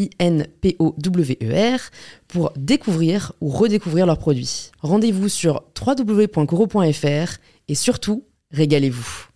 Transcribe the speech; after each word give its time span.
I-N-P-O-W-E-R, 0.00 1.80
pour 2.26 2.52
découvrir 2.56 3.32
ou 3.40 3.48
redécouvrir 3.48 4.06
leurs 4.06 4.18
produits. 4.18 4.70
Rendez-vous 4.80 5.28
sur 5.28 5.62
www.coro.fr 5.78 7.38
et 7.68 7.74
surtout, 7.74 8.24
régalez-vous. 8.50 9.26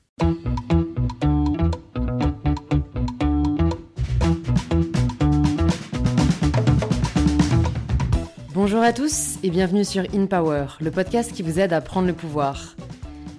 Bonjour 8.55 8.81
à 8.81 8.95
tous 8.95 9.37
et 9.43 9.51
bienvenue 9.51 9.85
sur 9.85 10.05
In 10.15 10.25
Power, 10.27 10.67
le 10.81 10.91
podcast 10.91 11.33
qui 11.33 11.43
vous 11.43 11.61
aide 11.61 11.75
à 11.75 11.83
prendre 11.83 12.07
le 12.07 12.15
pouvoir. 12.15 12.75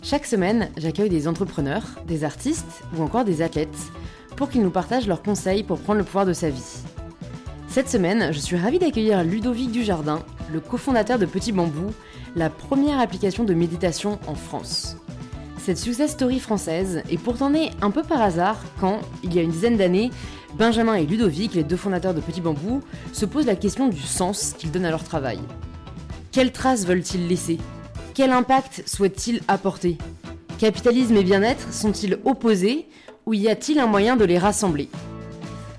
Chaque 0.04 0.28
semaine, 0.28 0.70
j'accueille 0.78 1.10
des 1.10 1.28
entrepreneurs, 1.28 2.00
des 2.08 2.24
artistes 2.24 2.84
ou 2.96 3.02
encore 3.02 3.26
des 3.26 3.42
athlètes 3.42 3.70
pour 4.36 4.50
qu'ils 4.50 4.62
nous 4.62 4.70
partagent 4.70 5.08
leurs 5.08 5.24
conseils 5.24 5.64
pour 5.64 5.80
prendre 5.80 5.98
le 5.98 6.06
pouvoir 6.06 6.28
de 6.28 6.34
sa 6.34 6.52
vie. 6.52 6.84
Cette 7.76 7.90
semaine, 7.90 8.32
je 8.32 8.40
suis 8.40 8.56
ravie 8.56 8.80
d'accueillir 8.80 9.22
Ludovic 9.26 9.70
Dujardin, 9.70 10.24
le 10.54 10.62
cofondateur 10.62 11.20
de 11.20 11.26
Petit 11.26 11.52
Bambou, 11.52 11.92
la 12.34 12.50
première 12.50 13.02
application 13.02 13.44
de 13.44 13.54
méditation 13.54 14.18
en 14.28 14.36
France. 14.36 14.96
Cette 15.58 15.78
success 15.78 16.12
story 16.12 16.40
française 16.40 17.04
est 17.12 17.18
pourtant 17.18 17.50
née 17.50 17.72
un 17.82 17.92
peu 17.92 18.02
par 18.02 18.22
hasard 18.22 18.64
quand, 18.80 19.02
il 19.24 19.36
y 19.36 19.40
a 19.40 19.42
une 19.42 19.52
dizaine 19.52 19.76
d'années, 19.76 20.10
Benjamin 20.58 20.96
et 20.96 21.06
Ludovic, 21.06 21.54
les 21.54 21.66
deux 21.66 21.76
fondateurs 21.76 22.14
de 22.14 22.22
Petit 22.22 22.40
Bambou, 22.40 22.82
se 23.12 23.26
posent 23.26 23.46
la 23.46 23.58
question 23.58 23.90
du 23.90 24.00
sens 24.00 24.56
qu'ils 24.58 24.72
donnent 24.72 24.86
à 24.86 24.90
leur 24.90 25.04
travail. 25.04 25.42
Quelles 26.32 26.54
traces 26.54 26.86
veulent-ils 26.86 27.28
laisser? 27.28 27.58
Quel 28.14 28.32
impact 28.32 28.84
souhaitent-ils 28.86 29.42
apporter? 29.50 29.98
Capitalisme 30.60 31.18
et 31.18 31.26
bien-être 31.26 31.74
sont-ils 31.74 32.20
opposés 32.24 32.88
ou 33.26 33.34
y 33.34 33.50
a-t-il 33.50 33.80
un 33.80 33.88
moyen 33.88 34.16
de 34.16 34.24
les 34.24 34.38
rassembler? 34.38 34.88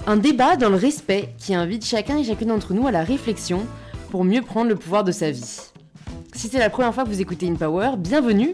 Un 0.06 0.16
débat 0.16 0.56
dans 0.56 0.68
le 0.68 0.76
respect 0.76 1.30
qui 1.36 1.54
invite 1.54 1.84
chacun 1.84 2.16
et 2.18 2.24
chacune 2.24 2.48
d'entre 2.48 2.74
nous 2.74 2.86
à 2.86 2.92
la 2.92 3.02
réflexion 3.02 3.66
pour 4.10 4.24
mieux 4.24 4.40
prendre 4.40 4.68
le 4.68 4.76
pouvoir 4.76 5.02
de 5.02 5.10
sa 5.10 5.32
vie. 5.32 5.60
Si 6.32 6.48
c'est 6.48 6.58
la 6.58 6.70
première 6.70 6.94
fois 6.94 7.04
que 7.04 7.08
vous 7.08 7.20
écoutez 7.20 7.48
InPower, 7.48 7.92
bienvenue. 7.98 8.52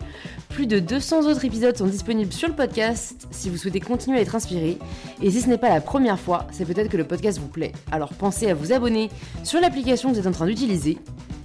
Plus 0.48 0.66
de 0.66 0.78
200 0.78 1.26
autres 1.26 1.44
épisodes 1.44 1.76
sont 1.76 1.86
disponibles 1.86 2.32
sur 2.32 2.48
le 2.48 2.54
podcast 2.54 3.26
si 3.30 3.50
vous 3.50 3.56
souhaitez 3.56 3.80
continuer 3.80 4.18
à 4.18 4.20
être 4.22 4.34
inspiré. 4.34 4.78
Et 5.20 5.30
si 5.30 5.42
ce 5.42 5.48
n'est 5.48 5.58
pas 5.58 5.68
la 5.68 5.80
première 5.80 6.18
fois, 6.18 6.46
c'est 6.52 6.64
peut-être 6.64 6.88
que 6.88 6.96
le 6.96 7.04
podcast 7.04 7.38
vous 7.38 7.48
plaît. 7.48 7.72
Alors 7.90 8.14
pensez 8.14 8.48
à 8.48 8.54
vous 8.54 8.72
abonner 8.72 9.10
sur 9.44 9.60
l'application 9.60 10.08
que 10.08 10.14
vous 10.14 10.20
êtes 10.20 10.26
en 10.26 10.32
train 10.32 10.46
d'utiliser. 10.46 10.98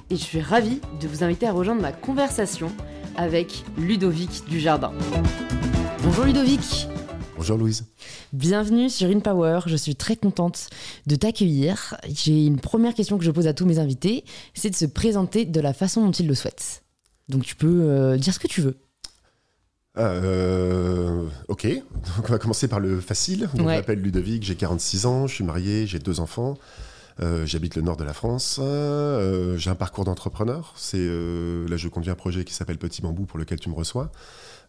Et 0.10 0.16
je 0.16 0.24
suis 0.24 0.42
ravie 0.42 0.80
de 1.02 1.08
vous 1.08 1.24
inviter 1.24 1.48
à 1.48 1.52
rejoindre 1.52 1.82
ma 1.82 1.92
conversation 1.92 2.72
avec 3.18 3.66
Ludovic 3.78 4.48
Dujardin. 4.48 4.94
Bonjour 6.04 6.24
Ludovic 6.24 6.88
Bonjour 7.38 7.56
Louise. 7.56 7.86
Bienvenue 8.34 8.90
sur 8.90 9.08
InPower. 9.08 9.60
Je 9.68 9.76
suis 9.76 9.96
très 9.96 10.16
contente 10.16 10.72
de 11.06 11.16
t'accueillir. 11.16 11.96
J'ai 12.10 12.48
une 12.48 12.60
première 12.60 12.96
question 12.96 13.20
que 13.20 13.24
je 13.24 13.30
pose 13.30 13.46
à 13.46 13.54
tous 13.54 13.68
mes 13.68 13.78
invités, 13.78 14.26
c'est 14.56 14.72
de 14.72 14.76
se 14.76 14.86
présenter 14.86 15.46
de 15.46 15.62
la 15.62 15.74
façon 15.74 16.04
dont 16.04 16.12
ils 16.12 16.28
le 16.28 16.34
souhaitent. 16.34 16.84
Donc 17.30 17.44
tu 17.44 17.56
peux 17.56 17.84
euh, 17.84 18.18
dire 18.18 18.34
ce 18.34 18.40
que 18.40 18.48
tu 18.48 18.62
veux. 18.62 18.76
Euh, 20.00 21.28
ok, 21.48 21.68
donc 21.68 22.26
on 22.28 22.32
va 22.32 22.40
commencer 22.40 22.68
par 22.68 22.80
le 22.80 23.00
facile. 23.00 23.48
Je 23.56 23.62
m'appelle 23.62 24.02
Ludovic, 24.02 24.42
j'ai 24.42 24.56
46 24.56 25.06
ans, 25.06 25.28
je 25.28 25.36
suis 25.36 25.44
marié, 25.44 25.86
j'ai 25.86 26.00
deux 26.00 26.20
enfants. 26.20 26.58
Euh, 27.20 27.46
j'habite 27.46 27.76
le 27.76 27.84
nord 27.84 27.98
de 27.98 28.04
la 28.04 28.14
France. 28.14 28.60
j'ai 29.58 29.70
un 29.70 29.76
parcours 29.76 30.06
d'entrepreneur. 30.06 30.74
C'est 30.76 30.98
là, 30.98 31.78
je 31.78 31.88
conduis 31.88 32.10
un 32.10 32.16
projet 32.16 32.44
qui 32.46 32.56
s'appelle 32.56 32.80
Petit 32.80 33.04
Bambou 33.04 33.26
pour 33.26 33.38
lequel 33.38 33.60
tu 33.60 33.70
me 33.70 33.76
reçois. 33.76 34.12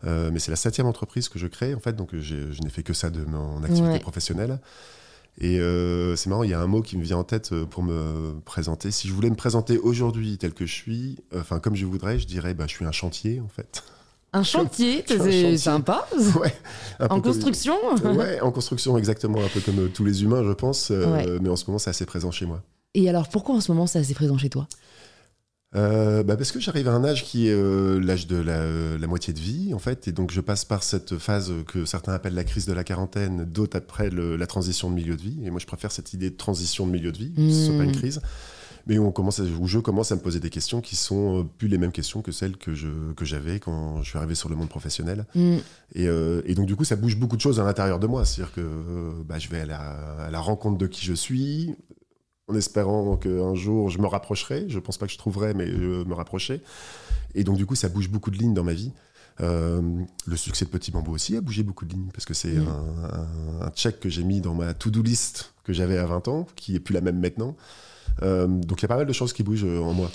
Euh, 0.06 0.30
mais 0.32 0.38
c'est 0.38 0.50
la 0.50 0.56
septième 0.56 0.86
entreprise 0.86 1.28
que 1.28 1.38
je 1.38 1.46
crée, 1.46 1.74
en 1.74 1.80
fait, 1.80 1.94
donc 1.94 2.10
je 2.16 2.62
n'ai 2.62 2.70
fait 2.70 2.82
que 2.82 2.92
ça 2.92 3.10
de 3.10 3.24
mon 3.24 3.62
activité 3.62 3.98
professionnelle. 3.98 4.60
Et 5.40 5.60
euh, 5.60 6.16
c'est 6.16 6.30
marrant, 6.30 6.42
il 6.42 6.50
y 6.50 6.54
a 6.54 6.60
un 6.60 6.66
mot 6.66 6.82
qui 6.82 6.96
me 6.98 7.02
vient 7.04 7.18
en 7.18 7.24
tête 7.24 7.52
euh, 7.52 7.64
pour 7.64 7.84
me 7.84 8.40
présenter. 8.44 8.90
Si 8.90 9.06
je 9.06 9.12
voulais 9.12 9.30
me 9.30 9.36
présenter 9.36 9.78
aujourd'hui 9.78 10.36
tel 10.36 10.52
que 10.52 10.66
je 10.66 10.74
suis, 10.74 11.16
enfin 11.32 11.60
comme 11.60 11.76
je 11.76 11.86
voudrais, 11.86 12.18
je 12.18 12.26
dirais 12.26 12.54
bah, 12.54 12.64
je 12.66 12.72
suis 12.72 12.84
un 12.84 12.90
chantier 12.90 13.40
en 13.40 13.46
fait. 13.46 13.84
Un 14.32 14.42
chantier, 14.42 15.04
c'est 15.06 15.56
sympa. 15.56 16.08
Ouais, 16.40 16.52
en 17.08 17.20
construction 17.20 17.76
Ouais, 18.04 18.40
en 18.40 18.50
construction, 18.50 18.98
exactement, 18.98 19.38
un 19.42 19.48
peu 19.48 19.60
comme 19.60 19.88
tous 19.90 20.04
les 20.04 20.24
humains, 20.24 20.42
je 20.42 20.52
pense. 20.52 20.90
Mais 20.90 21.48
en 21.48 21.56
ce 21.56 21.66
moment, 21.66 21.78
c'est 21.78 21.90
assez 21.90 22.04
présent 22.04 22.32
chez 22.32 22.44
moi. 22.44 22.62
Et 22.94 23.08
alors, 23.08 23.28
pourquoi 23.28 23.54
en 23.54 23.60
ce 23.60 23.70
moment, 23.70 23.86
c'est 23.86 24.00
assez 24.00 24.14
présent 24.14 24.38
chez 24.38 24.50
toi? 24.50 24.66
Euh, 25.76 26.22
bah 26.22 26.36
parce 26.36 26.50
que 26.50 26.60
j'arrive 26.60 26.88
à 26.88 26.92
un 26.92 27.04
âge 27.04 27.24
qui 27.24 27.48
est 27.48 27.52
euh, 27.52 28.00
l'âge 28.00 28.26
de 28.26 28.36
la, 28.36 29.06
moitié 29.06 29.34
de 29.34 29.38
vie, 29.38 29.74
en 29.74 29.78
fait, 29.78 30.08
et 30.08 30.12
donc 30.12 30.30
je 30.30 30.40
passe 30.40 30.64
par 30.64 30.82
cette 30.82 31.18
phase 31.18 31.52
que 31.66 31.84
certains 31.84 32.14
appellent 32.14 32.34
la 32.34 32.44
crise 32.44 32.64
de 32.64 32.72
la 32.72 32.84
quarantaine, 32.84 33.44
d'autres 33.44 33.76
après 33.76 34.10
la 34.10 34.46
transition 34.46 34.88
de 34.88 34.94
milieu 34.94 35.16
de 35.16 35.22
vie. 35.22 35.38
Et 35.44 35.50
moi, 35.50 35.60
je 35.60 35.66
préfère 35.66 35.92
cette 35.92 36.14
idée 36.14 36.30
de 36.30 36.36
transition 36.36 36.86
de 36.86 36.92
milieu 36.92 37.12
de 37.12 37.18
vie, 37.18 37.32
ce 37.36 37.66
soit 37.66 37.76
pas 37.76 37.84
une 37.84 37.90
mmh. 37.90 37.96
crise, 37.96 38.20
mais 38.86 38.96
où, 38.98 39.04
on 39.04 39.12
commence 39.12 39.40
où 39.40 39.66
je 39.66 39.78
commence 39.78 40.10
à 40.10 40.16
me 40.16 40.20
poser 40.22 40.40
des 40.40 40.48
questions 40.48 40.80
qui 40.80 40.96
sont 40.96 41.40
euh, 41.40 41.44
plus 41.58 41.68
les 41.68 41.76
mêmes 41.76 41.92
questions 41.92 42.22
que 42.22 42.32
celles 42.32 42.56
que, 42.56 42.74
je, 42.74 43.12
que 43.14 43.26
j'avais 43.26 43.60
quand 43.60 44.02
je 44.02 44.08
suis 44.08 44.16
arrivé 44.16 44.34
sur 44.34 44.48
le 44.48 44.56
monde 44.56 44.70
professionnel. 44.70 45.26
Mmh. 45.34 45.56
Et, 45.94 46.04
et, 46.04 46.54
donc, 46.54 46.64
du 46.64 46.76
coup, 46.76 46.84
ça 46.84 46.96
bouge 46.96 47.16
beaucoup 47.16 47.36
de 47.36 47.42
choses 47.42 47.60
à 47.60 47.64
l'intérieur 47.64 47.98
de 47.98 48.06
moi. 48.06 48.24
C'est-à-dire 48.24 48.54
que 48.54 49.22
bah, 49.26 49.38
je 49.38 49.48
vais 49.48 49.60
à 49.60 49.66
la, 49.66 49.80
à 50.26 50.30
la 50.30 50.40
rencontre 50.40 50.78
de 50.78 50.86
qui 50.86 51.04
je 51.04 51.12
suis, 51.12 51.74
en 52.48 52.54
espérant 52.54 53.16
qu'un 53.16 53.54
jour 53.54 53.90
je 53.90 53.98
me 53.98 54.06
rapprocherai. 54.06 54.64
Je 54.68 54.78
pense 54.78 54.98
pas 54.98 55.06
que 55.06 55.12
je 55.12 55.18
trouverai, 55.18 55.54
mais 55.54 55.66
je 55.66 56.04
me 56.04 56.14
rapprocher. 56.14 56.62
Et 57.34 57.44
donc, 57.44 57.56
du 57.56 57.66
coup, 57.66 57.74
ça 57.74 57.88
bouge 57.88 58.08
beaucoup 58.08 58.30
de 58.30 58.38
lignes 58.38 58.54
dans 58.54 58.64
ma 58.64 58.72
vie. 58.72 58.92
Euh, 59.40 59.80
le 60.26 60.36
succès 60.36 60.64
de 60.64 60.70
Petit 60.70 60.90
Bambou 60.90 61.12
aussi 61.12 61.36
a 61.36 61.40
bougé 61.40 61.62
beaucoup 61.62 61.84
de 61.84 61.92
lignes 61.92 62.08
parce 62.12 62.24
que 62.24 62.34
c'est 62.34 62.56
un, 62.56 63.70
check 63.76 64.00
que 64.00 64.08
j'ai 64.08 64.24
mis 64.24 64.40
dans 64.40 64.54
ma 64.54 64.74
to-do 64.74 65.00
list 65.00 65.52
que 65.62 65.72
j'avais 65.72 65.98
à 65.98 66.06
20 66.06 66.26
ans, 66.28 66.46
qui 66.56 66.74
est 66.74 66.80
plus 66.80 66.94
la 66.94 67.00
même 67.00 67.20
maintenant. 67.20 67.54
Euh, 68.22 68.46
donc 68.46 68.80
il 68.80 68.82
y 68.82 68.84
a 68.84 68.88
pas 68.88 68.96
mal 68.96 69.06
de 69.06 69.12
choses 69.12 69.32
qui 69.32 69.42
bougent 69.42 69.64
euh, 69.64 69.80
en 69.80 69.92
moi. 69.92 70.10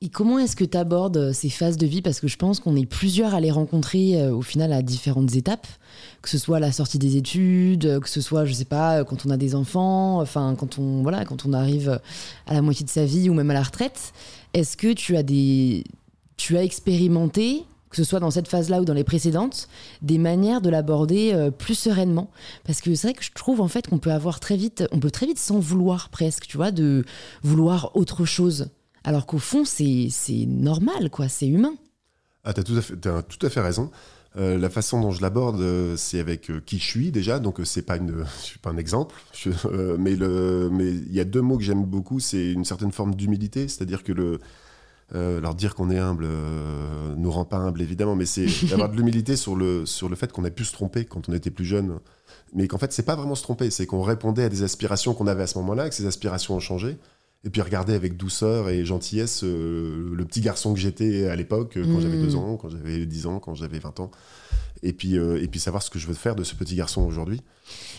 Et, 0.00 0.08
comment 0.08 0.38
est-ce 0.38 0.56
que 0.56 0.64
tu 0.64 0.76
abordes 0.76 1.16
euh, 1.16 1.32
ces 1.32 1.48
phases 1.48 1.76
de 1.76 1.86
vie? 1.86 2.02
Parce 2.02 2.20
que 2.20 2.28
je 2.28 2.36
pense 2.36 2.60
qu'on 2.60 2.76
est 2.76 2.86
plusieurs 2.86 3.34
à 3.34 3.40
les 3.40 3.50
rencontrer 3.50 4.30
au 4.30 4.42
final 4.42 4.72
à 4.72 4.82
différentes 4.82 5.34
étapes, 5.36 5.66
que 6.22 6.28
ce 6.28 6.38
soit 6.38 6.60
la 6.60 6.72
sortie 6.72 6.98
des 6.98 7.16
études, 7.16 8.00
que 8.00 8.08
ce 8.08 8.20
soit, 8.20 8.44
je 8.44 8.52
sais 8.52 8.64
pas, 8.64 9.04
quand 9.04 9.26
on 9.26 9.30
a 9.30 9.36
des 9.36 9.54
enfants, 9.54 10.20
enfin 10.20 10.54
quand 10.58 10.78
on, 10.78 11.02
voilà, 11.02 11.24
quand 11.24 11.46
on 11.46 11.52
arrive 11.52 12.00
à 12.46 12.54
la 12.54 12.62
moitié 12.62 12.84
de 12.84 12.90
sa 12.90 13.04
vie 13.04 13.30
ou 13.30 13.34
même 13.34 13.50
à 13.50 13.54
la 13.54 13.62
retraite. 13.62 14.12
Est-ce 14.54 14.76
que 14.76 14.92
tu 14.92 15.16
as 15.16 15.22
des... 15.22 15.84
Tu 16.36 16.56
as 16.56 16.62
expérimenté 16.62 17.64
que 17.90 17.96
ce 17.96 18.04
soit 18.04 18.20
dans 18.20 18.30
cette 18.30 18.48
phase-là 18.48 18.80
ou 18.80 18.84
dans 18.84 18.94
les 18.94 19.04
précédentes, 19.04 19.68
des 20.02 20.18
manières 20.18 20.60
de 20.60 20.70
l'aborder 20.70 21.32
euh, 21.32 21.50
plus 21.50 21.74
sereinement. 21.74 22.30
Parce 22.64 22.80
que 22.80 22.94
c'est 22.94 23.08
vrai 23.08 23.14
que 23.14 23.24
je 23.24 23.32
trouve 23.32 23.60
en 23.60 23.68
fait 23.68 23.88
qu'on 23.88 23.98
peut 23.98 24.12
avoir 24.12 24.40
très 24.40 24.56
vite, 24.56 24.84
on 24.92 25.00
peut 25.00 25.10
très 25.10 25.26
vite 25.26 25.38
s'en 25.38 25.58
vouloir 25.58 26.08
presque, 26.10 26.46
tu 26.46 26.56
vois, 26.56 26.70
de 26.70 27.04
vouloir 27.42 27.96
autre 27.96 28.24
chose. 28.24 28.70
Alors 29.04 29.26
qu'au 29.26 29.38
fond, 29.38 29.64
c'est 29.64 30.10
normal, 30.46 31.10
quoi, 31.10 31.28
c'est 31.28 31.46
humain. 31.46 31.74
Ah, 32.44 32.52
tu 32.52 32.60
as, 32.60 33.10
as, 33.10 33.22
tout 33.22 33.46
à 33.46 33.50
fait 33.50 33.60
raison. 33.60 33.90
Euh, 34.36 34.58
la 34.58 34.68
façon 34.68 35.00
dont 35.00 35.10
je 35.10 35.22
l'aborde, 35.22 35.60
euh, 35.60 35.96
c'est 35.96 36.20
avec 36.20 36.52
qui 36.66 36.78
je 36.78 36.84
suis 36.84 37.10
déjà, 37.10 37.38
donc 37.38 37.60
c'est 37.64 37.82
pas 37.82 37.96
une, 37.96 38.24
je 38.40 38.44
suis 38.44 38.58
pas 38.58 38.70
un 38.70 38.76
exemple, 38.76 39.14
mais 39.98 40.14
le, 40.14 40.68
mais 40.70 40.90
il 40.90 41.12
y 41.12 41.20
a 41.20 41.24
deux 41.24 41.40
mots 41.40 41.56
que 41.56 41.64
j'aime 41.64 41.84
beaucoup, 41.84 42.20
c'est 42.20 42.52
une 42.52 42.64
certaine 42.64 42.92
forme 42.92 43.14
d'humilité, 43.14 43.66
c'est-à-dire 43.68 44.02
que 44.02 44.12
le, 44.12 44.38
euh, 45.14 45.38
alors 45.38 45.54
dire 45.54 45.74
qu'on 45.74 45.90
est 45.90 45.98
humble 45.98 46.24
euh, 46.26 47.14
nous 47.16 47.30
rend 47.30 47.44
pas 47.44 47.56
humble 47.56 47.80
évidemment, 47.80 48.14
mais 48.14 48.26
c'est 48.26 48.46
d'avoir 48.68 48.90
de 48.90 48.96
l'humilité 48.96 49.36
sur 49.36 49.56
le, 49.56 49.86
sur 49.86 50.08
le 50.08 50.16
fait 50.16 50.32
qu'on 50.32 50.44
a 50.44 50.50
pu 50.50 50.64
se 50.64 50.72
tromper 50.72 51.04
quand 51.04 51.28
on 51.28 51.32
était 51.32 51.50
plus 51.50 51.64
jeune. 51.64 51.98
Mais 52.54 52.68
qu'en 52.68 52.78
fait, 52.78 52.92
c'est 52.92 53.04
pas 53.04 53.16
vraiment 53.16 53.34
se 53.34 53.42
tromper, 53.42 53.70
c'est 53.70 53.86
qu'on 53.86 54.02
répondait 54.02 54.44
à 54.44 54.48
des 54.48 54.62
aspirations 54.62 55.14
qu'on 55.14 55.26
avait 55.26 55.42
à 55.42 55.46
ce 55.46 55.58
moment-là, 55.58 55.88
que 55.88 55.94
ces 55.94 56.06
aspirations 56.06 56.54
ont 56.54 56.60
changé, 56.60 56.98
et 57.44 57.50
puis 57.50 57.60
regarder 57.60 57.94
avec 57.94 58.16
douceur 58.16 58.68
et 58.68 58.84
gentillesse 58.84 59.42
euh, 59.44 60.10
le 60.12 60.24
petit 60.24 60.40
garçon 60.40 60.74
que 60.74 60.80
j'étais 60.80 61.28
à 61.28 61.36
l'époque, 61.36 61.76
euh, 61.76 61.84
quand 61.84 62.00
j'avais 62.00 62.20
2 62.20 62.36
ans, 62.36 62.56
quand 62.56 62.68
j'avais 62.68 63.06
10 63.06 63.26
ans, 63.26 63.38
quand 63.38 63.54
j'avais 63.54 63.78
20 63.78 64.00
ans. 64.00 64.10
Et 64.82 64.92
puis, 64.92 65.18
euh, 65.18 65.42
et 65.42 65.48
puis 65.48 65.60
savoir 65.60 65.82
ce 65.82 65.90
que 65.90 65.98
je 65.98 66.06
veux 66.06 66.14
faire 66.14 66.36
de 66.36 66.44
ce 66.44 66.54
petit 66.54 66.76
garçon 66.76 67.02
aujourd'hui, 67.02 67.40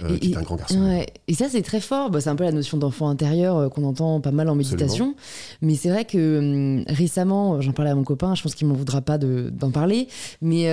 euh, 0.04 0.18
qui 0.18 0.32
est 0.32 0.38
un 0.38 0.42
grand 0.42 0.56
garçon. 0.56 0.82
Ouais. 0.82 1.08
Et 1.28 1.34
ça, 1.34 1.50
c'est 1.50 1.62
très 1.62 1.82
fort. 1.82 2.10
Bah, 2.10 2.22
c'est 2.22 2.30
un 2.30 2.36
peu 2.36 2.44
la 2.44 2.52
notion 2.52 2.78
d'enfant 2.78 3.10
intérieur 3.10 3.58
euh, 3.58 3.70
qu'on 3.70 3.84
entend 3.84 4.22
pas 4.22 4.32
mal 4.32 4.50
en 4.50 4.56
méditation. 4.56 5.16
Mais 5.62 5.76
c'est 5.76 5.90
vrai 5.90 6.06
que 6.06 6.40
hum, 6.40 6.84
récemment, 6.88 7.62
j'en 7.62 7.74
parlais 7.74 7.92
à 7.92 7.96
mon 7.96 8.04
copain, 8.04 8.36
je 8.36 8.44
pense 8.44 8.56
qu'il 8.56 8.68
m'en 8.68 8.76
voudra 8.76 9.02
pas 9.02 9.18
de- 9.18 9.50
d'en 9.52 9.72
parler, 9.72 10.08
mais 10.42 10.64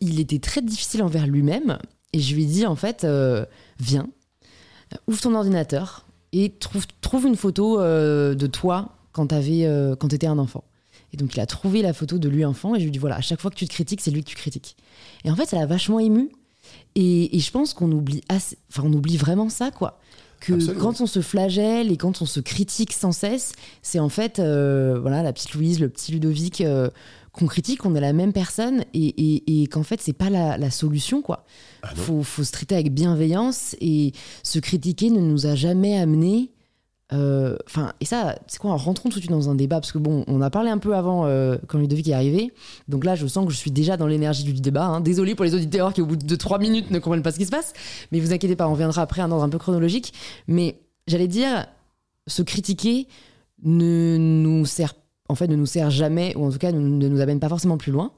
il, 0.00 0.20
était 0.20 0.38
très 0.38 0.62
difficile 0.62 1.02
envers 1.02 1.26
lui-même. 1.26 1.78
Et 2.12 2.20
je 2.20 2.34
lui 2.34 2.44
ai 2.44 2.46
dit, 2.46 2.66
en 2.66 2.76
fait, 2.76 3.06
viens, 3.78 4.08
ouvre 5.06 5.20
ton 5.20 5.34
ordinateur 5.34 6.06
et 6.32 6.50
trouve, 6.50 6.86
trouve 7.00 7.26
une 7.26 7.36
photo 7.36 7.78
de 7.78 8.46
toi 8.46 8.96
quand 9.12 9.28
tu 9.28 10.14
étais 10.14 10.26
un 10.26 10.38
enfant. 10.38 10.64
Et 11.12 11.16
donc, 11.16 11.34
il 11.34 11.40
a 11.40 11.46
trouvé 11.46 11.82
la 11.82 11.92
photo 11.92 12.18
de 12.18 12.28
lui 12.28 12.44
enfant 12.44 12.74
et 12.74 12.78
je 12.78 12.84
lui 12.84 12.88
ai 12.88 12.92
dit, 12.92 12.98
voilà, 12.98 13.16
à 13.16 13.20
chaque 13.20 13.40
fois 13.40 13.50
que 13.50 13.56
tu 13.56 13.66
te 13.66 13.72
critiques, 13.72 14.00
c'est 14.00 14.10
lui 14.10 14.22
que 14.22 14.28
tu 14.28 14.36
critiques. 14.36 14.76
Et 15.26 15.30
en 15.30 15.36
fait, 15.36 15.44
ça 15.46 15.58
l'a 15.58 15.66
vachement 15.66 15.98
ému. 16.00 16.30
Et, 16.94 17.36
et 17.36 17.40
je 17.40 17.50
pense 17.50 17.74
qu'on 17.74 17.92
oublie, 17.92 18.22
assez, 18.30 18.56
enfin, 18.70 18.82
on 18.86 18.92
oublie 18.94 19.18
vraiment 19.18 19.50
ça, 19.50 19.70
quoi. 19.70 20.00
Que 20.40 20.54
Absolument. 20.54 20.80
quand 20.84 21.00
on 21.00 21.06
se 21.06 21.20
flagelle 21.20 21.90
et 21.92 21.96
quand 21.96 22.22
on 22.22 22.26
se 22.26 22.40
critique 22.40 22.92
sans 22.92 23.12
cesse, 23.12 23.52
c'est 23.82 23.98
en 23.98 24.08
fait 24.10 24.38
euh, 24.38 24.98
voilà 25.00 25.22
la 25.22 25.32
petite 25.32 25.54
Louise, 25.54 25.80
le 25.80 25.88
petit 25.88 26.12
Ludovic 26.12 26.60
euh, 26.60 26.90
qu'on 27.32 27.46
critique, 27.46 27.86
on 27.86 27.94
est 27.94 28.00
la 28.02 28.12
même 28.12 28.34
personne 28.34 28.84
et, 28.92 29.06
et- 29.06 29.62
et 29.62 29.66
qu'en 29.66 29.82
fait 29.82 29.98
c'est 30.02 30.12
pas 30.12 30.28
la, 30.28 30.58
la 30.58 30.70
solution 30.70 31.22
quoi. 31.22 31.46
Ah 31.82 31.88
faut, 31.94 32.22
faut 32.22 32.44
se 32.44 32.52
traiter 32.52 32.74
avec 32.74 32.92
bienveillance 32.92 33.76
et 33.80 34.12
se 34.42 34.58
critiquer 34.58 35.08
ne 35.08 35.20
nous 35.20 35.46
a 35.46 35.54
jamais 35.54 35.96
amené. 35.98 36.52
Euh, 37.12 37.56
Enfin 37.66 37.92
et 38.00 38.04
ça 38.04 38.36
c'est 38.48 38.58
quoi 38.58 38.74
rentrons 38.76 39.08
tout 39.10 39.18
de 39.18 39.22
suite 39.22 39.30
dans 39.30 39.48
un 39.48 39.54
débat 39.54 39.76
parce 39.80 39.92
que 39.92 39.98
bon 39.98 40.24
on 40.26 40.40
a 40.42 40.50
parlé 40.50 40.70
un 40.70 40.78
peu 40.78 40.96
avant 40.96 41.26
euh, 41.26 41.56
quand 41.68 41.78
Ludovic 41.78 42.08
est 42.08 42.12
arrivé 42.14 42.52
donc 42.88 43.04
là 43.04 43.14
je 43.14 43.26
sens 43.26 43.46
que 43.46 43.52
je 43.52 43.56
suis 43.56 43.70
déjà 43.70 43.96
dans 43.96 44.06
l'énergie 44.08 44.42
du 44.44 44.52
débat. 44.54 44.86
hein. 44.86 45.00
Désolé 45.00 45.34
pour 45.36 45.44
les 45.44 45.54
auditeurs 45.54 45.92
qui 45.92 46.00
au 46.00 46.06
bout 46.06 46.16
de 46.16 46.36
trois 46.36 46.58
minutes 46.58 46.90
ne 46.90 46.98
comprennent 46.98 47.22
pas 47.22 47.30
ce 47.32 47.38
qui 47.38 47.46
se 47.46 47.50
passe 47.52 47.74
mais 48.10 48.18
vous 48.18 48.32
inquiétez 48.32 48.56
pas 48.56 48.66
on 48.68 48.72
reviendra 48.72 49.02
après 49.02 49.22
un 49.22 49.30
ordre 49.30 49.44
un 49.44 49.48
peu 49.48 49.58
chronologique 49.58 50.12
mais 50.48 50.80
j'allais 51.06 51.28
dire 51.28 51.66
se 52.26 52.42
critiquer 52.42 53.06
ne 53.62 54.16
nous 54.18 54.66
sert 54.66 54.94
en 55.28 55.34
fait 55.36 55.46
ne 55.46 55.56
nous 55.56 55.66
sert 55.66 55.90
jamais 55.90 56.34
ou 56.36 56.44
en 56.44 56.50
tout 56.50 56.58
cas 56.58 56.72
ne, 56.72 56.80
ne 56.80 57.08
nous 57.08 57.20
amène 57.20 57.38
pas 57.40 57.48
forcément 57.48 57.78
plus 57.78 57.92
loin 57.92 58.10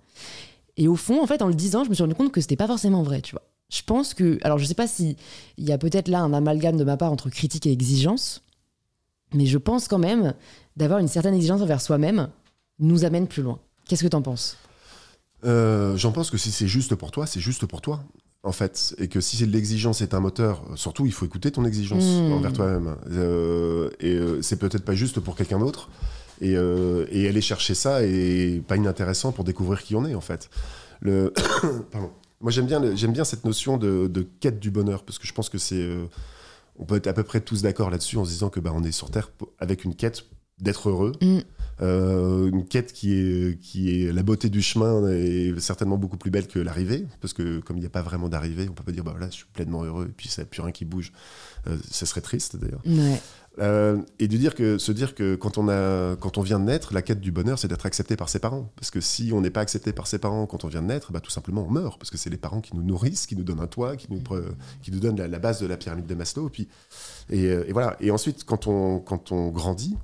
et 0.78 0.88
au 0.88 0.96
fond 0.96 1.22
en 1.22 1.26
fait 1.26 1.42
en 1.42 1.48
le 1.48 1.54
disant 1.54 1.84
je 1.84 1.90
me 1.90 1.94
suis 1.94 2.02
rendu 2.02 2.14
compte 2.14 2.32
que 2.32 2.40
c'était 2.40 2.56
pas 2.56 2.66
forcément 2.66 3.02
vrai 3.02 3.20
tu 3.20 3.32
vois 3.32 3.42
je 3.70 3.82
pense 3.82 4.14
que 4.14 4.38
alors 4.42 4.56
je 4.56 4.64
sais 4.64 4.72
pas 4.74 4.86
si 4.86 5.16
il 5.58 5.68
y 5.68 5.72
a 5.72 5.78
peut-être 5.78 6.08
là 6.08 6.20
un 6.20 6.32
amalgame 6.32 6.78
de 6.78 6.84
ma 6.84 6.96
part 6.96 7.12
entre 7.12 7.28
critique 7.28 7.66
et 7.66 7.72
exigence 7.72 8.42
mais 9.34 9.46
je 9.46 9.58
pense 9.58 9.88
quand 9.88 9.98
même 9.98 10.34
d'avoir 10.76 10.98
une 11.00 11.08
certaine 11.08 11.34
exigence 11.34 11.60
envers 11.62 11.80
soi-même 11.80 12.28
nous 12.78 13.04
amène 13.04 13.26
plus 13.26 13.42
loin 13.42 13.58
qu'est-ce 13.86 14.02
que 14.02 14.08
t'en 14.08 14.22
penses? 14.22 14.56
Euh, 15.44 15.96
J'en 15.96 16.12
pense 16.12 16.30
que 16.30 16.36
si 16.36 16.50
c'est 16.50 16.66
juste 16.68 16.94
pour 16.94 17.10
toi, 17.10 17.26
c'est 17.26 17.40
juste 17.40 17.64
pour 17.66 17.80
toi. 17.80 18.02
En 18.44 18.52
fait, 18.52 18.94
et 18.98 19.08
que 19.08 19.20
si 19.20 19.44
l'exigence 19.46 20.00
est 20.00 20.14
un 20.14 20.20
moteur, 20.20 20.62
surtout 20.76 21.06
il 21.06 21.12
faut 21.12 21.26
écouter 21.26 21.50
ton 21.50 21.64
exigence 21.64 22.04
Mm. 22.04 22.32
envers 22.32 22.52
toi-même. 22.52 22.96
Euh, 23.10 23.90
et 24.00 24.12
euh, 24.14 24.42
c'est 24.42 24.58
peut-être 24.58 24.84
pas 24.84 24.94
juste 24.94 25.18
pour 25.20 25.34
quelqu'un 25.36 25.58
d'autre. 25.58 25.88
Et, 26.40 26.54
euh, 26.56 27.06
et 27.10 27.26
aller 27.28 27.40
chercher 27.40 27.74
ça 27.74 28.04
est 28.04 28.62
pas 28.66 28.76
inintéressant 28.76 29.32
pour 29.32 29.42
découvrir 29.44 29.82
qui 29.82 29.96
on 29.96 30.04
est 30.06 30.14
en 30.14 30.20
fait. 30.20 30.50
Le... 31.00 31.32
Pardon. 31.90 32.10
Moi 32.40 32.52
j'aime 32.52 32.66
bien, 32.66 32.78
le- 32.78 32.94
j'aime 32.94 33.12
bien 33.12 33.24
cette 33.24 33.44
notion 33.44 33.76
de, 33.76 34.06
de 34.06 34.22
quête 34.40 34.60
du 34.60 34.70
bonheur 34.70 35.02
parce 35.02 35.18
que 35.18 35.26
je 35.26 35.32
pense 35.32 35.48
que 35.48 35.58
c'est, 35.58 35.88
on 36.78 36.84
peut 36.84 36.96
être 36.96 37.06
à 37.06 37.12
peu 37.12 37.24
près 37.24 37.40
tous 37.40 37.62
d'accord 37.62 37.90
là-dessus 37.90 38.16
en 38.16 38.24
se 38.24 38.30
disant 38.30 38.50
que 38.50 38.60
bah, 38.60 38.72
on 38.74 38.82
est 38.82 38.92
sur 38.92 39.10
terre 39.10 39.30
avec 39.58 39.84
une 39.84 39.94
quête 39.94 40.24
d'être 40.60 40.88
heureux, 40.88 41.12
Mm. 41.20 41.38
Euh, 41.80 42.48
une 42.48 42.66
quête 42.66 42.92
qui 42.92 43.12
est, 43.12 43.60
qui 43.60 44.02
est 44.02 44.12
la 44.12 44.24
beauté 44.24 44.48
du 44.48 44.62
chemin 44.62 45.08
est 45.08 45.58
certainement 45.60 45.96
beaucoup 45.96 46.16
plus 46.16 46.30
belle 46.30 46.48
que 46.48 46.58
l'arrivée, 46.58 47.06
parce 47.20 47.32
que 47.32 47.60
comme 47.60 47.76
il 47.76 47.80
n'y 47.80 47.86
a 47.86 47.90
pas 47.90 48.02
vraiment 48.02 48.28
d'arrivée, 48.28 48.66
on 48.68 48.72
peut 48.72 48.82
pas 48.82 48.90
dire 48.90 49.04
bah 49.04 49.14
je 49.20 49.34
suis 49.36 49.46
pleinement 49.52 49.84
heureux 49.84 50.06
et 50.06 50.12
puis 50.12 50.28
ça 50.28 50.42
n'y 50.42 50.46
a 50.46 50.50
plus 50.50 50.60
rien 50.60 50.72
qui 50.72 50.84
bouge. 50.84 51.12
Euh, 51.68 51.76
ça 51.88 52.04
serait 52.04 52.20
triste 52.20 52.56
d'ailleurs. 52.56 52.82
ouais 52.84 53.20
Euh, 53.60 53.98
et 54.18 54.28
de 54.28 54.36
dire 54.36 54.54
que, 54.54 54.78
se 54.78 54.92
dire 54.92 55.14
que 55.14 55.34
quand 55.34 55.58
on, 55.58 55.68
a, 55.68 56.16
quand 56.16 56.38
on 56.38 56.42
vient 56.42 56.60
de 56.60 56.64
naître, 56.64 56.94
la 56.94 57.02
quête 57.02 57.20
du 57.20 57.32
bonheur, 57.32 57.58
c'est 57.58 57.68
d'être 57.68 57.86
accepté 57.86 58.16
par 58.16 58.28
ses 58.28 58.38
parents. 58.38 58.70
Parce 58.76 58.90
que 58.90 59.00
si 59.00 59.32
on 59.32 59.40
n'est 59.40 59.50
pas 59.50 59.60
accepté 59.60 59.92
par 59.92 60.06
ses 60.06 60.18
parents 60.18 60.46
quand 60.46 60.64
on 60.64 60.68
vient 60.68 60.82
de 60.82 60.86
naître, 60.86 61.12
bah, 61.12 61.20
tout 61.20 61.30
simplement 61.30 61.66
on 61.68 61.70
meurt. 61.70 61.98
Parce 61.98 62.10
que 62.10 62.18
c'est 62.18 62.30
les 62.30 62.36
parents 62.36 62.60
qui 62.60 62.76
nous 62.76 62.82
nourrissent, 62.82 63.26
qui 63.26 63.36
nous 63.36 63.44
donnent 63.44 63.60
un 63.60 63.66
toit, 63.66 63.96
qui 63.96 64.06
nous, 64.10 64.22
qui 64.82 64.92
nous 64.92 65.00
donnent 65.00 65.20
la, 65.20 65.38
base 65.38 65.60
de 65.60 65.66
la 65.66 65.76
pyramide 65.76 66.06
de 66.06 66.14
Maslow. 66.14 66.48
Et, 66.48 66.50
puis, 66.50 66.68
euh, 67.32 67.64
et 67.66 67.72
voilà. 67.72 67.96
Et 68.00 68.10
ensuite, 68.10 68.44
quand 68.44 68.66
on, 68.66 69.00
quand 69.00 69.32
on 69.32 69.48
grandit, 69.48 69.96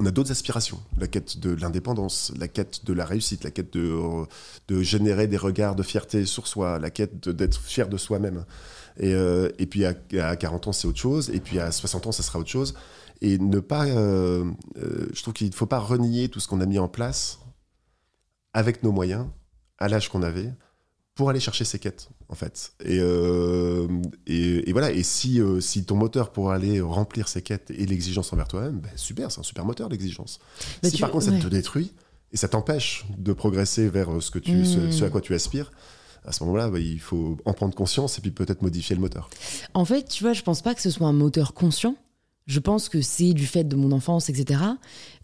on 0.00 0.06
a 0.06 0.10
d'autres 0.10 0.32
aspirations. 0.32 0.80
La 0.98 1.06
quête 1.06 1.38
de 1.38 1.50
l'indépendance, 1.54 2.32
la 2.38 2.48
quête 2.48 2.84
de 2.84 2.92
la 2.92 3.04
réussite, 3.04 3.44
la 3.44 3.50
quête 3.50 3.72
de, 3.72 4.24
de 4.68 4.82
générer 4.82 5.26
des 5.26 5.36
regards 5.36 5.76
de 5.76 5.82
fierté 5.82 6.24
sur 6.24 6.46
soi, 6.46 6.78
la 6.78 6.90
quête 6.90 7.28
d'être 7.28 7.60
fier 7.60 7.88
de 7.88 7.96
soi-même. 7.96 8.44
Et, 8.98 9.14
euh, 9.14 9.48
et 9.58 9.66
puis 9.66 9.84
à, 9.84 9.94
à 10.22 10.36
40 10.36 10.68
ans, 10.68 10.72
c'est 10.72 10.86
autre 10.88 10.98
chose. 10.98 11.30
Et 11.30 11.40
puis 11.40 11.58
à 11.58 11.72
60 11.72 12.06
ans, 12.08 12.12
ça 12.12 12.22
sera 12.22 12.38
autre 12.38 12.50
chose. 12.50 12.74
Et 13.20 13.38
ne 13.38 13.60
pas. 13.60 13.86
euh, 13.86 14.44
euh, 14.78 15.06
je 15.12 15.22
trouve 15.22 15.34
qu'il 15.34 15.46
ne 15.48 15.52
faut 15.52 15.66
pas 15.66 15.78
renier 15.78 16.28
tout 16.28 16.40
ce 16.40 16.48
qu'on 16.48 16.60
a 16.60 16.66
mis 16.66 16.78
en 16.78 16.88
place 16.88 17.38
avec 18.52 18.82
nos 18.82 18.92
moyens, 18.92 19.26
à 19.78 19.88
l'âge 19.88 20.08
qu'on 20.08 20.22
avait, 20.22 20.52
pour 21.14 21.30
aller 21.30 21.40
chercher 21.40 21.64
ses 21.64 21.78
quêtes, 21.78 22.08
en 22.28 22.34
fait. 22.34 22.72
Et, 22.84 22.98
et, 24.26 24.68
et 24.68 24.72
voilà. 24.72 24.90
Et 24.92 25.02
si, 25.02 25.40
si 25.60 25.84
ton 25.84 25.96
moteur 25.96 26.32
pour 26.32 26.50
aller 26.52 26.80
remplir 26.80 27.28
ses 27.28 27.42
quêtes 27.42 27.70
et 27.70 27.86
l'exigence 27.86 28.32
envers 28.32 28.48
toi-même, 28.48 28.80
ben 28.80 28.90
super, 28.96 29.30
c'est 29.30 29.40
un 29.40 29.44
super 29.44 29.64
moteur, 29.64 29.88
l'exigence. 29.88 30.38
Si 30.82 30.92
tu- 30.92 31.00
par 31.00 31.10
contre, 31.10 31.28
ouais. 31.28 31.36
ça 31.38 31.42
te 31.44 31.48
détruit 31.48 31.92
et 32.32 32.36
ça 32.36 32.48
t'empêche 32.48 33.04
de 33.18 33.32
progresser 33.32 33.88
vers 33.88 34.22
ce, 34.22 34.30
que 34.30 34.38
tu, 34.38 34.52
Mm. 34.56 34.64
ce, 34.64 34.90
ce 34.90 35.04
à 35.04 35.10
quoi 35.10 35.20
tu 35.20 35.34
aspires, 35.34 35.70
à 36.24 36.32
ce 36.32 36.44
moment-là, 36.44 36.70
bah, 36.70 36.78
il 36.78 37.00
faut 37.00 37.36
en 37.44 37.52
prendre 37.52 37.74
conscience 37.74 38.18
et 38.18 38.20
puis 38.20 38.30
peut-être 38.30 38.62
modifier 38.62 38.94
le 38.94 39.00
moteur. 39.00 39.28
En 39.74 39.84
fait, 39.84 40.08
tu 40.08 40.22
vois, 40.22 40.32
je 40.32 40.42
pense 40.42 40.62
pas 40.62 40.74
que 40.74 40.80
ce 40.80 40.90
soit 40.90 41.06
un 41.06 41.12
moteur 41.12 41.54
conscient. 41.54 41.96
Je 42.46 42.58
pense 42.58 42.88
que 42.88 43.00
c'est 43.02 43.34
du 43.34 43.46
fait 43.46 43.62
de 43.64 43.76
mon 43.76 43.92
enfance, 43.92 44.28
etc., 44.28 44.60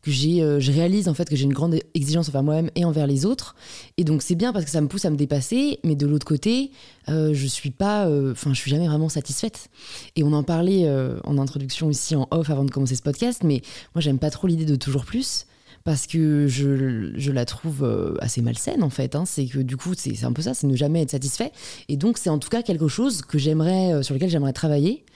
que 0.03 0.13
j'ai, 0.13 0.41
euh, 0.41 0.61
je 0.61 0.71
réalise 0.71 1.09
en 1.09 1.15
fait 1.15 1.29
que 1.29 1.35
j'ai 1.35 1.45
une 1.45 1.53
grande 1.53 1.77
exigence 1.93 2.29
envers 2.29 2.45
moi-même 2.45 2.71
et 2.77 2.85
envers 2.85 3.09
les 3.09 3.27
autres. 3.27 3.57
Et 3.97 4.05
donc 4.05 4.23
c'est 4.23 4.37
bien 4.37 4.53
parce 4.53 4.65
que 4.65 4.71
ça 4.71 4.81
me 4.81 4.87
pousse 4.87 5.05
à 5.05 5.11
me 5.11 5.17
dépasser. 5.17 5.81
Mais 5.83 5.97
de 5.97 6.07
l'autre 6.07 6.27
côté, 6.27 6.71
euh, 7.09 7.35
je 7.35 7.47
suis 7.49 7.73
pas, 7.73 8.07
euh, 8.07 8.31
enfin, 8.31 8.55
je 8.55 8.61
suis 8.61 8.71
jamais 8.71 8.87
vraiment 8.87 9.09
satisfaite. 9.09 9.69
Et 10.15 10.23
on 10.23 10.33
en 10.33 10.45
parlait 10.45 10.89
en 11.25 11.39
introduction 11.39 11.91
ici 11.91 12.15
en 12.15 12.29
off 12.31 12.51
avant 12.51 12.65
de 12.65 12.71
commencer 12.71 12.95
ce 12.95 13.03
podcast. 13.03 13.43
Mais 13.43 13.63
moi, 13.97 14.01
j'aime 14.01 14.21
pas 14.21 14.31
trop 14.31 14.47
l'idée 14.47 14.65
de 14.65 14.77
toujours 14.77 15.05
plus 15.05 15.48
parce 15.89 16.07
que 16.07 16.47
je, 16.49 17.13
je 17.17 17.33
la 17.33 17.47
trouve 17.47 17.83
euh, 17.83 18.15
assez 18.21 18.43
malsaine 18.43 18.83
en 18.83 18.91
fait. 18.91 19.15
hein. 19.15 19.25
C'est 19.25 19.47
que 19.47 19.59
du 19.61 19.79
coup, 19.79 19.95
c'est 19.97 20.23
un 20.23 20.35
peu 20.35 20.43
ça, 20.43 20.53
c'est 20.53 20.67
ne 20.67 20.77
jamais 20.77 21.01
être 21.01 21.13
satisfait. 21.13 21.51
Et 21.89 21.97
donc, 21.97 22.19
c'est 22.19 22.29
en 22.29 22.37
tout 22.39 22.51
cas 22.51 22.61
quelque 22.63 22.89
chose 22.89 23.23
que 23.23 23.39
j'aimerais, 23.39 23.95
euh, 23.95 24.03
sur 24.03 24.13
lequel 24.13 24.29
j'aimerais 24.29 24.53
travailler. 24.53 25.07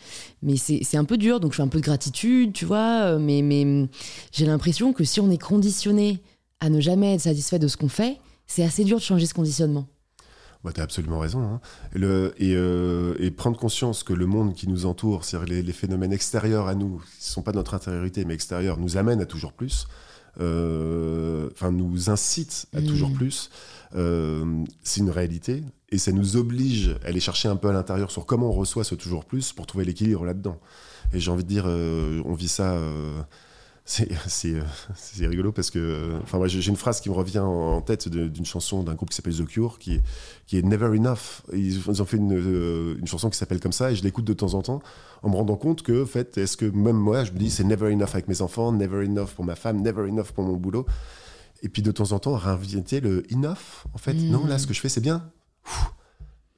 Mais 0.43 0.57
c'est 0.57 0.97
un 0.97 1.05
peu 1.05 1.19
dur, 1.19 1.41
donc 1.41 1.53
je 1.53 1.57
fais 1.57 1.63
un 1.63 1.69
peu 1.69 1.77
de 1.77 1.85
gratitude, 1.85 2.55
tu 2.55 2.65
vois. 2.65 3.03
euh, 3.03 3.19
Mais, 3.19 3.43
mais 3.43 3.65
hum, 3.65 3.89
j'ai 4.33 4.47
l'impression 4.47 4.95
que 4.95 5.05
si 5.05 5.21
on 5.21 5.31
est 5.31 5.37
conditionné 5.37 6.23
à 6.61 6.71
ne 6.71 6.81
jamais 6.81 7.17
être 7.17 7.21
satisfait 7.21 7.59
de 7.59 7.69
ce 7.69 7.77
qu'on 7.77 7.91
fait, 7.91 8.17
c'est 8.47 8.65
assez 8.65 8.85
dur 8.85 8.97
de 8.97 9.03
changer 9.03 9.27
ce 9.27 9.35
conditionnement. 9.35 9.87
Bah, 10.65 10.73
tu 10.73 10.81
as 10.81 10.85
absolument 10.85 11.19
raison. 11.19 11.43
hein. 11.43 11.61
Et, 12.39 13.31
prendre 13.33 13.59
conscience 13.59 14.05
que 14.05 14.15
le 14.15 14.25
monde 14.25 14.55
qui 14.55 14.71
nous 14.71 14.87
entoure, 14.87 15.27
c'est-à-dire 15.27 15.53
les, 15.53 15.63
les 15.63 15.73
phénomènes 15.75 16.15
extérieurs 16.15 16.67
à 16.67 16.75
nous, 16.75 17.03
qui 17.19 17.29
ne 17.29 17.33
sont 17.35 17.43
pas 17.43 17.53
notre 17.53 17.75
intériorité, 17.75 18.25
mais 18.25 18.33
extérieurs, 18.33 18.79
nous 18.79 18.97
amènent 18.97 19.21
à 19.21 19.27
toujours 19.27 19.53
plus, 19.53 19.87
enfin 20.37 21.71
nous 21.71 22.11
incitent 22.11 22.67
à 22.75 22.81
Mm. 22.81 22.87
toujours 22.87 23.13
plus, 23.13 23.51
euh, 23.95 24.65
c'est 24.83 25.01
une 25.01 25.11
réalité. 25.11 25.63
Et 25.91 25.99
ça 25.99 26.13
nous 26.13 26.37
oblige 26.37 26.97
à 27.05 27.09
aller 27.09 27.21
chercher 27.21 27.49
un 27.49 27.57
peu 27.57 27.69
à 27.69 27.73
l'intérieur 27.73 28.11
sur 28.11 28.25
comment 28.25 28.49
on 28.49 28.53
reçoit 28.53 28.85
ce 28.85 28.95
toujours 28.95 29.25
plus 29.25 29.53
pour 29.53 29.67
trouver 29.67 29.85
l'équilibre 29.85 30.25
là-dedans. 30.25 30.59
Et 31.13 31.21
j'ai 31.21 31.31
envie 31.31 31.45
de 31.45 31.49
dire, 31.49 31.65
euh, 31.67 32.23
on 32.25 32.35
vit 32.35 32.49
ça... 32.49 32.79
c'est 33.85 35.27
rigolo 35.27 35.51
parce 35.51 35.71
que 35.71 36.13
enfin 36.23 36.39
moi 36.39 36.47
j'ai 36.47 36.65
une 36.69 36.77
phrase 36.77 37.01
qui 37.01 37.11
me 37.11 37.15
revient 37.15 37.41
en 37.41 37.81
tête 37.81 38.09
d'une 38.09 38.45
chanson 38.45 38.85
d'un 38.85 38.95
groupe 38.95 39.11
qui 39.11 39.17
s'appelle 39.17 39.35
The 39.35 39.45
Cure 39.45 39.79
qui 39.81 39.95
est, 39.95 40.03
qui 40.47 40.57
est 40.57 40.63
Never 40.63 40.97
Enough 40.97 41.43
ils, 41.53 41.91
ont 42.01 42.05
fait 42.05 42.17
une, 42.17 42.33
euh, 42.33 42.97
une 42.99 43.07
chanson 43.09 43.29
qui 43.29 43.37
s'appelle 43.37 43.59
comme 43.59 43.73
ça 43.73 43.91
et 43.91 43.97
je 43.97 44.05
l'écoute 44.05 44.25
de 44.25 44.35
temps 44.35 44.55
en 44.55 44.63
temps 44.63 44.81
en 45.23 45.31
me 45.31 45.35
rendant 45.35 45.57
compte 45.57 45.83
que 45.83 46.05
en 46.05 46.07
fait 46.07 46.39
est-ce 46.39 46.57
que 46.57 46.67
même 46.67 46.97
moi 46.97 47.25
je 47.25 47.33
me 47.33 47.39
dis 47.39 47.51
c'est 47.51 47.65
Never 47.65 47.93
Enough 47.93 48.11
avec 48.13 48.29
mes 48.29 48.41
enfants 48.41 48.71
Never 48.71 49.05
Enough 49.05 49.31
pour 49.35 49.45
ma 49.45 49.57
femme 49.57 49.83
Never 49.83 50.09
Enough 50.09 50.33
pour 50.33 50.45
mon 50.45 50.57
boulot 50.57 50.87
et 51.63 51.69
puis 51.69 51.83
de 51.83 51.91
temps 51.91 52.13
en 52.13 52.21
temps 52.21 52.37
réinviter 52.37 53.01
le 53.01 53.25
Enough 53.33 53.85
en 53.95 53.99
fait? 53.99 54.15
Mm. 54.15 54.31
non 54.31 54.47
là 54.47 54.59
ce 54.59 54.69
que 54.69 54.75
je 54.75 54.81
fais 54.81 54.89
c'est 54.89 55.01
bien 55.01 55.29
Ouh. 55.67 56.02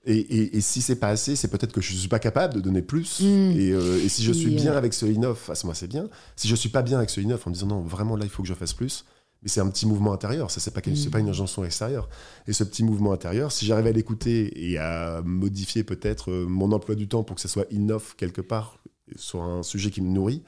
Et, 0.06 0.16
et, 0.18 0.56
et 0.56 0.60
si 0.60 0.82
c'est 0.82 0.96
pas 0.96 1.08
assez, 1.08 1.36
c'est 1.36 1.48
peut-être 1.48 1.72
que 1.72 1.80
je 1.80 1.94
suis 1.94 2.08
pas 2.08 2.18
capable 2.18 2.54
de 2.54 2.60
donner 2.60 2.82
plus. 2.82 3.20
Mm. 3.20 3.24
Et, 3.58 3.72
euh, 3.72 4.02
et 4.04 4.08
si 4.08 4.22
je 4.22 4.32
suis 4.32 4.54
bien 4.54 4.72
euh, 4.72 4.78
avec 4.78 4.92
ce 4.94 5.06
enough, 5.06 5.48
à 5.48 5.54
ce 5.54 5.66
moment 5.66 5.74
c'est 5.74 5.88
bien. 5.88 6.08
Si 6.36 6.48
je 6.48 6.54
suis 6.54 6.68
pas 6.68 6.82
bien 6.82 6.98
avec 6.98 7.10
ce 7.10 7.20
enough, 7.20 7.40
en 7.46 7.50
me 7.50 7.54
disant 7.54 7.66
non, 7.68 7.80
vraiment 7.80 8.16
là, 8.16 8.24
il 8.24 8.30
faut 8.30 8.42
que 8.42 8.48
je 8.48 8.54
fasse 8.54 8.72
plus. 8.74 9.04
Mais 9.42 9.48
c'est 9.48 9.60
un 9.60 9.68
petit 9.68 9.86
mouvement 9.86 10.14
intérieur, 10.14 10.50
ça 10.50 10.58
c'est 10.60 10.70
pas, 10.72 10.80
c'est 10.84 11.08
Mm. 11.08 11.10
pas 11.10 11.20
une 11.20 11.28
injonction 11.28 11.64
extérieure. 11.64 12.08
Et 12.46 12.52
ce 12.52 12.64
petit 12.64 12.82
mouvement 12.82 13.12
intérieur, 13.12 13.52
si 13.52 13.66
j'arrive 13.66 13.86
à 13.86 13.92
l'écouter 13.92 14.70
et 14.70 14.78
à 14.78 15.20
modifier 15.24 15.84
peut-être 15.84 16.30
euh, 16.30 16.46
mon 16.46 16.72
emploi 16.72 16.94
du 16.94 17.08
temps 17.08 17.24
pour 17.24 17.36
que 17.36 17.42
ça 17.42 17.48
soit 17.48 17.66
enough 17.72 18.14
quelque 18.16 18.40
part 18.40 18.78
sur 19.16 19.42
un 19.42 19.62
sujet 19.62 19.90
qui 19.90 20.00
me 20.00 20.08
nourrit, 20.08 20.42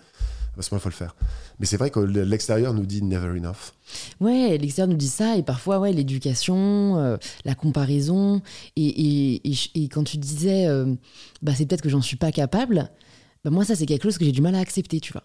à 0.59 0.63
ce 0.63 0.73
moment 0.73 0.81
il 0.81 0.83
faut 0.83 0.89
le 0.89 0.95
faire. 0.95 1.15
Mais 1.59 1.67
c'est 1.67 1.77
vrai 1.77 1.91
que 1.91 2.01
l'extérieur 2.01 2.73
nous 2.75 2.87
dit 2.87 3.03
never 3.03 3.29
enough. 3.29 3.73
Ouais, 4.21 4.57
l'extérieur 4.59 4.89
nous 4.89 4.97
dit 4.97 5.09
ça, 5.09 5.37
et 5.37 5.43
parfois, 5.43 5.79
ouais, 5.79 5.93
l'éducation, 5.93 6.99
euh, 6.99 7.17
la 7.45 7.55
comparaison, 7.55 8.43
et, 8.77 9.37
et, 9.45 9.55
et, 9.75 9.89
quand 9.89 10.05
tu 10.05 10.17
disais, 10.17 10.67
euh, 10.67 10.95
bah, 11.43 11.53
c'est 11.55 11.67
peut-être 11.67 11.83
que 11.83 11.89
j'en 11.89 12.03
suis 12.03 12.17
pas 12.17 12.33
capable, 12.33 12.91
bah, 13.45 13.51
moi, 13.51 13.65
ça, 13.65 13.75
c'est 13.75 13.87
quelque 13.87 14.05
chose 14.05 14.19
que 14.19 14.25
j'ai 14.25 14.33
du 14.33 14.43
mal 14.43 14.55
à 14.55 14.61
accepter, 14.61 15.01
tu 15.01 15.13
vois. 15.13 15.25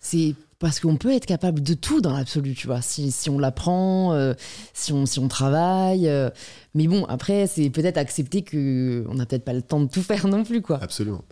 C'est 0.00 0.34
parce 0.58 0.80
qu'on 0.80 0.96
peut 0.96 1.12
être 1.12 1.26
capable 1.26 1.62
de 1.62 1.74
tout 1.74 2.00
dans 2.00 2.12
l'absolu, 2.12 2.54
tu 2.54 2.66
vois, 2.66 2.82
si, 2.82 3.10
si 3.12 3.30
on 3.30 3.38
l'apprend, 3.38 4.12
euh, 4.14 4.34
si, 4.74 4.92
on, 4.92 5.06
si 5.06 5.18
on 5.18 5.28
travaille. 5.28 6.10
mais 6.74 6.86
bon, 6.86 7.04
après, 7.04 7.46
c'est 7.46 7.70
peut-être 7.70 7.98
accepter 7.98 8.42
qu'on 8.42 9.14
n'a 9.14 9.26
peut-être 9.26 9.44
pas 9.44 9.52
le 9.52 9.62
temps 9.62 9.80
de 9.80 9.88
tout 9.88 10.02
faire 10.02 10.26
non 10.26 10.44
plus, 10.44 10.60
quoi. 10.62 10.78
Absolument. 10.82 11.24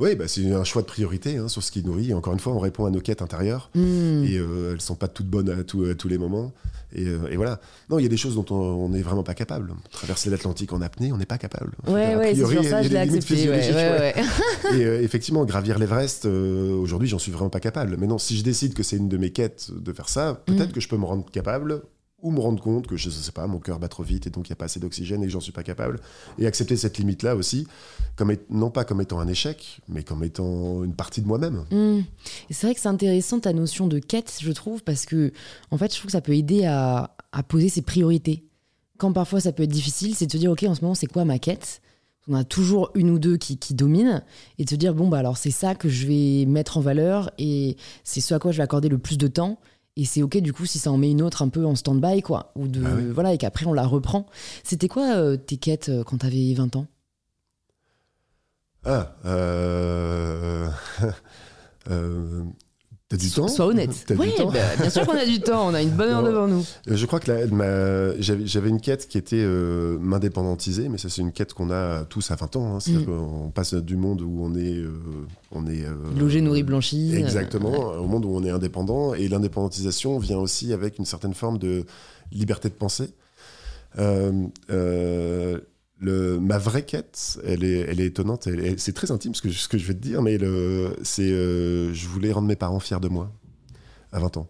Oui, 0.00 0.14
bah, 0.16 0.26
c'est 0.28 0.52
un 0.52 0.64
choix 0.64 0.82
de 0.82 0.86
priorité 0.86 1.36
hein, 1.36 1.48
sur 1.48 1.62
ce 1.62 1.70
qui 1.70 1.84
nourrit. 1.84 2.12
encore 2.14 2.32
une 2.32 2.40
fois, 2.40 2.52
on 2.52 2.58
répond 2.58 2.86
à 2.86 2.90
nos 2.90 3.00
quêtes 3.00 3.22
intérieures 3.22 3.70
Hmm. 3.74 4.24
et 4.24 4.36
euh, 4.38 4.72
elles 4.72 4.80
sont 4.80 4.94
pas 4.96 5.08
toutes 5.08 5.26
bonnes 5.28 5.50
à, 5.50 5.62
tout- 5.64 5.84
à 5.84 5.94
tous 5.94 6.08
les 6.08 6.18
moments. 6.18 6.52
Et, 6.94 7.06
euh, 7.06 7.28
et 7.30 7.36
voilà. 7.36 7.58
Non, 7.88 7.98
il 7.98 8.02
y 8.02 8.06
a 8.06 8.08
des 8.08 8.16
choses 8.18 8.34
dont 8.34 8.44
on 8.54 8.90
n'est 8.90 9.00
vraiment 9.00 9.22
pas 9.22 9.32
capable. 9.34 9.72
Traverser 9.90 10.28
l'Atlantique 10.28 10.72
en 10.74 10.82
apnée, 10.82 11.10
on 11.12 11.16
n'est 11.16 11.24
pas 11.26 11.38
capable. 11.38 11.72
Ouais, 11.86 12.16
ouais, 12.16 12.34
c'est 12.34 12.44
sur 12.46 12.64
ça, 12.64 12.82
je 12.82 12.88
l'ai 12.90 12.96
accepté. 12.98 13.48
Ouais, 13.48 13.72
ouais, 13.72 14.14
ouais. 14.14 14.78
Et 14.78 14.84
euh, 14.84 15.02
effectivement, 15.02 15.44
gravir 15.46 15.78
l'Everest, 15.78 16.26
euh, 16.26 16.74
aujourd'hui, 16.74 17.08
j'en 17.08 17.18
suis 17.18 17.32
vraiment 17.32 17.48
pas 17.50 17.60
capable. 17.60 17.96
Mais 17.98 18.06
non, 18.06 18.18
si 18.18 18.36
je 18.36 18.44
décide 18.44 18.74
que 18.74 18.82
c'est 18.82 18.96
une 18.96 19.08
de 19.08 19.16
mes 19.16 19.30
quêtes 19.30 19.70
de 19.74 19.92
faire 19.92 20.08
ça, 20.10 20.42
peut-être 20.44 20.70
Mm. 20.70 20.72
que 20.72 20.80
je 20.80 20.88
peux 20.88 20.98
me 20.98 21.04
rendre 21.06 21.24
capable 21.30 21.82
ou 22.22 22.30
me 22.30 22.40
rendre 22.40 22.62
compte 22.62 22.86
que 22.86 22.96
je 22.96 23.10
sais 23.10 23.32
pas, 23.32 23.46
mon 23.46 23.58
cœur 23.58 23.78
bat 23.78 23.88
trop 23.88 24.02
vite 24.02 24.26
et 24.26 24.30
donc 24.30 24.48
il 24.48 24.52
n'y 24.52 24.54
a 24.54 24.56
pas 24.56 24.66
assez 24.66 24.80
d'oxygène 24.80 25.22
et 25.22 25.26
que 25.26 25.32
j'en 25.32 25.40
suis 25.40 25.52
pas 25.52 25.64
capable. 25.64 26.00
Et 26.38 26.46
accepter 26.46 26.76
cette 26.76 26.96
limite-là 26.98 27.36
aussi, 27.36 27.66
comme 28.16 28.34
non 28.48 28.70
pas 28.70 28.84
comme 28.84 29.00
étant 29.00 29.20
un 29.20 29.28
échec, 29.28 29.80
mais 29.88 30.02
comme 30.02 30.24
étant 30.24 30.84
une 30.84 30.94
partie 30.94 31.20
de 31.20 31.26
moi-même. 31.26 31.64
Et 32.50 32.54
c'est 32.54 32.66
vrai 32.66 32.74
que 32.74 32.80
c'est 32.80 32.88
intéressant 32.88 33.40
ta 33.40 33.52
notion 33.52 33.88
de 33.88 33.98
quête, 33.98 34.38
je 34.40 34.52
trouve, 34.52 34.82
parce 34.82 35.04
que 35.04 35.32
en 35.70 35.78
fait, 35.78 35.92
je 35.92 35.98
trouve 35.98 36.06
que 36.06 36.12
ça 36.12 36.20
peut 36.20 36.36
aider 36.36 36.64
à, 36.64 37.16
à 37.32 37.42
poser 37.42 37.68
ses 37.68 37.82
priorités. 37.82 38.44
Quand 38.98 39.12
parfois 39.12 39.40
ça 39.40 39.50
peut 39.52 39.64
être 39.64 39.70
difficile, 39.70 40.14
c'est 40.14 40.26
de 40.26 40.32
se 40.32 40.36
dire, 40.36 40.52
ok, 40.52 40.62
en 40.68 40.74
ce 40.76 40.82
moment, 40.82 40.94
c'est 40.94 41.08
quoi 41.08 41.24
ma 41.24 41.40
quête? 41.40 41.82
On 42.28 42.34
a 42.34 42.44
toujours 42.44 42.92
une 42.94 43.10
ou 43.10 43.18
deux 43.18 43.36
qui, 43.36 43.58
qui 43.58 43.74
dominent, 43.74 44.22
et 44.58 44.64
de 44.64 44.70
se 44.70 44.76
dire, 44.76 44.94
bon, 44.94 45.08
bah 45.08 45.18
alors 45.18 45.36
c'est 45.36 45.50
ça 45.50 45.74
que 45.74 45.88
je 45.88 46.06
vais 46.06 46.46
mettre 46.46 46.78
en 46.78 46.80
valeur, 46.80 47.32
et 47.36 47.76
c'est 48.04 48.20
ce 48.20 48.32
à 48.32 48.38
quoi 48.38 48.52
je 48.52 48.58
vais 48.58 48.62
accorder 48.62 48.88
le 48.88 48.98
plus 48.98 49.18
de 49.18 49.26
temps. 49.26 49.58
Et 49.96 50.04
c'est 50.06 50.22
ok 50.22 50.38
du 50.38 50.52
coup 50.54 50.64
si 50.64 50.78
ça 50.78 50.90
en 50.90 50.96
met 50.96 51.10
une 51.10 51.20
autre 51.20 51.42
un 51.42 51.48
peu 51.50 51.66
en 51.66 51.74
stand-by 51.74 52.22
quoi 52.22 52.52
ou 52.56 52.66
de 52.66 52.82
Ah 52.84 52.94
oui. 52.96 53.10
voilà 53.10 53.34
et 53.34 53.38
qu'après 53.38 53.66
on 53.66 53.72
la 53.74 53.86
reprend. 53.86 54.26
C'était 54.64 54.88
quoi 54.88 55.16
euh, 55.16 55.36
tes 55.36 55.58
quêtes 55.58 55.90
euh, 55.90 56.02
quand 56.02 56.18
t'avais 56.18 56.54
20 56.54 56.76
ans? 56.76 56.86
Ah, 58.84 59.14
euh... 59.26 60.68
T'as 63.12 63.18
du 63.18 63.30
temps 63.30 63.46
Sois 63.46 63.66
honnête. 63.66 63.90
Du 64.08 64.16
temps 64.34 64.50
bah, 64.50 64.58
bien 64.80 64.88
sûr 64.88 65.04
qu'on 65.06 65.12
a 65.18 65.26
du 65.26 65.38
temps, 65.42 65.68
on 65.68 65.74
a 65.74 65.82
une 65.82 65.90
bonne 65.90 66.08
heure 66.08 66.22
Non. 66.22 66.28
devant 66.30 66.48
nous. 66.48 66.64
Euh, 66.88 66.96
Je 66.96 67.04
crois 67.06 67.20
que 67.20 67.26
j'avais 68.18 68.68
une 68.70 68.80
quête 68.80 69.06
qui 69.06 69.18
était 69.18 69.36
euh, 69.38 69.98
m'indépendantiser, 70.00 70.88
mais 70.88 70.96
ça 70.96 71.10
c'est 71.10 71.20
une 71.20 71.32
quête 71.32 71.52
qu'on 71.52 71.70
a 71.70 72.04
tous 72.04 72.30
à 72.30 72.36
20 72.36 72.56
ans. 72.56 72.74
hein. 72.76 72.80
C'est-à-dire 72.80 73.08
Mm. 73.08 73.18
qu'on 73.44 73.50
passe 73.50 73.74
du 73.74 73.96
monde 73.96 74.22
où 74.22 74.40
on 74.42 74.54
est, 74.54 74.78
euh, 74.78 74.90
on 75.50 75.66
est 75.66 75.84
euh, 75.84 75.92
Logé, 76.18 76.40
nourri, 76.40 76.62
blanchi. 76.62 77.14
Exactement, 77.14 77.70
ouais. 77.92 77.98
au 77.98 78.06
monde 78.06 78.24
où 78.24 78.30
on 78.34 78.42
est 78.44 78.50
indépendant. 78.50 79.12
Et 79.12 79.28
l'indépendantisation 79.28 80.18
vient 80.18 80.38
aussi 80.38 80.72
avec 80.72 80.98
une 80.98 81.04
certaine 81.04 81.34
forme 81.34 81.58
de 81.58 81.84
liberté 82.32 82.70
de 82.70 82.74
pensée. 82.74 83.10
Euh, 83.98 84.32
euh, 84.70 85.58
le, 86.02 86.38
ma 86.38 86.58
vraie 86.58 86.84
quête, 86.84 87.38
elle 87.46 87.64
est, 87.64 87.78
elle 87.88 88.00
est 88.00 88.06
étonnante. 88.06 88.48
C'est 88.76 88.92
très 88.92 89.10
intime 89.10 89.34
ce 89.34 89.40
que, 89.42 89.48
je- 89.48 89.58
ce 89.58 89.68
que 89.68 89.78
je 89.78 89.86
vais 89.86 89.94
te 89.94 90.00
dire, 90.00 90.20
mais 90.20 90.38
c'est 91.02 91.30
euh, 91.30 91.94
je 91.94 92.06
voulais 92.08 92.32
rendre 92.32 92.48
mes 92.48 92.56
parents 92.56 92.80
fiers 92.80 93.00
de 93.00 93.08
moi 93.08 93.32
à 94.12 94.18
20 94.20 94.36
ans. 94.36 94.48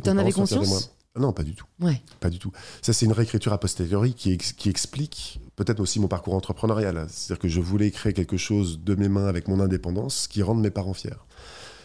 T'en 0.00 0.14
mes 0.14 0.20
avais 0.22 0.30
conscience 0.40 0.90
Non, 1.16 1.32
pas 1.32 1.44
du 1.44 1.54
tout. 1.54 1.66
Ouais. 1.80 2.02
Pas 2.20 2.28
du 2.30 2.38
tout. 2.38 2.50
Ça, 2.82 2.92
c'est 2.92 3.06
une 3.06 3.12
réécriture 3.12 3.52
a 3.52 3.58
posteriori 3.58 4.14
qui, 4.14 4.32
ex- 4.32 4.52
qui 4.52 4.68
explique 4.68 5.40
peut-être 5.56 5.78
aussi 5.80 6.00
mon 6.00 6.08
parcours 6.08 6.34
entrepreneurial. 6.34 7.06
C'est-à-dire 7.08 7.38
que 7.40 7.48
je 7.48 7.60
voulais 7.60 7.90
créer 7.92 8.12
quelque 8.12 8.36
chose 8.36 8.80
de 8.82 8.94
mes 8.96 9.08
mains 9.08 9.26
avec 9.26 9.46
mon 9.46 9.60
indépendance 9.60 10.26
qui 10.26 10.42
rende 10.42 10.60
mes 10.60 10.70
parents 10.70 10.92
fiers. 10.94 11.10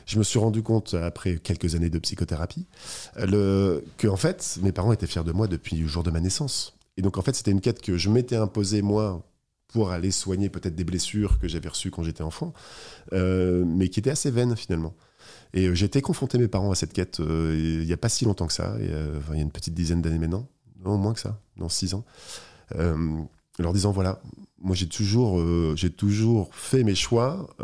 Je 0.08 0.18
me 0.18 0.24
suis 0.24 0.40
rendu 0.40 0.64
compte, 0.64 0.96
après 0.96 1.38
quelques 1.38 1.76
années 1.76 1.92
de 1.92 2.00
psychothérapie, 2.00 2.66
le, 3.18 3.84
que 3.98 4.08
en 4.08 4.18
fait, 4.18 4.58
mes 4.64 4.72
parents 4.72 4.92
étaient 4.94 5.06
fiers 5.06 5.24
de 5.24 5.32
moi 5.32 5.46
depuis 5.48 5.76
le 5.78 5.88
jour 5.88 6.02
de 6.02 6.10
ma 6.10 6.20
naissance. 6.20 6.76
Et 7.00 7.02
donc, 7.02 7.18
en 7.18 7.22
fait, 7.22 7.34
c'était 7.34 7.52
une 7.52 7.62
quête 7.62 7.82
que 7.82 7.98
je 7.98 8.10
m'étais 8.10 8.36
imposée, 8.36 8.82
moi, 8.82 9.26
pour 9.70 9.92
aller 9.92 10.12
soigner 10.12 10.50
peut-être 10.50 10.76
des 10.76 10.84
blessures 10.84 11.40
que 11.40 11.48
j'avais 11.48 11.70
reçues 11.70 11.92
quand 11.92 12.04
j'étais 12.04 12.24
enfant, 12.24 12.54
euh, 13.14 13.64
mais 13.66 13.88
qui 13.88 14.02
était 14.02 14.10
assez 14.10 14.30
vaine, 14.30 14.54
finalement. 14.58 14.94
Et 15.54 15.68
euh, 15.68 15.76
j'ai 15.76 15.86
été 15.86 16.02
confronté, 16.02 16.38
mes 16.38 16.50
parents, 16.50 16.72
à 16.72 16.76
cette 16.76 16.92
quête 16.92 17.22
euh, 17.22 17.80
il 17.80 17.88
n'y 17.88 17.94
a 17.94 17.98
pas 17.98 18.10
si 18.10 18.26
longtemps 18.26 18.48
que 18.48 18.54
ça, 18.54 18.74
euh, 18.74 19.18
enfin, 19.18 19.32
il 19.32 19.38
y 19.38 19.40
a 19.40 19.44
une 19.44 19.52
petite 19.52 19.74
dizaine 19.74 20.02
d'années 20.02 20.20
maintenant, 20.20 20.50
non, 20.84 20.98
moins 20.98 21.14
que 21.14 21.22
ça, 21.22 21.40
non, 21.56 21.70
six 21.70 21.94
ans, 21.94 22.04
leur 22.76 23.72
disant, 23.72 23.94
voilà, 23.94 24.22
moi 24.58 24.76
j'ai 24.76 24.88
toujours, 24.88 25.42
j'ai 25.78 25.92
toujours 25.92 26.54
fait 26.54 26.84
mes 26.84 26.96
choix 26.96 27.56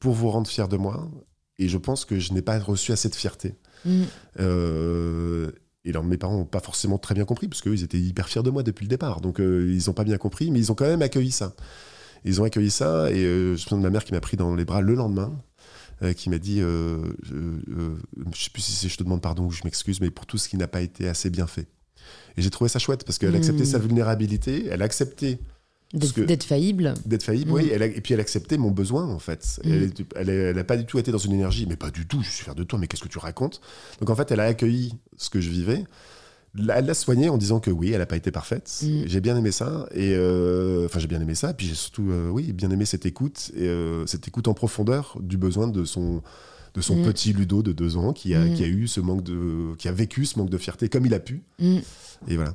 pour 0.00 0.12
vous 0.12 0.28
rendre 0.28 0.48
fiers 0.48 0.68
de 0.68 0.76
moi, 0.76 1.10
et 1.58 1.70
je 1.70 1.78
pense 1.78 2.04
que 2.04 2.18
je 2.18 2.34
n'ai 2.34 2.42
pas 2.42 2.58
reçu 2.58 2.92
assez 2.92 3.08
de 3.08 3.14
fierté. 3.14 3.54
Mm. 3.86 4.02
Et 5.86 5.90
alors, 5.90 6.02
mes 6.02 6.18
parents 6.18 6.36
n'ont 6.36 6.44
pas 6.44 6.60
forcément 6.60 6.98
très 6.98 7.14
bien 7.14 7.24
compris, 7.24 7.46
parce 7.46 7.62
qu'eux, 7.62 7.72
ils 7.72 7.84
étaient 7.84 7.98
hyper 7.98 8.28
fiers 8.28 8.42
de 8.42 8.50
moi 8.50 8.64
depuis 8.64 8.84
le 8.84 8.88
départ. 8.88 9.20
Donc, 9.20 9.38
euh, 9.38 9.72
ils 9.72 9.86
n'ont 9.86 9.94
pas 9.94 10.02
bien 10.02 10.18
compris, 10.18 10.50
mais 10.50 10.58
ils 10.58 10.72
ont 10.72 10.74
quand 10.74 10.84
même 10.84 11.00
accueilli 11.00 11.30
ça. 11.30 11.54
Ils 12.24 12.40
ont 12.40 12.44
accueilli 12.44 12.72
ça, 12.72 13.08
et 13.12 13.24
euh, 13.24 13.46
je 13.46 13.50
me 13.52 13.56
souviens 13.56 13.78
de 13.78 13.82
ma 13.84 13.90
mère 13.90 14.04
qui 14.04 14.12
m'a 14.12 14.20
pris 14.20 14.36
dans 14.36 14.56
les 14.56 14.64
bras 14.64 14.80
le 14.80 14.94
lendemain, 14.94 15.32
euh, 16.02 16.12
qui 16.12 16.28
m'a 16.28 16.38
dit 16.38 16.58
je, 16.58 16.98
je 17.22 18.42
sais 18.42 18.50
plus 18.50 18.62
si 18.62 18.88
je 18.88 18.96
te 18.96 19.04
demande 19.04 19.22
pardon 19.22 19.44
ou 19.44 19.52
je 19.52 19.62
m'excuse, 19.64 20.00
mais 20.00 20.10
pour 20.10 20.26
tout 20.26 20.38
ce 20.38 20.48
qui 20.48 20.56
n'a 20.56 20.66
pas 20.66 20.80
été 20.80 21.08
assez 21.08 21.30
bien 21.30 21.46
fait. 21.46 21.68
Et 22.36 22.42
j'ai 22.42 22.50
trouvé 22.50 22.68
ça 22.68 22.80
chouette, 22.80 23.04
parce 23.04 23.18
qu'elle 23.18 23.34
a 23.34 23.38
accepté 23.38 23.62
Mm. 23.62 23.66
sa 23.66 23.78
vulnérabilité, 23.78 24.66
elle 24.68 24.82
a 24.82 24.84
accepté 24.86 25.38
D'être 25.96 26.44
faillible. 26.44 26.94
d'être 27.06 27.22
faillible, 27.22 27.50
Mm. 27.50 27.54
oui, 27.54 27.70
elle 27.72 27.82
a- 27.82 27.86
et 27.86 28.00
puis 28.00 28.14
elle 28.14 28.20
acceptait 28.20 28.58
mon 28.58 28.70
besoin 28.70 29.06
en 29.06 29.18
fait. 29.18 29.58
Mm. 29.64 29.72
Elle, 29.72 29.82
était- 29.84 30.06
elle, 30.16 30.28
est- 30.30 30.34
elle 30.50 30.58
a 30.58 30.64
pas 30.64 30.76
du 30.76 30.84
tout 30.84 30.98
été 30.98 31.10
dans 31.12 31.18
une 31.18 31.32
énergie, 31.32 31.66
mais 31.68 31.76
pas 31.76 31.90
du 31.90 32.06
tout, 32.06 32.22
je 32.22 32.30
suis 32.30 32.44
fier 32.44 32.54
de 32.54 32.62
toi, 32.64 32.78
mais 32.78 32.86
qu'est-ce 32.86 33.02
que 33.02 33.08
tu 33.08 33.18
racontes? 33.18 33.60
Donc 34.00 34.10
en 34.10 34.14
fait, 34.14 34.30
elle 34.30 34.40
a 34.40 34.44
accueilli 34.44 34.94
ce 35.16 35.30
que 35.30 35.40
je 35.40 35.50
vivais. 35.50 35.84
Elle 36.58 36.86
l'a 36.86 36.94
soigné 36.94 37.28
en 37.28 37.36
disant 37.36 37.60
que 37.60 37.70
oui, 37.70 37.92
elle 37.92 37.98
n'a 37.98 38.06
pas 38.06 38.16
été 38.16 38.30
parfaite. 38.30 38.72
Mm. 38.82 39.02
J'ai 39.06 39.20
bien 39.20 39.36
aimé 39.36 39.52
ça, 39.52 39.86
et 39.94 40.14
euh, 40.14 40.86
enfin 40.86 40.98
j'ai 40.98 41.06
bien 41.06 41.20
aimé 41.20 41.34
ça, 41.34 41.52
puis 41.52 41.66
j'ai 41.66 41.74
surtout 41.74 42.08
euh, 42.10 42.28
oui 42.30 42.52
bien 42.52 42.70
aimé 42.70 42.84
cette 42.86 43.04
écoute 43.04 43.50
et 43.54 43.66
euh, 43.68 44.06
cette 44.06 44.26
écoute 44.28 44.48
en 44.48 44.54
profondeur 44.54 45.16
du 45.20 45.36
besoin 45.36 45.66
de 45.68 45.84
son 45.84 46.22
de 46.76 46.80
son 46.82 46.96
Mm. 46.96 47.02
petit 47.04 47.32
Ludo 47.32 47.62
de 47.62 47.72
deux 47.72 47.96
ans 47.96 48.12
qui 48.12 48.34
a, 48.34 48.44
Mm. 48.44 48.54
qui 48.54 48.62
a 48.62 48.66
eu 48.66 48.86
ce 48.86 49.00
manque 49.00 49.22
de 49.24 49.74
qui 49.78 49.88
a 49.88 49.92
vécu 49.92 50.26
ce 50.26 50.38
manque 50.38 50.50
de 50.50 50.58
fierté 50.58 50.88
comme 50.88 51.06
il 51.06 51.14
a 51.14 51.18
pu 51.20 51.42
Mm. 51.58 51.78
et 52.28 52.36
voilà. 52.36 52.54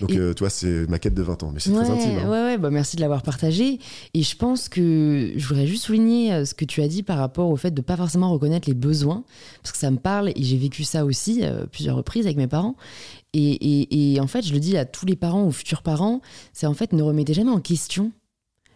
Donc 0.00 0.10
Et- 0.10 0.18
euh, 0.18 0.32
tu 0.34 0.40
vois 0.40 0.50
c'est 0.50 0.86
ma 0.88 0.98
quête 0.98 1.14
de 1.14 1.22
20 1.22 1.42
ans, 1.42 1.50
mais 1.52 1.60
c'est 1.60 1.70
ouais, 1.70 1.84
très 1.84 1.90
intime. 1.90 2.18
hein. 2.18 2.30
ouais, 2.30 2.42
ouais, 2.44 2.58
bah 2.58 2.70
merci 2.70 2.96
de 2.96 3.02
l'avoir 3.02 3.22
partagé. 3.22 3.78
Et 4.14 4.22
je 4.22 4.36
pense 4.36 4.68
que 4.70 5.32
je 5.36 5.46
voudrais 5.48 5.66
juste 5.66 5.84
souligner 5.84 6.32
euh, 6.32 6.44
ce 6.46 6.54
que 6.54 6.64
tu 6.64 6.80
as 6.82 6.88
dit 6.88 7.02
par 7.02 7.18
rapport 7.18 7.50
au 7.50 7.56
fait 7.56 7.70
de 7.72 7.80
pas 7.82 7.96
forcément 7.96 8.32
reconnaître 8.32 8.68
les 8.68 8.74
besoins, 8.74 9.22
parce 9.62 9.72
que 9.72 9.78
ça 9.78 9.90
me 9.90 9.98
parle 9.98 10.30
et 10.30 10.42
j'ai 10.42 10.56
vécu 10.56 10.82
ça 10.84 11.04
aussi 11.04 11.40
euh, 11.42 11.66
plusieurs 11.66 11.96
reprises 11.96 12.24
avec 12.24 12.38
mes 12.38 12.46
parents. 12.48 12.74
Et, 13.34 13.40
et- 13.52 14.14
et 14.14 14.20
en 14.20 14.26
fait, 14.26 14.42
je 14.46 14.54
le 14.54 14.60
dis 14.60 14.78
à 14.78 14.86
tous 14.86 15.04
les 15.04 15.16
parents 15.16 15.44
ou 15.46 15.52
futurs 15.52 15.82
parents, 15.82 16.22
c'est 16.54 16.66
en 16.66 16.72
fait 16.74 16.92
ne 16.94 17.02
remettez 17.02 17.34
jamais 17.34 17.50
en 17.50 17.60
question 17.60 18.12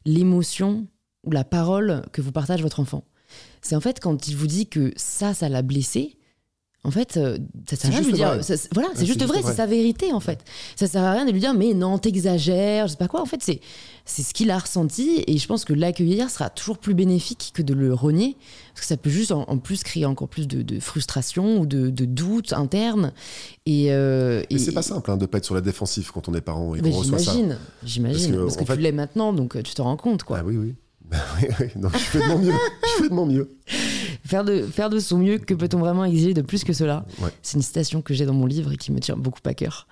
l'émotion 0.05 0.87
ou 1.25 1.31
la 1.31 1.45
parole 1.45 2.03
que 2.13 2.21
vous 2.21 2.33
partage 2.33 2.61
votre 2.63 2.81
enfant. 2.81 3.05
C'est 3.63 3.77
en 3.77 3.81
fait 3.81 4.01
quand 4.01 4.29
il 4.29 4.37
vous 4.37 4.47
dit 4.47 4.67
que 4.67 4.93
ça, 4.97 5.33
ça 5.35 5.49
l'a 5.49 5.63
blessé. 5.63 6.17
En 6.85 6.91
fait, 6.91 7.17
euh, 7.17 7.39
ça 7.71 7.77
sert 7.77 7.91
à 7.91 7.93
rien 7.93 8.01
de 8.01 8.07
lui 8.07 8.13
dire. 8.15 8.45
ça- 8.45 8.55
voilà, 8.75 8.89
c'est 8.97 9.07
juste 9.07 9.23
vrai, 9.23 9.39
c'est 9.51 9.55
sa 9.55 9.67
vérité 9.67 10.13
en 10.13 10.19
fait. 10.19 10.41
Ça 10.75 10.89
sert 10.89 11.05
à 11.05 11.13
rien 11.13 11.25
de 11.25 11.31
lui 11.31 11.39
dire 11.39 11.55
mais 11.55 11.75
non, 11.75 11.97
t'exagères, 11.97 12.89
je 12.89 12.93
sais 12.93 12.97
pas 12.99 13.07
quoi. 13.07 13.23
En 13.23 13.25
fait, 13.25 13.41
c'est 13.41 13.61
c'est 14.05 14.23
ce 14.23 14.35
qu'il 14.35 14.51
a 14.51 14.59
ressenti 14.59 15.23
et 15.29 15.39
je 15.39 15.47
pense 15.47 15.65
que 15.65 15.73
l'accueillir 15.75 16.29
sera 16.29 16.51
toujours 16.51 16.79
plus 16.79 16.95
bénéfique 16.95 17.53
que 17.55 17.63
de 17.63 17.73
le 17.73 17.95
renier 17.95 18.37
parce 18.75 18.81
que 18.81 18.87
ça 18.89 18.97
peut 18.97 19.11
juste 19.11 19.31
en, 19.31 19.45
en 19.49 19.59
plus 19.59 19.85
créer 19.85 20.07
encore 20.07 20.29
plus 20.29 20.49
de, 20.49 20.63
de 20.63 20.81
frustration 20.81 21.61
ou 21.61 21.67
de, 21.67 21.89
de 21.89 22.05
doute 22.05 22.53
interne. 22.53 23.13
Et, 23.65 23.93
euh, 23.93 24.43
et- 24.51 24.59
c'est 24.59 24.73
pas 24.73 24.83
simple 24.83 25.09
hein, 25.13 25.17
de 25.17 25.27
pas 25.27 25.39
être 25.39 25.45
sur 25.45 25.55
la 25.55 25.61
défensive 25.61 26.11
quand 26.13 26.29
on 26.29 26.35
est 26.35 26.41
parent 26.41 26.75
et 26.75 26.81
qu'on 26.81 26.91
reçoit 26.91 27.19
ça. 27.21 27.31
j'imagine, 27.33 27.59
j'imagine, 27.85 28.33
Parce 28.33 28.45
parce 28.45 28.55
que, 28.57 28.59
que, 28.59 28.63
en 28.65 28.67
fait- 28.67 28.77
tu 28.79 28.83
l'es 28.83 28.91
maintenant, 28.91 29.33
donc 29.33 29.55
euh, 29.55 29.63
tu 29.63 29.73
te 29.75 29.83
rends 29.83 29.97
compte 29.97 30.25
quoi. 30.25 30.39
Ah 30.41 30.45
oui, 30.45 30.57
oui. 30.57 30.75
Bah 31.13 31.19
oui, 31.41 31.49
oui. 31.61 31.67
Non, 31.77 31.89
je 31.93 31.99
fais 31.99 32.19
de 32.21 32.25
mon 32.29 32.39
mieux. 32.39 32.53
Je 32.53 33.03
fais 33.03 33.09
de 33.09 33.15
mon 33.15 33.27
mieux. 33.27 33.57
Faire 34.25 34.45
de 34.45 34.63
faire 34.63 34.89
de 34.91 34.99
son 34.99 35.19
mieux, 35.19 35.39
que 35.39 35.53
peut-on 35.55 35.79
vraiment 35.79 36.05
exiger 36.05 36.33
de 36.35 36.43
plus 36.43 36.65
que 36.65 36.73
cela? 36.73 37.05
Ouais. 37.21 37.29
C'est 37.43 37.57
une 37.59 37.63
citation 37.63 38.01
que 38.03 38.15
j'ai 38.15 38.25
dans 38.25 38.33
mon 38.35 38.47
livre 38.47 38.73
et 38.73 38.77
qui 38.77 38.91
me 38.93 38.99
tient 38.99 39.17
beaucoup 39.17 39.41
à 39.45 39.53
cœur. 39.55 39.87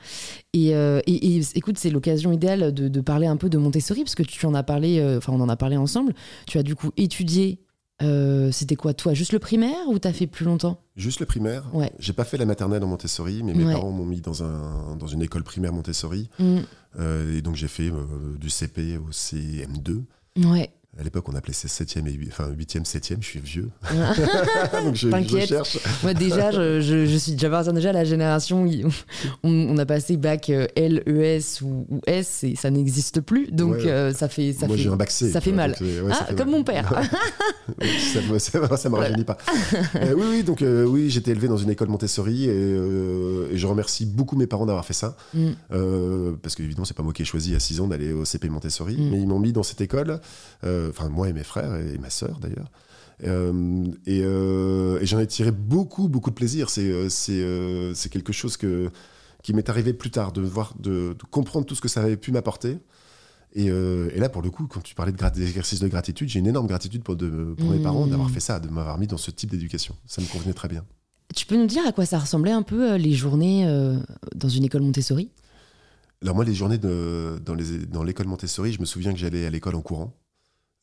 Et, 0.54 0.74
euh, 0.74 1.00
et- 1.06 1.36
et 1.36 1.42
écoute, 1.56 1.78
c'est 1.78 1.90
l'occasion 1.90 2.32
idéale 2.32 2.72
de, 2.72 2.88
de 2.88 3.00
parler 3.00 3.26
un 3.26 3.36
peu 3.36 3.50
de 3.50 3.58
Montessori, 3.58 4.02
parce 4.02 4.14
que 4.14 4.22
tu 4.22 4.44
en 4.46 4.54
as 4.54 4.62
parlé, 4.62 4.98
euh, 4.98 5.18
enfin 5.18 5.32
on 5.34 5.40
en 5.40 5.48
a 5.48 5.56
parlé 5.56 5.76
ensemble. 5.76 6.14
Tu 6.46 6.56
as 6.58 6.62
du 6.62 6.74
coup 6.74 6.90
étudié, 6.96 7.60
euh, 8.02 8.50
c'était 8.50 8.76
quoi 8.76 8.94
toi, 8.94 9.12
juste 9.12 9.32
le 9.32 9.38
primaire 9.40 9.76
ou 9.88 9.98
t'as 9.98 10.12
fait 10.14 10.26
plus 10.26 10.46
longtemps? 10.46 10.80
Juste 10.96 11.20
le 11.20 11.26
primaire. 11.26 11.64
Ouais. 11.74 11.92
J'ai 11.98 12.14
pas 12.14 12.24
fait 12.24 12.38
la 12.38 12.46
maternelle 12.46 12.82
en 12.82 12.86
Montessori, 12.86 13.42
mais 13.42 13.52
mes 13.52 13.64
Ouais. 13.64 13.72
parents 13.74 13.90
m'ont 13.90 14.06
mis 14.06 14.22
dans, 14.22 14.42
un, 14.42 14.96
dans 14.96 15.06
une 15.06 15.20
école 15.22 15.42
primaire 15.42 15.72
Montessori. 15.74 16.30
Mm. 16.38 16.58
Et 17.36 17.42
donc 17.42 17.56
j'ai 17.56 17.68
fait 17.68 17.90
du 18.40 18.48
CP 18.50 18.96
au 18.98 19.10
CM2. 19.12 20.02
Ouais. 20.46 20.70
À 20.98 21.04
l'époque, 21.04 21.28
on 21.28 21.34
appelait 21.36 21.52
ça 21.52 21.68
7e 21.68 22.08
et 22.08 22.12
8, 22.12 22.28
enfin 22.32 22.50
8e, 22.50 22.84
7e, 22.84 23.18
je 23.20 23.26
suis 23.26 23.38
vieux. 23.38 23.70
Donc 24.84 24.96
je, 24.96 25.08
je, 25.08 25.46
cherche. 25.46 25.78
Moi, 26.02 26.14
déjà, 26.14 26.50
je, 26.50 26.80
je, 26.80 27.16
suis 27.16 27.32
déjà 27.32 27.58
à 27.58 27.92
la 27.92 28.04
génération 28.04 28.64
où 28.64 28.90
on, 29.44 29.78
a 29.78 29.86
passé 29.86 30.16
bac 30.16 30.50
euh, 30.50 30.66
L, 30.74 31.04
ES 31.06 31.62
ou, 31.62 31.86
ou 31.88 32.00
S 32.08 32.42
et 32.42 32.56
ça 32.56 32.70
n'existe 32.70 33.20
plus. 33.20 33.52
Donc 33.52 33.76
euh, 33.76 34.12
ça 34.12 34.28
fait. 34.28 34.52
Ça 34.52 34.66
Moi, 34.66 34.76
j'ai 34.76 34.88
un 34.88 34.96
bac 34.96 35.12
C. 35.12 35.30
Ça 35.30 35.40
fait 35.40 35.52
mal. 35.52 35.76
ah, 36.10 36.34
comme 36.34 36.50
mon 36.50 36.64
père. 36.64 36.90
ça 37.78 38.20
ne 38.20 38.38
ça, 38.76 38.88
me 38.88 38.96
rajeunit 38.96 39.24
pas. 39.24 39.38
euh, 39.94 40.14
oui, 40.16 40.24
oui, 40.28 40.42
donc 40.42 40.60
euh, 40.60 40.84
oui, 40.84 41.08
j'étais 41.08 41.30
élevé 41.30 41.46
dans 41.46 41.56
une 41.56 41.70
école 41.70 41.88
Montessori 41.88 42.46
et, 42.46 42.48
et, 42.48 43.56
je 43.56 43.66
remercie 43.68 44.06
beaucoup 44.06 44.36
mes 44.36 44.48
parents 44.48 44.66
d'avoir 44.66 44.84
fait 44.84 44.92
ça. 44.92 45.16
Mm. 45.34 45.50
parce 46.42 46.56
qu'évidemment, 46.56 46.84
c'est 46.84 46.96
pas 46.96 47.04
moi 47.04 47.12
qui 47.12 47.22
ai 47.22 47.26
choisi 47.26 47.54
à 47.54 47.60
6 47.60 47.80
ans 47.80 47.86
d'aller 47.86 48.12
au 48.12 48.24
CP 48.24 48.48
Montessori, 48.48 48.96
mm. 48.96 49.10
mais 49.10 49.20
ils 49.20 49.28
m'ont 49.28 49.38
mis 49.38 49.52
dans 49.52 49.62
cette 49.62 49.80
école. 49.80 50.20
Euh, 50.79 50.79
enfin 50.88 51.08
moi 51.08 51.28
et 51.28 51.32
mes 51.32 51.44
frères 51.44 51.74
et 51.76 51.98
ma 51.98 52.10
sœur 52.10 52.38
d'ailleurs. 52.40 52.70
Euh, 53.24 53.86
euh, 54.08 55.00
et, 55.00 55.06
j'en 55.06 55.18
ai 55.18 55.26
tiré 55.26 55.50
beaucoup, 55.50 56.08
beaucoup 56.08 56.30
de 56.30 56.34
plaisir. 56.34 56.70
C'est, 56.70 56.84
quelque 58.10 58.32
chose 58.32 58.56
que, 58.56 58.90
qui 59.42 59.52
m'est 59.52 59.68
arrivé 59.68 59.92
plus 59.92 60.10
tard, 60.10 60.32
de, 60.32 60.42
voir, 60.42 60.74
de, 60.78 61.16
comprendre 61.30 61.66
tout 61.66 61.74
ce 61.74 61.80
que 61.80 61.88
ça 61.88 62.00
avait 62.02 62.16
pu 62.16 62.32
m'apporter. 62.32 62.78
Et, 63.54 63.68
là, 63.68 64.28
pour 64.28 64.42
le 64.42 64.50
coup, 64.50 64.66
quand 64.66 64.80
tu 64.80 64.94
parlais 64.94 65.12
de 65.12 65.18
d'exercice 65.18 65.80
de 65.80 65.88
gratitude, 65.88 66.28
j'ai 66.28 66.38
une 66.38 66.46
énorme 66.46 66.66
gratitude 66.66 67.02
pour, 67.02 67.16
de, 67.16 67.54
pour 67.58 67.70
mes 67.70 67.80
parents 67.80 68.06
d'avoir 68.06 68.28
mmh. 68.28 68.32
fait 68.32 68.40
ça, 68.40 68.60
de 68.60 68.68
m'avoir 68.68 68.98
mis 68.98 69.06
dans 69.06 69.18
ce 69.18 69.30
type 69.30 69.50
d'éducation. 69.50 69.96
Ça 70.06 70.22
me 70.22 70.26
convenait 70.26 70.54
très 70.54 70.68
bien. 70.68 70.84
Tu 71.34 71.46
peux 71.46 71.56
nous 71.56 71.66
dire 71.66 71.86
à 71.86 71.92
quoi 71.92 72.06
ça 72.06 72.18
ressemblait 72.18 72.50
un 72.50 72.62
peu 72.62 72.96
les 72.96 73.12
journées 73.12 73.64
dans 74.34 74.48
une 74.48 74.64
école 74.64 74.82
Montessori? 74.82 75.30
Alors 76.22 76.34
moi, 76.34 76.44
les 76.44 76.54
journées 76.54 76.76
de, 76.76 77.40
dans, 77.44 77.54
les, 77.54 77.78
dans 77.86 78.02
l'école 78.02 78.26
Montessori, 78.26 78.72
je 78.72 78.80
me 78.80 78.84
souviens 78.84 79.12
que 79.12 79.18
j'allais 79.18 79.46
à 79.46 79.50
l'école 79.50 79.74
en 79.74 79.80
courant. 79.80 80.12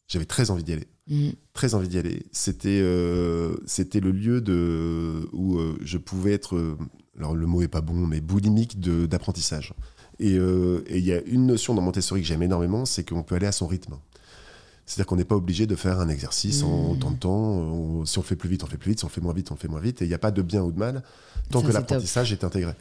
J'avais 0.07 0.25
très 0.25 0.51
envie 0.51 0.63
d'y 0.63 0.73
aller. 0.73 0.87
Mm. 1.07 1.29
Très 1.53 1.73
envie 1.73 1.87
d'y 1.87 1.97
aller. 1.97 2.25
C'était 2.31 2.79
euh, 2.81 3.55
c'était 3.65 3.99
le 3.99 4.11
lieu 4.11 4.41
de, 4.41 5.27
où 5.33 5.57
euh, 5.57 5.77
je 5.81 5.97
pouvais 5.97 6.33
être, 6.33 6.55
euh, 6.55 6.77
alors 7.17 7.35
le 7.35 7.45
mot 7.45 7.61
est 7.61 7.67
pas 7.67 7.81
bon, 7.81 8.05
mais 8.07 8.21
boulimique 8.21 8.79
d'apprentissage. 8.79 9.73
Et 10.19 10.33
il 10.33 11.05
y 11.05 11.13
a 11.13 11.21
une 11.27 11.45
notion 11.45 11.75
dans 11.75 11.81
Montessori 11.81 12.21
que 12.21 12.27
j'aime 12.27 12.41
énormément, 12.41 12.85
c'est 12.85 13.07
qu'on 13.07 13.21
peut 13.21 13.35
aller 13.35 13.45
à 13.45 13.51
son 13.51 13.67
rythme. 13.67 13.97
C'est-à-dire 14.87 15.05
qu'on 15.05 15.17
n'est 15.17 15.25
pas 15.25 15.35
obligé 15.35 15.67
de 15.67 15.75
faire 15.75 15.99
un 15.99 16.09
exercice 16.09 16.63
en 16.63 16.95
mm. 16.95 16.99
tant 16.99 17.11
de 17.11 17.17
temps. 17.17 18.05
si 18.05 18.17
on 18.17 18.21
le 18.21 18.25
fait 18.25 18.35
plus 18.37 18.49
vite, 18.49 18.63
on 18.63 18.65
le 18.65 18.71
fait 18.71 18.77
plus 18.77 18.91
vite. 18.91 18.99
Si 18.99 19.05
on 19.05 19.09
le 19.09 19.13
fait 19.13 19.21
moins 19.21 19.33
vite, 19.33 19.51
on 19.51 19.53
le 19.53 19.59
fait 19.59 19.67
moins 19.67 19.81
vite. 19.81 20.01
Et 20.01 20.05
il 20.05 20.07
n'y 20.07 20.13
a 20.13 20.19
pas 20.19 20.31
de 20.31 20.41
bien 20.41 20.63
ou 20.63 20.71
de 20.71 20.79
mal 20.79 21.03
tant 21.51 21.61
que 21.61 21.71
l'apprentissage 21.71 22.31
est 22.31 22.43
intégré. 22.43 22.73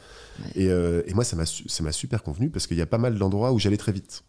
Et, 0.55 0.65
et, 0.65 1.13
moi, 1.13 1.23
ça 1.23 1.35
m'a 1.35 1.91
super 1.91 2.23
convenu 2.23 2.49
parce 2.49 2.65
qu'il 2.65 2.77
y 2.77 2.81
a 2.81 2.87
pas 2.87 2.97
mal 2.97 3.19
d'endroits 3.19 3.51
où 3.51 3.59
j'allais 3.59 3.77
très 3.77 3.91
vite. 3.91 4.23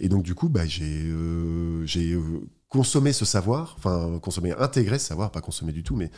Et 0.00 0.08
donc, 0.08 0.22
du 0.22 0.34
coup, 0.34 0.48
bah, 0.48 0.66
j'ai 0.66 1.04
euh, 1.06 1.84
euh, 1.96 2.40
consommé 2.68 3.12
ce 3.12 3.24
savoir, 3.24 3.74
enfin, 3.78 4.18
consommé, 4.22 4.52
intégré 4.52 4.98
ce 4.98 5.06
savoir, 5.06 5.30
pas 5.30 5.40
consommé 5.40 5.72
du 5.72 5.82
tout, 5.82 5.96
mais. 5.96 6.10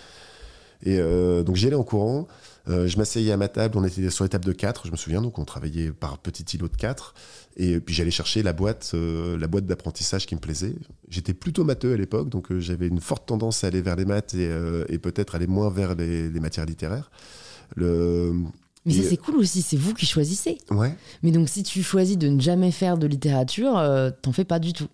Et 0.82 0.98
euh, 0.98 1.42
donc, 1.42 1.56
j'y 1.56 1.66
allais 1.66 1.76
en 1.76 1.84
courant. 1.84 2.26
je 2.66 2.96
m'asseyais 2.96 3.32
à 3.32 3.36
ma 3.36 3.48
table, 3.48 3.76
on 3.76 3.84
était 3.84 4.08
sur 4.08 4.24
les 4.24 4.30
tables 4.30 4.46
de 4.46 4.52
4, 4.52 4.86
je 4.86 4.92
me 4.92 4.96
souviens, 4.96 5.20
donc 5.20 5.38
on 5.38 5.44
travaillait 5.44 5.92
par 5.92 6.16
petits 6.18 6.56
îlots 6.56 6.68
de 6.68 6.76
4. 6.76 7.14
Et 7.56 7.80
puis 7.80 7.94
j'allais 7.94 8.10
chercher 8.10 8.42
la 8.42 8.54
boîte, 8.54 8.94
la 8.94 9.46
boîte 9.46 9.66
d'apprentissage 9.66 10.24
qui 10.24 10.34
me 10.34 10.40
plaisait. 10.40 10.74
J'étais 11.10 11.34
plutôt 11.34 11.64
matheux 11.64 11.92
à 11.92 11.96
l'époque, 11.98 12.30
donc 12.30 12.56
j'avais 12.58 12.86
une 12.86 13.00
forte 13.00 13.26
tendance 13.26 13.62
à 13.62 13.66
aller 13.66 13.82
vers 13.82 13.96
les 13.96 14.06
maths 14.06 14.32
et, 14.32 14.98
peut-être 14.98 15.34
aller 15.34 15.46
moins 15.46 15.68
vers 15.68 15.94
les, 15.94 16.30
les 16.30 16.40
matières 16.40 16.64
littéraires. 16.64 17.10
Le, 17.76 18.32
mais 18.96 19.02
ça, 19.02 19.08
c'est 19.08 19.16
cool 19.16 19.36
aussi, 19.36 19.62
c'est 19.62 19.76
vous 19.76 19.94
qui 19.94 20.06
choisissez. 20.06 20.58
Ouais. 20.70 20.94
Mais 21.22 21.30
donc, 21.30 21.48
si 21.48 21.62
tu 21.62 21.82
choisis 21.82 22.18
de 22.18 22.28
ne 22.28 22.40
jamais 22.40 22.70
faire 22.70 22.98
de 22.98 23.06
littérature, 23.06 23.78
euh, 23.78 24.10
t'en 24.22 24.32
fais 24.32 24.44
pas 24.44 24.58
du 24.58 24.72
tout. 24.72 24.88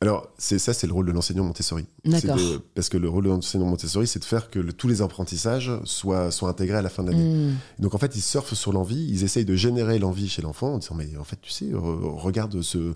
Alors, 0.00 0.28
c'est 0.38 0.60
ça, 0.60 0.72
c'est 0.72 0.86
le 0.86 0.92
rôle 0.92 1.06
de 1.06 1.12
l'enseignant 1.12 1.42
Montessori. 1.42 1.84
D'accord. 2.04 2.38
Parce 2.76 2.88
que 2.88 2.96
le 2.96 3.08
rôle 3.08 3.24
de 3.24 3.30
l'enseignant 3.30 3.66
Montessori, 3.66 4.06
c'est 4.06 4.20
de 4.20 4.24
faire 4.24 4.48
que 4.48 4.60
tous 4.60 4.86
les 4.86 5.02
apprentissages 5.02 5.72
soient, 5.84 6.30
soient 6.30 6.48
intégrés 6.48 6.78
à 6.78 6.82
la 6.82 6.88
fin 6.88 7.02
de 7.02 7.10
l'année. 7.10 7.48
Hmm. 7.50 7.54
Donc, 7.80 7.94
en 7.94 7.98
fait, 7.98 8.14
ils 8.14 8.22
surfent 8.22 8.54
sur 8.54 8.72
l'envie, 8.72 9.08
ils 9.10 9.24
essayent 9.24 9.44
de 9.44 9.56
générer 9.56 9.98
l'envie 9.98 10.28
chez 10.28 10.40
l'enfant 10.40 10.74
en 10.74 10.78
disant, 10.78 10.94
mais 10.94 11.16
en 11.18 11.24
fait, 11.24 11.38
tu 11.42 11.50
sais, 11.50 11.66
regarde 11.72 12.62
ce 12.62 12.94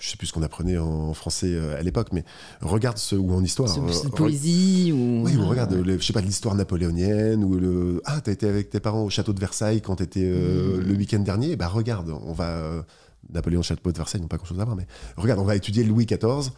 je 0.00 0.08
sais 0.08 0.16
plus 0.16 0.28
ce 0.28 0.32
qu'on 0.32 0.42
apprenait 0.42 0.78
en 0.78 1.12
français 1.14 1.52
euh, 1.52 1.78
à 1.78 1.82
l'époque, 1.82 2.08
mais 2.12 2.24
regarde 2.62 2.96
ce 2.96 3.14
ou 3.14 3.32
en 3.32 3.44
histoire. 3.44 3.68
C'est 3.68 4.06
euh, 4.06 4.10
poésie 4.10 4.92
ou. 4.92 5.24
Oui, 5.24 5.36
ou 5.36 5.46
regarde, 5.46 5.84
je 5.86 6.04
sais 6.04 6.14
pas, 6.14 6.22
l'histoire 6.22 6.54
napoléonienne 6.54 7.44
ou 7.44 7.54
le. 7.56 8.02
Ah, 8.06 8.20
t'as 8.20 8.32
été 8.32 8.48
avec 8.48 8.70
tes 8.70 8.80
parents 8.80 9.04
au 9.04 9.10
château 9.10 9.32
de 9.32 9.40
Versailles 9.40 9.82
quand 9.82 9.96
t'étais 9.96 10.20
étais 10.20 10.30
euh, 10.32 10.78
hmm. 10.78 10.88
le 10.88 10.94
week-end 10.94 11.18
dernier. 11.20 11.56
Bah 11.56 11.68
regarde, 11.68 12.10
on 12.26 12.32
va 12.32 12.84
Napoléon 13.32 13.62
Château 13.62 13.92
de 13.92 13.96
Versailles 13.96 14.20
n'ont 14.20 14.28
pas 14.28 14.36
grand-chose 14.36 14.60
à 14.60 14.64
voir, 14.64 14.76
mais 14.76 14.86
regarde, 15.16 15.40
on 15.40 15.44
va 15.44 15.56
étudier 15.56 15.84
Louis 15.84 16.06
XIV. 16.06 16.50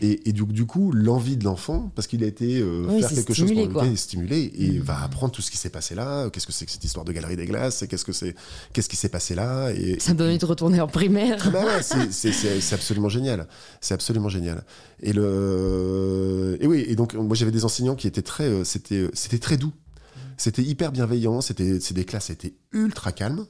Et, 0.00 0.32
du, 0.32 0.66
coup, 0.66 0.92
l'envie 0.92 1.36
de 1.36 1.44
l'enfant, 1.44 1.90
parce 1.94 2.06
qu'il 2.06 2.22
a 2.22 2.26
été 2.26 2.60
euh, 2.60 3.00
faire 3.00 3.10
quelque 3.10 3.34
chose 3.34 3.52
pour 3.52 3.82
est 3.82 3.96
stimulé, 3.96 4.52
et 4.54 4.78
mm. 4.78 4.82
va 4.82 5.02
apprendre 5.02 5.32
tout 5.32 5.42
ce 5.42 5.50
qui 5.50 5.56
s'est 5.56 5.70
passé 5.70 5.94
là. 5.94 6.28
Qu'est-ce 6.30 6.46
que 6.46 6.52
c'est 6.52 6.66
que 6.66 6.72
cette 6.72 6.84
histoire 6.84 7.04
de 7.04 7.12
galerie 7.12 7.36
des 7.36 7.46
glaces? 7.46 7.84
Qu'est-ce 7.88 8.04
que 8.04 8.12
c'est 8.12 8.34
Qu'est-ce 8.72 8.88
qui 8.88 8.96
s'est 8.96 9.08
passé 9.08 9.34
là? 9.34 9.70
Et, 9.70 9.98
Ça 10.00 10.12
me 10.12 10.18
donne 10.18 10.28
envie 10.28 10.38
de 10.38 10.46
retourner 10.46 10.80
en 10.80 10.88
primaire. 10.88 11.50
Bah 11.50 11.64
ouais, 11.64 11.82
c'est 11.82 12.72
absolument 12.72 13.08
génial. 13.08 13.48
C'est 13.80 13.94
absolument 13.94 14.28
génial. 14.28 14.64
Et 15.00 15.12
le 15.12 16.58
et 16.60 16.66
oui, 16.66 16.84
et 16.86 16.94
donc 16.94 17.14
moi 17.14 17.34
j'avais 17.34 17.50
des 17.50 17.64
enseignants 17.64 17.96
qui 17.96 18.06
étaient 18.06 18.22
très, 18.22 18.44
euh, 18.44 18.64
c'était 18.64 19.08
c'était 19.14 19.38
très 19.38 19.56
doux. 19.56 19.72
C'était 20.36 20.62
hyper 20.62 20.92
bienveillant. 20.92 21.40
C'était 21.40 21.78
des 21.78 22.04
classes 22.04 22.30
étaient 22.30 22.54
ultra 22.72 23.12
calmes 23.12 23.46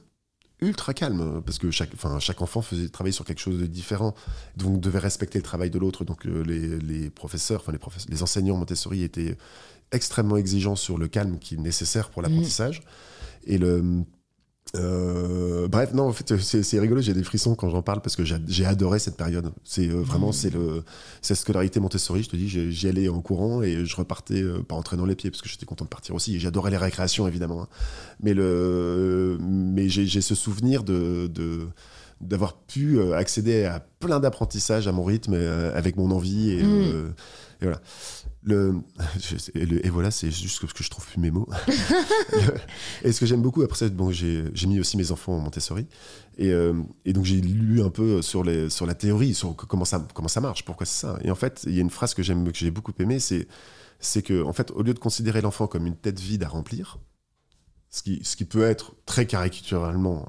ultra 0.63 0.93
calme 0.93 1.41
parce 1.45 1.57
que 1.57 1.71
chaque, 1.71 1.89
enfin, 1.93 2.19
chaque 2.19 2.41
enfant 2.41 2.61
faisait 2.61 2.89
travailler 2.89 3.13
sur 3.13 3.25
quelque 3.25 3.39
chose 3.39 3.59
de 3.59 3.65
différent, 3.65 4.13
donc 4.57 4.79
devait 4.79 4.99
respecter 4.99 5.39
le 5.39 5.43
travail 5.43 5.69
de 5.69 5.79
l'autre. 5.79 6.05
Donc 6.05 6.25
euh, 6.25 6.43
les, 6.43 7.09
professeurs, 7.09 7.61
enfin 7.61 7.71
les, 7.71 7.77
professeurs, 7.77 8.09
les 8.11 8.23
enseignants 8.23 8.57
Montessori 8.57 9.03
étaient 9.03 9.37
extrêmement 9.91 10.37
exigeants 10.37 10.75
sur 10.75 10.97
le 10.97 11.07
calme 11.07 11.37
qui 11.39 11.55
est 11.55 11.59
nécessaire 11.59 12.09
pour 12.09 12.21
l'apprentissage. 12.21 12.81
Et 13.45 13.57
le 13.57 14.03
euh, 14.75 15.67
bref, 15.67 15.93
non, 15.93 16.07
en 16.07 16.13
fait, 16.13 16.35
c'est 16.37 16.79
rigolo, 16.79 16.99
j'ai 17.01 17.13
des 17.13 17.23
frissons 17.23 17.53
quand 17.53 17.69
j'en 17.69 17.83
parle 17.83 18.01
parce 18.01 18.15
que 18.15 18.23
j'ai 18.23 18.65
adoré 18.65 18.97
cette 18.97 19.17
période. 19.17 19.51
C'est 19.63 19.87
euh, 19.87 20.01
vraiment, 20.01 20.29
mmh. 20.29 20.33
c'est 20.33 20.49
le, 20.53 20.83
cette 21.21 21.37
scolarité 21.37 21.79
Montessori, 21.79 22.23
je 22.23 22.29
te 22.29 22.35
dis, 22.35 22.49
j'y 22.49 22.87
allais 22.87 23.07
en 23.07 23.21
courant 23.21 23.61
et 23.61 23.85
je 23.85 23.95
repartais 23.95 24.41
euh, 24.41 24.63
pas 24.63 24.75
en 24.75 24.81
traînant 24.81 25.05
les 25.05 25.15
pieds 25.15 25.29
parce 25.29 25.41
que 25.41 25.49
j'étais 25.49 25.67
content 25.67 25.85
de 25.85 25.89
partir 25.89 26.15
aussi. 26.15 26.39
J'adorais 26.39 26.71
les 26.71 26.77
récréations, 26.77 27.27
évidemment. 27.27 27.63
Hein. 27.63 27.67
Mais, 28.21 28.33
le, 28.33 29.37
mais 29.39 29.89
j'ai 29.89 30.21
ce 30.21 30.35
souvenir 30.35 30.83
de, 30.83 31.27
de 31.27 31.67
d'avoir 32.21 32.53
pu 32.55 33.01
accéder 33.13 33.65
à 33.65 33.81
plein 33.99 34.21
d'apprentissages 34.21 34.87
à 34.87 34.93
mon 34.93 35.03
rythme, 35.03 35.33
avec 35.33 35.97
mon 35.97 36.09
envie 36.09 36.51
et, 36.51 36.63
mmh. 36.63 37.13
et 37.61 37.63
voilà. 37.63 37.81
Le, 38.45 38.81
et, 39.55 39.89
voilà, 39.89 40.11
c'est 40.11 40.29
juste 40.29 40.61
ce 40.61 40.73
que 40.73 40.83
je 40.83 40.89
trouve 40.89 41.05
plus 41.05 41.19
mes 41.19 41.31
mots. 41.31 41.47
et 43.03 43.11
ce 43.11 43.19
que 43.19 43.25
j'aime 43.25 43.41
beaucoup, 43.41 43.61
après 43.61 43.77
ça, 43.77 43.89
bon, 43.89 44.11
j'ai 44.11 44.51
mis 44.67 44.79
aussi 44.79 44.97
mes 44.97 45.11
enfants 45.11 45.33
en 45.33 45.39
Montessori. 45.39 45.87
Et, 46.37 46.51
euh, 46.51 46.73
et 47.05 47.13
donc 47.13 47.25
j'ai 47.25 47.39
lu 47.39 47.81
un 47.81 47.89
peu 47.89 48.21
sur, 48.21 48.43
les, 48.43 48.69
sur 48.69 48.85
la 48.85 48.95
théorie, 48.95 49.33
sur 49.33 49.55
comment 49.55 49.85
ça, 49.85 50.05
comment 50.13 50.27
ça 50.27 50.41
marche, 50.41 50.65
pourquoi 50.65 50.85
c'est 50.85 51.01
ça. 51.01 51.19
Et 51.23 51.31
en 51.31 51.35
fait, 51.35 51.63
il 51.67 51.73
y 51.73 51.77
a 51.77 51.81
une 51.81 51.89
phrase 51.89 52.13
que 52.13 52.23
j'ai 52.23 52.71
beaucoup 52.71 52.93
aimée, 52.99 53.19
c'est 53.19 54.21
que, 54.21 54.43
en 54.43 54.53
fait, 54.53 54.71
au 54.71 54.83
lieu 54.83 54.93
de 54.93 54.99
considérer 54.99 55.41
l'enfant 55.41 55.67
comme 55.67 55.85
une 55.85 55.95
tête 55.95 56.19
vide 56.19 56.43
à 56.43 56.49
remplir, 56.49 56.97
ce 57.93 58.01
qui, 58.01 58.21
ce 58.23 58.35
qui, 58.35 58.45
peut 58.45 58.63
être 58.63 58.95
très 59.05 59.27
caricaturalement 59.27 60.27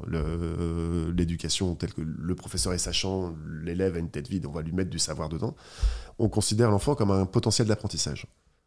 l'éducation 1.16 1.74
telle 1.74 1.94
que 1.94 2.02
le 2.02 2.34
professeur 2.34 2.74
est 2.74 2.78
sachant, 2.78 3.34
l'élève 3.62 3.96
a 3.96 3.98
une 3.98 4.10
tête 4.10 4.28
vide, 4.28 4.44
on 4.44 4.52
va 4.52 4.60
lui 4.60 4.72
mettre 4.72 4.90
du 4.90 4.98
savoir 4.98 5.30
dedans, 5.30 5.56
on 6.18 6.28
considère 6.28 6.70
l'enfant 6.70 6.94
comme 6.94 7.10
un 7.10 7.24
potentiel 7.24 7.66
d'apprentissage. 7.66 8.26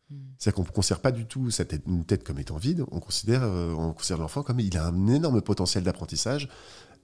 Hmm. 0.09 0.15
C'est-à-dire 0.39 0.55
qu'on 0.55 0.63
ne 0.63 0.73
considère 0.73 0.99
pas 0.99 1.11
du 1.11 1.27
tout 1.27 1.51
cette 1.51 1.67
tête, 1.67 1.83
une 1.85 2.05
tête 2.05 2.23
comme 2.23 2.39
étant 2.39 2.57
vide, 2.57 2.85
on 2.89 2.99
considère, 2.99 3.43
euh, 3.43 3.71
on 3.77 3.93
considère 3.93 4.17
l'enfant 4.17 4.41
comme 4.41 4.59
il 4.59 4.75
a 4.75 4.87
un 4.87 5.07
énorme 5.07 5.43
potentiel 5.43 5.83
d'apprentissage. 5.83 6.49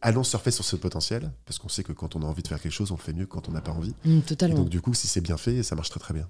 Allons 0.02 0.24
surfer 0.24 0.50
sur 0.50 0.66
ce 0.66 0.76
potentiel, 0.76 1.32
parce 1.46 1.60
qu'on 1.60 1.70
sait 1.70 1.84
que 1.84 1.94
quand 1.94 2.16
on 2.16 2.24
a 2.24 2.26
envie 2.26 2.42
de 2.42 2.48
faire 2.48 2.60
quelque 2.60 2.72
chose, 2.74 2.92
on 2.92 2.96
le 2.96 3.02
fait 3.02 3.14
mieux 3.14 3.26
que 3.26 3.32
quand 3.32 3.50
on 3.50 3.52
n'a 3.52 3.62
pas 3.62 3.72
envie. 3.72 3.94
Hmm, 4.04 4.22
totalement. 4.22 4.58
donc 4.58 4.70
du 4.70 4.82
coup, 4.82 4.96
si 4.96 5.08
c'est 5.08 5.22
bien 5.22 5.38
fait, 5.38 5.62
ça 5.62 5.76
marche 5.76 5.92
très 5.92 6.00
très 6.00 6.16
bien. 6.16 6.28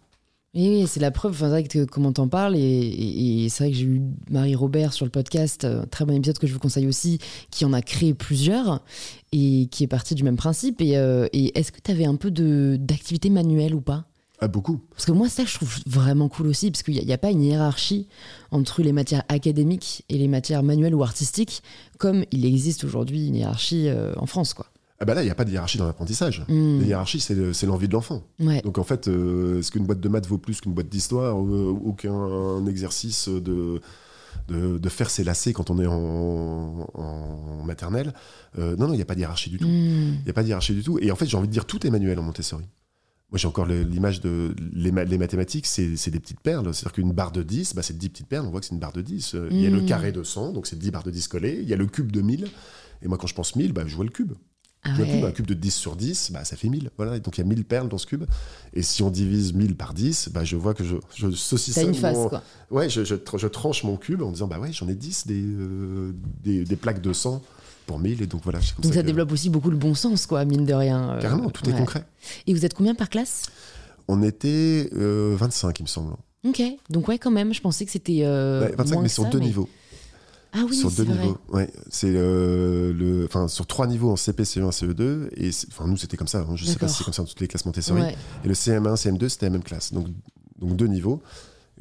Oui, 0.55 0.85
c'est 0.87 0.99
la 0.99 1.09
preuve. 1.09 1.35
c'est 1.35 1.47
vrai 1.47 1.63
que 1.63 1.83
comment 1.85 2.13
t'en 2.13 2.27
parles, 2.27 2.55
et, 2.55 3.47
c'est 3.49 3.63
vrai 3.63 3.71
que 3.71 3.77
j'ai 3.77 3.85
eu 3.85 4.01
Marie 4.29 4.53
Robert 4.53 4.93
sur 4.93 5.03
le 5.03 5.09
podcast, 5.09 5.63
euh, 5.63 5.83
très 5.87 6.05
bon 6.05 6.15
épisode 6.15 6.37
que 6.37 6.45
je 6.45 6.53
vous 6.53 6.59
conseille 6.59 6.85
aussi, 6.85 7.17
qui 7.49 7.65
en 7.65 7.73
a 7.73 7.81
créé 7.81 8.13
plusieurs 8.13 8.83
et 9.31 9.67
qui 9.71 9.83
est 9.83 9.87
parti 9.87 10.13
du 10.13 10.23
même 10.23 10.35
principe. 10.35 10.79
Et, 10.79 10.95
euh, 10.97 11.27
est-ce 11.33 11.71
que 11.71 11.79
tu 11.83 11.89
avais 11.89 12.05
un 12.05 12.15
peu 12.15 12.29
d'activité 12.29 13.31
manuelle 13.31 13.73
ou 13.73 13.81
pas? 13.81 14.05
Ah, 14.41 14.47
beaucoup. 14.47 14.79
Parce 14.91 15.05
que 15.05 15.11
moi, 15.11 15.27
ça, 15.27 15.43
je 15.43 15.55
trouve 15.55 15.75
vraiment 15.87 16.29
cool 16.29 16.47
aussi, 16.47 16.69
parce 16.69 16.83
qu'il 16.83 17.03
n'y 17.03 17.13
a, 17.13 17.17
pas 17.17 17.31
une 17.31 17.41
hiérarchie 17.41 18.07
entre 18.51 18.83
les 18.83 18.91
matières 18.91 19.23
académiques 19.29 20.03
et 20.09 20.19
les 20.19 20.27
matières 20.27 20.61
manuelles 20.61 20.93
ou 20.93 21.01
artistiques, 21.01 21.63
comme 21.97 22.25
il 22.31 22.45
existe 22.45 22.83
aujourd'hui 22.83 23.27
une 23.27 23.37
hiérarchie 23.37 23.87
euh, 23.87 24.13
en 24.17 24.27
France, 24.27 24.53
quoi. 24.53 24.67
Ah 24.99 25.05
bah 25.05 25.13
là, 25.15 25.21
il 25.21 25.25
n'y 25.25 25.31
a 25.31 25.35
pas 25.35 25.43
de 25.45 25.51
hiérarchie 25.51 25.77
dans 25.77 25.85
l'apprentissage. 25.87 26.45
Hmm. 26.47 26.79
La 26.79 26.85
hiérarchie, 26.85 27.19
c'est 27.19 27.65
l'envie 27.65 27.87
de 27.87 27.93
l'enfant. 27.93 28.23
Donc 28.63 28.77
en 28.77 28.83
fait, 28.83 29.07
euh, 29.07 29.59
est-ce 29.59 29.71
qu'une 29.71 29.85
boîte 29.85 29.99
de 29.99 30.07
maths 30.09 30.27
vaut 30.27 30.37
plus 30.37 30.61
qu'une 30.61 30.73
boîte 30.73 30.89
d'histoire 30.89 31.35
euh, 31.37 31.77
ou 31.81 31.93
qu'un 31.93 32.65
exercice 32.67 33.27
de, 33.27 33.81
de, 34.47 34.89
faire 34.89 35.09
ses 35.09 35.23
lacets 35.23 35.51
quand 35.53 35.69
on 35.71 35.79
est 35.79 35.87
en, 35.87 37.63
maternelle? 37.65 38.13
Euh, 38.59 38.75
Non, 38.77 38.87
non, 38.87 38.93
il 38.93 38.97
n'y 38.97 39.01
a 39.01 39.05
pas 39.05 39.15
de 39.15 39.19
hiérarchie 39.21 39.49
du 39.49 39.57
tout. 39.57 39.67
Hmm. 39.67 40.15
Il 40.19 40.23
n'y 40.23 40.29
a 40.29 40.33
pas 40.33 40.43
de 40.43 40.47
hiérarchie 40.47 40.73
du 40.75 40.83
tout. 40.83 40.99
Et 40.99 41.11
en 41.11 41.15
fait, 41.15 41.25
j'ai 41.25 41.37
envie 41.37 41.47
de 41.47 41.53
dire, 41.53 41.65
tout 41.65 41.85
est 41.85 41.89
manuel 41.89 42.19
en 42.19 42.23
Montessori. 42.23 42.63
Moi, 43.31 43.39
j'ai 43.39 43.47
encore 43.47 43.65
l'image 43.65 44.21
de. 44.21 44.55
Les, 44.73 44.91
les 44.91 45.17
mathématiques, 45.17 45.65
c'est 45.65 46.09
des 46.11 46.19
petites 46.19 46.39
perles. 46.39 46.71
C'est-à-dire 46.73 46.93
qu'une 46.93 47.11
barre 47.13 47.31
de 47.31 47.41
10, 47.41 47.73
bah, 47.73 47.81
c'est 47.81 47.97
10 47.97 48.09
petites 48.09 48.27
perles. 48.27 48.45
On 48.45 48.51
voit 48.51 48.59
que 48.59 48.67
c'est 48.67 48.73
une 48.75 48.79
barre 48.79 48.93
de 48.93 49.01
10. 49.01 49.33
Euh, 49.33 49.47
Il 49.49 49.59
y 49.59 49.65
a 49.65 49.71
le 49.71 49.81
Mm. 49.81 49.85
carré 49.87 50.11
de 50.11 50.21
100, 50.21 50.51
donc 50.53 50.67
c'est 50.67 50.77
10 50.77 50.91
barres 50.91 51.03
de 51.03 51.09
10 51.09 51.27
collées. 51.27 51.57
Il 51.61 51.67
y 51.67 51.73
a 51.73 51.77
le 51.77 51.87
cube 51.87 52.11
de 52.11 52.21
1000. 52.21 52.47
Et 53.01 53.07
moi, 53.07 53.17
quand 53.17 53.25
je 53.25 53.33
pense 53.33 53.55
1000, 53.55 53.73
bah, 53.73 53.83
je 53.87 53.95
vois 53.95 54.05
le 54.05 54.11
cube. 54.11 54.33
Ah 54.85 54.89
Je 54.91 54.95
vois 54.97 55.05
le 55.05 55.11
ouais. 55.11 55.17
cube. 55.19 55.25
Un 55.25 55.31
cube 55.31 55.45
de 55.47 55.53
10 55.53 55.71
sur 55.73 55.95
10, 55.95 56.31
bah, 56.33 56.43
ça 56.43 56.55
fait 56.55 56.67
1000. 56.69 56.89
Voilà. 56.97 57.15
Et 57.15 57.19
donc, 57.19 57.37
il 57.37 57.41
y 57.41 57.43
a 57.43 57.47
1000 57.47 57.63
perles 57.65 57.87
dans 57.89 57.97
ce 57.97 58.05
cube. 58.05 58.25
Et 58.73 58.81
si 58.81 59.01
on 59.03 59.09
divise 59.09 59.53
1000 59.53 59.75
par 59.75 59.93
10, 59.93 60.29
bah, 60.33 60.43
je 60.43 60.55
vois 60.55 60.73
que 60.73 60.83
je, 60.83 60.95
je 61.15 61.31
saucissonne 61.31 61.89
une 61.89 61.95
face, 61.95 62.17
mon- 62.17 62.29
quoi. 62.29 62.43
Ouais, 62.71 62.89
je, 62.89 63.03
je, 63.03 63.15
je 63.15 63.47
tranche 63.47 63.83
mon 63.83 63.95
cube 63.97 64.21
en 64.21 64.31
disant, 64.31 64.47
bah 64.47 64.59
ouais, 64.59 64.71
j'en 64.73 64.87
ai 64.89 64.95
10 64.95 65.27
des, 65.27 65.41
euh, 65.41 66.11
des, 66.43 66.63
des 66.65 66.75
plaques 66.75 67.01
de 67.01 67.13
100 67.13 67.41
pour 67.85 67.99
1000. 67.99 68.21
Et 68.21 68.27
donc, 68.27 68.41
voilà. 68.43 68.59
comme 68.75 68.83
Donc 68.83 68.93
ça 68.93 69.01
que- 69.01 69.05
développe 69.07 69.31
aussi 69.31 69.49
beaucoup 69.49 69.69
le 69.69 69.77
bon 69.77 69.93
sens, 69.95 70.25
quoi, 70.25 70.43
mine 70.45 70.65
de 70.65 70.73
rien. 70.73 71.11
euh, 71.11 71.21
Carrément, 71.21 71.49
tout 71.49 71.63
est 71.69 71.73
ouais. 71.73 71.79
concret. 71.79 72.05
Et 72.47 72.53
vous 72.53 72.65
êtes 72.65 72.73
combien 72.73 72.95
par 72.95 73.09
classe? 73.09 73.43
On 74.09 74.21
était 74.21 74.89
euh, 74.97 75.33
25, 75.37 75.79
il 75.79 75.83
me 75.83 75.87
semble. 75.87 76.13
Ok, 76.45 76.61
donc 76.89 77.07
ouais, 77.07 77.17
quand 77.17 77.31
même, 77.31 77.53
je 77.53 77.61
pensais 77.61 77.85
que 77.85 77.91
c'était. 77.91 78.19
euh, 78.23 78.65
Ouais, 78.65 78.75
25, 78.77 78.93
moins 78.95 79.03
mais 79.03 79.07
que 79.07 79.13
sur 79.13 79.23
ça, 79.23 79.29
deux 79.29 79.39
niveaux. 79.39 79.69
Ah 80.53 80.63
oui, 80.69 80.75
sur 80.75 80.91
deux 80.91 81.03
vrai. 81.03 81.17
niveaux. 81.17 81.37
Ouais, 81.49 81.69
c'est 81.89 82.11
euh, 82.13 82.93
le, 82.93 83.25
enfin 83.25 83.47
sur 83.47 83.65
trois 83.65 83.87
niveaux 83.87 84.11
en 84.11 84.15
CP, 84.15 84.43
CE1, 84.43 84.69
CE2 84.71 85.29
et 85.35 85.49
enfin 85.69 85.87
nous 85.87 85.97
c'était 85.97 86.17
comme 86.17 86.27
ça. 86.27 86.39
hein, 86.41 86.55
je 86.55 86.65
sais 86.65 86.75
pas 86.77 86.87
si 86.87 86.97
c'est 86.97 87.03
comme 87.03 87.13
ça 87.13 87.23
dans 87.23 87.27
toutes 87.27 87.41
les 87.41 87.47
classes 87.47 87.65
Montessori. 87.65 88.01
Ouais. 88.01 88.15
Et 88.43 88.47
le 88.47 88.53
CM1, 88.53 88.95
CM2 88.95 89.29
c'était 89.29 89.47
la 89.47 89.51
même 89.51 89.63
classe, 89.63 89.93
donc 89.93 90.07
donc 90.59 90.75
deux 90.75 90.87
niveaux. 90.87 91.21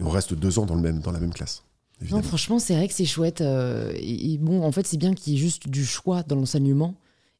Et 0.01 0.03
on 0.03 0.09
reste 0.09 0.33
deux 0.35 0.59
ans 0.59 0.65
dans 0.67 0.75
le 0.75 0.81
même 0.81 1.01
dans 1.01 1.13
la 1.13 1.21
même 1.21 1.35
classe. 1.35 1.63
Non, 2.11 2.21
franchement, 2.23 2.59
c'est 2.59 2.75
vrai 2.75 2.89
que 2.89 2.95
c'est 2.95 3.05
chouette. 3.05 3.43
euh, 3.43 3.93
et, 3.95 4.33
et 4.33 4.39
bon, 4.39 4.65
en 4.65 4.73
fait, 4.73 4.85
c'est 4.89 4.97
bien 4.97 5.15
qu'il 5.15 5.35
y 5.35 5.37
ait 5.37 5.39
juste 5.39 5.69
du 5.69 5.85
choix 5.87 6.25
dans 6.25 6.35
l'enseignement 6.35 6.95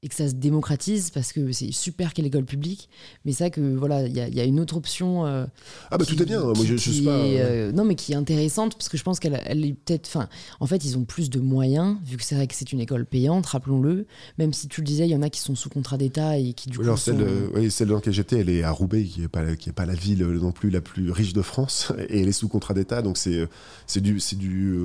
et 0.05 0.09
que 0.09 0.15
ça 0.17 0.29
se 0.29 0.35
démocratise 0.35 1.11
parce 1.11 1.33
que 1.33 1.53
c'est 1.53 1.71
super 1.73 2.11
ait 2.17 2.23
l'école 2.23 2.45
publique. 2.45 2.89
Mais 3.25 3.33
ça, 3.33 3.51
que 3.51 3.61
voilà, 3.77 4.07
il 4.07 4.17
y, 4.17 4.21
a- 4.21 4.29
il 4.29 4.35
y 4.35 4.41
a 4.41 4.45
une 4.45 4.59
autre 4.59 4.77
option. 4.77 5.25
euh, 5.27 5.47
ah 5.91 5.99
bah 5.99 6.05
qui- 6.05 6.17
tout 6.17 6.23
est 6.23 6.27
bien. 6.27 6.41
Moi 6.43 6.55
je, 6.65 6.77
je 6.77 6.91
sais 6.91 7.03
pas. 7.03 7.19
est, 7.19 7.41
euh, 7.41 7.69
euh, 7.69 7.73
non, 7.73 7.85
mais 7.85 7.95
qui 7.95 8.13
est 8.13 8.17
intéressante 8.17 8.75
parce 8.75 8.89
que 8.89 8.97
je 8.97 9.05
pense 9.05 9.21
qu'elle 9.21 9.41
elle 9.47 9.65
est 9.65 9.75
peut-être. 9.75 10.09
Enfin, 10.09 10.29
en 10.61 10.67
fait, 10.67 10.85
ils 10.85 10.99
ont 10.99 11.05
plus 11.05 11.31
de 11.31 11.39
moyens 11.39 11.97
vu 12.05 12.17
que 12.17 12.25
c'est 12.25 12.35
vrai 12.35 12.47
que 12.49 12.55
c'est 12.55 12.73
une 12.73 12.81
école 12.81 13.07
payante, 13.07 13.47
rappelons-le. 13.47 14.07
Même 14.39 14.53
si 14.53 14.67
tu 14.69 14.81
le 14.81 14.87
disais, 14.87 15.07
il 15.07 15.11
y 15.11 15.17
en 15.17 15.23
a 15.23 15.31
qui 15.31 15.41
sont 15.41 15.55
sous 15.55 15.69
contrat 15.69 15.99
d'État 15.99 16.37
et 16.39 16.53
qui 16.53 16.69
du 16.69 16.79
coup 16.79 16.85
alors 16.85 16.99
sont- 16.99 17.13
celle, 17.13 17.23
euh, 17.23 17.49
oui, 17.55 17.71
celle 17.71 17.89
dans 17.89 17.95
laquelle 17.97 18.13
j'étais, 18.13 18.41
elle 18.41 18.51
est 18.51 18.63
à 18.65 18.71
Roubaix, 18.73 19.05
qui 19.05 19.23
est 19.23 19.29
pas 19.29 19.55
qui 19.55 19.69
est 19.69 19.73
pas 19.73 19.87
la 19.87 19.95
ville 19.95 20.25
non 20.27 20.51
plus 20.53 20.71
la 20.71 20.81
plus 20.81 21.11
riche 21.13 21.33
de 21.33 21.43
France, 21.43 21.93
et 22.09 22.21
elle 22.23 22.29
est 22.29 22.33
sous 22.33 22.49
contrat 22.49 22.75
d'État, 22.75 23.03
donc 23.03 23.19
c'est 23.19 23.47
c'est 23.87 24.01
du 24.01 24.19
c'est 24.19 24.37
du, 24.37 24.79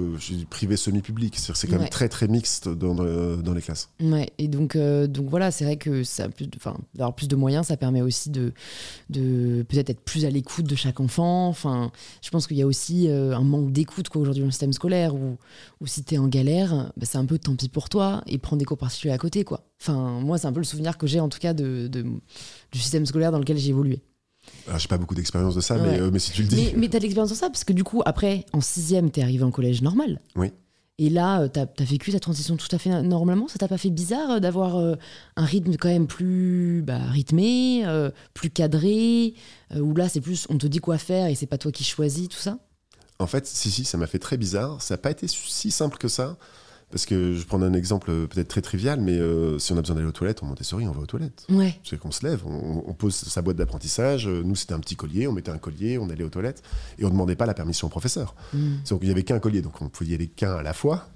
privé 0.50 0.78
semi-public. 0.78 1.36
C'est 1.38 1.68
quand 1.68 1.74
Ouais. 1.74 1.80
même 1.80 1.90
très 1.90 2.08
très 2.10 2.28
mixte 2.28 2.70
dans, 2.70 2.94
dans, 2.96 3.54
les 3.54 3.62
classes. 3.62 3.90
Ouais, 4.02 4.30
et 4.38 4.48
donc, 4.48 4.76
donc 5.08 5.30
voilà, 5.30 5.52
c'est 5.52 5.66
vrai 5.66 5.78
que 5.78 6.04
ça 6.04 6.28
de- 6.28 6.34
enfin, 6.56 6.78
d'avoir 6.94 7.16
plus 7.16 7.28
de 7.28 7.36
moyens, 7.36 7.68
ça 7.68 7.78
permet 7.78 8.02
aussi 8.02 8.30
de, 8.30 8.54
de 9.10 9.66
peut-être 9.68 9.90
être 9.90 10.02
plus 10.02 10.26
à 10.26 10.30
l'écoute 10.30 10.66
de 10.66 10.76
chaque 10.76 11.00
enfant. 11.00 11.48
Enfin, 11.48 11.92
je 12.22 12.30
pense 12.30 12.48
qu'il 12.48 12.58
y 12.58 12.62
a 12.62 12.68
aussi 12.68 13.08
euh, 13.10 13.36
un 13.36 13.42
manque 13.44 13.72
d'écoute 13.72 14.10
quoi 14.10 14.22
aujourd'hui 14.22 14.42
dans 14.42 14.48
le 14.48 14.52
système 14.52 14.74
scolaire 14.74 15.16
où, 15.16 15.38
où 15.82 15.88
si 15.88 16.04
t'es 16.04 16.18
en 16.18 16.28
galère, 16.28 16.92
bah, 16.98 17.06
c'est 17.06 17.18
un 17.18 17.26
peu 17.26 17.38
tant 17.40 17.56
pis 17.56 17.70
pour 17.70 17.90
toi 17.90 18.22
et 18.28 18.38
prends 18.38 18.56
des 18.58 18.66
cours 18.66 18.78
particuliers 18.78 19.14
à 19.14 19.18
côté 19.18 19.44
quoi. 19.44 19.66
Enfin, 19.82 20.20
moi 20.22 20.38
c'est 20.38 20.48
un 20.48 20.54
peu 20.54 20.60
le 20.60 20.66
souvenir 20.66 20.98
que 20.98 21.08
j'ai 21.08 21.20
en 21.20 21.30
tout 21.30 21.40
cas 21.40 21.54
de, 21.54 21.88
de- 21.88 22.04
du 22.72 22.80
système 22.80 23.06
scolaire 23.06 23.32
dans 23.32 23.40
lequel 23.40 23.58
j'ai 23.58 23.70
évolué. 23.70 24.02
Alors 24.68 24.80
j'ai 24.80 24.88
pas 24.88 24.98
beaucoup 24.98 25.16
d'expérience 25.16 25.56
de 25.56 25.62
ça, 25.62 25.76
Ouais. 25.76 25.82
mais, 25.92 26.00
euh, 26.00 26.10
mais 26.12 26.20
si 26.20 26.32
tu 26.32 26.42
le 26.42 26.48
dis. 26.48 26.56
Mais, 26.56 26.74
mais 26.78 26.88
t'as 26.90 27.00
de 27.00 27.04
l'expérience 27.04 27.30
sur 27.30 27.38
ça 27.38 27.50
parce 27.50 27.64
que 27.64 27.74
du 27.74 27.84
coup 27.84 28.02
après 28.06 28.46
en 28.54 28.62
sixième 28.62 29.12
t'es 29.12 29.22
arrivé 29.22 29.44
en 29.44 29.52
collège 29.52 29.82
normal. 29.82 30.22
Oui. 30.36 30.52
Et 31.00 31.10
là, 31.10 31.42
euh, 31.42 31.48
t'as 31.48 31.66
as 31.78 31.84
vécu 31.84 32.12
ta 32.12 32.20
transition 32.20 32.58
tout 32.58 32.68
à 32.72 32.80
fait 32.80 32.90
normalement. 33.04 33.48
Ça 33.48 33.60
t'a 33.60 33.68
pas 33.68 33.78
fait 33.78 33.92
bizarre 33.92 34.32
euh, 34.32 34.40
d'avoir 34.40 34.78
euh, 34.78 34.96
un 35.36 35.46
rythme 35.46 35.76
quand 35.78 35.90
même 35.90 36.08
plus 36.08 36.82
bah, 36.84 36.98
rythmé, 36.98 37.86
plus 38.34 38.50
cadré, 38.50 39.36
où 39.76 39.96
là 39.96 40.10
c'est 40.10 40.22
plus 40.22 40.48
on 40.50 40.58
te 40.58 40.68
dit 40.68 40.80
quoi 40.80 40.98
faire 40.98 41.28
et 41.28 41.36
c'est 41.36 41.46
pas 41.46 41.58
toi 41.58 41.72
qui 41.72 41.84
choisis 41.84 42.30
tout 42.30 42.38
ça? 42.38 42.58
En 43.20 43.28
fait, 43.28 43.48
si, 43.48 43.72
si, 43.72 43.84
ça 43.84 43.98
m'a 43.98 44.08
fait 44.08 44.20
très 44.20 44.38
bizarre. 44.38 44.82
Ça 44.82 44.94
n'a 44.94 44.98
pas 45.00 45.12
été 45.12 45.28
si 45.28 45.72
simple 45.72 45.98
que 45.98 46.08
ça. 46.08 46.38
Parce 46.90 47.06
que 47.06 47.34
je 47.34 47.46
prends 47.46 47.62
un 47.62 47.74
exemple 47.74 48.10
euh, 48.12 48.28
peut-être 48.28 48.48
très 48.48 48.62
trivial, 48.62 49.02
mais 49.02 49.18
euh, 49.18 49.60
si 49.60 49.74
on 49.74 49.78
a 49.78 49.82
besoin 49.82 49.96
d'aller 49.98 50.08
aux 50.08 50.14
toilettes, 50.14 50.42
en 50.42 50.46
Montessori, 50.46 50.88
on 50.88 50.94
va 50.94 51.02
aux 51.02 51.06
toilettes. 51.06 51.46
Ouais. 51.50 51.78
C'est 51.84 52.00
qu'on 52.00 52.12
se 52.12 52.26
lève, 52.26 52.44
on, 52.46 52.84
on 52.88 52.94
pose 52.94 53.14
sa 53.14 53.42
boîte 53.42 53.58
d'apprentissage. 53.58 54.26
euh, 54.28 54.42
Nous, 54.44 54.56
c'était 54.56 54.74
un 54.74 54.80
petit 54.80 54.96
collier, 54.96 55.28
on 55.28 55.34
mettait 55.34 55.52
un 55.52 55.58
collier, 55.58 55.98
on 55.98 56.10
allait 56.10 56.24
aux 56.24 56.30
toilettes. 56.30 56.64
Et 56.98 57.04
on 57.04 57.08
ne 57.08 57.12
demandait 57.12 57.36
pas 57.36 57.46
la 57.46 57.54
permission 57.54 57.88
au 57.88 57.90
professeur. 57.90 58.36
Mm. 58.54 58.76
Donc 58.90 59.00
il 59.02 59.06
n'y 59.08 59.12
avait 59.12 59.24
qu'un 59.24 59.40
collier, 59.40 59.62
donc 59.62 59.82
on 59.82 59.90
pouvait 59.90 60.12
y 60.12 60.14
aller 60.14 60.28
qu'un 60.28 60.56
à 60.56 60.64
la 60.64 60.74
fois. 60.74 61.10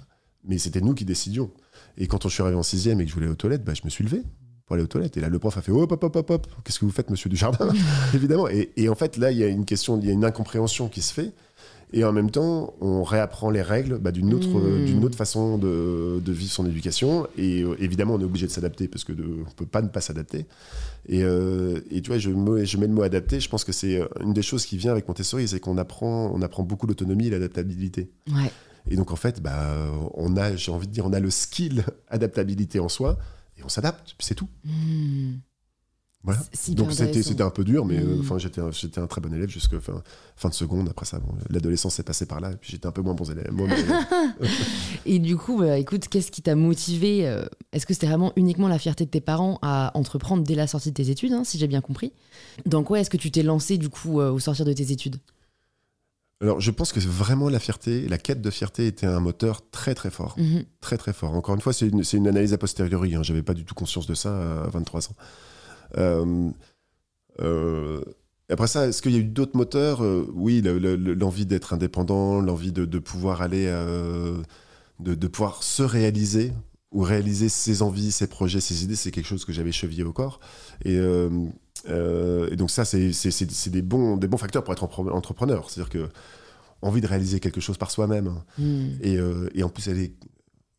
Mais 0.44 0.58
c'était 0.58 0.82
nous 0.82 0.94
qui 0.94 1.06
décidions. 1.06 1.52
Et 1.98 2.08
quand 2.08 2.22
je 2.28 2.34
suis 2.34 2.42
arrivé 2.44 2.58
en 2.58 2.64
sixième 2.64 3.00
et 3.00 3.06
que 3.06 3.10
je 3.10 3.14
voulais 3.14 3.28
aller 3.28 3.34
aux 3.34 3.38
toilettes, 3.38 3.64
bah, 3.64 3.74
je 3.74 3.82
me 3.86 3.90
suis 3.90 4.04
levé 4.04 4.24
pour 4.66 4.74
aller 4.74 4.84
aux 4.84 4.88
toilettes. 4.88 5.16
Et 5.16 5.22
là, 5.22 5.30
le 5.30 5.40
prof 5.40 5.58
a 5.58 5.62
fait 5.62 5.72
hop, 5.72 5.90
hop, 5.92 6.04
hop, 6.04 6.16
hop, 6.18 6.30
hop. 6.32 6.48
Qu'est-ce 6.66 6.80
que 6.80 6.86
vous 6.86 6.92
faites, 6.92 7.10
monsieur 7.10 7.30
Dujardin 7.30 7.70
Évidemment. 8.14 8.50
Et, 8.50 8.72
et 8.76 8.90
en 8.90 8.96
fait, 8.96 9.16
là, 9.18 9.32
il 9.32 9.38
y 9.38 9.44
a 9.44 9.48
une 9.48 9.64
question, 9.66 9.98
il 10.00 10.06
y 10.06 10.10
a 10.10 10.14
une 10.14 10.26
incompréhension 10.26 10.90
qui 10.90 11.02
se 11.02 11.14
fait. 11.14 11.32
Et 11.94 12.06
en 12.06 12.14
même 12.14 12.32
temps, 12.32 12.74
on 12.80 13.04
réapprend 13.04 13.50
les 13.50 13.62
règles 13.62 13.98
bah, 14.00 14.12
d'une 14.12 14.34
autre, 14.34 14.58
euh, 14.58 14.86
d'une 14.86 15.04
autre 15.04 15.18
façon 15.18 15.58
de, 15.58 16.22
de 16.24 16.32
vivre 16.32 16.52
son 16.52 16.66
éducation. 16.66 17.28
Et 17.38 17.64
euh, 17.64 17.76
évidemment, 17.80 18.14
on 18.16 18.22
est 18.22 18.26
obligé 18.26 18.48
de 18.48 18.52
s'adapter 18.52 18.88
parce 18.88 19.04
que 19.04 19.12
de, 19.12 19.26
on 19.46 19.52
peut 19.52 19.66
pas 19.66 19.82
ne 19.82 19.90
pas 19.90 20.00
s'adapter. 20.00 20.46
Et, 21.10 21.24
euh, 21.24 21.82
et 21.92 22.02
tu 22.02 22.10
vois, 22.10 22.18
je, 22.18 22.30
je 22.30 22.78
mets 22.78 22.88
le 22.88 22.94
mot 22.94 23.02
adapter. 23.02 23.42
Je 23.42 23.50
pense 23.50 23.66
que 23.66 23.74
c'est 23.74 24.02
une 24.22 24.34
des 24.34 24.42
choses 24.42 24.66
qui 24.66 24.78
vient 24.78 24.92
avec 24.92 25.08
Montessori, 25.08 25.48
c'est 25.48 25.60
qu'on 25.60 25.78
apprend, 25.78 26.32
on 26.34 26.42
apprend 26.42 26.64
beaucoup 26.64 26.88
l'autonomie 26.88 27.28
et 27.28 27.32
l'adaptabilité. 27.32 28.10
Ouais. 28.30 28.52
Et 28.90 28.96
donc 28.96 29.12
en 29.12 29.18
fait, 29.18 29.42
bah, 29.42 29.76
on 30.14 30.38
a, 30.38 30.56
j'ai 30.56 30.72
envie 30.72 30.88
de 30.88 30.94
dire, 30.94 31.06
on 31.06 31.14
a 31.14 31.20
le 31.20 31.30
skill 31.30 31.84
adaptabilité 32.08 32.80
en 32.80 32.90
soi 32.90 33.18
et 33.58 33.64
on 33.64 33.70
s'adapte, 33.70 34.16
puis 34.18 34.26
c'est 34.26 34.36
tout. 34.36 34.48
Mm. 34.64 35.34
Voilà. 36.24 36.40
Donc 36.70 36.92
c'était, 36.94 37.42
un 37.42 37.50
peu 37.50 37.64
dur, 37.64 37.84
mais 37.84 37.98
euh, 37.98 38.18
Mm. 38.18 38.38
j'étais, 38.72 39.02
un- 39.02 39.08
très 39.08 39.22
bon 39.22 39.34
élève 39.34 39.50
jusqu'à 39.50 39.80
fin, 39.80 40.04
fin 40.36 40.50
de 40.50 40.54
seconde. 40.54 40.88
Après 40.90 41.06
ça, 41.08 41.18
bon, 41.20 41.34
l'adolescence 41.50 42.00
est 42.00 42.04
passée 42.04 42.28
par 42.28 42.40
là, 42.40 42.52
et 42.52 42.56
puis 42.58 42.70
j'étais 42.72 42.86
un 42.86 42.92
peu 42.92 43.02
moins 43.02 43.16
bon 43.16 43.26
élève. 43.32 43.52
moins 43.52 43.68
bon 43.68 43.74
élève. 43.74 44.06
Et 45.08 45.18
du 45.18 45.36
coup, 45.36 45.58
bah, 45.58 45.80
écoute, 45.80 46.08
qu'est-ce 46.10 46.30
qui 46.32 46.44
t'a 46.44 46.54
motivé 46.56 47.28
euh, 47.28 47.44
Est-ce 47.72 47.88
que 47.88 47.94
c'était 47.96 48.06
vraiment 48.06 48.34
uniquement 48.36 48.68
la 48.68 48.78
fierté 48.78 49.06
de 49.06 49.10
tes 49.10 49.20
parents 49.22 49.58
à 49.64 49.92
entreprendre 49.96 50.44
dès 50.44 50.54
la 50.54 50.68
sortie 50.68 50.90
de 50.92 50.96
tes 50.96 51.10
études, 51.10 51.34
hein, 51.34 51.44
si 51.44 51.58
j'ai 51.58 51.68
bien 51.68 51.82
compris? 51.82 52.14
Dans 52.68 52.84
quoi 52.84 53.00
est-ce 53.00 53.10
que 53.10 53.18
tu 53.18 53.32
t'es 53.32 53.42
lancé 53.42 53.80
du 53.80 53.90
coup 53.90 54.20
euh, 54.22 54.32
au 54.32 54.38
sortir 54.40 54.64
de 54.66 54.74
tes 54.74 54.92
études? 54.92 55.18
Alors 56.40 56.60
je 56.60 56.72
pense 56.72 56.92
que 56.92 57.00
vraiment 57.00 57.50
la 57.50 57.60
fierté, 57.60 58.08
la 58.08 58.18
quête 58.18 58.42
de 58.42 58.50
fierté 58.50 58.88
était 58.88 59.06
un 59.06 59.20
moteur 59.20 59.62
très 59.70 59.94
très 59.94 60.10
fort. 60.10 60.36
Mhm. 60.40 60.66
Très 60.82 60.98
très 60.98 61.14
fort. 61.14 61.34
Encore 61.36 61.54
une 61.56 61.62
fois, 61.62 61.72
c'est 61.74 61.88
une, 61.88 62.04
c'est 62.04 62.18
une 62.18 62.28
analyse 62.28 62.54
a 62.54 62.58
posteriori. 62.58 63.14
Hein. 63.16 63.22
J'avais 63.24 63.44
pas 63.44 63.54
du 63.54 63.64
tout 63.66 63.76
conscience 63.76 64.08
de 64.08 64.16
ça 64.16 64.64
à 64.64 64.68
23 64.70 65.08
ans. 65.10 65.16
Euh, 65.98 66.50
euh, 67.40 68.02
après 68.50 68.68
ça, 68.68 68.88
est-ce 68.88 69.02
qu'il 69.02 69.14
y 69.14 69.16
a 69.16 69.20
eu 69.20 69.24
d'autres 69.24 69.56
moteurs 69.58 70.04
Euh, 70.04 70.28
Oui, 70.34 70.62
le- 70.62 70.78
le- 70.78 70.96
le- 70.96 71.14
l'envie 71.14 71.46
d'être 71.46 71.74
indépendant, 71.74 72.42
l'envie 72.42 72.72
de, 72.72 72.86
de 72.86 73.00
pouvoir 73.00 73.42
aller, 73.42 73.66
de, 75.00 75.16
de 75.16 75.28
pouvoir 75.28 75.64
se 75.64 75.84
réaliser 75.84 76.52
ou 76.92 77.02
réaliser 77.04 77.48
ses 77.48 77.82
envies, 77.82 78.12
ses 78.12 78.28
projets, 78.28 78.60
ses 78.60 78.84
idées, 78.84 78.98
c'est 78.98 79.12
quelque 79.12 79.26
chose 79.28 79.46
que 79.46 79.54
j'avais 79.54 79.72
chevillé 79.72 80.04
au 80.04 80.12
corps. 80.12 80.42
Et, 80.84 80.98
euh, 80.98 81.30
euh, 81.88 82.50
et 82.52 82.58
donc 82.58 82.70
ça, 82.70 82.84
c'est 82.84 83.70
des 83.70 83.82
bons, 83.82 84.18
des 84.18 84.28
bons 84.28 84.38
facteurs 84.38 84.64
pour 84.66 84.74
être 84.74 84.84
entrepreneur. 84.84 85.70
C'est-à-dire 85.70 85.90
que 85.90 86.10
envie 86.82 87.00
de 87.00 87.08
réaliser 87.08 87.40
quelque 87.40 87.62
chose 87.62 87.78
par 87.78 87.92
soi-même. 87.92 88.34
Mm. 88.58 88.86
Et, 89.02 89.18
euh, 89.18 89.50
et 89.56 89.64
en 89.64 89.70
plus, 89.70 89.88
est 89.88 90.12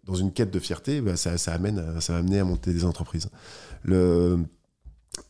dans 0.04 0.14
une 0.16 0.32
quête 0.32 0.50
de 0.50 0.58
fierté, 0.58 1.00
bah, 1.00 1.16
ça, 1.16 1.38
ça, 1.38 1.52
amène, 1.54 1.82
ça 2.00 2.12
va 2.12 2.18
amener 2.18 2.40
à 2.40 2.44
monter 2.44 2.72
des 2.74 2.84
entreprises. 2.84 3.30
Le... 3.84 4.38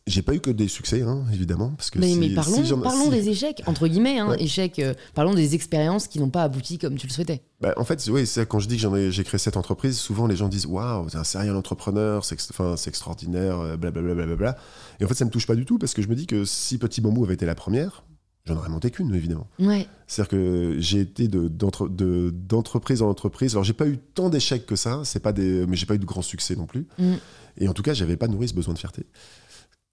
J'ai 0.06 0.22
pas 0.22 0.34
eu 0.34 0.40
que 0.40 0.50
des 0.50 0.68
succès, 0.68 1.02
hein, 1.02 1.24
évidemment. 1.32 1.70
Parce 1.76 1.90
que 1.90 1.98
Mais, 1.98 2.12
si- 2.12 2.18
mais 2.18 2.28
si 2.28 2.34
parlons, 2.34 2.64
j'en- 2.64 2.80
parlons 2.80 3.04
si- 3.04 3.10
des 3.10 3.28
échecs, 3.28 3.62
entre 3.66 3.88
guillemets, 3.88 4.18
hein, 4.18 4.30
Ouais. 4.30 4.42
échecs, 4.42 4.78
euh, 4.78 4.94
parlons 5.14 5.34
des 5.34 5.54
expériences 5.56 6.06
qui 6.06 6.20
n'ont 6.20 6.30
pas 6.30 6.44
abouti 6.44 6.78
comme 6.78 6.96
tu 6.96 7.06
le 7.08 7.12
souhaitais. 7.12 7.42
Bah, 7.60 7.72
en 7.76 7.84
fait, 7.84 8.04
oui, 8.10 8.26
c'est 8.26 8.46
quand 8.48 8.58
je 8.60 8.68
dis 8.68 8.76
que 8.78 9.10
j'ai 9.10 9.24
créé 9.24 9.38
cette 9.38 9.56
entreprise, 9.56 9.98
souvent 9.98 10.26
les 10.28 10.36
gens 10.36 10.48
disent 10.48 10.66
Waouh, 10.66 11.08
t'es 11.10 11.16
un 11.16 11.24
serial 11.24 11.56
entrepreneur, 11.56 12.24
c'est, 12.24 12.36
c'est 12.40 12.88
extraordinaire, 12.88 13.58
euh, 13.60 13.76
blablabla. 13.76 14.14
blablabla. 14.14 14.56
Et 15.00 15.04
en 15.04 15.08
fait, 15.08 15.14
ça 15.14 15.24
me 15.24 15.30
touche 15.30 15.46
pas 15.46 15.56
du 15.56 15.64
tout 15.64 15.78
parce 15.78 15.94
que 15.94 16.02
je 16.02 16.08
me 16.08 16.14
dis 16.14 16.26
que 16.26 16.44
si 16.44 16.78
Petit 16.78 17.00
Bambou 17.00 17.24
avait 17.24 17.34
été 17.34 17.46
la 17.46 17.54
première, 17.56 18.04
j'en 18.44 18.56
aurais 18.56 18.68
monté 18.70 18.90
qu'une, 18.90 19.12
évidemment. 19.14 19.48
Ouais. 19.58 19.86
C'est-à-dire 20.06 20.30
que 20.30 20.76
j'ai 20.78 21.00
été 21.00 21.26
de, 21.26 21.48
d'entre- 21.48 21.88
de- 21.88 22.30
d'entreprise 22.32 23.02
en 23.02 23.08
entreprise. 23.08 23.52
Alors, 23.54 23.64
j'ai 23.64 23.72
pas 23.72 23.86
eu 23.88 23.98
tant 23.98 24.28
d'échecs 24.30 24.66
que 24.66 24.76
ça, 24.76 25.00
c'est 25.04 25.20
pas 25.20 25.32
des, 25.32 25.66
mais 25.66 25.76
j'ai 25.76 25.86
pas 25.86 25.94
eu 25.94 25.98
de 26.00 26.04
grands 26.06 26.22
succès 26.22 26.54
non 26.54 26.66
plus. 26.66 26.86
Mm. 26.98 27.14
Et 27.58 27.68
en 27.68 27.72
tout 27.74 27.82
cas, 27.82 27.94
j'avais 27.94 28.16
pas 28.16 28.28
nourri 28.28 28.48
ce 28.48 28.54
besoin 28.54 28.72
de 28.74 28.78
fierté, 28.78 29.04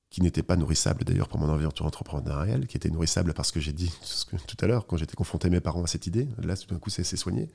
qui 0.10 0.22
n'était 0.22 0.44
pas 0.44 0.56
nourrissable 0.56 1.04
d'ailleurs 1.04 1.28
pour 1.28 1.40
mon 1.40 1.50
aventure 1.54 1.86
entrepreneuriale, 1.86 2.66
qui 2.68 2.78
était 2.78 2.90
nourrissable 2.90 3.34
parce 3.34 3.52
que 3.52 3.60
j'ai 3.60 3.74
dit 3.74 3.92
tout 4.48 4.58
à 4.62 4.68
l'heure, 4.68 4.88
quand 4.88 4.98
j'étais 4.98 5.16
confronté 5.16 5.48
à 5.48 5.52
mes 5.52 5.60
parents 5.60 5.84
à 5.84 5.88
cette 5.88 6.08
idée. 6.08 6.28
Là, 6.44 6.58
tout 6.58 6.68
d'un 6.74 6.80
coup, 6.80 6.90
c'est, 6.90 7.04
soigné. 7.16 7.50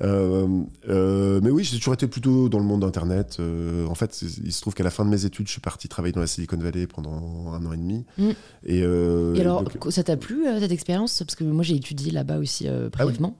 Euh, 0.00 0.62
euh, 0.88 1.40
mais 1.42 1.50
oui, 1.50 1.64
j'ai 1.64 1.76
toujours 1.76 1.94
été 1.94 2.06
plutôt 2.06 2.48
dans 2.48 2.58
le 2.58 2.64
monde 2.64 2.80
d'Internet. 2.80 3.36
Euh, 3.40 3.86
en 3.86 3.94
fait, 3.94 4.22
il 4.22 4.52
se 4.52 4.60
trouve 4.60 4.74
qu'à 4.74 4.84
la 4.84 4.90
fin 4.90 5.04
de 5.04 5.10
mes 5.10 5.24
études, 5.24 5.46
je 5.46 5.52
suis 5.52 5.60
parti 5.60 5.88
travailler 5.88 6.12
dans 6.12 6.20
la 6.20 6.26
Silicon 6.26 6.56
Valley 6.56 6.86
pendant 6.86 7.52
un 7.52 7.66
an 7.66 7.72
et 7.72 7.76
demi. 7.76 8.06
Mm. 8.16 8.30
Et, 8.64 8.78
Et 8.78 9.40
alors, 9.40 9.64
donc- 9.64 9.92
ça 9.92 10.02
t'a 10.04 10.16
plu 10.16 10.44
cette 10.60 10.72
expérience? 10.72 11.22
Parce 11.22 11.34
que 11.34 11.44
moi 11.44 11.64
j'ai 11.64 11.74
étudié 11.74 12.12
là-bas 12.12 12.38
aussi 12.38 12.66
euh, 12.66 12.88
Ah 12.94 13.04
oui. 13.04 13.12
brièvement. 13.12 13.36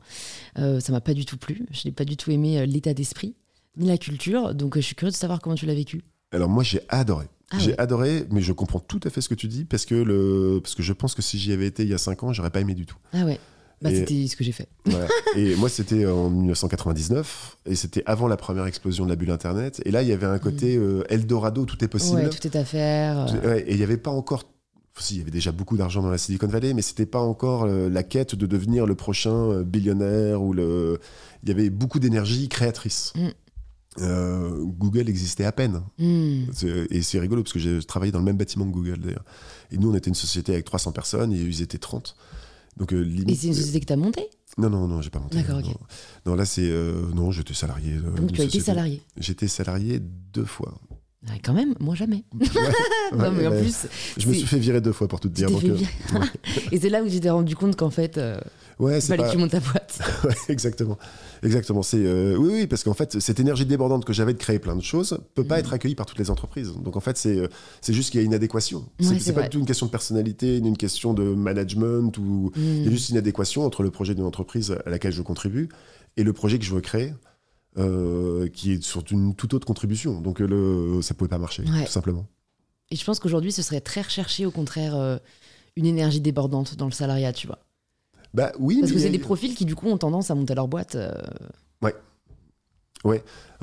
Ça 0.56 0.92
m'a 0.92 1.00
pas 1.00 1.14
du 1.14 1.24
tout 1.24 1.38
plu. 1.38 1.66
Je 1.70 1.88
n'ai 1.88 1.92
pas 1.92 2.04
du 2.04 2.16
tout 2.16 2.30
aimé 2.30 2.66
l'état 2.66 2.92
d'esprit 2.94 3.36
ni 3.76 3.86
la 3.86 3.96
culture. 3.96 4.54
Donc 4.54 4.74
je 4.76 4.80
suis 4.80 4.94
curieuse 4.96 5.14
de 5.14 5.18
savoir 5.18 5.40
comment 5.40 5.54
tu 5.54 5.64
l'as 5.66 5.74
vécu. 5.74 6.02
Alors 6.32 6.48
moi 6.50 6.62
j'ai 6.62 6.80
adoré. 6.88 7.26
Ah 7.52 7.58
j'ai 7.58 7.76
adoré, 7.78 8.26
mais 8.30 8.40
je 8.40 8.52
comprends 8.52 8.78
tout 8.80 9.00
à 9.04 9.10
fait 9.10 9.20
ce 9.20 9.28
que 9.28 9.34
tu 9.34 9.48
dis 9.48 9.64
parce 9.64 9.84
que 9.84 9.94
le 9.94 10.60
parce 10.62 10.74
que 10.74 10.82
je 10.82 10.92
pense 10.92 11.14
que 11.14 11.22
si 11.22 11.38
j'y 11.38 11.52
avais 11.52 11.66
été 11.66 11.82
il 11.82 11.88
y 11.88 11.94
a 11.94 11.98
5 11.98 12.22
ans, 12.22 12.32
j'aurais 12.32 12.50
pas 12.50 12.60
aimé 12.60 12.74
du 12.74 12.86
tout. 12.86 12.96
Ah 13.12 13.24
ouais. 13.24 13.38
Bah, 13.82 13.88
c'était 13.90 14.26
ce 14.26 14.36
que 14.36 14.44
j'ai 14.44 14.52
fait. 14.52 14.68
Et 15.36 15.56
moi, 15.56 15.70
c'était 15.70 16.04
en 16.06 16.28
1999, 16.28 17.56
et 17.64 17.74
c'était 17.74 18.02
avant 18.04 18.28
la 18.28 18.36
première 18.36 18.66
explosion 18.66 19.04
de 19.04 19.10
la 19.10 19.16
bulle 19.16 19.30
Internet. 19.30 19.80
Et 19.86 19.90
là, 19.90 20.02
il 20.02 20.08
y 20.08 20.12
avait 20.12 20.26
un 20.26 20.38
côté 20.38 20.76
euh, 20.76 21.02
Eldorado, 21.08 21.64
tout 21.64 21.82
est 21.82 21.88
possible. 21.88 22.20
Mm. 22.20 22.24
Ouais, 22.24 22.28
tout 22.30 22.46
est 22.46 22.56
à 22.56 22.64
faire. 22.66 23.24
Tout- 23.26 23.36
euh, 23.42 23.54
ouais, 23.54 23.60
et 23.66 23.70
il 23.72 23.76
n'y 23.78 23.82
avait 23.82 23.96
pas 23.96 24.10
encore. 24.10 24.44
Si, 24.98 25.14
il 25.14 25.18
y 25.18 25.20
avait 25.22 25.30
déjà 25.30 25.50
beaucoup 25.50 25.78
d'argent 25.78 26.02
dans 26.02 26.10
la 26.10 26.18
Silicon 26.18 26.46
Valley, 26.46 26.74
mais 26.74 26.82
c'était 26.82 27.06
pas 27.06 27.20
encore 27.20 27.62
euh, 27.64 27.88
la 27.88 28.02
quête 28.02 28.34
de 28.34 28.44
devenir 28.44 28.84
le 28.84 28.94
prochain 28.94 29.32
euh, 29.50 29.64
billionnaire 29.64 30.42
ou 30.42 30.52
le. 30.52 30.98
Il 31.42 31.48
y 31.48 31.52
avait 31.52 31.70
beaucoup 31.70 32.00
d'énergie 32.00 32.50
créatrice. 32.50 33.14
Mm. 33.16 33.28
Euh, 33.98 34.64
Google 34.64 35.08
existait 35.08 35.44
à 35.44 35.52
peine. 35.52 35.82
hmm. 35.98 36.44
Et 36.90 37.02
c'est 37.02 37.18
rigolo 37.18 37.42
parce 37.42 37.52
que 37.52 37.58
j'ai 37.58 37.82
travaillé 37.82 38.12
dans 38.12 38.20
le 38.20 38.24
même 38.24 38.36
bâtiment 38.36 38.64
que 38.66 38.70
Google 38.72 38.98
d'ailleurs. 39.00 39.24
Et 39.72 39.78
nous, 39.78 39.90
on 39.90 39.94
était 39.94 40.08
une 40.08 40.14
société 40.14 40.52
avec 40.52 40.64
300 40.64 40.92
personnes 40.92 41.32
et 41.32 41.38
ils 41.40 41.60
étaient 41.62 41.78
30. 41.78 42.16
Donc, 42.76 42.92
euh, 42.92 43.00
limite. 43.00 43.30
Et 43.30 43.34
c'est 43.34 43.48
une 43.48 43.54
société 43.54 43.80
que 43.80 43.86
t'as 43.86 43.96
montée? 43.96 44.28
Non, 44.58 44.70
non, 44.70 44.86
non, 44.86 45.02
j'ai 45.02 45.10
pas 45.10 45.18
monté. 45.18 45.36
D'accord, 45.36 45.60
non, 45.60 45.70
ok. 45.70 45.76
Non, 46.26 46.34
là, 46.36 46.44
c'est. 46.44 46.62
euh, 46.70 47.10
non, 47.14 47.30
j'étais 47.32 47.52
salarié. 47.54 47.94
euh, 47.94 48.10
Donc 48.12 48.32
tu 48.32 48.40
as 48.40 48.44
été 48.44 48.60
salarié. 48.60 49.02
J'étais 49.16 49.48
salarié 49.48 50.00
deux 50.00 50.44
fois. 50.44 50.78
Ah, 51.28 51.32
quand 51.44 51.52
même, 51.52 51.74
moi 51.80 51.94
jamais. 51.94 52.24
Ouais, 52.32 52.46
non, 53.18 53.30
mais 53.32 53.46
en 53.46 53.50
ouais. 53.50 53.60
plus, 53.60 53.86
Je 54.16 54.26
me 54.28 54.32
suis 54.32 54.46
fait 54.46 54.58
virer 54.58 54.80
deux 54.80 54.92
fois 54.92 55.06
pour 55.08 55.20
tout 55.20 55.28
te 55.28 55.34
tu 55.34 55.44
dire. 55.46 55.50
donc, 55.50 55.64
euh. 55.64 56.18
Et 56.72 56.80
c'est 56.80 56.88
là 56.88 57.02
où 57.02 57.08
tu 57.08 57.20
t'es 57.20 57.28
rendu 57.30 57.54
compte 57.56 57.76
qu'en 57.76 57.90
fait, 57.90 58.16
euh, 58.16 58.40
ouais, 58.80 59.00
c'est 59.00 59.16
pas. 59.16 59.26
que 59.26 59.32
tu 59.32 59.38
montes 59.38 59.50
ta 59.52 59.60
boîte. 59.60 59.98
Ouais, 60.24 60.34
exactement. 60.48 60.98
Exactement. 61.42 61.82
C'est 61.82 62.04
euh, 62.04 62.36
oui, 62.36 62.50
oui, 62.52 62.66
parce 62.66 62.82
qu'en 62.84 62.94
fait, 62.94 63.18
cette 63.20 63.38
énergie 63.40 63.64
débordante 63.66 64.04
que 64.04 64.12
j'avais 64.12 64.32
de 64.34 64.38
créer 64.38 64.58
plein 64.58 64.76
de 64.76 64.82
choses 64.82 65.18
peut 65.34 65.44
pas 65.44 65.54
Mhm. 65.56 65.60
être 65.60 65.72
accueillie 65.72 65.94
par 65.94 66.06
toutes 66.06 66.18
les 66.18 66.30
entreprises. 66.30 66.72
Donc 66.82 66.96
en 66.96 67.00
fait, 67.00 67.16
c'est 67.16 67.36
euh, 67.38 67.48
c'est 67.80 67.92
juste 67.94 68.10
qu'il 68.10 68.20
y 68.20 68.22
a 68.22 68.26
une 68.26 68.34
adéquation. 68.34 68.84
Ouais, 69.00 69.18
c'est 69.18 69.32
pas 69.32 69.42
du 69.44 69.48
tout 69.50 69.58
une 69.58 69.66
question 69.66 69.86
de 69.86 69.90
personnalité, 69.90 70.60
ni 70.60 70.68
une 70.68 70.76
question 70.76 71.14
de 71.14 71.22
management 71.22 72.16
ou 72.18 72.52
il 72.56 72.82
y 72.82 72.84
a 72.84 72.88
Hmm. 72.88 72.90
juste 72.92 73.08
une 73.10 73.16
adéquation 73.16 73.64
entre 73.64 73.82
le 73.82 73.90
projet 73.90 74.14
d'une 74.14 74.24
entreprise 74.24 74.76
à 74.84 74.90
laquelle 74.90 75.12
je 75.12 75.22
contribue 75.22 75.68
et 76.16 76.22
le 76.24 76.32
projet 76.32 76.58
que 76.58 76.64
je 76.64 76.74
veux 76.74 76.80
créer. 76.80 77.14
euh, 77.78 78.48
qui 78.48 78.72
est 78.72 78.82
sur 78.82 79.04
une 79.12 79.32
toute 79.36 79.54
autre 79.54 79.64
contribution. 79.64 80.20
Donc 80.20 80.40
le, 80.40 81.00
ça 81.02 81.14
pouvait 81.14 81.28
pas 81.28 81.38
marcher, 81.38 81.62
Ouais. 81.62 81.84
tout 81.84 81.92
simplement. 81.92 82.26
Et 82.90 82.96
je 82.96 83.04
pense 83.04 83.20
qu'aujourd'hui, 83.20 83.52
ce 83.52 83.62
serait 83.62 83.80
très 83.80 84.02
recherché, 84.02 84.44
au 84.44 84.50
contraire, 84.50 84.96
euh, 84.96 85.18
une 85.76 85.86
énergie 85.86 86.20
débordante 86.20 86.74
dans 86.76 86.86
le 86.86 86.90
salariat, 86.90 87.32
tu 87.32 87.46
vois. 87.46 87.60
Bah 88.34 88.52
oui, 88.58 88.78
Parce 88.80 88.90
mais 88.92 88.96
que 88.96 89.02
c'est 89.02 89.08
a- 89.08 89.12
des 89.12 89.18
profils 89.18 89.54
qui, 89.54 89.64
du 89.64 89.74
coup, 89.74 89.88
ont 89.88 89.98
tendance 89.98 90.30
à 90.30 90.34
monter 90.34 90.54
leur 90.54 90.68
boîte. 90.68 90.94
euh, 90.96 91.10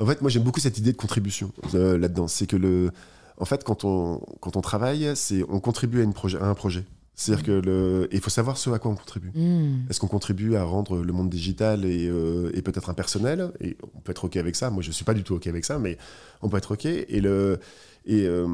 En 0.00 0.06
fait, 0.06 0.20
moi, 0.20 0.30
j'aime 0.30 0.42
beaucoup 0.42 0.60
cette 0.60 0.78
idée 0.78 0.92
de 0.92 0.96
contribution 0.96 1.52
euh, 1.74 1.98
là-dedans. 1.98 2.28
C'est 2.28 2.46
que 2.46 2.56
le, 2.56 2.90
en 3.36 3.44
fait, 3.44 3.64
quand 3.64 3.84
on 3.84 4.20
quand 4.40 4.56
on 4.56 4.60
travaille, 4.60 5.10
c'est 5.16 5.44
on 5.48 5.60
contribue 5.60 6.00
à, 6.00 6.04
une 6.04 6.12
projet, 6.12 6.38
à 6.38 6.46
un 6.46 6.54
projet. 6.54 6.84
C'est-à-dire 7.14 7.44
que 7.44 7.50
le, 7.52 8.08
il 8.12 8.20
faut 8.20 8.30
savoir 8.30 8.56
ce 8.58 8.70
à 8.70 8.78
quoi 8.78 8.92
on 8.92 8.94
contribue. 8.94 9.32
hmm. 9.34 9.86
Est-ce 9.90 9.98
qu'on 9.98 10.06
contribue 10.06 10.54
à 10.54 10.62
rendre 10.62 11.02
le 11.02 11.12
monde 11.12 11.28
digital 11.30 11.84
et, 11.84 12.08
euh, 12.08 12.50
et 12.54 12.62
peut-être 12.62 12.90
impersonnel? 12.90 13.50
Et 13.60 13.76
on 13.96 14.00
peut 14.00 14.12
être 14.12 14.24
ok 14.24 14.36
avec 14.36 14.54
ça. 14.54 14.70
Moi, 14.70 14.82
je 14.84 14.92
suis 14.92 15.04
pas 15.04 15.14
du 15.14 15.24
tout 15.24 15.34
ok 15.34 15.46
avec 15.48 15.64
ça, 15.64 15.78
mais 15.80 15.98
on 16.42 16.48
peut 16.48 16.58
être 16.58 16.74
ok. 16.74 16.86
Et 16.86 17.20
le 17.20 17.58
et 18.06 18.24
euh, 18.26 18.46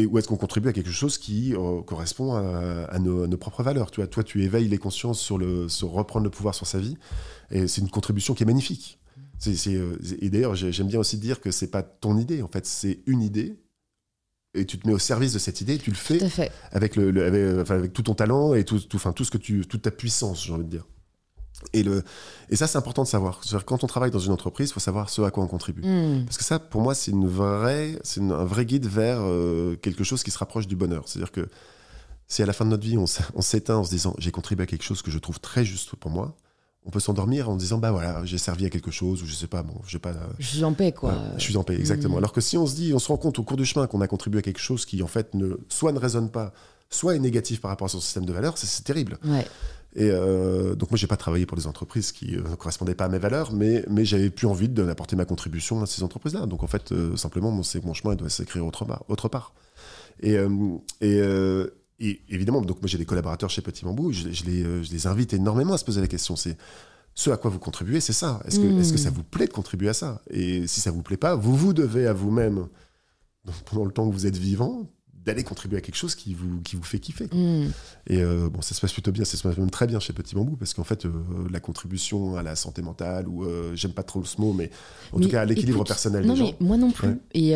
et 0.00 0.06
où 0.06 0.18
est-ce 0.18 0.28
qu'on 0.28 0.36
contribue 0.36 0.68
à 0.68 0.72
quelque 0.72 0.90
chose 0.90 1.18
qui 1.18 1.54
euh, 1.54 1.82
correspond 1.82 2.34
à, 2.34 2.84
à 2.90 2.98
nos, 2.98 3.24
à 3.24 3.26
nos 3.26 3.36
propres 3.36 3.62
valeurs 3.62 3.90
tu 3.90 4.00
vois, 4.00 4.06
Toi, 4.06 4.22
tu 4.24 4.42
éveilles 4.44 4.68
les 4.68 4.78
consciences 4.78 5.20
sur, 5.20 5.38
le, 5.38 5.68
sur 5.68 5.90
reprendre 5.90 6.24
le 6.24 6.30
pouvoir 6.30 6.54
sur 6.54 6.66
sa 6.66 6.78
vie. 6.78 6.96
Et 7.50 7.66
c'est 7.68 7.80
une 7.80 7.90
contribution 7.90 8.34
qui 8.34 8.42
est 8.42 8.46
magnifique. 8.46 8.98
Euh, 9.46 9.96
et 10.20 10.30
d'ailleurs, 10.30 10.54
j'ai- 10.54 10.72
j'aime 10.72 10.88
bien 10.88 10.98
aussi 11.00 11.16
dire 11.16 11.40
que 11.40 11.50
c'est 11.50 11.70
pas 11.70 11.82
ton 11.82 12.18
idée. 12.18 12.42
En 12.42 12.48
fait, 12.48 12.66
c'est 12.66 13.00
une 13.06 13.22
idée. 13.22 13.56
Et 14.54 14.64
tu 14.66 14.78
te 14.78 14.86
mets 14.86 14.94
au 14.94 14.98
service 14.98 15.32
de 15.34 15.38
cette 15.38 15.60
idée 15.60 15.74
et 15.74 15.78
tu 15.78 15.90
le 15.90 15.96
fais 15.96 16.18
Tout 16.18 16.24
à 16.24 16.28
fait. 16.30 16.50
avec, 16.72 16.96
le, 16.96 17.10
le- 17.10 17.24
avec, 17.24 17.60
enfin, 17.62 17.74
avec 17.76 17.92
tout 17.92 18.02
ton 18.02 18.14
talent 18.14 18.54
et 18.54 18.64
tout, 18.64 18.78
tout, 18.80 18.96
enfin, 18.96 19.12
tout 19.12 19.24
ce 19.24 19.30
que 19.30 19.38
tu, 19.38 19.66
toute 19.66 19.82
ta 19.82 19.90
puissance, 19.90 20.44
j'ai 20.44 20.52
envie 20.52 20.64
de 20.64 20.70
dire. 20.70 20.86
Et, 21.72 21.82
le, 21.82 22.04
et 22.50 22.56
ça, 22.56 22.66
c'est 22.68 22.78
important 22.78 23.02
de 23.02 23.08
savoir. 23.08 23.40
Quand 23.66 23.82
on 23.82 23.88
travaille 23.88 24.12
dans 24.12 24.18
une 24.20 24.30
entreprise, 24.32 24.70
il 24.70 24.72
faut 24.72 24.78
savoir 24.80 25.10
ce 25.10 25.22
à 25.22 25.30
quoi 25.32 25.42
on 25.42 25.48
contribue. 25.48 25.82
Hmm. 25.82 26.24
Parce 26.24 26.38
que 26.38 26.44
ça, 26.44 26.58
pour 26.60 26.80
moi, 26.80 26.94
c'est 26.94 27.10
une 27.10 27.26
vraie, 27.26 27.98
c'est 28.04 28.20
une- 28.20 28.30
un 28.32 28.44
vrai 28.44 28.64
guide 28.64 28.86
vers 28.86 29.18
euh, 29.20 29.74
quelque 29.76 30.04
chose 30.04 30.22
qui 30.22 30.30
se 30.30 30.38
rapproche 30.38 30.68
du 30.68 30.76
bonheur. 30.76 31.02
C'est-à-dire 31.06 31.32
que 31.32 31.48
si 32.28 32.42
à 32.42 32.46
la 32.46 32.52
fin 32.52 32.64
de 32.64 32.70
notre 32.70 32.84
vie, 32.84 32.96
on, 32.98 33.06
s'éteint 33.42 33.76
en 33.76 33.84
se 33.84 33.90
disant 33.90 34.14
j'ai 34.18 34.30
contribué 34.30 34.62
à 34.64 34.66
quelque 34.66 34.84
chose 34.84 35.02
que 35.02 35.10
je 35.10 35.18
trouve 35.18 35.40
très 35.40 35.64
juste 35.64 35.96
pour 35.96 36.10
moi, 36.10 36.36
on 36.84 36.90
peut 36.90 37.00
s'endormir 37.00 37.48
en 37.50 37.56
disant 37.56 37.78
bah 37.78 37.90
voilà, 37.90 38.24
j'ai 38.24 38.38
servi 38.38 38.64
à 38.66 38.70
quelque 38.70 38.90
chose 38.90 39.22
ou 39.22 39.26
je 39.26 39.34
sais 39.34 39.46
pas, 39.48 39.62
bon, 39.62 39.74
j'ai 39.86 39.98
pas. 39.98 40.14
Je 40.38 40.46
suis 40.46 40.64
en 40.64 40.74
paix, 40.74 40.92
quoi. 40.92 41.14
je 41.38 41.42
suis 41.42 41.56
en 41.56 41.64
paix, 41.64 41.74
exactement. 41.76 42.14
Mm. 42.14 42.18
Alors 42.18 42.32
que 42.32 42.40
si 42.40 42.56
on 42.56 42.66
se 42.66 42.74
dit, 42.76 42.92
on 42.94 42.98
se 42.98 43.08
rend 43.08 43.16
compte 43.16 43.38
au 43.38 43.42
cours 43.42 43.56
du 43.56 43.64
chemin 43.64 43.86
qu'on 43.88 44.00
a 44.00 44.06
contribué 44.06 44.38
à 44.38 44.42
quelque 44.42 44.60
chose 44.60 44.84
qui 44.86 45.02
en 45.02 45.06
fait 45.08 45.34
ne, 45.34 45.56
soit 45.68 45.90
ne 45.92 45.98
résonne 45.98 46.30
pas, 46.30 46.52
soit 46.88 47.16
est 47.16 47.18
négatif 47.18 47.60
par 47.60 47.70
rapport 47.70 47.86
à 47.86 47.88
son 47.88 48.00
système 48.00 48.24
de 48.26 48.32
valeurs, 48.32 48.56
c'est- 48.58 48.66
c'est 48.66 48.84
terrible. 48.84 49.18
Ouais. 49.24 49.46
Et 49.94 50.10
euh, 50.10 50.74
donc 50.74 50.90
moi, 50.90 50.98
j'ai 50.98 51.06
pas 51.06 51.16
travaillé 51.16 51.46
pour 51.46 51.56
des 51.56 51.66
entreprises 51.66 52.12
qui 52.12 52.36
euh, 52.36 52.42
ne 52.42 52.54
correspondaient 52.56 52.94
pas 52.94 53.06
à 53.06 53.08
mes 53.08 53.18
valeurs, 53.18 53.52
mais, 53.52 53.84
mais 53.88 54.04
j'avais 54.04 54.30
plus 54.30 54.46
envie 54.46 54.68
d'apporter 54.68 55.16
ma 55.16 55.24
contribution 55.24 55.82
à 55.82 55.86
ces 55.86 56.02
entreprises-là. 56.02 56.46
Donc 56.46 56.62
en 56.62 56.66
fait, 56.66 56.92
euh, 56.92 57.16
simplement, 57.16 57.50
mon, 57.50 57.62
mon 57.84 57.94
chemin 57.94 58.12
il 58.12 58.16
doit 58.16 58.28
s'écrire 58.28 58.66
autre 58.66 58.84
part. 58.84 59.04
Autre 59.08 59.28
part. 59.28 59.54
Et, 60.20 60.36
euh, 60.36 60.48
et, 61.00 61.20
euh, 61.20 61.68
et 62.00 62.20
évidemment, 62.28 62.60
donc 62.60 62.80
moi 62.82 62.88
j'ai 62.88 62.98
des 62.98 63.06
collaborateurs 63.06 63.50
chez 63.50 63.62
Petit 63.62 63.84
Bambou, 63.84 64.12
je, 64.12 64.30
je 64.30 64.44
les, 64.44 64.62
euh, 64.62 64.82
je 64.82 64.90
les 64.90 65.06
invite 65.06 65.32
énormément 65.32 65.74
à 65.74 65.78
se 65.78 65.84
poser 65.84 66.00
la 66.00 66.06
question. 66.08 66.36
C'est 66.36 66.56
ce 67.14 67.30
à 67.30 67.36
quoi 67.36 67.50
vous 67.50 67.58
contribuez, 67.58 68.00
c'est 68.00 68.12
ça. 68.12 68.40
Est-ce 68.44 68.60
que, 68.60 68.66
Mm. 68.66 68.80
est-ce 68.80 68.92
que 68.92 68.98
ça 68.98 69.10
vous 69.10 69.24
plaît 69.24 69.46
de 69.46 69.52
contribuer 69.52 69.88
à 69.88 69.94
ça? 69.94 70.22
Et 70.30 70.66
si 70.68 70.80
ça 70.80 70.90
vous 70.90 71.02
plaît 71.02 71.16
pas, 71.16 71.34
vous 71.34 71.56
vous 71.56 71.72
devez 71.72 72.06
à 72.06 72.12
vous-même, 72.12 72.68
pendant 73.64 73.84
le 73.84 73.90
temps 73.90 74.06
que 74.08 74.12
vous 74.12 74.26
êtes 74.26 74.36
vivant, 74.36 74.86
d'aller 75.24 75.44
contribuer 75.44 75.78
à 75.78 75.80
quelque 75.80 75.96
chose 75.96 76.14
qui 76.14 76.34
vous, 76.34 76.60
qui 76.62 76.76
vous 76.76 76.82
fait 76.82 76.98
kiffer. 76.98 77.26
Hmm. 77.32 77.70
Et 78.06 78.22
euh, 78.22 78.48
bon, 78.48 78.62
ça 78.62 78.74
se 78.74 78.80
passe 78.80 78.92
plutôt 78.92 79.12
bien, 79.12 79.24
ça 79.24 79.36
se 79.36 79.42
passe 79.42 79.56
même 79.56 79.70
très 79.70 79.86
bien 79.86 80.00
chez 80.00 80.12
Petit 80.12 80.34
Bambou, 80.34 80.56
parce 80.56 80.74
qu'en 80.74 80.84
fait, 80.84 81.04
euh, 81.06 81.12
la 81.50 81.60
contribution 81.60 82.36
à 82.36 82.42
la 82.42 82.56
santé 82.56 82.82
mentale, 82.82 83.28
ou 83.28 83.44
euh, 83.44 83.74
j'aime 83.74 83.92
pas 83.92 84.02
trop 84.02 84.24
ce 84.24 84.40
mot, 84.40 84.52
mais 84.52 84.70
en 85.12 85.18
Mais 85.18 85.24
tout 85.24 85.30
cas 85.30 85.42
à 85.42 85.44
l'équilibre 85.44 85.84
personnel 85.84 86.24
Non, 86.24 86.34
des 86.34 86.40
mais 86.40 86.46
gens. 86.48 86.56
moi 86.60 86.76
non 86.76 86.90
plus. 86.90 87.08
Ouais. 87.08 87.16
Et, 87.34 87.50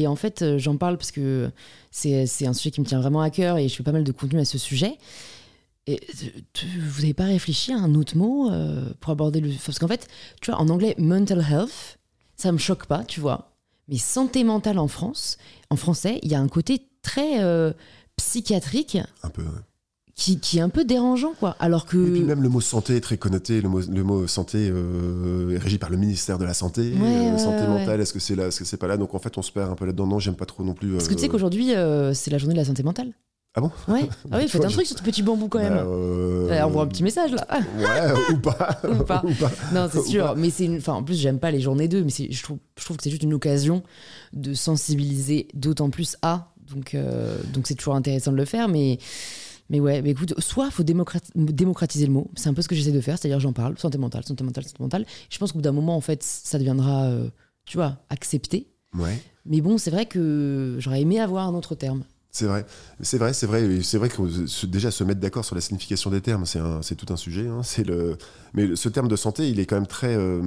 et 0.00 0.06
en 0.06 0.16
fait, 0.16 0.58
j'en 0.58 0.76
parle 0.76 0.98
parce 0.98 1.12
que 1.12 1.50
c'est 1.90 2.46
un 2.46 2.52
sujet 2.52 2.70
qui 2.70 2.80
me 2.80 2.86
tient 2.86 3.00
vraiment 3.00 3.20
à 3.20 3.30
cœur 3.30 3.58
et 3.58 3.68
je 3.68 3.74
fais 3.76 3.82
pas 3.82 3.92
mal 3.92 4.04
de 4.04 4.12
contenu 4.12 4.40
à 4.40 4.44
ce 4.44 4.58
sujet. 4.58 4.98
Et 5.86 6.00
vous 6.78 7.00
n'avez 7.00 7.14
pas 7.14 7.24
réfléchi 7.24 7.72
à 7.72 7.76
un 7.78 7.94
autre 7.94 8.16
mot 8.16 8.50
pour 9.00 9.10
aborder 9.12 9.40
le. 9.40 9.50
Parce 9.64 9.78
qu'en 9.78 9.88
fait, 9.88 10.06
tu 10.40 10.50
vois, 10.50 10.60
en 10.60 10.68
anglais, 10.68 10.94
mental 10.98 11.44
health, 11.50 11.98
ça 12.36 12.52
me 12.52 12.58
choque 12.58 12.86
pas, 12.86 13.04
tu 13.04 13.20
vois. 13.20 13.52
Mais 13.88 13.98
santé 13.98 14.44
mentale 14.44 14.78
en 14.78 14.86
France, 14.88 15.38
en 15.70 15.76
français, 15.76 16.20
il 16.22 16.30
y 16.30 16.34
a 16.36 16.40
un 16.40 16.48
côté 16.48 16.86
très 17.02 17.42
euh, 17.42 17.72
psychiatrique 18.16 18.98
Un 19.22 19.28
peu. 19.28 19.42
ouais. 19.42 19.48
qui, 20.14 20.38
qui 20.38 20.58
est 20.58 20.60
un 20.60 20.68
peu 20.68 20.84
dérangeant, 20.84 21.32
quoi. 21.38 21.56
Alors 21.58 21.86
que. 21.86 21.96
Et 21.96 22.10
puis 22.10 22.20
même 22.22 22.42
le 22.42 22.48
mot 22.48 22.60
santé 22.60 22.96
est 22.96 23.00
très 23.00 23.16
connoté, 23.16 23.60
le 23.60 23.68
mot, 23.68 23.80
le 23.80 24.02
mot 24.04 24.26
santé 24.26 24.68
euh, 24.70 25.50
est 25.54 25.58
régi 25.58 25.78
par 25.78 25.90
le 25.90 25.96
ministère 25.96 26.38
de 26.38 26.44
la 26.44 26.54
Santé, 26.54 26.92
Ouais, 27.00 27.28
euh, 27.32 27.38
santé 27.38 27.62
ouais, 27.62 27.68
mentale, 27.68 28.00
est-ce 28.00 28.12
que 28.12 28.20
c'est 28.20 28.36
là, 28.36 28.46
est-ce 28.46 28.58
que 28.60 28.64
c'est 28.64 28.76
pas 28.76 28.86
là? 28.86 28.96
Donc 28.96 29.14
en 29.14 29.18
fait, 29.18 29.36
on 29.38 29.42
se 29.42 29.50
perd 29.52 29.70
un 29.70 29.74
peu 29.74 29.84
là-dedans. 29.86 30.06
Non, 30.06 30.18
j'aime 30.18 30.36
pas 30.36 30.46
trop 30.46 30.62
non 30.62 30.74
plus. 30.74 30.92
Parce 30.92 31.08
que 31.08 31.14
tu 31.14 31.20
sais 31.20 31.28
qu'aujourd'hui, 31.28 31.72
c'est 32.14 32.30
la 32.30 32.38
journée 32.38 32.54
de 32.54 32.58
la 32.60 32.64
santé 32.66 32.82
mentale. 32.82 33.12
Ah 33.54 33.60
bon? 33.60 33.70
Ouais. 33.86 34.08
Ah 34.30 34.38
oui, 34.38 34.48
faites 34.48 34.64
un 34.64 34.68
truc 34.68 34.86
sur 34.86 34.96
ce 34.96 35.02
petit 35.02 35.22
bambou 35.22 35.46
quand 35.48 35.58
même. 35.58 35.74
bah, 35.74 35.82
euh, 35.84 36.48
Ouais, 36.48 36.62
envoie 36.62 36.84
un 36.84 36.86
petit 36.86 37.02
message 37.02 37.32
là. 37.32 37.46
Ouais, 37.78 38.32
ou 38.34 38.38
pas. 38.38 38.80
Ou 38.88 39.04
pas. 39.04 39.22
Non, 39.74 39.90
c'est 39.92 40.00
sûr. 40.04 40.34
Mais 40.38 40.48
c'est 40.48 40.64
une... 40.64 40.78
enfin, 40.78 40.94
en 40.94 41.02
plus, 41.02 41.16
j'aime 41.20 41.38
pas 41.38 41.50
les 41.50 41.60
journées 41.60 41.86
2, 41.86 42.02
mais 42.02 42.08
c'est- 42.10 42.32
je 42.32 42.42
trouve, 42.42 42.56
je 42.78 42.84
trouve 42.86 42.96
que 42.96 43.02
c'est 43.02 43.10
juste 43.10 43.24
une 43.24 43.34
occasion 43.34 43.82
de 44.32 44.54
sensibiliser 44.54 45.48
d'autant 45.52 45.90
plus 45.90 46.16
à. 46.22 46.51
Donc, 46.74 46.94
euh, 46.94 47.38
donc 47.52 47.66
c'est 47.66 47.74
toujours 47.74 47.94
intéressant 47.94 48.32
de 48.32 48.36
le 48.36 48.44
faire. 48.44 48.68
Mais, 48.68 48.98
mais 49.70 49.80
ouais, 49.80 50.02
mais 50.02 50.10
écoute, 50.10 50.34
soit 50.40 50.70
faut 50.70 50.82
démocrati- 50.82 51.30
démocratiser 51.34 52.06
le 52.06 52.12
mot. 52.12 52.30
C'est 52.34 52.48
un 52.48 52.54
peu 52.54 52.62
ce 52.62 52.68
que 52.68 52.74
j'essaie 52.74 52.92
de 52.92 53.00
faire, 53.00 53.18
c'est-à-dire 53.18 53.40
j'en 53.40 53.52
parle, 53.52 53.78
santé 53.78 53.98
mentale, 53.98 54.24
santé 54.24 54.44
mentale, 54.44 54.64
santé 54.64 54.82
mentale. 54.82 55.06
Je 55.30 55.38
pense 55.38 55.52
qu'au 55.52 55.58
bout 55.58 55.62
d'un 55.62 55.72
moment, 55.72 55.96
en 55.96 56.00
fait, 56.00 56.22
ça 56.22 56.58
deviendra, 56.58 57.04
euh, 57.04 57.28
tu 57.64 57.76
vois, 57.76 57.98
accepté. 58.10 58.68
Ouais. 58.96 59.20
Mais 59.46 59.60
bon, 59.60 59.78
c'est 59.78 59.90
vrai 59.90 60.06
que 60.06 60.76
j'aurais 60.78 61.00
aimé 61.00 61.18
avoir 61.20 61.48
un 61.48 61.54
autre 61.54 61.74
terme. 61.74 62.04
C'est 62.34 62.46
vrai, 62.46 62.64
c'est 63.02 63.18
vrai, 63.18 63.34
c'est 63.34 63.46
vrai, 63.46 63.82
c'est 63.82 63.98
vrai 63.98 64.08
que 64.08 64.66
déjà 64.66 64.90
se 64.90 65.04
mettre 65.04 65.20
d'accord 65.20 65.44
sur 65.44 65.54
la 65.54 65.60
signification 65.60 66.08
des 66.10 66.22
termes, 66.22 66.46
c'est 66.46 66.94
tout 66.96 67.12
un 67.12 67.16
sujet. 67.16 67.46
hein, 67.46 67.62
c'est 67.62 67.84
le, 67.84 68.16
mais 68.54 68.74
ce 68.74 68.88
terme 68.88 69.08
de 69.08 69.16
santé, 69.16 69.50
il 69.50 69.60
est 69.60 69.66
quand 69.66 69.76
même 69.76 69.86
très, 69.86 70.16
euh, 70.16 70.40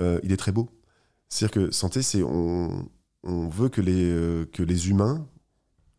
euh, 0.00 0.18
il 0.24 0.32
est 0.32 0.36
très 0.36 0.50
beau. 0.50 0.68
C'est-à-dire 1.28 1.52
que 1.52 1.70
santé, 1.70 2.02
c'est 2.02 2.24
on, 2.24 2.88
on 3.22 3.48
veut 3.48 3.68
que 3.68 3.80
les, 3.80 4.10
euh, 4.10 4.46
que 4.52 4.62
les 4.62 4.88
humains, 4.88 5.26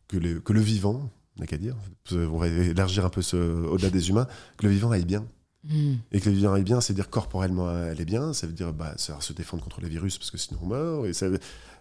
que, 0.07 0.17
les, 0.17 0.41
que 0.41 0.53
le 0.53 0.59
vivant, 0.59 1.12
on 1.38 1.41
n'a 1.41 1.47
qu'à 1.47 1.57
dire, 1.57 1.75
on 2.12 2.38
va 2.38 2.47
élargir 2.47 3.05
un 3.05 3.09
peu 3.09 3.21
ce, 3.21 3.38
au-delà 3.38 3.89
des 3.89 4.09
humains, 4.09 4.27
que 4.57 4.65
le 4.65 4.71
vivant 4.71 4.91
aille 4.91 5.05
bien. 5.05 5.25
Hmm. 5.63 5.93
Et 6.12 6.19
que 6.19 6.29
le 6.29 6.36
vivant 6.36 6.53
aille 6.53 6.63
bien, 6.63 6.81
c'est 6.81 6.93
dire 6.93 7.09
corporellement 7.09 7.71
elle 7.71 8.01
est 8.01 8.05
bien, 8.05 8.33
ça 8.33 8.47
veut 8.47 8.53
dire 8.53 8.73
bah, 8.73 8.93
savoir 8.97 9.23
se 9.23 9.31
défendre 9.31 9.63
contre 9.63 9.79
les 9.79 9.88
virus 9.88 10.17
parce 10.17 10.29
que 10.29 10.38
sinon 10.38 10.59
on 10.62 10.65
meurt, 10.65 11.05
et, 11.05 11.13
ça, 11.13 11.27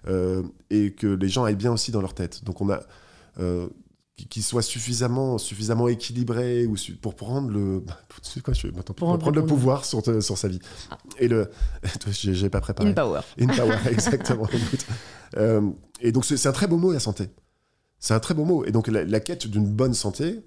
euh, 0.06 0.44
et 0.70 0.92
que 0.92 1.08
les 1.08 1.28
gens 1.28 1.42
aillent 1.44 1.56
bien 1.56 1.72
aussi 1.72 1.90
dans 1.90 2.00
leur 2.00 2.14
tête. 2.14 2.44
Donc 2.44 2.60
on 2.60 2.70
a 2.70 2.80
euh, 3.40 3.68
qui- 4.16 4.42
soient 4.42 4.62
suffisamment, 4.62 5.38
suffisamment 5.38 5.88
équilibrés 5.88 6.66
ou 6.66 6.76
su- 6.76 6.94
pour 6.96 7.14
prendre 7.16 7.50
le, 7.50 7.82
quoi, 8.44 8.54
je, 8.54 8.68
pour 8.68 8.94
Prendre 8.94 9.30
le 9.32 9.46
pouvoir 9.46 9.84
sur, 9.84 10.02
te- 10.02 10.20
sur 10.20 10.36
sa 10.38 10.48
vie. 10.48 10.60
Et 11.18 11.28
le, 11.28 11.50
j'ai 12.10 12.50
pas 12.50 12.60
préparé. 12.60 12.90
In 12.90 12.94
power. 12.94 13.20
In 13.40 13.46
power, 13.48 13.76
exactement. 13.90 14.46
Euh, 15.36 15.70
Et 16.00 16.12
donc, 16.12 16.24
c'est 16.24 16.46
un 16.46 16.52
très 16.52 16.66
beau 16.66 16.76
mot, 16.76 16.92
la 16.92 17.00
santé. 17.00 17.28
C'est 17.98 18.14
un 18.14 18.20
très 18.20 18.34
beau 18.34 18.44
mot. 18.44 18.64
Et 18.64 18.72
donc, 18.72 18.88
la, 18.88 19.04
la 19.04 19.20
quête 19.20 19.46
d'une 19.46 19.66
bonne 19.66 19.94
santé, 19.94 20.40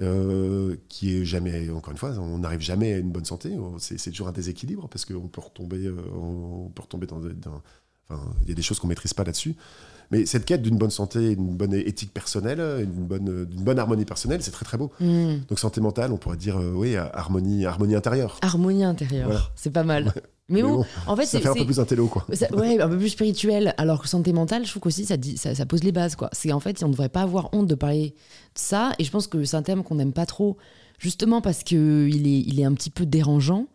euh, 0.00 0.76
qui 0.88 1.16
est 1.16 1.24
jamais, 1.24 1.70
encore 1.70 1.92
une 1.92 1.98
fois, 1.98 2.10
on 2.18 2.38
n'arrive 2.38 2.60
jamais 2.60 2.92
à 2.94 2.98
une 2.98 3.10
bonne 3.10 3.24
santé. 3.24 3.56
C'est 3.78 3.98
c'est 3.98 4.10
toujours 4.10 4.28
un 4.28 4.32
déséquilibre 4.32 4.88
parce 4.88 5.04
qu'on 5.04 5.28
peut 5.28 5.40
retomber, 5.40 5.86
euh, 5.86 5.96
on 6.14 6.70
peut 6.74 6.82
retomber 6.82 7.06
dans, 7.06 7.20
des- 7.20 7.34
dans- 7.34 7.62
enfin, 8.08 8.22
il 8.42 8.48
y 8.48 8.52
a 8.52 8.54
des 8.54 8.62
choses 8.62 8.78
qu'on 8.78 8.86
maîtrise 8.88 9.14
pas 9.14 9.24
là-dessus. 9.24 9.56
Mais 10.10 10.24
cette 10.24 10.44
quête 10.46 10.62
d'une 10.62 10.78
bonne 10.78 10.90
santé, 10.90 11.36
d'une 11.36 11.54
bonne 11.56 11.74
éthique 11.74 12.14
personnelle, 12.14 12.86
bonne, 12.88 13.44
d'une 13.44 13.62
bonne 13.62 13.78
harmonie 13.78 14.04
personnelle, 14.06 14.42
c'est 14.42 14.50
très 14.50 14.64
très 14.64 14.78
beau. 14.78 14.90
Hmm. 15.00 15.36
Donc 15.48 15.58
santé 15.58 15.80
mentale, 15.82 16.12
on 16.12 16.16
pourrait 16.16 16.36
dire 16.38 16.56
euh, 16.58 16.72
oui, 16.74 16.96
harmonie, 16.96 17.66
harmonie 17.66 17.94
intérieure. 17.94 18.38
Harmonie 18.42 18.84
intérieure, 18.84 19.26
Voilà. 19.28 19.42
c'est 19.54 19.70
pas 19.70 19.84
mal. 19.84 20.12
Mais 20.50 20.56
Mais 20.56 20.62
bon, 20.62 20.76
bon, 20.76 20.86
en 21.06 21.14
fait, 21.14 21.26
Ça 21.26 21.32
c'est 21.32 21.40
fait 21.42 21.48
un 21.50 21.54
peu 21.54 21.66
plus 21.66 21.78
intello, 21.78 22.06
quoi. 22.06 22.24
ça- 22.32 22.50
ouais, 22.56 22.80
un 22.80 22.88
peu 22.88 22.96
plus 22.96 23.10
spirituel. 23.10 23.74
Alors 23.76 24.00
que 24.00 24.08
santé 24.08 24.32
mentale, 24.32 24.64
je 24.64 24.70
trouve 24.70 24.80
qu'aussi 24.80 25.04
ça, 25.04 25.18
dit, 25.18 25.36
ça, 25.36 25.54
ça 25.54 25.66
pose 25.66 25.84
les 25.84 25.92
bases. 25.92 26.16
quoi. 26.16 26.30
C'est 26.32 26.52
en 26.52 26.60
fait, 26.60 26.82
on 26.82 26.86
ne 26.86 26.92
devrait 26.92 27.10
pas 27.10 27.20
avoir 27.20 27.50
honte 27.52 27.66
de 27.66 27.74
parler 27.74 28.10
de 28.54 28.58
ça. 28.58 28.92
Et 28.98 29.04
je 29.04 29.10
pense 29.10 29.26
que 29.26 29.44
c'est 29.44 29.58
un 29.58 29.62
thème 29.62 29.82
qu'on 29.84 29.96
n'aime 29.96 30.14
pas 30.14 30.24
trop, 30.24 30.56
justement 30.98 31.42
parce 31.42 31.62
qu'il 31.64 32.26
est, 32.26 32.40
il 32.40 32.58
est 32.60 32.64
un 32.64 32.72
petit 32.72 32.88
peu 32.88 33.04
dérangeant. 33.04 33.66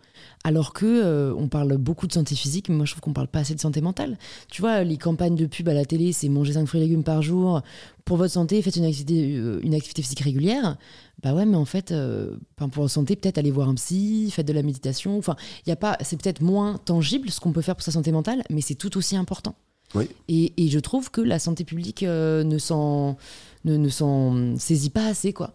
Alors 0.46 0.74
que 0.74 0.86
euh, 0.86 1.34
on 1.38 1.48
parle 1.48 1.78
beaucoup 1.78 2.06
de 2.06 2.12
santé 2.12 2.36
physique, 2.36 2.68
mais 2.68 2.76
moi 2.76 2.86
je 2.86 2.92
trouve 2.92 3.02
qu'on 3.02 3.14
parle 3.14 3.30
pas 3.30 3.40
assez 3.40 3.56
de 3.56 3.62
santé 3.62 3.80
mentale. 3.80 4.18
Tu 4.52 4.62
vois, 4.62 4.84
les 4.84 4.98
campagnes 4.98 5.36
de 5.36 5.46
pub 5.46 5.70
à 5.70 5.74
la 5.74 5.86
télé, 5.86 6.12
c'est 6.12 6.28
manger 6.28 6.54
5 6.54 6.66
fruits 6.66 6.82
et 6.82 6.84
légumes 6.84 7.04
par 7.04 7.22
jour 7.22 7.62
pour 8.06 8.18
votre 8.18 8.34
santé, 8.34 8.62
faites 8.62 8.76
une 8.76 8.86
activité, 8.86 9.36
euh, 9.38 9.60
une 9.64 9.74
activité 9.74 10.02
physique 10.02 10.20
régulière. 10.20 10.78
Bah 11.22 11.34
ouais, 11.34 11.46
mais 11.46 11.56
en 11.56 11.66
fait, 11.66 11.92
euh, 11.92 12.36
pour 12.58 12.68
votre 12.70 12.92
santé, 12.92 13.16
peut-être 13.16 13.38
aller 13.38 13.52
voir 13.52 13.70
un 13.70 13.76
psy, 13.76 14.30
faites 14.32 14.48
de 14.48 14.54
la 14.54 14.64
méditation. 14.64 15.18
Enfin, 15.18 15.36
il 15.66 15.70
y 15.70 15.72
a 15.72 15.78
pas, 15.78 15.98
c'est 16.02 16.22
peut-être 16.22 16.42
moins 16.42 16.78
tangible 16.84 17.30
ce 17.30 17.40
qu'on 17.40 17.54
peut 17.54 17.62
faire 17.62 17.76
pour 17.76 17.84
sa 17.84 17.92
santé 17.92 18.12
mentale, 18.12 18.44
mais 18.50 18.62
c'est 18.62 18.76
tout 18.76 18.98
aussi 18.98 19.16
important. 19.16 19.56
Oui. 19.96 20.10
Et, 20.28 20.54
et 20.58 20.70
je 20.70 20.80
trouve 20.80 21.12
que 21.12 21.22
la 21.22 21.40
santé 21.40 21.64
publique 21.64 22.04
euh, 22.04 22.44
ne 22.44 22.58
s'en 22.58 23.16
ne, 23.64 23.78
ne 23.78 23.90
s'en 23.90 24.58
saisit 24.58 24.90
pas 24.90 25.08
assez, 25.08 25.32
quoi. 25.32 25.54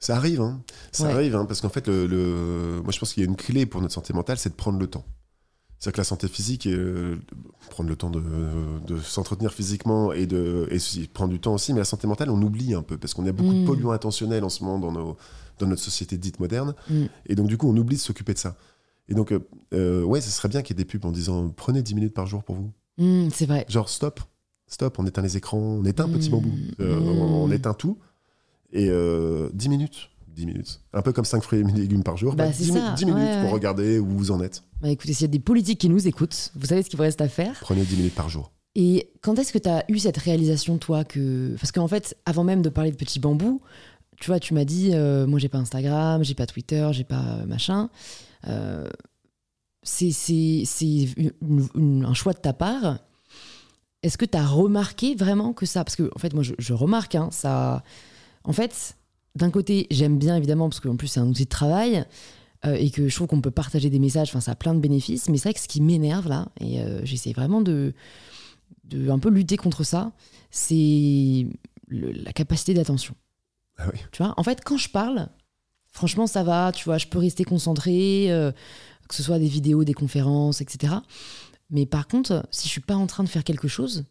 Ça 0.00 0.16
arrive, 0.16 0.40
hein. 0.40 0.62
Ça 0.92 1.04
Ouais. 1.06 1.12
arrive, 1.12 1.34
hein, 1.36 1.44
parce 1.44 1.60
qu'en 1.60 1.68
fait, 1.68 1.88
le, 1.88 2.06
le- 2.06 2.80
moi 2.82 2.92
je 2.92 2.98
pense 2.98 3.12
qu'il 3.12 3.22
y 3.22 3.26
a 3.26 3.28
une 3.28 3.36
clé 3.36 3.66
pour 3.66 3.80
notre 3.80 3.94
santé 3.94 4.12
mentale, 4.12 4.38
c'est 4.38 4.50
de 4.50 4.54
prendre 4.54 4.78
le 4.78 4.86
temps. 4.86 5.04
C'est-à-dire 5.78 5.92
que 5.94 6.00
la 6.00 6.04
santé 6.04 6.26
physique, 6.28 6.66
euh, 6.66 7.16
prendre 7.70 7.88
le 7.88 7.94
temps 7.96 8.10
de, 8.10 8.20
de 8.86 8.98
s'entretenir 9.00 9.52
physiquement 9.52 10.12
et 10.12 10.26
de 10.26 10.68
et 10.72 10.78
prendre 11.06 11.30
du 11.32 11.40
temps 11.40 11.54
aussi, 11.54 11.72
mais 11.72 11.78
la 11.80 11.84
santé 11.84 12.06
mentale, 12.08 12.30
on 12.30 12.40
oublie 12.42 12.74
un 12.74 12.82
peu, 12.82 12.96
parce 12.98 13.14
qu'on 13.14 13.26
a 13.26 13.32
beaucoup 13.32 13.52
Mm. 13.52 13.60
de 13.62 13.66
polluants 13.66 13.90
intentionnels 13.92 14.42
en 14.44 14.48
ce 14.48 14.64
moment 14.64 14.78
dans, 14.78 14.92
nos, 14.92 15.16
dans 15.58 15.66
notre 15.66 15.82
société 15.82 16.16
dite 16.16 16.40
moderne, 16.40 16.74
Mm. 16.90 17.04
et 17.26 17.34
donc 17.34 17.46
du 17.48 17.56
coup, 17.56 17.68
on 17.68 17.76
oublie 17.76 17.96
de 17.96 18.00
s'occuper 18.00 18.34
de 18.34 18.38
ça. 18.38 18.56
Et 19.08 19.14
donc, 19.14 19.32
euh, 19.32 19.40
euh, 19.72 20.02
ouais, 20.02 20.20
ce 20.20 20.30
serait 20.30 20.48
bien 20.48 20.62
qu'il 20.62 20.76
y 20.76 20.80
ait 20.80 20.84
des 20.84 20.88
pubs 20.88 21.04
en 21.04 21.12
disant 21.12 21.48
prenez 21.50 21.82
10 21.82 21.94
minutes 21.94 22.14
par 22.14 22.26
jour 22.26 22.42
pour 22.44 22.56
vous. 22.56 22.72
Mm, 22.98 23.28
c'est 23.32 23.46
vrai. 23.46 23.64
Genre, 23.68 23.88
stop, 23.88 24.20
stop, 24.66 24.98
on 24.98 25.06
éteint 25.06 25.22
les 25.22 25.36
écrans, 25.36 25.58
on 25.58 25.84
éteint 25.84 26.08
Petit 26.08 26.28
Mm. 26.28 26.32
Bambou, 26.32 26.50
Euh, 26.80 26.98
Mm. 27.00 27.18
on 27.20 27.50
éteint 27.52 27.74
tout, 27.74 27.98
et 28.72 28.88
euh, 28.90 29.48
10 29.54 29.68
minutes. 29.68 30.10
10 30.28 30.46
minutes. 30.46 30.80
Un 30.92 31.02
peu 31.02 31.12
comme 31.12 31.24
5 31.24 31.42
fruits 31.42 31.60
et 31.60 31.64
légumes 31.64 32.02
par 32.04 32.16
jour. 32.16 32.34
Bah, 32.34 32.46
Bah, 32.46 32.52
c'est 32.52 32.64
10, 32.64 32.72
mi- 32.72 32.78
ça, 32.78 32.92
10 32.92 33.04
minutes 33.06 33.20
ouais, 33.20 33.42
pour 33.42 33.50
regarder 33.50 33.98
où 33.98 34.06
vous 34.06 34.30
en 34.30 34.40
êtes. 34.40 34.62
Bah, 34.80 34.88
écoutez, 34.88 35.12
s'il 35.12 35.22
y 35.22 35.24
a 35.24 35.32
des 35.32 35.40
politiques 35.40 35.80
qui 35.80 35.88
nous 35.88 36.06
écoutent, 36.06 36.52
vous 36.54 36.66
savez 36.66 36.82
ce 36.82 36.88
qu'il 36.88 36.96
vous 36.96 37.02
reste 37.02 37.20
à 37.20 37.28
faire. 37.28 37.56
Prenez 37.60 37.82
10 37.82 37.96
minutes 37.96 38.14
par 38.14 38.28
jour. 38.28 38.52
Et 38.76 39.10
quand 39.22 39.36
est-ce 39.38 39.52
que 39.52 39.58
tu 39.58 39.68
as 39.68 39.84
eu 39.90 39.98
cette 39.98 40.18
réalisation, 40.18 40.78
toi 40.78 41.02
que... 41.04 41.56
Parce 41.58 41.72
qu'en 41.72 41.88
fait, 41.88 42.16
avant 42.26 42.44
même 42.44 42.62
de 42.62 42.68
parler 42.68 42.92
de 42.92 42.96
Petit 42.96 43.18
Bambou, 43.18 43.60
tu 44.20 44.30
vois, 44.30 44.38
tu 44.38 44.54
m'as 44.54 44.64
dit, 44.64 44.90
euh, 44.92 45.26
moi, 45.26 45.40
j'ai 45.40 45.48
pas 45.48 45.58
Instagram, 45.58 46.22
j'ai 46.22 46.34
pas 46.34 46.46
Twitter, 46.46 46.88
j'ai 46.92 47.04
pas 47.04 47.20
euh, 47.40 47.46
machin. 47.46 47.88
Euh, 48.46 48.88
c'est 49.82 50.12
un 51.42 52.14
choix 52.14 52.32
de 52.32 52.38
ta 52.38 52.52
part. 52.52 52.98
Est-ce 54.02 54.18
que 54.18 54.24
tu 54.24 54.36
as 54.38 54.46
remarqué 54.46 55.14
vraiment 55.16 55.52
que 55.52 55.66
ça? 55.66 55.82
Parce 55.84 55.96
que, 55.96 56.10
en 56.14 56.18
fait, 56.18 56.34
moi, 56.34 56.42
je, 56.44 56.54
je 56.58 56.72
remarque, 56.72 57.14
hein, 57.14 57.28
ça. 57.32 57.82
En 58.44 58.52
fait, 58.52 58.96
d'un 59.34 59.50
côté, 59.50 59.86
j'aime 59.90 60.18
bien 60.18 60.36
évidemment, 60.36 60.68
parce 60.68 60.80
qu'en 60.80 60.96
plus, 60.96 61.08
c'est 61.08 61.20
un 61.20 61.26
outil 61.28 61.44
de 61.44 61.48
travail. 61.48 62.04
euh, 62.66 62.74
et 62.74 62.90
que 62.90 63.08
je 63.08 63.14
trouve 63.14 63.28
qu'on 63.28 63.40
peut 63.40 63.52
partager 63.52 63.88
des 63.88 64.00
messages, 64.00 64.30
enfin 64.30 64.40
ça 64.40 64.50
a 64.52 64.54
plein 64.56 64.74
de 64.74 64.80
bénéfices, 64.80 65.28
mais 65.28 65.36
c'est 65.38 65.44
vrai 65.50 65.54
que 65.54 65.60
ce 65.60 65.68
qui 65.68 65.80
m'énerve 65.80 66.26
là, 66.28 66.48
et 66.60 66.80
euh, 66.80 67.04
j'essaie 67.04 67.32
vraiment 67.32 67.60
de, 67.60 67.94
de 68.82 69.10
un 69.10 69.20
peu 69.20 69.28
lutter 69.30 69.56
contre 69.56 69.84
ça, 69.84 70.10
c'est 70.50 71.46
la 71.88 72.32
capacité 72.32 72.74
d'attention. 72.74 73.14
Ah 73.76 73.88
oui. 73.92 74.00
Tu 74.10 74.22
vois, 74.22 74.34
en 74.36 74.42
fait, 74.42 74.62
quand 74.64 74.76
je 74.76 74.88
parle, 74.88 75.28
franchement, 75.92 76.26
ça 76.26 76.42
va, 76.42 76.72
tu 76.72 76.84
vois, 76.84 76.98
je 76.98 77.06
peux 77.06 77.18
rester 77.20 77.44
concentré, 77.44 78.26
euh, 78.32 78.50
que 79.08 79.14
ce 79.14 79.22
soit 79.22 79.38
des 79.38 79.46
vidéos, 79.46 79.84
des 79.84 79.94
conférences, 79.94 80.60
etc. 80.60 80.94
Mais 81.70 81.86
par 81.86 82.08
contre, 82.08 82.44
si 82.50 82.66
je 82.66 82.72
suis 82.72 82.80
pas 82.80 82.96
en 82.96 83.06
train 83.06 83.22
de 83.22 83.28
faire 83.28 83.44
quelque 83.44 83.68
chose, 83.68 84.04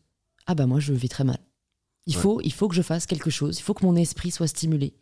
ah 0.45 0.55
bah 0.55 0.67
moi, 0.67 0.79
je 0.79 0.93
vais 0.93 1.09
très 1.09 1.25
mal. 1.25 1.39
Il, 2.07 2.15
Ouais. 2.15 2.21
faut, 2.21 2.41
il 2.43 2.51
faut 2.53 2.67
que 2.67 2.75
je 2.75 2.81
fasse 2.81 3.05
quelque 3.05 3.29
chose, 3.29 3.59
il 3.59 3.61
faut 3.61 3.73
que 3.73 3.85
mon 3.85 3.95
esprit 3.95 4.31
soit 4.31 4.47
stimulé. 4.47 4.93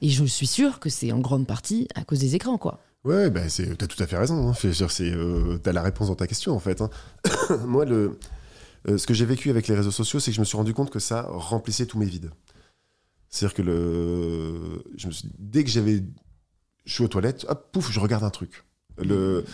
Et 0.00 0.08
je 0.08 0.24
suis 0.24 0.46
sûre 0.46 0.78
que 0.80 0.88
c'est 0.88 1.10
en 1.12 1.18
grande 1.18 1.46
partie 1.46 1.88
à 1.94 2.04
cause 2.04 2.20
des 2.20 2.34
écrans, 2.36 2.58
quoi. 2.58 2.80
Ouais, 3.04 3.28
bah, 3.28 3.48
c'est- 3.48 3.76
t'as 3.76 3.86
tout 3.86 4.02
à 4.02 4.06
fait 4.06 4.16
raison. 4.16 4.48
Hein. 4.48 4.54
C'est, 4.54 5.10
euh, 5.12 5.58
t'as 5.58 5.72
la 5.72 5.82
réponse 5.82 6.08
dans 6.08 6.14
ta 6.14 6.26
question, 6.26 6.52
en 6.54 6.58
fait. 6.60 6.80
hein. 6.80 6.88
Moi, 7.66 7.84
le, 7.84 8.18
euh, 8.88 8.96
ce 8.98 9.06
que 9.06 9.12
j'ai 9.14 9.26
vécu 9.26 9.50
avec 9.50 9.68
les 9.68 9.74
réseaux 9.74 9.90
sociaux, 9.90 10.20
c'est 10.20 10.30
que 10.30 10.36
je 10.36 10.40
me 10.40 10.44
suis 10.46 10.56
rendu 10.56 10.72
compte 10.72 10.90
que 10.90 11.00
ça 11.00 11.22
remplissait 11.28 11.86
tous 11.86 11.98
mes 11.98 12.06
vides. 12.06 12.30
C'est-à-dire 13.28 13.54
que 13.54 13.62
le, 13.62 14.82
je 14.96 15.08
me 15.08 15.12
suis, 15.12 15.28
dès 15.38 15.64
que 15.64 15.70
j'avais, 15.70 16.02
je 16.86 16.92
suis 16.94 17.02
aux 17.04 17.08
toilettes, 17.08 17.44
hop, 17.48 17.68
pouf, 17.72 17.90
je 17.90 17.98
regarde 18.00 18.22
un 18.24 18.30
truc. 18.30 18.64
Le, 18.96 19.44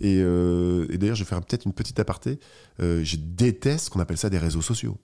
et, 0.00 0.18
euh, 0.22 0.86
et 0.88 0.98
d'ailleurs, 0.98 1.16
je 1.16 1.24
vais 1.24 1.28
faire 1.28 1.40
peut-être 1.42 1.66
une 1.66 1.72
petite 1.72 1.98
aparté. 1.98 2.38
Je 2.78 3.16
déteste 3.16 3.90
qu'on 3.90 3.98
appelle 4.00 4.18
ça 4.18 4.30
des 4.30 4.38
réseaux 4.38 4.62
sociaux. 4.62 4.96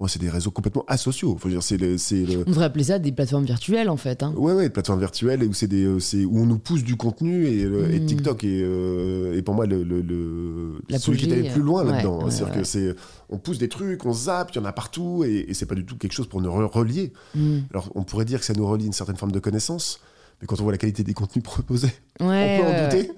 Moi, 0.00 0.08
c'est 0.08 0.20
des 0.20 0.30
réseaux 0.30 0.52
complètement 0.52 0.84
asociaux. 0.86 1.36
Faut 1.40 1.48
dire, 1.48 1.60
c'est 1.60 1.76
le, 1.76 1.98
c'est 1.98 2.24
le, 2.24 2.44
On 2.46 2.50
devrait 2.50 2.66
appeler 2.66 2.84
ça 2.84 3.00
des 3.00 3.10
plateformes 3.10 3.44
virtuelles, 3.44 3.90
en 3.90 3.96
fait. 3.96 4.22
hein. 4.22 4.32
Ouais, 4.36 4.52
ouais, 4.52 4.62
des 4.64 4.70
plateformes 4.70 5.00
virtuelles 5.00 5.42
où 5.42 5.52
c'est 5.52 5.66
des, 5.66 5.84
euh, 5.84 5.98
où 6.26 6.38
on 6.38 6.46
nous 6.46 6.58
pousse 6.58 6.84
du 6.84 6.94
contenu 6.94 7.46
et, 7.48 7.64
euh, 7.64 7.90
et 7.90 7.98
Mm. 7.98 8.06
TikTok 8.06 8.44
est, 8.44 8.62
euh, 8.62 9.36
est 9.36 9.42
pour 9.42 9.54
moi 9.54 9.66
le, 9.66 9.82
le, 9.82 10.00
le- 10.00 10.98
celui 10.98 11.18
qui 11.18 11.28
est 11.28 11.32
allé 11.32 11.50
plus 11.50 11.62
loin 11.62 11.84
ouais, 11.84 11.90
là-dedans. 11.90 12.22
ouais, 12.24 12.30
C'est-à-dire 12.30 12.54
ouais. 12.54 12.60
que 12.60 12.66
c'est, 12.66 12.94
on 13.28 13.38
pousse 13.38 13.58
des 13.58 13.68
trucs, 13.68 14.06
on 14.06 14.12
zappe, 14.12 14.50
il 14.54 14.58
y 14.58 14.60
en 14.60 14.64
a 14.66 14.72
partout 14.72 15.24
et, 15.26 15.46
et 15.48 15.54
c'est 15.54 15.66
pas 15.66 15.74
du 15.74 15.84
tout 15.84 15.96
quelque 15.96 16.12
chose 16.12 16.28
pour 16.28 16.40
nous 16.40 16.48
re- 16.50 16.70
relier. 16.70 17.12
Mm. 17.34 17.58
Alors 17.72 17.90
on 17.96 18.04
pourrait 18.04 18.24
dire 18.24 18.38
que 18.38 18.44
ça 18.46 18.54
nous 18.54 18.68
relie 18.68 18.86
une 18.86 18.92
certaine 18.92 19.16
forme 19.16 19.32
de 19.32 19.40
connaissance, 19.40 19.98
mais 20.40 20.46
quand 20.46 20.60
on 20.60 20.62
voit 20.62 20.72
la 20.72 20.78
qualité 20.78 21.02
des 21.04 21.14
contenus 21.14 21.42
proposés, 21.44 21.90
Ouais, 22.20 22.60
on 22.60 22.64
peut 22.64 22.68
en 22.70 22.84
douter. 22.84 23.10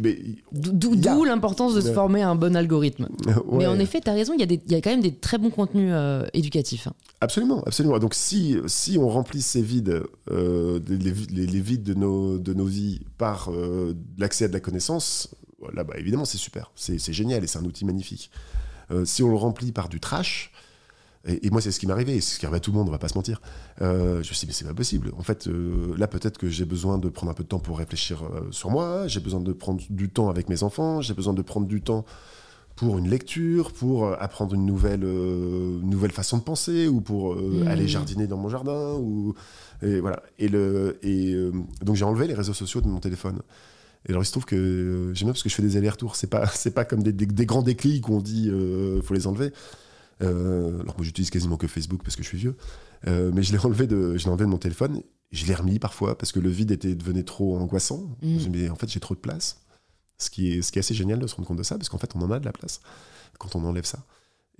Mais 0.00 0.18
D'où 0.52 1.24
l'importance 1.24 1.74
de 1.74 1.80
se 1.80 1.92
former 1.92 2.22
un 2.22 2.34
bon 2.34 2.54
algorithme. 2.56 3.08
ouais, 3.26 3.58
Mais 3.58 3.66
en 3.66 3.78
effet, 3.78 4.00
tu 4.00 4.08
as 4.10 4.12
raison, 4.14 4.34
il 4.38 4.40
y, 4.40 4.72
a 4.74 4.76
y 4.76 4.82
quand 4.82 4.90
même 4.90 5.00
des 5.02 5.14
très 5.14 5.38
bons 5.38 5.50
contenus 5.50 5.90
euh, 5.92 6.26
éducatifs. 6.34 6.88
Absolument, 7.20 7.62
absolument. 7.64 7.98
Donc 7.98 8.14
si, 8.14 8.56
si 8.66 8.98
on 8.98 9.08
remplit 9.08 9.42
ces 9.42 9.62
vides, 9.62 10.02
euh, 10.30 10.80
les, 10.88 10.96
les- 11.32 11.46
les 11.46 11.60
vides 11.60 11.82
de 11.82 11.94
nos, 11.94 12.38
de 12.38 12.52
nos 12.54 12.66
vies 12.66 13.00
par 13.18 13.50
euh, 13.50 13.94
l'accès 14.18 14.44
à 14.44 14.48
de 14.48 14.52
la 14.52 14.60
connaissance, 14.60 15.28
là, 15.74 15.82
bah, 15.84 15.94
évidemment, 15.98 16.24
c'est 16.26 16.38
super. 16.38 16.72
C'est 16.76 16.98
génial 17.12 17.42
et 17.42 17.46
c'est 17.46 17.58
un 17.58 17.64
outil 17.64 17.84
magnifique. 17.84 18.30
Si 19.04 19.22
on 19.24 19.28
le 19.30 19.36
remplit 19.36 19.72
par 19.72 19.88
du 19.88 19.98
trash, 19.98 20.52
et, 21.26 21.46
et 21.46 21.50
moi, 21.50 21.60
c'est 21.60 21.70
ce 21.70 21.78
qui 21.80 21.86
m'est 21.86 21.92
arrivé, 21.92 22.16
et 22.16 22.20
c'est 22.20 22.34
ce 22.34 22.38
qui 22.38 22.46
arrive 22.46 22.56
à 22.56 22.60
tout 22.60 22.70
le 22.72 22.78
monde, 22.78 22.88
on 22.88 22.92
va 22.92 22.98
pas 22.98 23.08
se 23.08 23.14
mentir. 23.14 23.40
Euh, 23.82 24.14
je 24.22 24.28
me 24.30 24.34
suis 24.34 24.40
dit, 24.40 24.46
mais 24.46 24.52
c'est 24.52 24.64
pas 24.64 24.74
possible. 24.74 25.12
En 25.18 25.22
fait, 25.22 25.46
euh, 25.48 25.94
là, 25.96 26.06
peut-être 26.06 26.38
que 26.38 26.48
j'ai 26.48 26.64
besoin 26.64 26.98
de 26.98 27.08
prendre 27.08 27.30
un 27.32 27.34
peu 27.34 27.42
de 27.42 27.48
temps 27.48 27.58
pour 27.58 27.78
réfléchir 27.78 28.22
euh, 28.24 28.50
sur 28.50 28.70
moi, 28.70 29.06
j'ai 29.08 29.20
besoin 29.20 29.40
de 29.40 29.52
prendre 29.52 29.80
du 29.90 30.08
temps 30.08 30.28
avec 30.28 30.48
mes 30.48 30.62
enfants, 30.62 31.00
j'ai 31.00 31.14
besoin 31.14 31.32
de 31.34 31.42
prendre 31.42 31.66
du 31.66 31.82
temps 31.82 32.04
pour 32.76 32.98
une 32.98 33.08
lecture, 33.08 33.72
pour 33.72 34.12
apprendre 34.20 34.54
une 34.54 34.66
nouvelle, 34.66 35.02
euh, 35.04 35.78
nouvelle 35.82 36.12
façon 36.12 36.36
de 36.36 36.42
penser, 36.42 36.88
ou 36.88 37.00
pour 37.00 37.32
euh, 37.32 37.62
Mhm. 37.62 37.68
aller 37.68 37.88
jardiner 37.88 38.26
dans 38.26 38.36
mon 38.36 38.50
jardin, 38.50 38.94
ou 38.94 39.34
et 39.82 39.98
voilà. 40.00 40.22
Et 40.38 40.48
le 40.48 40.98
et 41.02 41.32
euh, 41.32 41.52
donc 41.82 41.96
j'ai 41.96 42.04
enlevé 42.04 42.26
les 42.26 42.34
réseaux 42.34 42.52
sociaux 42.52 42.82
de 42.82 42.86
mon 42.88 43.00
téléphone. 43.00 43.40
Et 44.06 44.10
alors 44.10 44.22
il 44.22 44.26
se 44.26 44.30
trouve 44.30 44.44
que 44.44 45.10
j'aime 45.14 45.26
bien 45.26 45.32
parce 45.32 45.42
que 45.42 45.48
je 45.48 45.54
fais 45.54 45.62
des 45.62 45.76
allers-retours. 45.78 46.16
C'est 46.16 46.26
pas 46.28 46.46
c'est 46.54 46.70
pas 46.74 46.84
comme 46.84 47.02
des, 47.02 47.12
des- 47.14 47.24
des 47.26 47.46
grands 47.46 47.62
déclics 47.62 48.08
où 48.10 48.14
on 48.14 48.20
dit 48.20 48.50
faut 49.02 49.14
les 49.14 49.26
enlever. 49.26 49.52
Euh, 50.22 50.80
alors 50.80 50.96
moi 50.96 51.04
j'utilise 51.04 51.30
quasiment 51.30 51.56
que 51.56 51.66
Facebook 51.66 52.02
parce 52.02 52.16
que 52.16 52.22
je 52.22 52.28
suis 52.28 52.38
vieux, 52.38 52.56
Euh, 53.06 53.30
mais 53.34 53.42
je 53.42 53.52
l'ai 53.52 53.58
enlevé 53.58 53.86
de 53.86 54.16
je 54.16 54.24
l'ai 54.24 54.30
enlevé 54.30 54.44
de 54.44 54.50
mon 54.50 54.58
téléphone. 54.58 55.02
Je 55.32 55.44
l'ai 55.46 55.54
remis 55.54 55.78
parfois 55.78 56.16
parce 56.16 56.32
que 56.32 56.40
le 56.40 56.48
vide 56.48 56.70
était 56.70 56.94
devenait 56.94 57.24
trop 57.24 57.58
angoissant. 57.58 58.16
Mhm. 58.22 58.38
Je 58.40 58.48
me 58.48 58.56
mais 58.58 58.70
en 58.70 58.76
fait 58.76 58.88
j'ai 58.88 59.00
trop 59.00 59.14
de 59.14 59.20
place. 59.20 59.60
Ce 60.18 60.30
qui, 60.30 60.50
est, 60.50 60.62
ce 60.62 60.72
qui 60.72 60.78
est 60.78 60.80
assez 60.80 60.94
génial 60.94 61.18
de 61.18 61.26
se 61.26 61.34
rendre 61.34 61.46
compte 61.46 61.58
de 61.58 61.62
ça, 61.62 61.76
parce 61.76 61.90
qu'en 61.90 61.98
fait, 61.98 62.16
on 62.16 62.22
en 62.22 62.30
a 62.30 62.40
de 62.40 62.46
la 62.46 62.52
place 62.52 62.80
quand 63.38 63.54
on 63.54 63.62
enlève 63.64 63.84
ça. 63.84 63.98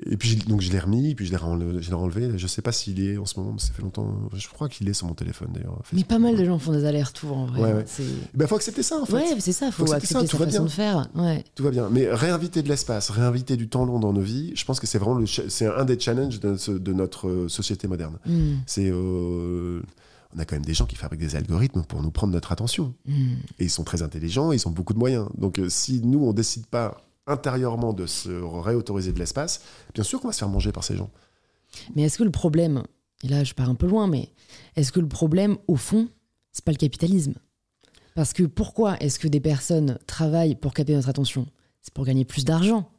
Et 0.04 0.18
puis, 0.18 0.36
donc, 0.36 0.60
je 0.60 0.70
l'ai 0.70 0.78
remis, 0.78 1.14
puis 1.14 1.24
je 1.24 1.30
l'ai 1.30 1.38
renle- 1.38 1.80
je 1.80 1.88
l'ai 1.88 1.94
enlevé. 1.94 2.30
Je 2.36 2.46
sais 2.46 2.60
pas 2.60 2.70
s'il 2.70 3.00
est 3.00 3.16
en 3.16 3.24
ce 3.24 3.40
moment, 3.40 3.52
mais 3.54 3.60
ça 3.60 3.72
fait 3.72 3.80
longtemps. 3.80 4.14
Je 4.34 4.46
crois 4.48 4.68
qu'il 4.68 4.86
est 4.90 4.92
sur 4.92 5.06
mon 5.06 5.14
téléphone 5.14 5.48
d'ailleurs. 5.54 5.80
Mais 5.94 6.04
pas 6.04 6.18
mal 6.18 6.36
de 6.36 6.44
gens 6.44 6.58
font 6.58 6.72
des 6.72 6.84
allers-retours 6.84 7.34
en 7.34 7.46
vrai. 7.46 7.72
Ouais, 7.72 7.84
Il 8.00 8.04
ben, 8.34 8.46
faut 8.46 8.56
accepter 8.56 8.82
ça 8.82 8.98
en 9.00 9.06
fait. 9.06 9.14
Ouais, 9.14 9.40
c'est 9.40 9.52
ça, 9.52 9.70
faut, 9.72 9.86
Faut 9.86 9.92
accepter 9.94 10.12
ça, 10.12 10.20
accepter 10.20 10.36
tout 10.36 10.42
sa 10.44 10.50
façon 10.50 10.58
bien. 10.58 10.66
de 10.66 10.70
faire. 10.70 11.08
Ouais. 11.14 11.44
Tout 11.54 11.62
va 11.62 11.70
bien. 11.70 11.88
Mais 11.90 12.08
réinviter 12.12 12.62
de 12.62 12.68
l'espace, 12.68 13.08
réinviter 13.08 13.56
du 13.56 13.68
temps 13.70 13.86
long 13.86 13.98
dans 13.98 14.12
nos 14.12 14.20
vies, 14.20 14.52
je 14.54 14.64
pense 14.66 14.80
que 14.80 14.86
c'est 14.86 14.98
vraiment 14.98 15.18
le 15.18 15.24
c'est 15.26 15.66
un 15.66 15.84
des 15.86 15.98
challenges 15.98 16.40
de, 16.40 16.92
notre 16.92 17.28
euh, 17.28 17.48
société 17.48 17.88
moderne. 17.88 18.18
Mm, 18.26 18.56
C'est. 18.66 18.90
euh, 18.90 19.80
on 20.34 20.38
a 20.38 20.44
quand 20.44 20.56
même 20.56 20.64
des 20.66 20.74
gens 20.74 20.84
qui 20.84 20.96
fabriquent 20.96 21.20
des 21.20 21.36
algorithmes 21.36 21.84
pour 21.84 22.02
nous 22.02 22.10
prendre 22.10 22.34
notre 22.34 22.52
attention. 22.52 22.92
mm. 23.06 23.12
Et 23.60 23.64
ils 23.64 23.70
sont 23.70 23.84
très 23.84 24.02
intelligents, 24.02 24.52
ils 24.52 24.68
ont 24.68 24.72
beaucoup 24.72 24.92
de 24.92 24.98
moyens. 24.98 25.26
Donc 25.38 25.58
euh, 25.58 25.70
si 25.70 26.02
nous, 26.04 26.22
on 26.22 26.34
décide 26.34 26.66
pas 26.66 26.98
intérieurement 27.26 27.92
de 27.92 28.06
se 28.06 28.30
réautoriser 28.30 29.12
de 29.12 29.18
l'espace, 29.18 29.62
bien 29.94 30.04
sûr 30.04 30.20
qu'on 30.20 30.28
va 30.28 30.32
se 30.32 30.38
faire 30.38 30.48
manger 30.48 30.72
par 30.72 30.84
ces 30.84 30.96
gens. 30.96 31.10
Mais 31.94 32.02
est-ce 32.02 32.18
que 32.18 32.24
le 32.24 32.30
problème, 32.30 32.84
et 33.22 33.28
là 33.28 33.44
je 33.44 33.54
pars 33.54 33.68
un 33.68 33.74
peu 33.74 33.86
loin, 33.86 34.06
mais 34.06 34.32
est-ce 34.76 34.92
que 34.92 35.00
le 35.00 35.08
problème, 35.08 35.56
au 35.66 35.76
fond, 35.76 36.08
c'est 36.52 36.64
pas 36.64 36.72
le 36.72 36.76
capitalisme? 36.76 37.34
Parce 38.14 38.32
que 38.32 38.44
pourquoi 38.44 38.96
est-ce 39.00 39.18
que 39.18 39.28
des 39.28 39.40
personnes 39.40 39.98
travaillent 40.06 40.54
pour 40.54 40.72
capter 40.72 40.94
notre 40.94 41.08
attention? 41.08 41.46
C'est 41.82 41.92
pour 41.92 42.04
gagner 42.04 42.24
plus 42.24 42.44
d'argent. 42.44 42.90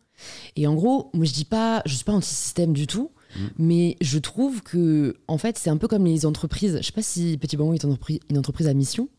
Et 0.56 0.68
en 0.68 0.76
gros, 0.76 1.10
moi 1.14 1.26
je 1.26 1.34
dis 1.34 1.46
pas, 1.46 1.82
je 1.86 1.94
suis 1.96 2.04
pas 2.04 2.14
anti-système 2.14 2.74
du 2.74 2.88
tout, 2.88 3.12
mm. 3.36 3.48
mais 3.58 3.98
je 4.02 4.20
trouve 4.20 4.62
que 4.62 5.18
en 5.28 5.38
fait 5.38 5.58
c'est 5.58 5.70
un 5.70 5.78
peu 5.78 5.88
comme 5.88 6.06
les 6.06 6.26
entreprises. 6.26 6.78
Je 6.82 6.86
sais 6.86 6.92
pas 6.92 7.02
si 7.02 7.38
Petit 7.38 7.58
Bambou 7.58 7.74
est 7.74 7.84
une 8.30 8.38
entreprise 8.38 8.68
à 8.68 8.74
mission, 8.74 9.10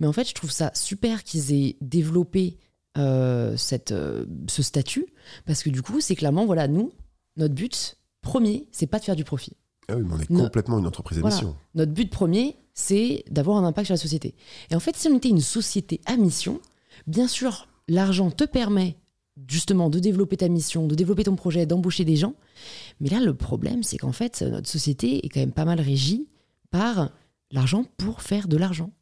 mais 0.00 0.06
en 0.06 0.12
fait 0.12 0.28
je 0.28 0.34
trouve 0.34 0.50
ça 0.50 0.70
super 0.74 1.22
qu'ils 1.22 1.52
aient 1.52 1.76
développé 1.80 2.56
euh, 2.96 3.56
cette, 3.56 3.92
euh, 3.92 4.26
ce 4.48 4.62
statut, 4.62 5.06
parce 5.46 5.62
que 5.62 5.70
du 5.70 5.82
coup 5.82 6.00
c'est 6.00 6.16
clairement 6.16 6.46
voilà 6.46 6.68
nous 6.68 6.92
notre 7.36 7.54
but 7.54 7.96
premier 8.22 8.68
c'est 8.72 8.86
pas 8.86 8.98
de 8.98 9.04
faire 9.04 9.16
du 9.16 9.24
profit. 9.24 9.56
Ah 9.88 9.96
oui, 9.96 10.02
mais 10.06 10.14
on 10.14 10.20
est 10.20 10.26
complètement 10.26 10.78
une 10.78 10.86
entreprise 10.86 11.18
à 11.18 11.22
mission. 11.22 11.56
Notre 11.74 11.92
but 11.92 12.10
premier 12.10 12.56
c'est 12.72 13.24
d'avoir 13.30 13.56
un 13.58 13.64
impact 13.64 13.86
sur 13.86 13.94
la 13.94 13.98
société. 13.98 14.34
Et 14.70 14.74
en 14.74 14.80
fait 14.80 14.96
si 14.96 15.08
on 15.08 15.16
était 15.16 15.28
une 15.28 15.40
société 15.40 16.00
à 16.06 16.16
mission, 16.16 16.60
bien 17.06 17.28
sûr 17.28 17.68
l'argent 17.88 18.30
te 18.30 18.44
permet 18.44 18.96
justement 19.48 19.90
de 19.90 19.98
développer 19.98 20.36
ta 20.36 20.48
mission, 20.48 20.86
de 20.86 20.94
développer 20.94 21.24
ton 21.24 21.36
projet, 21.36 21.66
d'embaucher 21.66 22.04
des 22.04 22.16
gens. 22.16 22.34
Mais 23.00 23.08
là, 23.08 23.20
le 23.20 23.34
problème, 23.34 23.82
c'est 23.82 23.98
qu'en 23.98 24.12
fait, 24.12 24.42
notre 24.42 24.68
société 24.68 25.24
est 25.24 25.28
quand 25.28 25.40
même 25.40 25.52
pas 25.52 25.64
mal 25.64 25.80
régie 25.80 26.28
par 26.70 27.10
l'argent 27.50 27.84
pour 27.96 28.22
faire 28.22 28.48
de 28.48 28.56
l'argent. 28.56 28.92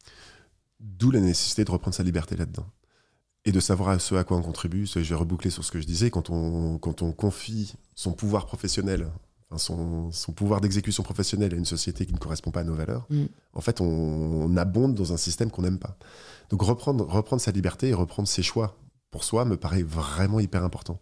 D'où 0.81 1.11
la 1.11 1.21
nécessité 1.21 1.65
de 1.65 1.71
reprendre 1.71 1.95
sa 1.95 2.03
liberté 2.03 2.37
là-dedans. 2.37 2.67
Et 3.45 3.53
de 3.53 3.61
savoir 3.61 3.89
à 3.89 3.99
ce 3.99 4.15
à 4.15 4.25
quoi 4.25 4.37
on 4.37 4.43
contribue. 4.43 4.87
Je 4.87 5.01
vais 5.01 5.15
reboucler 5.15 5.51
sur 5.51 5.65
ce 5.65 5.73
que 5.73 5.81
je 5.81 5.87
disais. 5.87 6.11
Quand 6.11 6.31
on, 6.31 6.79
quand 6.79 7.03
on 7.03 7.13
confie 7.13 7.75
son 7.95 8.13
pouvoir 8.13 8.47
professionnel, 8.47 9.09
son, 9.57 10.11
pouvoir 10.35 10.61
d'exécution 10.61 11.03
professionnelle 11.03 11.53
à 11.53 11.57
une 11.57 11.65
société 11.65 12.07
qui 12.07 12.13
ne 12.13 12.19
correspond 12.19 12.51
pas 12.51 12.61
à 12.61 12.65
nos 12.65 12.75
valeurs, 12.75 13.07
mm. 13.11 13.25
en 13.55 13.61
fait, 13.61 13.81
on, 13.81 13.87
on, 13.87 14.57
abonde 14.57 14.95
dans 14.95 15.13
un 15.13 15.17
système 15.17 15.51
qu'on 15.51 15.63
n'aime 15.63 15.79
pas. 15.79 15.97
Donc 16.51 16.63
reprendre, 16.63 17.05
reprendre 17.07 17.43
sa 17.43 17.51
liberté 17.51 17.89
et 17.89 17.95
reprendre 17.95 18.29
ses 18.29 18.43
choix 18.43 18.77
pour 19.11 19.25
soi 19.25 19.45
me 19.45 19.57
paraît 19.57 19.83
vraiment 19.83 20.41
hyper 20.41 20.65
important. 20.65 21.01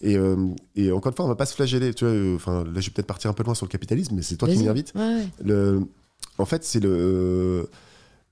Et, 0.00 0.16
euh, 0.16 0.54
et, 0.76 0.92
encore 0.92 1.10
une 1.10 1.16
fois, 1.16 1.24
on 1.24 1.28
va 1.28 1.34
pas 1.34 1.46
se 1.46 1.54
flageller. 1.54 1.92
Tu 1.92 2.04
vois, 2.04 2.14
euh, 2.14 2.36
enfin, 2.36 2.64
là, 2.64 2.80
je 2.80 2.86
vais 2.86 2.94
peut-être 2.94 3.06
partir 3.06 3.30
un 3.30 3.34
peu 3.34 3.42
loin 3.42 3.54
sur 3.54 3.66
le 3.66 3.70
capitalisme, 3.70 4.14
mais 4.14 4.22
c'est 4.22 4.36
toi 4.36 4.48
qui 4.48 4.58
m'y 4.58 4.68
invites. 4.68 4.92
Le, 5.42 5.82
en 6.38 6.44
fait, 6.44 6.64
c'est 6.64 6.80
le, 6.80 7.68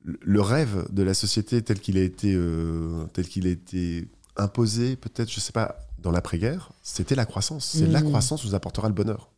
le 0.06 0.40
rêve 0.40 0.86
de 0.90 1.02
la 1.02 1.14
société 1.14 1.62
tel 1.62 1.80
qu'il 1.80 1.98
a 1.98 2.02
été, 2.02 2.32
euh, 2.34 3.04
tel 3.12 3.26
qu'il 3.28 3.46
a 3.46 3.50
été 3.50 4.08
imposé, 4.36 4.96
peut-être, 4.96 5.30
je 5.30 5.40
sais 5.40 5.52
pas, 5.52 5.78
dans 5.98 6.10
l'après-guerre, 6.10 6.70
c'était 6.82 7.14
la 7.14 7.26
croissance. 7.26 7.74
C'est 7.76 7.86
la 7.86 8.00
mmh. 8.00 8.04
croissance 8.04 8.42
qui 8.42 8.48
nous 8.48 8.54
apportera 8.54 8.88
le 8.88 8.94
bonheur. 8.94 9.30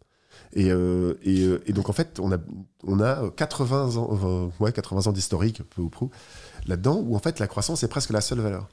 Et, 0.55 0.69
et, 0.69 1.47
et, 1.67 1.73
donc, 1.73 1.91
en 1.91 1.93
fait, 1.93 2.19
on 2.21 2.33
a, 2.33 2.39
on 2.85 3.01
a 3.01 3.31
80 3.37 3.97
ans, 3.97 4.51
ouais, 4.61 4.73
80 4.73 5.07
ans 5.07 5.13
d'historique, 5.13 5.63
peu 5.63 5.83
ou 5.83 5.91
prou, 5.91 6.11
là-dedans, 6.67 7.03
où 7.05 7.15
en 7.15 7.19
fait, 7.19 7.39
la 7.39 7.47
croissance 7.47 7.83
est 7.83 7.89
presque 7.89 8.11
la 8.11 8.21
seule 8.21 8.41
valeur. 8.41 8.69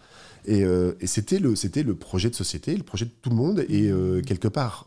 Euh, 0.50 0.94
et, 1.00 1.08
c'était 1.08 1.40
le, 1.40 1.56
c'était 1.56 1.84
le 1.84 1.96
projet 1.96 2.30
de 2.30 2.36
société, 2.36 2.76
le 2.76 2.84
projet 2.84 3.06
de 3.06 3.12
tout 3.22 3.30
le 3.30 3.36
monde. 3.36 3.66
Et 3.70 3.90
euh, 3.90 4.22
quelque 4.22 4.48
part, 4.48 4.86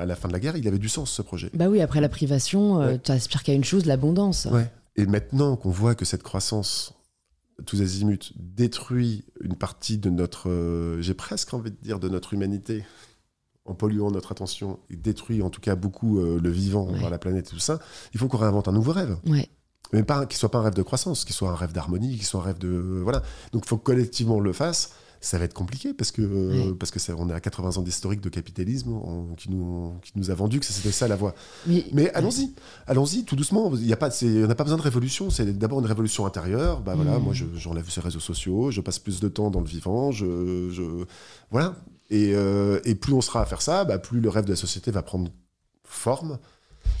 à 0.00 0.06
la 0.06 0.16
fin 0.16 0.28
de 0.28 0.32
la 0.32 0.40
guerre, 0.40 0.56
il 0.56 0.66
avait 0.68 0.78
du 0.78 0.88
sens 0.88 1.10
ce 1.10 1.22
projet. 1.22 1.50
Bah 1.54 1.68
oui, 1.68 1.80
après 1.80 2.00
la 2.00 2.08
privation, 2.08 2.80
euh, 2.80 2.96
tu 3.02 3.12
aspires 3.12 3.42
qu'à 3.42 3.52
une 3.52 3.64
chose, 3.64 3.86
l'abondance. 3.86 4.46
Ouais. 4.50 4.70
Et 4.96 5.06
maintenant 5.06 5.56
qu'on 5.56 5.70
voit 5.70 5.94
que 5.94 6.04
cette 6.04 6.22
croissance, 6.22 6.94
tous 7.66 7.80
azimuts, 7.82 8.32
détruit 8.36 9.24
une 9.40 9.56
partie 9.56 9.98
de 9.98 10.10
notre, 10.10 10.96
j'ai 11.00 11.14
presque 11.14 11.52
envie 11.54 11.70
de 11.70 11.76
dire, 11.82 11.98
de 12.00 12.08
notre 12.08 12.32
humanité, 12.34 12.84
en 13.64 13.74
polluant 13.74 14.10
notre 14.10 14.32
attention, 14.32 14.78
et 14.90 14.96
détruit 14.96 15.42
en 15.42 15.50
tout 15.50 15.60
cas 15.60 15.74
beaucoup 15.74 16.20
le 16.20 16.50
vivant, 16.50 16.90
la 16.92 17.18
planète 17.18 17.48
et 17.48 17.50
tout 17.50 17.58
ça, 17.58 17.78
il 18.14 18.20
faut 18.20 18.28
qu'on 18.28 18.38
réinvente 18.38 18.68
un 18.68 18.72
nouveau 18.72 18.92
rêve. 18.92 19.18
Ouais 19.26 19.48
mais 19.92 20.02
pas 20.02 20.26
qu'il 20.26 20.38
soit 20.38 20.50
pas 20.50 20.58
un 20.58 20.62
rêve 20.62 20.74
de 20.74 20.82
croissance, 20.82 21.24
qu'il 21.24 21.34
soit 21.34 21.50
un 21.50 21.54
rêve 21.54 21.72
d'harmonie, 21.72 22.16
qu'il 22.16 22.26
soit 22.26 22.40
un 22.40 22.44
rêve 22.44 22.58
de 22.58 23.00
voilà. 23.02 23.22
Donc 23.52 23.64
il 23.64 23.68
faut 23.68 23.76
que 23.76 23.84
collectivement 23.84 24.36
on 24.36 24.40
le 24.40 24.52
fasse. 24.52 24.92
Ça 25.20 25.38
va 25.38 25.44
être 25.44 25.54
compliqué 25.54 25.94
parce 25.94 26.10
que 26.10 26.72
parce 26.72 26.90
que 26.90 27.12
on 27.12 27.28
est 27.30 27.34
à 27.34 27.40
80 27.40 27.78
ans 27.78 27.82
d'historique 27.82 28.20
de 28.20 28.28
capitalisme 28.28 29.00
qui 29.36 29.50
nous 29.50 29.94
qui 30.02 30.12
nous 30.16 30.30
a 30.30 30.34
vendu 30.34 30.60
que 30.60 30.66
c'était 30.66 30.92
ça 30.92 31.08
la 31.08 31.16
voie. 31.16 31.34
Mais, 31.66 32.10
allons-y, 32.14 32.52
allons-y 32.86 33.24
tout 33.24 33.36
doucement. 33.36 33.72
Il 33.74 33.86
y 33.86 33.92
a 33.92 33.96
pas 33.96 34.10
on 34.22 34.46
n'a 34.46 34.54
pas 34.54 34.64
besoin 34.64 34.78
de 34.78 34.82
révolution. 34.82 35.30
C'est 35.30 35.56
d'abord 35.58 35.80
une 35.80 35.86
révolution 35.86 36.26
intérieure. 36.26 36.80
Bah 36.80 36.94
voilà, 36.94 37.18
mm. 37.18 37.22
moi 37.22 37.34
j'enlève 37.34 37.88
ces 37.90 38.00
réseaux 38.00 38.20
sociaux, 38.20 38.70
je 38.70 38.80
passe 38.80 38.98
plus 38.98 39.20
de 39.20 39.28
temps 39.28 39.50
dans 39.50 39.60
le 39.60 39.66
vivant, 39.66 40.12
je, 40.12 40.70
je 40.70 41.04
voilà. 41.50 41.76
Et, 42.10 42.32
euh, 42.34 42.80
et 42.84 42.94
plus 42.94 43.12
on 43.12 43.20
sera 43.20 43.42
à 43.42 43.46
faire 43.46 43.62
ça, 43.62 43.84
bah, 43.84 43.98
plus 43.98 44.20
le 44.20 44.28
rêve 44.28 44.44
de 44.44 44.50
la 44.50 44.56
société 44.56 44.90
va 44.90 45.02
prendre 45.02 45.30
forme. 45.84 46.38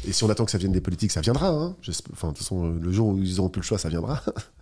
Et 0.06 0.12
si 0.12 0.24
on 0.24 0.30
attend 0.30 0.44
que 0.44 0.50
ça 0.50 0.58
vienne 0.58 0.72
des 0.72 0.80
politiques, 0.80 1.12
ça 1.12 1.20
viendra. 1.20 1.48
Hein. 1.48 1.76
Enfin, 2.12 2.28
de 2.28 2.32
toute 2.32 2.38
façon, 2.38 2.68
le 2.68 2.92
jour 2.92 3.08
où 3.08 3.18
ils 3.18 3.36
n'auront 3.36 3.48
plus 3.48 3.60
le 3.60 3.66
choix, 3.66 3.78
ça 3.78 3.88
viendra. 3.88 4.22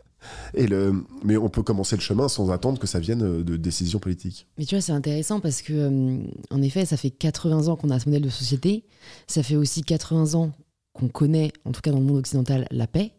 Et 0.55 0.67
le, 0.67 1.05
mais 1.23 1.37
on 1.37 1.49
peut 1.49 1.63
commencer 1.63 1.97
le 1.97 2.01
chemin 2.01 2.29
sans 2.29 2.51
attendre 2.51 2.79
que 2.79 2.87
ça 2.87 2.99
vienne 2.99 3.43
de 3.43 3.57
décisions 3.57 3.99
politiques. 3.99 4.47
Mais 4.59 4.65
tu 4.65 4.75
vois, 4.75 4.83
c'est 4.83 4.93
intéressant 4.93 5.41
parce 5.41 5.63
que, 5.63 5.73
euh, 5.73 6.19
en 6.51 6.63
effet, 6.63 6.85
ça 6.85 6.97
fait 6.97 7.11
80 7.11 7.69
ans 7.69 7.77
qu'on 7.77 7.91
a 7.91 7.99
ce 7.99 8.09
modèle 8.09 8.23
de 8.23 8.29
société. 8.29 8.85
Ça 9.27 9.43
fait 9.43 9.57
aussi 9.57 9.83
80 9.83 10.35
ans 10.35 10.53
qu'on 10.93 11.09
connaît, 11.09 11.53
en 11.65 11.73
tout 11.73 11.81
cas 11.81 11.91
dans 11.91 11.99
le 11.99 12.05
monde 12.05 12.19
occidental, 12.19 12.67
la 12.71 12.87
paix. 12.87 13.13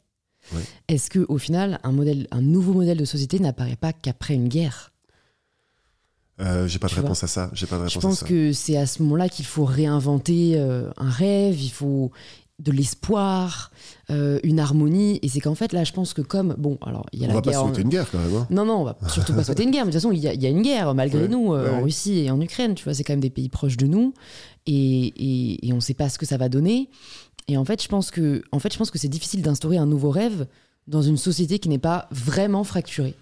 Est-ce 0.87 1.09
que, 1.09 1.25
au 1.27 1.39
final, 1.39 1.79
un 1.83 1.91
modèle, 1.91 2.27
un 2.31 2.41
nouveau 2.41 2.73
modèle 2.73 2.97
de 2.97 3.05
société 3.05 3.39
n'apparaît 3.39 3.75
pas 3.75 3.93
qu'après 3.93 4.35
une 4.35 4.47
guerre? 4.47 4.91
Euh, 6.41 6.67
j'ai 6.67 6.79
pas 6.79 6.87
de 6.87 6.95
réponse 6.95 7.23
à 7.23 7.27
ça. 7.27 7.49
J'ai 7.53 7.65
pas 7.65 7.87
Je 7.87 7.99
pense 7.99 8.23
que 8.23 8.51
c'est 8.51 8.77
à 8.77 8.85
ce 8.85 9.01
moment-là 9.03 9.29
qu'il 9.29 9.45
faut 9.45 9.63
réinventer 9.63 10.53
euh, 10.55 10.91
un 10.97 11.09
rêve. 11.09 11.61
Il 11.61 11.71
faut 11.71 12.11
de 12.59 12.71
l'espoir, 12.71 13.71
euh, 14.09 14.39
une 14.43 14.59
harmonie. 14.59 15.19
Et 15.21 15.29
c'est 15.29 15.39
qu'en 15.39 15.55
fait, 15.55 15.73
là, 15.73 15.83
je 15.83 15.93
pense 15.93 16.13
que 16.13 16.21
comme. 16.21 16.55
Bon, 16.57 16.77
alors, 16.85 17.05
il 17.11 17.19
y 17.19 17.23
a 17.23 17.25
on 17.25 17.29
la 17.29 17.35
va 17.35 17.41
guerre. 17.41 17.53
pas 17.53 17.67
souhaiter 17.67 17.81
une 17.81 17.89
guerre 17.89 18.09
quand 18.09 18.19
même. 18.19 18.35
Hein. 18.35 18.47
Non, 18.49 18.65
non, 18.65 18.81
on 18.81 18.83
va 18.83 18.97
surtout 19.09 19.33
pas 19.33 19.43
souhaiter 19.43 19.63
une 19.63 19.71
guerre. 19.71 19.85
Mais 19.85 19.91
de 19.91 19.97
toute 19.97 20.01
façon, 20.01 20.13
il 20.13 20.19
y, 20.19 20.45
a, 20.45 20.49
une 20.49 20.61
guerre, 20.61 20.93
malgré 20.95 21.27
nous, 21.27 21.53
en 21.53 21.81
Russie 21.81 22.19
et 22.19 22.31
en 22.31 22.39
Ukraine. 22.39 22.75
Tu 22.75 22.83
vois, 22.83 22.93
c'est 22.93 23.03
quand 23.03 23.13
même 23.13 23.19
des 23.19 23.29
pays 23.29 23.49
proches 23.49 23.77
de 23.77 23.87
nous. 23.87 24.13
Et, 24.67 24.73
et, 24.73 25.67
et 25.67 25.73
on 25.73 25.79
sait 25.79 25.93
pas 25.93 26.09
ce 26.09 26.17
que 26.17 26.25
ça 26.25 26.37
va 26.37 26.49
donner. 26.49 26.89
Et 27.47 27.57
en 27.57 27.65
fait, 27.65 27.81
je 27.81 27.87
pense 27.87 28.11
que, 28.11 28.43
en 28.51 28.59
fait, 28.59 28.73
je 28.73 28.77
pense 28.77 28.89
que 28.89 28.97
c'est 28.97 29.07
difficile 29.07 29.41
d'instaurer 29.41 29.77
un 29.77 29.85
nouveau 29.85 30.09
rêve 30.09 30.47
dans 30.87 31.01
une 31.01 31.17
société 31.17 31.59
qui 31.59 31.69
n'est 31.69 31.77
pas 31.77 32.07
vraiment 32.11 32.63
fracturée. 32.63 33.15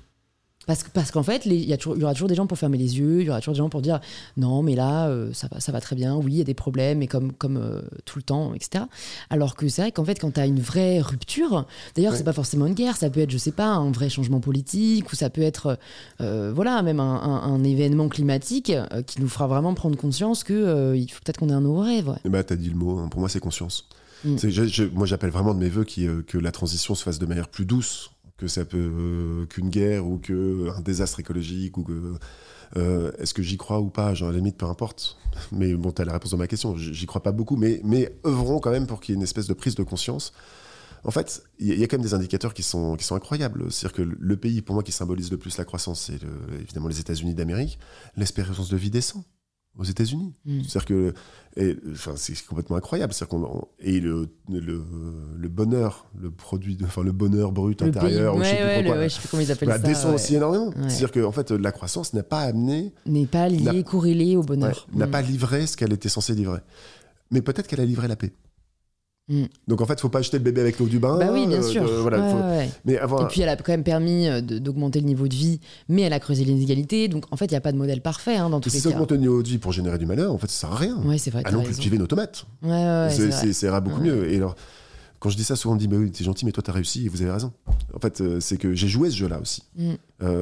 Parce, 0.66 0.86
parce 0.94 1.12
qu'en 1.12 1.24
fait, 1.24 1.46
il 1.46 1.70
y, 1.70 1.78
aura 1.88 2.14
toujours 2.14 2.30
des 2.30 2.36
gens 2.36 2.48
pour 2.48 2.58
fermer 2.58 2.78
les 2.78 2.98
yeux, 2.98 3.22
il 3.22 3.28
y 3.28 3.30
aura 3.30 3.40
toujours 3.40 3.54
des 3.54 3.58
gens 3.60 3.70
pour 3.70 3.82
dire 3.82 4.00
non, 4.38 4.64
mais 4.64 4.76
là, 4.76 5.08
euh, 5.08 5.32
ça, 5.34 5.48
va, 5.52 5.60
ça 5.60 5.72
va 5.72 5.82
très 5.82 5.96
bien, 5.96 6.16
oui, 6.16 6.34
il 6.34 6.38
y 6.38 6.42
a 6.42 6.46
des 6.46 6.54
problèmes, 6.54 7.00
mais 7.00 7.08
comme, 7.08 7.34
comme 7.34 7.58
euh, 7.58 7.82
tout 8.06 8.18
le 8.18 8.24
temps, 8.24 8.54
etc. 8.54 8.86
Alors 9.30 9.56
que 9.56 9.68
c'est 9.68 9.82
vrai 9.82 9.92
qu'en 9.92 10.06
fait, 10.06 10.20
quand 10.20 10.32
tu 10.32 10.40
as 10.40 10.46
une 10.46 10.62
vraie 10.62 11.02
rupture, 11.02 11.66
d'ailleurs, 11.96 12.16
c'est 12.16 12.24
pas 12.24 12.34
forcément 12.34 12.66
une 12.66 12.74
guerre, 12.74 12.96
ça 12.96 13.10
peut 13.10 13.20
être, 13.20 13.32
je 13.32 13.38
sais 13.38 13.52
pas, 13.52 13.68
un 13.68 13.92
vrai 13.92 14.10
changement 14.10 14.40
politique, 14.40 15.12
ou 15.12 15.16
ça 15.16 15.30
peut 15.30 15.42
être, 15.42 15.78
euh, 16.22 16.52
voilà, 16.56 16.82
même 16.82 17.00
un, 17.00 17.22
un, 17.24 17.64
événement 17.64 18.10
climatique 18.10 18.74
qui 19.08 19.22
nous 19.22 19.30
fera 19.30 19.48
vraiment 19.48 19.74
prendre 19.74 19.98
conscience 19.98 20.44
qu'il 20.44 20.56
il 20.96 21.08
faut 21.10 21.20
peut-être 21.24 21.38
qu'on 21.38 21.50
ait 21.50 21.54
un 21.54 21.62
nouveau 21.62 21.82
rêve. 21.82 22.10
Ouais. 22.10 22.30
Bah, 22.30 22.44
tu 22.44 22.54
as 22.54 22.56
dit 22.56 22.70
le 22.70 22.76
mot, 22.76 23.00
hein. 23.00 23.08
pour 23.10 23.20
moi, 23.20 23.30
c'est 23.30 23.40
conscience. 23.40 23.88
Mm. 24.24 24.38
moi, 24.94 25.06
j'appelle 25.06 25.30
vraiment 25.30 25.54
de 25.54 25.60
mes 25.60 25.70
voeux 25.70 25.84
que 25.86 26.38
la 26.38 26.52
transition 26.52 26.96
se 26.96 27.04
fasse 27.04 27.20
de 27.20 27.26
manière 27.26 27.50
plus 27.50 27.66
douce 27.66 28.13
que 28.44 28.50
ça 28.50 28.66
peut 28.66 28.78
euh, 28.78 29.46
qu'une 29.46 29.70
guerre 29.70 30.06
ou 30.06 30.18
qu'un 30.18 30.82
désastre 30.82 31.22
écologique 31.22 31.78
ou 31.78 31.84
que 31.84 32.14
euh, 32.76 33.12
est-ce 33.18 33.34
que 33.34 33.42
j'y 33.42 33.56
crois 33.56 33.80
ou 33.80 33.90
pas? 33.90 34.14
Genre, 34.14 34.28
à 34.28 34.32
la 34.34 34.40
limite, 34.40 34.58
peu 34.58 34.66
importe. 34.66 35.18
Mais 35.54 35.74
bon, 35.76 35.94
tu 35.94 36.02
as 36.02 36.06
la 36.06 36.12
réponse 36.12 36.34
à 36.34 36.38
ma 36.38 36.48
question. 36.48 36.76
J'y 36.76 37.06
crois 37.06 37.24
pas 37.24 37.32
beaucoup, 37.32 37.56
mais, 37.56 37.80
mais 37.86 38.14
œuvrons 38.26 38.60
quand 38.60 38.72
même 38.72 38.86
pour 38.86 39.00
qu'il 39.00 39.14
y 39.14 39.16
ait 39.16 39.20
une 39.20 39.24
espèce 39.24 39.48
de 39.48 39.54
prise 39.54 39.76
de 39.76 39.84
conscience. 39.84 40.34
En 41.06 41.12
fait, 41.12 41.44
il 41.58 41.80
y, 41.80 41.84
a 41.84 41.88
quand 41.88 41.98
même 41.98 42.06
des 42.06 42.14
indicateurs 42.14 42.54
qui 42.54 42.64
sont, 42.64 42.98
qui 42.98 43.06
sont 43.06 43.16
incroyables. 43.16 43.72
C'est-à-dire 43.72 43.96
que 43.96 44.02
le 44.02 44.38
pays, 44.38 44.62
pour 44.62 44.74
moi, 44.74 44.84
qui 44.84 44.92
symbolise 44.92 45.32
le 45.32 45.38
plus 45.38 45.58
la 45.58 45.66
croissance, 45.66 46.02
c'est 46.02 46.20
évidemment 46.62 46.88
les 46.88 47.00
États-Unis 47.00 47.34
d'Amérique. 47.34 47.80
L'espérance 48.16 48.70
de 48.70 48.78
vie 48.78 48.90
descend 48.90 49.24
aux 49.78 49.84
États-Unis. 49.84 50.34
Mm. 50.46 50.62
C'est-à-dire 50.62 50.86
que 50.86 51.14
enfin, 51.92 52.14
c'est 52.16 52.46
complètement 52.46 52.76
incroyable. 52.76 53.14
Qu'on 53.30 53.68
et 53.80 54.00
le, 54.00 54.28
le, 54.50 54.84
le, 55.38 55.50
bonheur, 55.50 56.08
le 56.20 56.30
produit, 56.30 56.76
de, 56.76 56.86
enfin 56.86 57.04
le 57.04 57.12
bonheur 57.12 57.52
brut 57.52 57.82
intérieur, 57.82 58.38
je, 58.38 58.44
sais 58.44 58.90
ouais, 58.90 59.10
sais 59.10 59.20
plus 59.20 59.30
comment 59.30 59.42
ils 59.42 59.52
appellent 59.52 59.70
bah, 59.70 59.80
ça, 59.80 59.88
descend 59.88 60.16
aussi 60.16 60.36
énormément. 60.36 60.72
C'est-à-dire 60.88 61.12
que 61.12 61.24
en 61.24 61.32
fait, 61.32 61.52
la 61.52 61.72
croissance 61.72 62.14
n'a 62.14 62.24
pas 62.24 62.42
amené, 62.42 62.94
n'est 63.06 63.26
pas 63.26 63.50
liée, 63.50 63.84
corrélée 63.84 64.36
au 64.36 64.44
bonheur, 64.44 64.88
n'a 64.94 65.08
mm. 65.08 65.12
pas 65.12 65.22
livré 65.22 65.68
ce 65.68 65.78
qu'elle 65.78 65.94
était 65.94 66.10
censée 66.10 66.34
livrer. 66.34 66.60
Mais 67.32 67.42
peut-être 67.42 67.68
qu'elle 67.68 67.82
a 67.82 67.86
livré 67.86 68.08
la 68.08 68.16
paix. 68.16 68.34
Mm. 69.30 69.44
Donc 69.70 69.80
en 69.80 69.86
fait, 69.86 69.94
il 69.94 70.02
faut 70.02 70.10
pas 70.10 70.22
jeter 70.22 70.38
le 70.38 70.44
bébé 70.44 70.60
avec 70.60 70.80
l'eau 70.80 70.86
du 70.86 71.00
bain. 71.00 71.18
Bah 71.18 71.30
oui, 71.32 71.48
bien 71.48 71.60
euh, 71.60 71.62
sûr. 71.62 71.84
Mais 72.84 72.94
Et 72.96 73.26
puis 73.30 73.42
elle 73.42 73.50
a 73.50 73.56
quand 73.56 73.72
même 73.72 73.84
permis 73.84 74.28
euh, 74.28 74.42
d'augmenter 74.42 75.00
le 75.00 75.06
niveau 75.06 75.28
de 75.28 75.34
vie, 75.34 75.62
mais 75.88 76.02
elle 76.02 76.14
a 76.14 76.20
creusé 76.20 76.44
les 76.44 76.52
inégalités. 76.52 77.08
Donc 77.08 77.26
en 77.32 77.38
fait, 77.38 77.46
il 77.46 77.52
n'y 77.52 77.58
a 77.58 77.62
pas 77.62 77.72
de 77.72 77.78
modèle 77.78 78.02
parfait 78.02 78.36
hein, 78.36 78.50
dans 78.50 78.60
tous 78.60 78.70
les 78.70 78.76
cas. 78.76 78.90
Si 78.90 78.94
augmenter 78.94 79.16
le 79.16 79.22
niveau 79.22 79.42
de 79.42 79.48
vie 79.48 79.60
pour 79.60 79.72
générer 79.72 79.98
du 79.98 80.06
malheur, 80.06 80.34
en 80.34 80.38
fait, 80.38 80.50
ça 80.50 80.68
sert 80.68 80.74
à 80.74 80.78
rien. 80.78 80.98
Ouais, 81.04 81.18
c'est 81.18 81.32
vrai. 81.32 81.44
Allons 81.46 81.64
cultiver 81.64 81.98
nos 81.98 82.08
tomates. 82.08 82.46
Ouais, 82.62 83.10
c'est 83.10 83.66
ira 83.66 83.80
beaucoup 83.80 84.02
mieux. 84.02 84.30
Et 84.32 84.38
alors, 84.38 84.56
quand 85.20 85.30
je 85.30 85.38
dis 85.38 85.46
ça, 85.46 85.56
souvent 85.56 85.74
on 85.74 85.76
me 85.76 85.80
dit 85.80 85.88
mais 85.88 85.96
oui, 85.96 86.12
t'es 86.12 86.26
gentil, 86.26 86.46
mais 86.46 86.52
toi 86.52 86.62
t'as 86.62 86.74
réussi 86.74 87.06
et 87.06 87.10
vous 87.10 87.22
avez 87.22 87.32
raison. 87.32 87.54
En 87.96 88.00
fait, 88.00 88.20
euh, 88.20 88.42
c'est 88.42 88.58
que 88.58 88.74
j'ai 88.74 88.90
joué 88.90 89.10
ce 89.10 89.16
jeu-là 89.16 89.40
aussi. 89.40 89.64
Mm. 89.78 89.94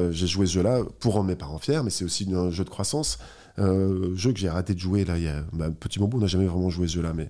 j'ai 0.10 0.28
joué 0.28 0.48
ce 0.48 0.54
jeu-là 0.54 0.82
pour 1.00 1.14
rendre 1.14 1.28
mes 1.28 1.36
parents 1.36 1.60
fiers, 1.60 1.82
mais 1.84 1.92
c'est 1.92 2.04
aussi 2.04 2.28
un 2.34 2.50
jeu 2.50 2.64
de 2.64 2.70
croissance 2.70 3.20
jeu 3.58 4.32
que 4.34 4.40
j'ai 4.40 4.48
arrêté 4.48 4.74
de 4.74 4.80
jouer 4.80 5.06
là, 5.06 5.20
il 5.20 5.24
y 5.26 5.28
a 5.28 5.44
bah, 5.54 5.70
petit 5.70 6.00
moment, 6.00 6.14
on 6.16 6.20
n'a 6.20 6.26
jamais 6.26 6.48
vraiment 6.48 6.72
joué 6.72 6.88
ce 6.88 6.94
jeu-là, 6.94 7.14
mais 7.14 7.30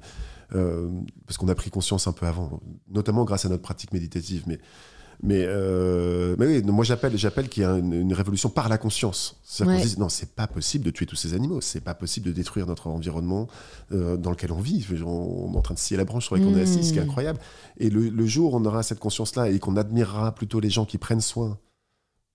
euh, 0.53 0.89
parce 1.25 1.37
qu'on 1.37 1.47
a 1.47 1.55
pris 1.55 1.69
conscience 1.69 2.07
un 2.07 2.13
peu 2.13 2.25
avant, 2.25 2.61
notamment 2.89 3.23
grâce 3.23 3.45
à 3.45 3.49
notre 3.49 3.63
pratique 3.63 3.93
méditative. 3.93 4.43
Mais 4.47 4.59
mais, 5.23 5.45
euh, 5.45 6.35
mais 6.39 6.47
oui, 6.47 6.63
moi 6.63 6.83
j'appelle, 6.83 7.15
j'appelle 7.15 7.47
qu'il 7.47 7.61
y 7.61 7.65
a 7.65 7.77
une, 7.77 8.11
révolution 8.11 8.49
par 8.49 8.69
la 8.69 8.79
conscience. 8.79 9.39
C'est-à-dire 9.43 9.79
qu'on 9.79 9.85
dit 9.85 9.99
non, 9.99 10.09
c'est 10.09 10.33
pas 10.33 10.47
possible 10.47 10.83
de 10.83 10.89
tuer 10.89 11.05
tous 11.05 11.15
ces 11.15 11.35
animaux, 11.35 11.61
c'est 11.61 11.81
pas 11.81 11.93
possible 11.93 12.25
de 12.25 12.31
détruire 12.31 12.65
notre 12.65 12.87
environnement 12.87 13.47
euh, 13.91 14.17
dans 14.17 14.31
lequel 14.31 14.51
on 14.51 14.59
vit. 14.59 14.83
On, 15.05 15.53
est 15.53 15.57
en 15.57 15.61
train 15.61 15.75
de 15.75 15.79
scier 15.79 15.95
la 15.95 16.05
branche 16.05 16.25
sur 16.25 16.35
laquelle 16.35 16.51
on 16.51 16.57
est 16.57 16.63
assis, 16.63 16.83
ce 16.83 16.93
qui 16.93 16.97
est 16.97 17.01
mmh. 17.01 17.09
incroyable. 17.09 17.39
Et 17.77 17.91
le, 17.91 18.09
le 18.09 18.25
jour 18.25 18.55
où 18.55 18.57
on 18.57 18.65
aura 18.65 18.81
cette 18.81 18.99
conscience-là 18.99 19.49
et 19.49 19.59
qu'on 19.59 19.77
admirera 19.77 20.33
plutôt 20.33 20.59
les 20.59 20.71
gens 20.71 20.85
qui 20.85 20.97
prennent 20.97 21.21
soin 21.21 21.59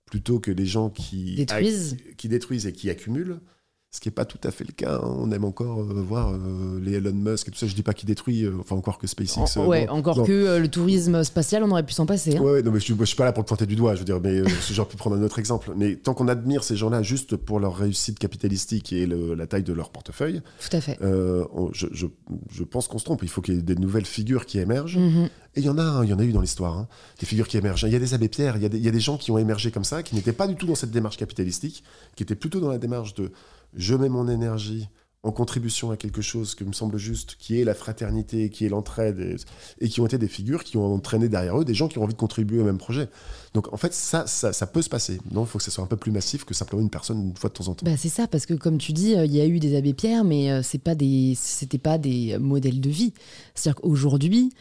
plutôt 0.06 0.38
que 0.38 0.52
les 0.52 0.66
gens 0.66 0.88
qui 0.88 1.34
détruisent, 1.34 1.96
qui 2.16 2.28
détruisent 2.28 2.66
et 2.66 2.72
qui 2.72 2.88
accumulent, 2.90 3.40
ce 3.96 4.00
qui 4.00 4.08
n'est 4.08 4.14
pas 4.14 4.24
tout 4.24 4.38
à 4.44 4.50
fait 4.50 4.64
le 4.64 4.72
cas. 4.72 4.96
Hein. 4.96 5.16
On 5.18 5.30
aime 5.30 5.44
encore 5.44 5.80
euh, 5.80 6.04
voir 6.06 6.32
euh, 6.32 6.80
les 6.82 6.94
Elon 6.94 7.12
Musk 7.14 7.48
et 7.48 7.50
tout 7.50 7.58
ça. 7.58 7.66
Je 7.66 7.74
dis 7.74 7.82
pas 7.82 7.94
qu'il 7.94 8.06
détruit, 8.06 8.44
euh, 8.44 8.52
enfin 8.60 8.76
encore 8.76 8.98
que 8.98 9.06
SpaceX. 9.06 9.58
ouais, 9.58 9.88
encore 9.88 10.24
que 10.24 10.58
le 10.58 10.68
tourisme 10.68 11.22
spatial, 11.24 11.62
on 11.62 11.70
aurait 11.70 11.84
pu 11.84 11.94
s'en 11.94 12.04
passer. 12.04 12.36
Hein. 12.36 12.40
Ouais, 12.40 12.62
non, 12.62 12.72
mais 12.72 12.80
je, 12.80 12.92
ne 12.92 13.04
suis 13.04 13.16
pas 13.16 13.24
là 13.24 13.32
pour 13.32 13.42
le 13.42 13.46
pointer 13.46 13.66
du 13.66 13.76
doigt. 13.76 13.94
Je 13.94 14.00
veux 14.00 14.04
dire, 14.04 14.20
mais 14.20 14.42
j'aurais 14.70 14.88
pu 14.88 14.96
prendre 14.96 15.16
un 15.16 15.22
autre 15.22 15.38
exemple. 15.38 15.72
Mais 15.76 15.96
tant 15.96 16.14
qu'on 16.14 16.28
admire 16.28 16.62
ces 16.62 16.76
gens-là 16.76 17.02
juste 17.02 17.36
pour 17.36 17.58
leur 17.58 17.76
réussite 17.76 18.18
capitalistique 18.18 18.92
et 18.92 19.06
la 19.06 19.46
taille 19.46 19.62
de 19.62 19.72
leur 19.72 19.90
portefeuille, 19.90 20.42
tout 20.60 20.76
à 20.76 20.80
fait. 20.80 20.98
Je, 21.00 21.86
je, 21.92 22.06
je, 22.50 22.64
pense 22.64 22.88
qu'on 22.88 22.98
se 22.98 23.04
trompe. 23.04 23.22
Il 23.22 23.28
faut 23.28 23.40
qu'il 23.40 23.54
y 23.54 23.58
ait 23.58 23.62
des 23.62 23.76
nouvelles 23.76 24.06
figures 24.06 24.46
qui 24.46 24.58
émergent. 24.58 24.98
Mm-hmm. 24.98 25.28
Et 25.56 25.60
il 25.60 25.64
y 25.64 25.70
en 25.70 25.78
a, 25.78 26.04
il 26.04 26.10
y 26.10 26.12
en 26.12 26.18
a 26.18 26.24
eu 26.24 26.32
dans 26.32 26.42
l'histoire, 26.42 26.76
hein, 26.76 26.86
des 27.18 27.24
figures 27.24 27.48
qui 27.48 27.56
émergent. 27.56 27.84
Il 27.84 27.92
y 27.92 27.96
a 27.96 27.98
des 27.98 28.12
abbés 28.12 28.28
Pierre, 28.28 28.58
il 28.58 28.62
y, 28.62 28.66
il 28.66 28.84
y 28.84 28.88
a 28.88 28.90
des 28.90 29.00
gens 29.00 29.16
qui 29.16 29.30
ont 29.30 29.38
émergé 29.38 29.70
comme 29.70 29.84
ça, 29.84 30.02
qui 30.02 30.14
n'étaient 30.14 30.34
pas 30.34 30.46
du 30.46 30.54
tout 30.54 30.66
dans 30.66 30.74
cette 30.74 30.90
démarche 30.90 31.16
capitalistique, 31.16 31.82
qui 32.14 32.22
étaient 32.22 32.34
plutôt 32.34 32.60
dans 32.60 32.68
la 32.68 32.76
démarche 32.76 33.14
de 33.14 33.32
je 33.76 33.94
mets 33.94 34.08
mon 34.08 34.28
énergie 34.28 34.88
en 35.26 35.32
contribution 35.32 35.90
à 35.90 35.96
quelque 35.96 36.22
chose 36.22 36.54
qui 36.54 36.64
me 36.64 36.72
semble 36.72 36.98
juste, 36.98 37.36
qui 37.38 37.60
est 37.60 37.64
la 37.64 37.74
fraternité, 37.74 38.48
qui 38.48 38.64
est 38.64 38.68
l'entraide, 38.68 39.36
et, 39.80 39.88
qui 39.88 40.00
ont 40.00 40.06
été 40.06 40.18
des 40.18 40.28
figures 40.28 40.62
qui 40.62 40.76
ont 40.76 40.94
entraîné 40.94 41.28
derrière 41.28 41.60
eux 41.60 41.64
des 41.64 41.74
gens 41.74 41.88
qui 41.88 41.98
ont 41.98 42.04
envie 42.04 42.14
de 42.14 42.18
contribuer 42.18 42.60
au 42.60 42.64
même 42.64 42.78
projet. 42.78 43.08
Donc 43.52 43.72
en 43.72 43.76
fait, 43.76 43.92
ça, 43.92 44.26
ça, 44.26 44.66
peut 44.68 44.82
se 44.82 44.88
passer. 44.88 45.20
Non, 45.32 45.42
il 45.42 45.48
faut 45.48 45.58
que 45.58 45.64
ça 45.64 45.72
soit 45.72 45.82
un 45.82 45.88
peu 45.88 45.96
plus 45.96 46.12
massif 46.12 46.44
que 46.44 46.54
simplement 46.54 46.80
une 46.80 46.90
personne 46.90 47.30
une 47.30 47.36
fois 47.36 47.50
de 47.50 47.54
temps 47.54 47.68
en 47.68 47.74
temps. 47.74 47.84
Bah, 47.84 47.96
c'est 47.96 48.08
ça, 48.08 48.28
parce 48.28 48.46
que 48.46 48.54
comme 48.54 48.78
tu 48.78 48.92
dis, 48.92 49.16
euh, 49.16 49.26
il 49.26 49.34
y 49.34 49.40
a 49.40 49.46
eu 49.46 49.58
des 49.58 49.76
abbés 49.76 49.94
Pierre, 49.94 50.22
mais 50.22 50.52
euh, 50.52 50.62
c'est 50.62 50.78
pas 50.78 50.94
des, 50.94 51.34
c'était 51.36 51.78
pas 51.78 51.98
des 51.98 52.38
modèles 52.38 52.80
de 52.80 52.90
vie. 52.90 53.12
C'est-à-dire 53.54 53.82
qu'aujourd'hui, 53.82 54.52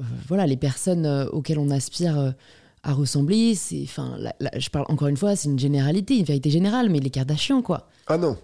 euh, 0.00 0.04
voilà, 0.28 0.46
les 0.46 0.56
personnes 0.56 1.06
auxquelles 1.32 1.58
on 1.58 1.70
aspire 1.70 2.34
à 2.82 2.92
ressembler. 2.94 3.54
C'est, 3.54 3.82
enfin, 3.82 4.16
je 4.56 4.70
parle 4.70 4.86
encore 4.88 5.08
une 5.08 5.16
fois, 5.16 5.36
c'est 5.36 5.48
une 5.48 5.58
généralité, 5.58 6.16
une 6.16 6.24
vérité 6.24 6.48
générale, 6.48 6.88
mais 6.88 7.00
les 7.00 7.10
Kardashians, 7.10 7.60
quoi. 7.60 7.88
Ah 8.10 8.18
non. 8.18 8.36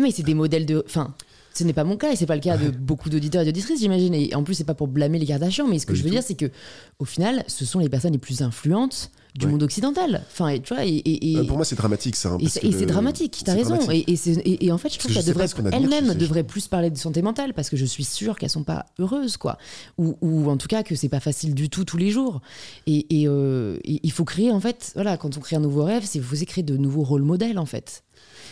Mais 0.00 0.10
c'est 0.10 0.22
des 0.22 0.34
modèles 0.34 0.66
de, 0.66 0.84
enfin. 0.86 1.14
Ce 1.56 1.62
n'est 1.62 1.72
pas 1.72 1.84
mon 1.84 1.96
cas 1.96 2.10
et 2.10 2.16
c'est 2.16 2.26
pas 2.26 2.34
le 2.34 2.40
cas 2.40 2.56
de 2.56 2.70
beaucoup 2.70 3.08
d'auditeurs 3.08 3.42
et 3.42 3.44
d'auditrices, 3.44 3.78
j'imagine. 3.78 4.12
Et 4.12 4.34
en 4.34 4.42
plus, 4.42 4.54
c'est 4.54 4.64
pas 4.64 4.74
pour 4.74 4.88
blâmer 4.88 5.20
les 5.20 5.26
Kardashians, 5.26 5.68
mais 5.68 5.78
ce 5.78 5.86
que 5.86 5.94
je 5.94 6.02
veux 6.02 6.10
dire, 6.10 6.24
c'est 6.24 6.34
que 6.34 6.50
au 6.98 7.04
final, 7.04 7.44
ce 7.46 7.64
sont 7.64 7.78
les 7.78 7.88
personnes 7.88 8.12
les 8.12 8.18
plus 8.18 8.42
influentes 8.42 9.12
du 9.36 9.46
monde 9.46 9.62
occidental. 9.62 10.24
Enfin, 10.32 10.58
tu 10.58 10.74
vois, 10.74 10.84
et, 10.84 11.36
euh, 11.36 11.44
pour 11.44 11.56
moi, 11.56 11.64
c'est 11.64 11.76
dramatique 11.76 12.16
ça. 12.16 12.30
Hein, 12.30 12.38
et 12.40 12.48
c'est 12.48 12.86
dramatique, 12.86 13.42
tu 13.44 13.50
as 13.50 13.54
raison. 13.54 13.78
Et, 13.88 14.72
en 14.72 14.78
fait, 14.78 14.92
je 14.92 14.98
trouve 14.98 15.14
qu'elles 15.14 15.24
devraient, 15.24 15.46
elles-mêmes 15.72 16.14
devraient 16.14 16.42
plus 16.42 16.66
parler 16.66 16.90
de 16.90 16.98
santé 16.98 17.22
mentale 17.22 17.54
parce 17.54 17.70
que 17.70 17.76
je 17.76 17.84
suis 17.84 18.04
sûre 18.04 18.36
qu'elles 18.36 18.50
sont 18.50 18.64
pas 18.64 18.86
heureuses, 18.98 19.36
quoi. 19.36 19.56
Ou, 19.96 20.16
ou 20.22 20.50
en 20.50 20.56
tout 20.56 20.68
cas 20.68 20.82
que 20.82 20.96
c'est 20.96 21.08
pas 21.08 21.20
facile 21.20 21.54
du 21.54 21.68
tout 21.68 21.84
tous 21.84 21.98
les 21.98 22.10
jours. 22.10 22.40
Et, 22.88 23.06
euh, 23.28 23.78
il 23.84 24.10
faut 24.10 24.24
créer, 24.24 24.50
en 24.50 24.60
fait, 24.60 24.90
voilà, 24.96 25.16
quand 25.16 25.36
on 25.36 25.40
crée 25.40 25.54
un 25.54 25.60
nouveau 25.60 25.84
rêve, 25.84 26.02
c'est 26.04 26.18
vous 26.18 26.44
créer 26.44 26.64
de 26.64 26.76
nouveaux 26.76 27.04
rôles 27.04 27.22
modèles, 27.22 27.60
en 27.60 27.66
fait. 27.66 28.02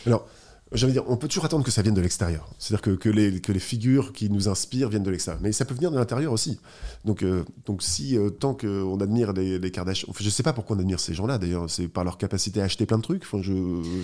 Alors, 0.07 0.27
j'allais 0.75 0.93
dire, 0.93 1.05
on 1.09 1.17
peut 1.17 1.29
toujours 1.29 1.45
attendre 1.45 1.65
que 1.65 1.71
ça 1.71 1.83
vienne 1.83 1.95
de 1.95 2.01
l'extérieur. 2.01 2.49
C'est-à-dire 2.59 2.83
que, 2.83 2.91
que, 2.91 3.09
les, 3.09 3.41
que 3.41 3.53
les 3.53 3.59
figures 3.59 4.13
qui 4.13 4.31
nous 4.31 4.49
inspirent 4.49 4.89
viennent 4.89 5.03
de 5.03 5.11
l'extérieur. 5.11 5.41
Mais 5.43 5.53
ça 5.53 5.65
peut 5.65 5.75
venir 5.75 5.91
de 5.91 5.99
l'intérieur 5.99 6.33
aussi. 6.33 6.59
Donc, 7.05 7.23
euh, 7.23 7.45
donc 7.67 7.83
si 7.83 8.17
euh, 8.17 8.31
tant 8.31 8.55
qu'on 8.55 8.99
admire 9.01 9.33
les, 9.33 9.59
les 9.59 9.71
Kardashians, 9.71 10.09
enfin, 10.11 10.25
je 10.25 10.31
sais 10.31 10.43
pas 10.43 10.53
pourquoi 10.53 10.77
on 10.77 10.81
admire 10.81 11.01
ces 11.01 11.15
gens-là 11.15 11.39
d'ailleurs, 11.39 11.69
c'est 11.69 11.89
par 11.89 12.05
leur 12.05 12.19
capacité 12.19 12.61
à 12.61 12.65
acheter 12.65 12.87
plein 12.87 12.99
de 12.99 13.03
trucs. 13.03 13.23
Enfin, 13.25 13.43
je, 13.43 13.53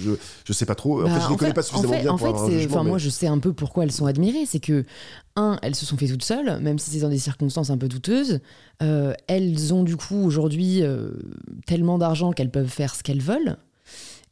je, 0.01 0.11
je 0.45 0.53
sais 0.53 0.67
pas 0.67 0.75
trop. 0.75 1.03
en 1.03 1.07
fait, 1.07 1.13
bah, 1.13 1.21
je 1.27 1.31
les 1.31 1.37
connais 1.37 1.55
pas 1.55 1.63
suffisamment 1.63 2.01
bien 2.01 2.13
en 2.13 2.19
pour 2.19 2.49
fait, 2.49 2.65
avoir 2.65 2.85
Moi, 2.85 2.99
je 2.99 3.09
sais 3.09 3.27
un 3.27 3.39
peu 3.39 3.53
pourquoi 3.53 3.85
elles 3.85 3.93
sont 3.93 4.07
admirées. 4.07 4.47
C'est 4.47 4.61
que, 4.61 4.85
un, 5.37 5.59
elles 5.63 5.75
se 5.75 5.87
sont 5.87 5.97
fait 5.97 6.09
toutes 6.09 6.25
seules, 6.25 6.61
même 6.61 6.79
si 6.79 6.91
c'est 6.91 7.01
dans 7.01 7.09
des 7.09 7.19
circonstances 7.19 7.71
un 7.71 7.79
peu 7.79 7.89
douteuses. 7.89 8.41
Euh, 8.83 9.13
elles 9.27 9.75
ont 9.75 9.83
du 9.83 9.97
coup 9.97 10.25
aujourd'hui 10.25 10.83
tellement 11.67 11.99
d'argent 11.99 12.33
qu'elles 12.33 12.51
peuvent 12.51 12.67
faire 12.67 12.95
ce 12.95 13.03
qu'elles 13.03 13.23
veulent. 13.23 13.57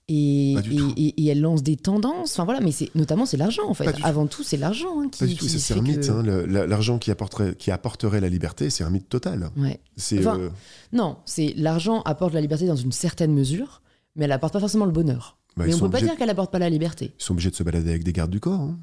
Et, 0.09 0.55
et, 0.97 1.27
elle 1.27 1.41
lance 1.41 1.65
des 1.65 1.77
tendances. 1.77 2.33
Enfin 2.33 2.45
voilà, 2.45 2.61
mais 2.61 2.71
c'est 2.71 2.95
notamment 2.95 3.27
c'est 3.27 3.37
l'argent 3.37 3.69
en 3.69 3.75
fait. 3.75 3.93
Avant 4.05 4.29
tout, 4.29 4.45
c'est 4.45 4.57
l'argent 4.57 5.01
hein, 5.01 5.09
qui. 5.11 5.19
Pas 5.19 5.27
du 5.27 5.35
tout, 5.35 5.49
c'est 5.49 5.75
un 5.75 5.83
mythe. 5.83 6.09
Hein, 6.09 6.23
l'argent 6.47 6.99
qui 6.99 7.11
apporterait, 7.11 7.57
qui 7.57 7.73
apporterait 7.73 8.21
la 8.21 8.29
liberté, 8.29 8.71
c'est 8.71 8.85
un 8.85 8.91
mythe 8.91 9.09
total. 9.09 9.51
Ouais. 9.57 9.81
Euh, 10.13 10.51
non, 10.93 11.17
c'est 11.25 11.55
l'argent 11.57 12.03
apporte 12.03 12.35
la 12.35 12.41
liberté 12.41 12.67
dans 12.67 12.77
une 12.77 12.93
certaine 12.93 13.35
mesure, 13.35 13.83
mais 14.15 14.27
elle 14.27 14.33
apporte 14.33 14.53
pas 14.53 14.61
forcément 14.61 14.87
le 14.87 14.93
bonheur. 14.93 15.39
Bah, 15.57 15.65
mais 15.67 15.75
on 15.75 15.81
peut 15.81 15.91
pas 15.91 16.01
dire 16.01 16.17
qu'elle 16.17 16.31
apporte 16.31 16.53
pas 16.53 16.59
la 16.61 16.71
liberté. 16.71 17.13
Ils 17.19 17.25
sont 17.25 17.33
obligés 17.33 17.51
de 17.51 17.57
se 17.57 17.63
balader 17.65 17.91
avec 17.91 18.05
des 18.05 18.13
gardes 18.13 18.31
du 18.31 18.41
corps. 18.41 18.61
Hein. 18.61 18.79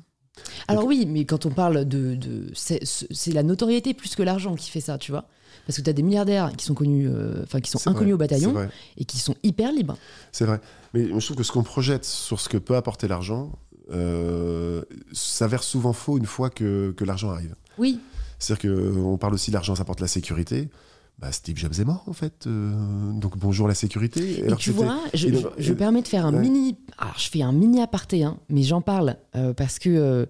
Alors 0.68 0.86
oui, 0.86 1.06
mais 1.08 1.26
quand 1.26 1.46
on 1.46 1.50
parle 1.50 1.86
de, 1.86 2.16
de 2.16 2.52
c'est 2.54 3.34
la 3.34 3.44
notoriété 3.44 3.94
plus 3.94 4.16
que 4.16 4.24
l'argent 4.24 4.56
qui 4.56 4.70
fait 4.70 4.82
ça, 4.82 4.98
tu 4.98 5.12
vois. 5.12 5.26
Parce 5.66 5.78
que 5.78 5.82
tu 5.82 5.90
as 5.90 5.94
des 5.94 6.04
milliardaires 6.04 6.52
qui 6.58 6.66
sont 6.66 6.74
connus, 6.74 7.08
euh, 7.08 7.44
enfin 7.44 7.62
qui 7.62 7.72
sont 7.72 7.88
inconnus 7.88 8.16
au 8.16 8.18
bataillon 8.18 8.54
et 8.98 9.06
qui 9.06 9.18
sont 9.20 9.36
hyper 9.44 9.72
libres. 9.72 9.98
C'est 10.32 10.46
vrai. 10.46 10.60
Mais 10.94 11.08
je 11.08 11.26
trouve 11.26 11.38
que 11.38 11.44
ce 11.44 11.52
qu'on 11.52 11.64
projette 11.64 12.06
sur 12.06 12.40
ce 12.40 12.50
que 12.50 12.58
peut 12.58 12.76
apporter 12.76 13.08
l'argent 13.08 13.52
euh, 13.92 14.84
s'avère 15.12 15.64
souvent 15.64 15.94
faux 15.94 16.18
une 16.18 16.26
fois 16.26 16.50
que, 16.50 16.94
que 16.98 17.04
l'argent 17.06 17.30
arrive. 17.30 17.56
Oui. 17.78 18.00
C'est-à-dire 18.40 18.72
qu'on 18.76 19.18
parle 19.18 19.34
aussi 19.34 19.52
l'argent, 19.52 19.76
ça 19.76 19.84
apporte 19.84 20.02
la 20.02 20.08
sécurité. 20.08 20.70
Bah, 21.20 21.32
Steve 21.32 21.58
Jobs 21.58 21.80
est 21.80 21.86
mort 21.86 22.04
en 22.08 22.14
fait. 22.14 22.48
Euh, 22.48 23.12
donc 23.14 23.38
bonjour 23.38 23.68
la 23.68 23.76
sécurité. 23.76 24.46
Et 24.46 24.56
tu 24.58 24.72
vois, 24.72 25.00
je, 25.14 25.30
je, 25.58 25.74
permets 25.74 26.02
de 26.02 26.08
faire 26.08 26.26
un 26.26 26.32
mini. 26.32 26.76
Alors 26.98 27.18
je 27.18 27.30
fais 27.30 27.42
un 27.42 27.54
mini 27.54 27.82
aparté, 27.82 28.24
hein, 28.24 28.38
mais 28.50 28.64
j'en 28.64 28.82
parle 28.82 29.18
parce 29.56 29.80
que 29.80 30.28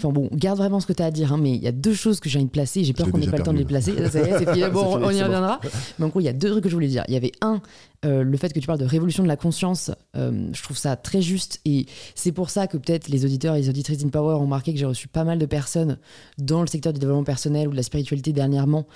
Enfin 0.00 0.14
bon, 0.14 0.30
garde 0.32 0.56
vraiment 0.56 0.80
ce 0.80 0.86
que 0.86 0.94
tu 0.94 1.02
as 1.02 1.06
à 1.06 1.10
dire, 1.10 1.34
hein, 1.34 1.38
mais 1.38 1.50
il 1.50 1.62
y 1.62 1.68
a 1.68 1.72
deux 1.72 1.92
choses 1.92 2.20
que 2.20 2.30
j'ai 2.30 2.38
envie 2.38 2.46
de 2.46 2.50
placer. 2.50 2.84
J'ai 2.84 2.94
peur 2.94 3.10
qu'on 3.10 3.18
n'ait 3.18 3.26
pas 3.26 3.36
le 3.36 3.42
temps 3.42 3.52
de 3.52 3.58
les 3.58 3.66
placer. 3.66 3.92
bon, 4.72 4.98
on 5.02 5.10
y 5.10 5.22
reviendra. 5.22 5.60
Mais 5.98 6.06
en 6.06 6.08
gros, 6.08 6.20
il 6.20 6.24
y 6.24 6.28
a 6.28 6.32
deux 6.32 6.50
trucs 6.50 6.64
que 6.64 6.70
je 6.70 6.74
voulais 6.74 6.88
dire. 6.88 7.04
Il 7.08 7.12
y 7.12 7.18
avait 7.18 7.32
un, 7.42 7.60
euh, 8.06 8.22
le 8.22 8.36
fait 8.38 8.50
que 8.50 8.58
tu 8.58 8.66
parles 8.66 8.78
de 8.78 8.86
révolution 8.86 9.22
de 9.22 9.28
la 9.28 9.36
conscience. 9.36 9.90
Euh, 10.16 10.48
je 10.54 10.62
trouve 10.62 10.78
ça 10.78 10.96
très 10.96 11.20
juste. 11.20 11.60
Et 11.66 11.84
c'est 12.14 12.32
pour 12.32 12.48
ça 12.48 12.66
que 12.66 12.78
peut-être 12.78 13.08
les 13.08 13.26
auditeurs 13.26 13.56
et 13.56 13.60
les 13.60 13.68
auditrices 13.68 13.98
d'InPower 13.98 14.36
ont 14.36 14.46
marqué 14.46 14.72
que 14.72 14.78
j'ai 14.78 14.86
reçu 14.86 15.06
pas 15.06 15.24
mal 15.24 15.38
de 15.38 15.46
personnes 15.46 15.98
dans 16.38 16.62
le 16.62 16.66
secteur 16.66 16.94
du 16.94 17.00
développement 17.00 17.24
personnel 17.24 17.68
ou 17.68 17.72
de 17.72 17.76
la 17.76 17.82
spiritualité 17.82 18.32
dernièrement. 18.32 18.86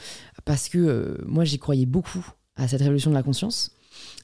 Parce 0.47 0.71
que 0.71 0.79
euh, 0.79 1.19
moi, 1.27 1.45
j'y 1.45 1.59
croyais 1.59 1.87
beaucoup 1.87 2.27
à 2.57 2.67
cette 2.67 2.81
révolution 2.81 3.11
de 3.11 3.17
la 3.17 3.23
conscience. 3.23 3.73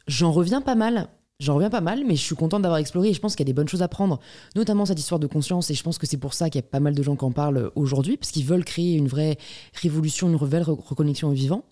J'en 0.08 0.32
reviens 0.32 0.62
pas 0.62 0.76
mal 0.76 1.08
J'en 1.40 1.54
reviens 1.54 1.70
pas 1.70 1.80
mal, 1.80 2.04
mais 2.06 2.16
je 2.16 2.22
suis 2.22 2.36
contente 2.36 2.62
d'avoir 2.62 2.78
exploré 2.78 3.08
et 3.08 3.14
je 3.14 3.20
pense 3.20 3.34
qu'il 3.34 3.44
y 3.44 3.48
a 3.48 3.52
des 3.52 3.54
bonnes 3.54 3.68
choses 3.68 3.82
à 3.82 3.88
prendre, 3.88 4.20
notamment 4.54 4.84
cette 4.84 5.00
histoire 5.00 5.18
de 5.18 5.26
conscience. 5.26 5.70
Et 5.70 5.74
je 5.74 5.82
pense 5.82 5.96
que 5.96 6.06
c'est 6.06 6.18
pour 6.18 6.34
ça 6.34 6.50
qu'il 6.50 6.60
y 6.60 6.64
a 6.64 6.68
pas 6.68 6.80
mal 6.80 6.94
de 6.94 7.02
gens 7.02 7.16
qui 7.16 7.24
en 7.24 7.32
parlent 7.32 7.72
aujourd'hui, 7.74 8.18
parce 8.18 8.30
qu'ils 8.30 8.44
veulent 8.44 8.64
créer 8.64 8.94
une 8.94 9.08
vraie 9.08 9.38
révolution, 9.74 10.26
une 10.28 10.34
nouvelle 10.34 10.62
reconnexion 10.62 11.28
au 11.28 11.32
vivant. 11.32 11.64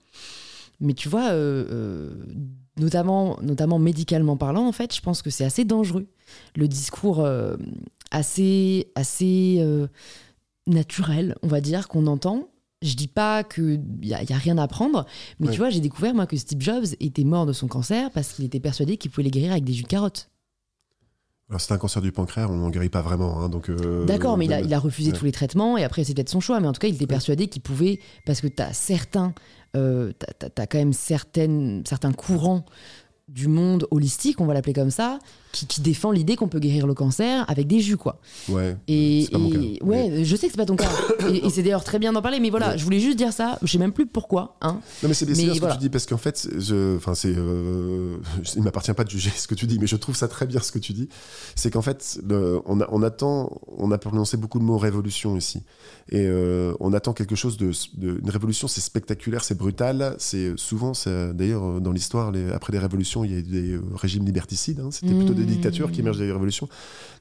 Mais 0.81 0.95
tu 0.95 1.09
vois, 1.09 1.33
euh, 1.33 1.67
euh, 1.71 2.15
notamment, 2.79 3.39
notamment 3.43 3.79
médicalement 3.79 4.37
parlant, 4.37 4.67
en 4.67 4.73
fait, 4.73 4.95
je 4.95 5.01
pense 5.01 5.23
que 5.23 5.31
c'est 5.31 5.45
assez 5.45 5.65
dangereux. 5.65 6.07
Le 6.57 6.69
discours 6.69 7.21
euh, 7.21 7.57
assez, 8.11 8.91
assez 8.95 9.63
naturel, 10.67 11.35
on 11.43 11.49
va 11.49 11.61
dire, 11.61 11.89
qu'on 11.89 12.07
entend, 12.07 12.49
je 12.83 12.95
dis 12.95 13.09
pas 13.09 13.45
qu'il 13.45 13.83
n'y 14.03 14.15
a, 14.15 14.23
y 14.23 14.33
a 14.33 14.37
rien 14.37 14.59
à 14.59 14.63
apprendre, 14.63 15.07
mais 15.41 15.49
tu 15.51 15.59
vois, 15.59 15.71
j'ai 15.71 15.81
découvert 15.81 16.15
moi 16.15 16.27
que 16.27 16.37
Steve 16.37 16.61
Jobs 16.61 16.87
était 17.01 17.25
mort 17.25 17.47
de 17.47 17.53
son 17.53 17.67
cancer 17.67 18.11
parce 18.11 18.33
qu'il 18.33 18.45
était 18.45 18.61
persuadé 18.61 18.97
qu'il 18.97 19.11
pouvait 19.11 19.25
les 19.25 19.31
guérir 19.31 19.53
avec 19.53 19.65
des 19.65 19.73
jus 19.73 19.83
de 19.83 19.89
carottes. 19.89 20.31
Alors 21.51 21.63
c'est 21.63 21.73
un 21.73 21.79
cancer 21.79 22.03
du 22.03 22.13
pancréas, 22.13 22.47
on 22.49 22.57
n'en 22.57 22.69
guérit 22.69 22.91
pas 22.91 23.01
vraiment. 23.01 23.41
Hein, 23.41 23.49
donc 23.49 23.71
euh, 23.71 24.05
D'accord, 24.05 24.37
mais 24.37 24.45
il 24.45 24.75
a, 24.75 24.79
refusé 24.79 25.13
tous 25.13 25.25
les 25.25 25.33
traitements 25.33 25.79
et 25.79 25.85
après 25.85 26.05
c'est 26.05 26.13
peut-être 26.13 26.29
son 26.29 26.41
choix, 26.41 26.61
mais 26.61 26.69
en 26.69 26.73
tout 26.73 26.81
cas 26.81 26.89
il 26.89 26.95
était 26.95 27.07
persuadé 27.07 27.49
qu'il 27.49 27.63
pouvait, 27.63 28.01
parce 28.27 28.43
que 28.43 28.49
tu 28.49 28.63
as 28.63 28.75
certains, 28.75 29.33
euh, 29.75 30.13
as, 30.43 30.67
quand 30.67 30.79
même 30.79 30.93
certaines, 30.93 31.83
certains 31.87 32.13
courants 32.13 32.67
du 33.29 33.49
monde 33.49 33.87
holistique, 33.91 34.41
on 34.41 34.47
va 34.47 34.55
l'appeler 34.55 34.73
comme 34.73 34.91
ça, 34.91 35.19
qui, 35.53 35.81
défend 35.81 36.11
l'idée 36.11 36.37
qu'on 36.37 36.49
peut 36.49 36.59
guérir 36.59 36.87
le 36.87 36.95
cancer 36.95 37.45
avec 37.49 37.67
des 37.67 37.81
jus, 37.81 37.97
quoi. 37.97 38.21
Ouais. 38.49 38.77
Et, 38.87 39.29
ouais, 39.83 40.25
je 40.25 40.37
sais 40.37 40.47
que 40.47 40.53
c'est 40.53 40.59
pas 40.59 40.67
ton 40.67 40.77
cas. 40.77 40.91
et, 41.33 41.49
c'est 41.51 41.63
d'ailleurs 41.63 41.85
très 41.85 41.99
bien 41.99 42.13
d'en 42.13 42.23
parler, 42.23 42.41
mais 42.41 42.51
voilà, 42.51 42.77
je 42.77 42.85
voulais 42.85 43.01
juste 43.01 43.17
dire 43.17 43.33
ça. 43.33 43.59
Je 43.63 43.73
sais 43.73 43.79
même 43.79 43.93
plus 43.93 44.07
pourquoi. 44.07 44.57
Hein. 44.61 44.81
Non, 45.03 45.09
mais 45.09 45.15
c'est 45.15 45.27
bien 45.27 45.35
ce 45.35 45.61
que 45.61 45.73
tu 45.73 45.79
dis 45.79 45.89
parce 45.89 46.07
qu'en 46.07 46.19
fait, 46.19 46.49
enfin, 46.97 47.15
c'est, 47.15 47.33
euh, 47.35 48.17
il 48.57 48.63
m'appartient 48.63 48.93
pas 48.93 49.05
de 49.05 49.11
juger 49.11 49.31
ce 49.35 49.47
que 49.47 49.55
tu 49.55 49.67
dis, 49.67 49.79
mais 49.79 49.87
je 49.87 49.97
trouve 49.97 50.17
ça 50.17 50.29
très 50.29 50.47
bien 50.47 50.61
ce 50.61 50.73
que 50.73 50.79
tu 50.79 50.93
dis. 50.93 51.09
C'est 51.55 51.71
qu'en 51.71 51.83
fait, 51.83 52.21
on, 52.31 52.81
on, 52.89 53.03
attend, 53.03 53.61
on 53.77 53.91
a 53.91 53.99
prononcé 53.99 54.37
beaucoup 54.37 54.59
de 54.59 54.65
mots 54.65 54.79
révolution 54.79 55.37
ici, 55.37 55.63
et 56.11 56.27
euh, 56.27 56.75
on 56.81 56.93
attend 56.93 57.13
quelque 57.13 57.37
chose 57.37 57.57
de, 57.57 57.73
une 58.01 58.31
révolution. 58.31 58.69
C'est 58.69 58.81
spectaculaire, 58.81 59.45
c'est 59.45 59.57
brutal. 59.57 60.15
C'est 60.19 60.53
souvent, 60.57 60.93
d'ailleurs, 61.35 61.81
dans 61.81 61.93
l'histoire, 61.93 62.33
après 62.55 62.73
les 62.73 62.79
révolutions 62.79 63.18
il 63.25 63.35
y 63.35 63.39
a 63.39 63.43
des 63.43 63.73
euh, 63.73 63.83
régimes 63.95 64.25
liberticides. 64.25 64.81
hein. 64.81 64.91
C'était 64.91 65.15
plutôt 65.15 65.35
des 65.35 65.43
Mmh. 65.43 65.47
dictatures 65.47 65.91
qui 65.93 66.01
émergent 66.01 66.19
des 66.19 66.31
révolutions. 66.33 66.69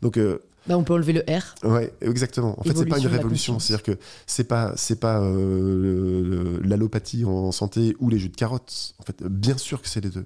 Donc, 0.02 0.18
euh, 0.18 0.40
Bah, 0.68 0.78
on 0.78 0.84
peut 0.84 0.94
enlever 0.94 1.14
le 1.14 1.22
R. 1.22 1.56
ouais, 1.66 1.94
exactement. 2.02 2.60
En 2.60 2.64
fait, 2.64 2.70
c'est 2.70 2.74
pas 2.86 2.98
Évolution 2.98 3.10
une 3.10 3.16
révolution. 3.16 3.60
C'est-à-dire 3.60 3.84
que 3.84 3.98
c'est 4.26 4.44
pas, 4.44 4.74
c'est 4.76 5.00
pas 5.00 5.22
euh, 5.22 6.60
l'allopathie 6.64 7.26
en 7.26 7.52
santé 7.52 7.96
ou 8.00 8.10
les 8.10 8.20
jus 8.20 8.30
de 8.30 8.36
carottes. 8.36 8.94
En 9.00 9.04
fait, 9.04 9.24
bien 9.24 9.58
sûr 9.58 9.82
que 9.82 9.88
c'est 9.88 10.02
les 10.02 10.10
deux. 10.10 10.26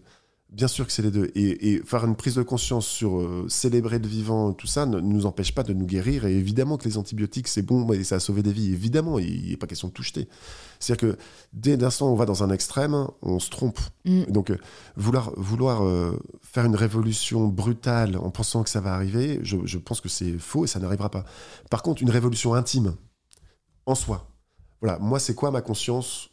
Bien 0.51 0.67
sûr 0.67 0.85
que 0.85 0.91
c'est 0.91 1.01
les 1.01 1.11
deux. 1.11 1.31
Et, 1.33 1.71
et 1.71 1.81
faire 1.85 2.03
une 2.03 2.17
prise 2.17 2.35
de 2.35 2.43
conscience 2.43 2.85
sur 2.85 3.19
euh, 3.19 3.45
célébrer 3.47 3.99
le 3.99 4.07
vivant, 4.07 4.51
tout 4.51 4.67
ça, 4.67 4.85
ne 4.85 4.99
nous 4.99 5.25
empêche 5.25 5.55
pas 5.55 5.63
de 5.63 5.71
nous 5.71 5.85
guérir. 5.85 6.25
Et 6.25 6.35
évidemment 6.35 6.75
que 6.75 6.83
les 6.83 6.97
antibiotiques, 6.97 7.47
c'est 7.47 7.61
bon 7.61 7.89
et 7.93 8.03
ça 8.03 8.15
a 8.15 8.19
sauvé 8.19 8.43
des 8.43 8.51
vies. 8.51 8.73
Évidemment, 8.73 9.17
il 9.17 9.49
n'est 9.49 9.55
pas 9.55 9.65
question 9.65 9.87
de 9.87 9.93
tout 9.93 10.03
jeter. 10.03 10.27
C'est-à-dire 10.79 11.11
que 11.11 11.17
dès 11.53 11.77
l'instant 11.77 12.09
où 12.09 12.11
on 12.11 12.15
va 12.15 12.25
dans 12.25 12.43
un 12.43 12.49
extrême, 12.49 13.07
on 13.21 13.39
se 13.39 13.49
trompe. 13.49 13.79
Mm. 14.03 14.23
Donc, 14.25 14.51
euh, 14.51 14.57
vouloir, 14.97 15.31
vouloir 15.37 15.85
euh, 15.85 16.19
faire 16.41 16.65
une 16.65 16.75
révolution 16.75 17.47
brutale 17.47 18.17
en 18.17 18.29
pensant 18.29 18.63
que 18.63 18.69
ça 18.69 18.81
va 18.81 18.93
arriver, 18.93 19.39
je, 19.43 19.55
je 19.63 19.77
pense 19.77 20.01
que 20.01 20.09
c'est 20.09 20.37
faux 20.37 20.65
et 20.65 20.67
ça 20.67 20.79
n'arrivera 20.79 21.09
pas. 21.09 21.23
Par 21.69 21.81
contre, 21.81 22.01
une 22.01 22.09
révolution 22.09 22.55
intime, 22.55 22.95
en 23.85 23.95
soi. 23.95 24.27
Voilà, 24.81 24.99
moi, 24.99 25.19
c'est 25.19 25.35
quoi 25.35 25.49
ma 25.51 25.61
conscience 25.61 26.30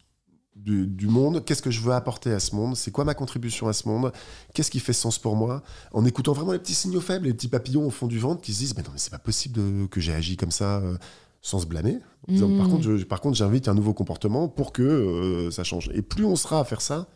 du, 0.65 0.87
du 0.87 1.07
monde 1.07 1.45
Qu'est-ce 1.45 1.63
que 1.63 1.71
je 1.71 1.81
veux 1.81 1.93
apporter 1.93 2.33
à 2.33 2.41
ce 2.41 2.55
monde? 2.55 2.77
C'est 2.77 2.91
quoi 2.91 3.05
ma 3.05 3.15
contribution 3.15 3.69
à 3.69 3.73
ce 3.73 3.89
monde? 3.89 4.13
Qu'est-ce 4.55 4.71
qui 4.71 4.81
fait 4.81 4.93
sens 4.93 5.19
pour 5.19 5.37
moi? 5.37 5.63
En 5.93 6.05
écoutant 6.05 6.33
vraiment 6.33 6.53
les 6.53 6.59
petits 6.59 6.75
signaux 6.75 7.01
faibles, 7.01 7.27
les 7.27 7.35
petits 7.35 7.49
papillons 7.49 7.87
au 7.87 7.91
fond 7.91 8.07
du 8.07 8.19
ventre 8.19 8.43
qui 8.43 8.53
se 8.53 8.59
disent 8.59 8.77
Mais 8.77 8.83
non, 8.83 8.91
mais 8.93 8.99
c'est 8.99 9.11
pas 9.11 9.19
possible 9.19 9.55
de- 9.57 9.87
que 9.87 10.01
j'ai 10.01 10.13
agi 10.15 10.37
comme 10.37 10.51
ça 10.51 10.79
euh, 10.79 10.97
sans 11.43 11.61
se 11.61 11.67
blâmer. 11.67 11.99
Disant, 12.29 12.57
Par 12.59 12.69
contre, 12.69 12.83
je- 12.97 13.05
par 13.05 13.21
contre, 13.21 13.37
j'invite 13.37 13.69
un 13.69 13.75
nouveau 13.75 13.95
comportement 13.95 14.49
pour 14.49 14.73
que 14.73 14.83
euh, 14.83 15.51
ça 15.51 15.65
change. 15.65 15.91
Et 15.95 16.03
plus 16.03 16.25
on 16.25 16.37
sera 16.37 16.61
à 16.61 16.65
faire 16.65 16.81
ça, 16.81 17.07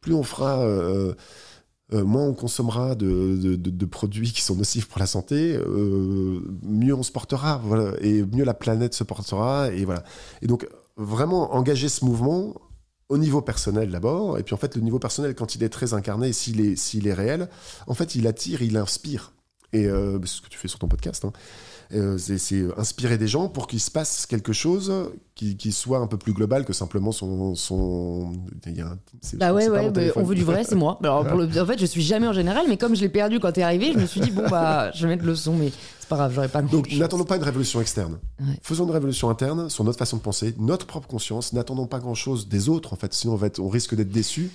plus 0.00 0.14
on 0.14 0.22
fera. 0.22 0.60
euh, 0.60 1.14
moins 1.90 2.24
on 2.24 2.34
consommera 2.34 2.94
de, 2.94 3.38
de- 3.42 3.56
de- 3.56 3.70
de 3.70 3.86
produits 3.86 4.30
qui 4.30 4.42
sont 4.42 4.54
nocifs 4.54 4.86
pour 4.88 4.98
la 5.00 5.06
santé, 5.06 5.58
mieux 6.62 6.94
on 6.94 7.02
se 7.02 7.10
portera, 7.10 7.62
voilà, 7.64 7.92
et 8.02 8.22
mieux 8.26 8.44
la 8.44 8.52
planète 8.52 8.92
se 8.92 9.04
portera, 9.04 9.72
et 9.72 9.86
voilà. 9.86 10.04
Et 10.42 10.46
donc 10.46 10.68
vraiment 10.98 11.54
engager 11.54 11.88
ce 11.88 12.04
mouvement 12.04 12.54
au 13.08 13.16
niveau 13.16 13.40
personnel 13.40 13.90
d'abord, 13.90 14.38
et 14.38 14.42
puis 14.42 14.54
en 14.54 14.58
fait 14.58 14.74
le 14.76 14.82
niveau 14.82 14.98
personnel 14.98 15.34
quand 15.34 15.54
il 15.54 15.62
est 15.62 15.70
très 15.70 15.94
incarné, 15.94 16.32
s'il 16.34 16.60
est 16.60 17.06
est 17.06 17.14
réel, 17.14 17.48
en 17.86 17.94
fait 17.94 18.14
il 18.14 18.26
attire, 18.26 18.60
il 18.60 18.76
inspire. 18.76 19.32
Et 19.72 19.86
euh, 19.86 20.18
c'est 20.22 20.36
ce 20.36 20.42
que 20.42 20.48
tu 20.48 20.58
fais 20.58 20.68
sur 20.68 20.78
ton 20.78 20.88
podcast. 20.88 21.24
hein. 21.24 21.32
Euh, 21.94 22.18
c'est 22.18 22.36
c'est 22.36 22.66
inspirer 22.76 23.16
des 23.16 23.28
gens 23.28 23.48
pour 23.48 23.66
qu'il 23.66 23.80
se 23.80 23.90
passe 23.90 24.26
quelque 24.26 24.52
chose 24.52 24.92
qui, 25.34 25.56
qui 25.56 25.72
soit 25.72 25.98
un 26.00 26.06
peu 26.06 26.18
plus 26.18 26.34
global 26.34 26.66
que 26.66 26.74
simplement 26.74 27.12
son. 27.12 27.54
son... 27.54 28.32
il 28.66 28.76
y 28.76 28.80
a 28.82 28.88
un- 28.88 28.98
c'est- 29.22 29.38
Bah 29.38 29.54
ouais, 29.54 29.68
on 30.16 30.22
veut 30.22 30.34
du 30.34 30.44
vrai, 30.44 30.64
c'est 30.64 30.74
moi. 30.74 30.98
Alors, 31.02 31.26
pour 31.26 31.38
le- 31.38 31.46
en 31.60 31.64
fait, 31.66 31.78
je 31.80 31.86
suis 31.86 32.02
jamais 32.02 32.26
en 32.28 32.34
général, 32.34 32.66
mais 32.68 32.76
comme 32.76 32.94
je 32.94 33.00
l'ai 33.00 33.08
perdu 33.08 33.40
quand 33.40 33.52
t'es 33.52 33.62
arrivé, 33.62 33.92
je 33.94 33.98
me 33.98 34.04
suis 34.06 34.20
dit, 34.20 34.30
bon, 34.30 34.42
bah, 34.50 34.90
je 34.94 35.06
vais 35.06 35.14
mettre 35.14 35.24
le 35.24 35.34
son, 35.34 35.54
mais 35.56 35.72
c'est 35.98 36.08
pas 36.10 36.16
grave, 36.16 36.32
j'aurais 36.34 36.48
pas 36.48 36.60
Donc 36.60 36.92
n'attendons 36.98 37.24
pas 37.24 37.36
une 37.36 37.42
révolution 37.42 37.80
externe. 37.80 38.18
Ouais. 38.38 38.46
Faisons 38.62 38.84
une 38.84 38.90
révolution 38.90 39.30
interne 39.30 39.70
sur 39.70 39.82
notre 39.84 39.98
façon 39.98 40.18
de 40.18 40.22
penser, 40.22 40.54
notre 40.58 40.86
propre 40.86 41.08
conscience. 41.08 41.54
N'attendons 41.54 41.86
pas 41.86 42.00
grand-chose 42.00 42.48
des 42.48 42.68
autres, 42.68 42.92
en 42.92 42.96
fait, 42.96 43.14
sinon 43.14 43.32
on, 43.32 43.36
va 43.36 43.46
être- 43.46 43.60
on 43.60 43.68
risque 43.70 43.94
d'être 43.94 44.10
déçus. 44.10 44.50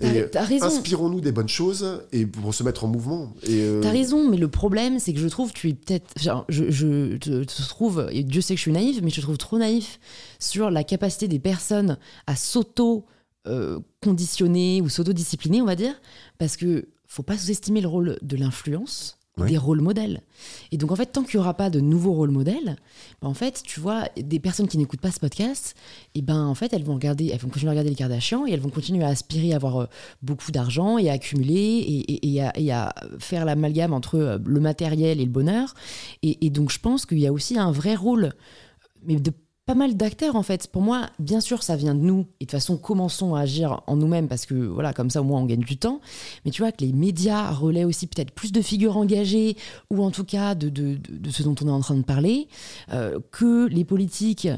Et 0.00 0.24
inspirons-nous 0.60 1.20
des 1.20 1.32
bonnes 1.32 1.48
choses 1.48 2.02
et 2.12 2.26
pour 2.26 2.54
se 2.54 2.62
mettre 2.62 2.84
en 2.84 2.88
mouvement. 2.88 3.32
Et 3.44 3.62
euh, 3.62 3.80
T'as 3.82 3.90
raison, 3.90 4.28
mais 4.28 4.36
le 4.36 4.48
problème, 4.48 4.98
c'est 4.98 5.12
que 5.12 5.20
je 5.20 5.28
trouve, 5.28 5.52
tu 5.52 5.68
es 5.70 5.74
peut-être. 5.74 6.06
je, 6.48 6.70
je 6.70 7.16
te, 7.16 7.44
te 7.44 7.68
trouve, 7.68 8.08
et 8.10 8.22
Dieu 8.22 8.40
sait 8.40 8.54
que 8.54 8.58
je 8.58 8.62
suis 8.62 8.72
naïf, 8.72 9.00
mais 9.02 9.10
je 9.10 9.16
te 9.16 9.20
trouve 9.20 9.38
trop 9.38 9.58
naïf 9.58 10.00
sur 10.38 10.70
la 10.70 10.84
capacité 10.84 11.28
des 11.28 11.38
personnes 11.38 11.98
à 12.26 12.36
s'auto-conditionner 12.36 14.80
ou 14.80 14.88
s'auto-discipliner, 14.88 15.60
on 15.62 15.66
va 15.66 15.76
dire, 15.76 16.00
parce 16.38 16.56
que 16.56 16.88
faut 17.06 17.22
pas 17.22 17.36
sous-estimer 17.36 17.82
le 17.82 17.88
rôle 17.88 18.18
de 18.22 18.36
l'influence. 18.36 19.18
Des 19.38 19.56
rôles 19.56 19.80
modèles. 19.80 20.20
Et 20.72 20.76
donc 20.76 20.92
en 20.92 20.96
fait, 20.96 21.06
tant 21.06 21.22
qu'il 21.22 21.38
n'y 21.38 21.42
aura 21.42 21.54
pas 21.54 21.70
de 21.70 21.80
nouveaux 21.80 22.12
rôles 22.12 22.30
modèles, 22.30 22.76
ben, 23.22 23.28
en 23.28 23.34
fait, 23.34 23.62
tu 23.64 23.80
vois, 23.80 24.04
des 24.16 24.38
personnes 24.38 24.68
qui 24.68 24.76
n'écoutent 24.76 25.00
pas 25.00 25.10
ce 25.10 25.20
podcast, 25.20 25.74
et 26.14 26.20
ben 26.20 26.44
en 26.44 26.54
fait, 26.54 26.74
elles 26.74 26.84
vont 26.84 26.94
regarder, 26.94 27.30
elles 27.32 27.40
vont 27.40 27.48
continuer 27.48 27.68
à 27.68 27.72
regarder 27.72 27.88
les 27.88 27.96
Kardashians 27.96 28.46
et 28.46 28.52
elles 28.52 28.60
vont 28.60 28.68
continuer 28.68 29.02
à 29.04 29.08
aspirer 29.08 29.54
à 29.54 29.56
avoir 29.56 29.76
euh, 29.80 29.86
beaucoup 30.20 30.52
d'argent 30.52 30.98
et 30.98 31.08
à 31.08 31.14
accumuler 31.14 31.54
et, 31.54 32.34
et- 32.34 32.72
à, 32.72 32.94
faire 33.18 33.46
l'amalgame 33.46 33.94
entre 33.94 34.16
euh, 34.16 34.38
le 34.44 34.60
matériel 34.60 35.18
et 35.18 35.24
le 35.24 35.30
bonheur. 35.30 35.74
Et, 36.22 36.44
et 36.44 36.50
donc 36.50 36.70
je 36.70 36.78
pense 36.78 37.06
qu'il 37.06 37.18
y 37.18 37.26
a 37.26 37.32
aussi 37.32 37.58
un 37.58 37.72
vrai 37.72 37.94
rôle, 37.94 38.34
mais 39.04 39.16
de 39.16 39.32
pas 39.66 39.74
mal 39.74 39.96
d'acteurs 39.96 40.36
en 40.36 40.42
fait. 40.42 40.66
Pour 40.68 40.82
moi, 40.82 41.08
bien 41.18 41.40
sûr, 41.40 41.62
ça 41.62 41.76
vient 41.76 41.94
de 41.94 42.00
nous. 42.00 42.20
Et 42.40 42.44
de 42.44 42.46
toute 42.46 42.50
façon, 42.52 42.76
commençons 42.76 43.34
à 43.34 43.42
agir 43.42 43.80
en 43.86 43.96
nous-mêmes 43.96 44.28
parce 44.28 44.44
que 44.46 44.54
voilà, 44.54 44.92
comme 44.92 45.08
ça 45.10 45.20
au 45.20 45.24
moins 45.24 45.40
on 45.40 45.46
gagne 45.46 45.60
du 45.60 45.76
temps. 45.76 46.00
Mais 46.44 46.50
tu 46.50 46.62
vois 46.62 46.72
que 46.72 46.84
les 46.84 46.92
médias 46.92 47.50
relaient 47.52 47.84
aussi 47.84 48.06
peut-être 48.06 48.32
plus 48.32 48.50
de 48.52 48.60
figures 48.60 48.96
engagées 48.96 49.56
ou 49.90 50.02
en 50.02 50.10
tout 50.10 50.24
cas 50.24 50.54
de, 50.54 50.68
de, 50.68 50.96
de- 50.96 51.16
de 51.16 51.30
ce 51.30 51.42
dont 51.42 51.54
on 51.62 51.68
est 51.68 51.72
en 51.72 51.80
train 51.80 51.94
de 51.94 52.02
parler, 52.02 52.48
euh, 52.92 53.20
que 53.30 53.66
les 53.68 53.84
politiques 53.84 54.48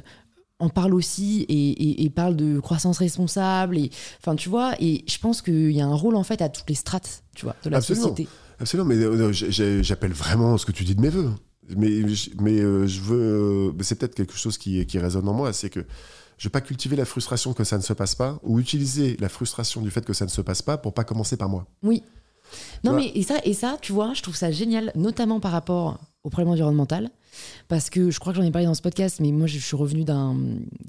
en 0.60 0.68
parlent 0.70 0.94
aussi 0.94 1.42
et, 1.48 1.70
et- 1.70 2.04
et 2.04 2.10
parlent 2.10 2.36
de 2.36 2.58
croissance 2.60 2.98
responsable. 2.98 3.76
Et 3.76 3.90
enfin, 4.20 4.36
tu 4.36 4.48
vois. 4.48 4.72
Et 4.80 5.04
je 5.06 5.18
pense 5.18 5.42
qu'il 5.42 5.72
y 5.72 5.80
a 5.82 5.86
un 5.86 5.94
rôle 5.94 6.16
en 6.16 6.22
fait 6.22 6.40
à 6.40 6.48
toutes 6.48 6.68
les 6.68 6.74
strates, 6.76 7.24
tu 7.36 7.44
vois, 7.44 7.56
de 7.62 7.68
la 7.70 7.78
Absolument. 7.78 8.08
société. 8.08 8.28
Absolument, 8.60 8.88
mais 8.88 8.94
euh, 8.94 9.32
j'appelle 9.32 10.12
vraiment 10.12 10.56
ce 10.56 10.64
que 10.64 10.72
tu 10.72 10.84
dis 10.84 10.94
de 10.94 11.00
mes 11.00 11.08
voeux. 11.10 11.30
Mais, 11.76 12.02
mais 12.40 12.60
euh, 12.60 12.86
je 12.86 13.00
veux. 13.00 13.68
euh, 13.68 13.72
mais 13.76 13.84
c'est 13.84 13.94
peut-être 13.94 14.14
quelque 14.14 14.36
chose 14.36 14.58
qui, 14.58 14.84
qui 14.86 14.98
résonne 14.98 15.28
en 15.28 15.34
moi, 15.34 15.52
c'est 15.52 15.70
que 15.70 15.84
je 16.36 16.48
veux 16.48 16.52
pas 16.52 16.60
cultiver 16.60 16.96
la 16.96 17.04
frustration 17.04 17.52
que 17.52 17.64
ça 17.64 17.78
ne 17.78 17.82
se 17.82 17.92
passe 17.92 18.14
pas, 18.14 18.38
ou 18.42 18.58
utiliser 18.58 19.16
la 19.20 19.28
frustration 19.28 19.80
du 19.80 19.90
fait 19.90 20.04
que 20.04 20.12
ça 20.12 20.24
ne 20.24 20.30
se 20.30 20.40
passe 20.40 20.62
pas 20.62 20.76
pour 20.76 20.92
pas 20.92 21.04
commencer 21.04 21.36
par 21.36 21.48
moi. 21.48 21.66
Oui. 21.82 22.02
Non, 22.84 22.92
mais 22.92 23.10
et 23.14 23.22
ça, 23.22 23.36
et 23.44 23.54
ça, 23.54 23.78
tu 23.80 23.92
vois, 23.92 24.12
je 24.14 24.22
trouve 24.22 24.36
ça 24.36 24.50
génial, 24.50 24.92
notamment 24.94 25.40
par 25.40 25.52
rapport 25.52 25.98
au 26.22 26.30
problème 26.30 26.52
environnemental. 26.52 27.10
Parce 27.68 27.90
que 27.90 28.10
je 28.10 28.20
crois 28.20 28.32
que 28.32 28.38
j'en 28.38 28.44
ai 28.44 28.50
parlé 28.50 28.66
dans 28.66 28.74
ce 28.74 28.82
podcast, 28.82 29.18
mais 29.20 29.32
moi, 29.32 29.46
je 29.46 29.58
suis 29.58 29.76
revenue 29.76 30.04
d'un 30.04 30.36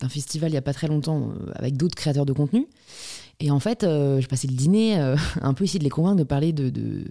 festival 0.09 0.51
il 0.51 0.53
y 0.53 0.57
a 0.57 0.61
pas 0.61 0.73
très 0.73 0.87
longtemps 0.87 1.29
euh, 1.29 1.51
avec 1.55 1.77
d'autres 1.77 1.95
créateurs 1.95 2.25
de 2.25 2.33
contenu. 2.33 2.67
Et 3.39 3.51
en 3.51 3.59
fait, 3.59 3.83
euh, 3.83 4.21
je 4.21 4.27
passais 4.27 4.47
le 4.47 4.53
dîner 4.53 4.99
euh, 4.99 5.15
un 5.41 5.53
peu 5.53 5.63
essayer 5.63 5.79
de 5.79 5.83
les 5.83 5.89
convaincre 5.89 6.17
de 6.17 6.23
parler 6.23 6.53
de, 6.53 6.69
de, 6.69 7.05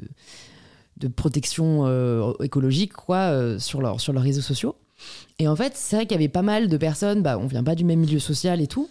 de 0.96 1.08
protection 1.08 1.86
euh, 1.86 2.32
écologique 2.42 2.92
quoi, 2.92 3.16
euh, 3.32 3.58
sur, 3.58 4.00
sur 4.00 4.12
leurs 4.12 4.22
réseaux 4.22 4.40
sociaux. 4.42 4.76
Et 5.38 5.48
en 5.48 5.56
fait, 5.56 5.72
c'est 5.74 5.96
vrai 5.96 6.06
qu'il 6.06 6.12
y 6.14 6.18
avait 6.18 6.28
pas 6.28 6.42
mal 6.42 6.68
de 6.68 6.76
personnes, 6.76 7.22
bah, 7.22 7.38
on 7.38 7.46
vient 7.46 7.64
pas 7.64 7.74
du 7.74 7.84
même 7.84 8.00
milieu 8.00 8.20
social 8.20 8.60
et 8.60 8.66
tout. 8.66 8.88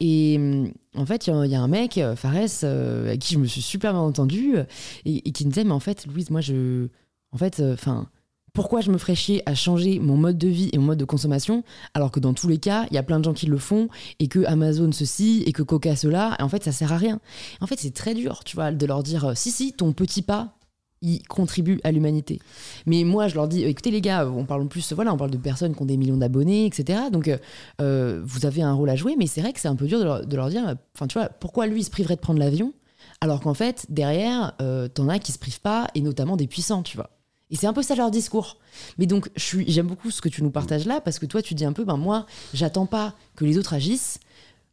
Et 0.00 0.36
hum, 0.38 0.72
en 0.94 1.06
fait, 1.06 1.26
il 1.28 1.46
y 1.46 1.54
a- 1.54 1.62
un 1.62 1.68
mec, 1.68 1.98
euh, 1.98 2.16
Fares, 2.16 2.64
euh, 2.64 3.16
qui 3.16 3.34
je 3.34 3.38
me 3.38 3.46
suis 3.46 3.62
super 3.62 3.92
bien 3.92 4.02
entendue, 4.02 4.56
euh, 4.58 4.64
et, 5.04 5.20
qui 5.32 5.46
me 5.46 5.50
disait, 5.50 5.64
mais 5.64 5.72
en 5.72 5.80
fait, 5.80 6.06
Louise, 6.06 6.30
moi, 6.30 6.40
je. 6.40 6.88
En 7.32 7.38
fait, 7.38 7.62
enfin. 7.72 8.08
pourquoi 8.54 8.80
je 8.80 8.90
me 8.90 8.96
ferais 8.96 9.14
chier 9.14 9.42
à 9.44 9.54
changer 9.54 9.98
mon 9.98 10.16
mode 10.16 10.38
de 10.38 10.48
vie 10.48 10.70
et 10.72 10.78
mon 10.78 10.86
mode 10.86 10.98
de 10.98 11.04
consommation, 11.04 11.62
alors 11.92 12.10
que 12.10 12.20
dans 12.20 12.32
tous 12.32 12.48
les 12.48 12.56
cas, 12.56 12.86
il 12.90 12.94
y 12.94 12.98
a 12.98 13.02
plein 13.02 13.18
de 13.18 13.24
gens 13.24 13.34
qui 13.34 13.44
le 13.46 13.58
font, 13.58 13.88
et 14.18 14.28
que 14.28 14.44
Amazon 14.46 14.90
ceci, 14.92 15.42
et 15.46 15.52
que 15.52 15.62
Coca 15.62 15.94
cela, 15.96 16.34
et 16.38 16.42
en 16.42 16.48
fait, 16.48 16.64
ça 16.64 16.72
sert 16.72 16.92
à 16.92 16.96
rien. 16.96 17.20
En 17.60 17.66
fait, 17.66 17.78
c'est 17.78 17.92
très 17.92 18.14
dur, 18.14 18.44
tu 18.44 18.56
vois, 18.56 18.72
de 18.72 18.86
leur 18.86 19.02
dire, 19.02 19.26
euh, 19.26 19.32
si, 19.34 19.50
si, 19.50 19.72
ton 19.74 19.92
petit 19.92 20.22
pas, 20.22 20.55
il 21.02 21.22
contribue 21.26 21.80
à 21.84 21.92
l'humanité. 21.92 22.40
Mais 22.86 23.04
moi, 23.04 23.28
je 23.28 23.34
leur 23.34 23.48
dis, 23.48 23.64
écoutez 23.64 23.90
les 23.90 24.00
gars, 24.00 24.26
on 24.28 24.44
parle 24.44 24.62
en 24.62 24.66
plus, 24.66 24.92
voilà, 24.92 25.12
on 25.12 25.16
parle 25.16 25.30
de 25.30 25.36
personnes 25.36 25.74
qui 25.74 25.82
ont 25.82 25.86
des 25.86 25.96
millions 25.96 26.16
d'abonnés, 26.16 26.66
etc. 26.66 27.00
Donc, 27.12 27.28
euh, 27.28 27.38
euh, 27.80 28.22
vous 28.24 28.46
avez 28.46 28.62
un 28.62 28.72
rôle 28.72 28.90
à 28.90 28.96
jouer, 28.96 29.14
mais 29.18 29.26
c'est 29.26 29.40
vrai 29.40 29.52
que 29.52 29.60
c'est 29.60 29.68
un 29.68 29.76
peu 29.76 29.86
dur 29.86 29.98
de 29.98 30.04
leur, 30.04 30.26
de 30.26 30.36
leur 30.36 30.48
dire, 30.48 30.76
enfin, 30.94 31.06
tu 31.06 31.18
vois, 31.18 31.28
pourquoi 31.28 31.66
lui 31.66 31.80
il 31.80 31.84
se 31.84 31.90
priverait 31.90 32.16
de 32.16 32.20
prendre 32.20 32.38
l'avion, 32.38 32.72
alors 33.20 33.40
qu'en 33.40 33.54
fait, 33.54 33.86
derrière, 33.88 34.54
euh, 34.60 34.88
t'en 34.88 35.08
as 35.08 35.18
qui 35.18 35.32
se 35.32 35.38
privent 35.38 35.60
pas, 35.60 35.88
et 35.94 36.00
notamment 36.00 36.36
des 36.36 36.46
puissants, 36.46 36.82
tu 36.82 36.96
vois. 36.96 37.10
Et 37.50 37.56
c'est 37.56 37.66
un 37.66 37.72
peu 37.72 37.82
ça 37.82 37.94
leur 37.94 38.10
discours. 38.10 38.58
Mais 38.98 39.06
donc, 39.06 39.30
j'aime 39.36 39.86
beaucoup 39.86 40.10
ce 40.10 40.20
que 40.20 40.28
tu 40.28 40.42
nous 40.42 40.50
partages 40.50 40.84
là, 40.84 41.00
parce 41.00 41.18
que 41.18 41.26
toi, 41.26 41.42
tu 41.42 41.54
dis 41.54 41.64
un 41.64 41.72
peu, 41.72 41.84
ben 41.84 41.96
moi, 41.96 42.26
j'attends 42.52 42.86
pas 42.86 43.14
que 43.36 43.44
les 43.44 43.56
autres 43.58 43.74
agissent. 43.74 44.18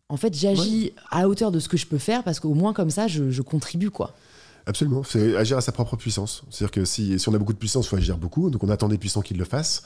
En 0.09 0.17
fait, 0.17 0.33
j'agis 0.33 0.93
à 1.11 1.27
hauteur 1.27 1.51
de 1.51 1.59
ce 1.59 1.69
que 1.69 1.77
je 1.77 1.85
peux 1.85 1.97
faire, 1.99 2.23
parce 2.23 2.39
qu'au 2.39 2.53
moins 2.53 2.73
comme 2.73 2.89
ça, 2.89 3.07
je, 3.07 3.29
je 3.29 3.41
contribue, 3.41 3.91
quoi. 3.91 4.13
Absolument, 4.65 5.03
c'est 5.03 5.35
agir 5.35 5.57
à 5.57 5.61
sa 5.61 5.71
propre 5.73 5.97
puissance. 5.97 6.43
C'est-à-dire 6.49 6.71
que 6.71 6.85
si, 6.85 7.19
si 7.19 7.29
on 7.29 7.33
a 7.33 7.37
beaucoup 7.37 7.53
de 7.53 7.57
puissance, 7.57 7.85
il 7.85 7.89
faut 7.89 7.95
agir 7.97 8.17
beaucoup. 8.17 8.49
Donc 8.49 8.63
on 8.63 8.69
attend 8.69 8.87
des 8.87 8.97
puissants 8.97 9.21
qu'ils 9.21 9.37
le 9.37 9.45
fassent. 9.45 9.83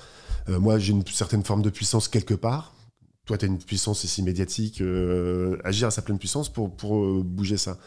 Euh, 0.50 0.60
moi, 0.60 0.78
j'ai 0.78 0.92
une 0.94 1.06
certaine 1.08 1.44
forme 1.44 1.62
de 1.64 1.70
puissance 1.70 2.08
quelque 2.08 2.34
part. 2.36 2.74
Toi, 3.26 3.38
tu 3.38 3.46
as 3.46 3.48
une 3.48 3.58
puissance 3.58 4.04
ici 4.04 4.22
médiatique. 4.22 4.82
euh, 4.82 5.58
agir 5.64 5.88
à 5.88 5.92
sa 5.92 6.02
pleine 6.02 6.20
puissance 6.20 6.48
pour, 6.50 6.72
pour 6.76 7.04
euh, 7.04 7.24
bouger 7.26 7.58
ça. 7.58 7.78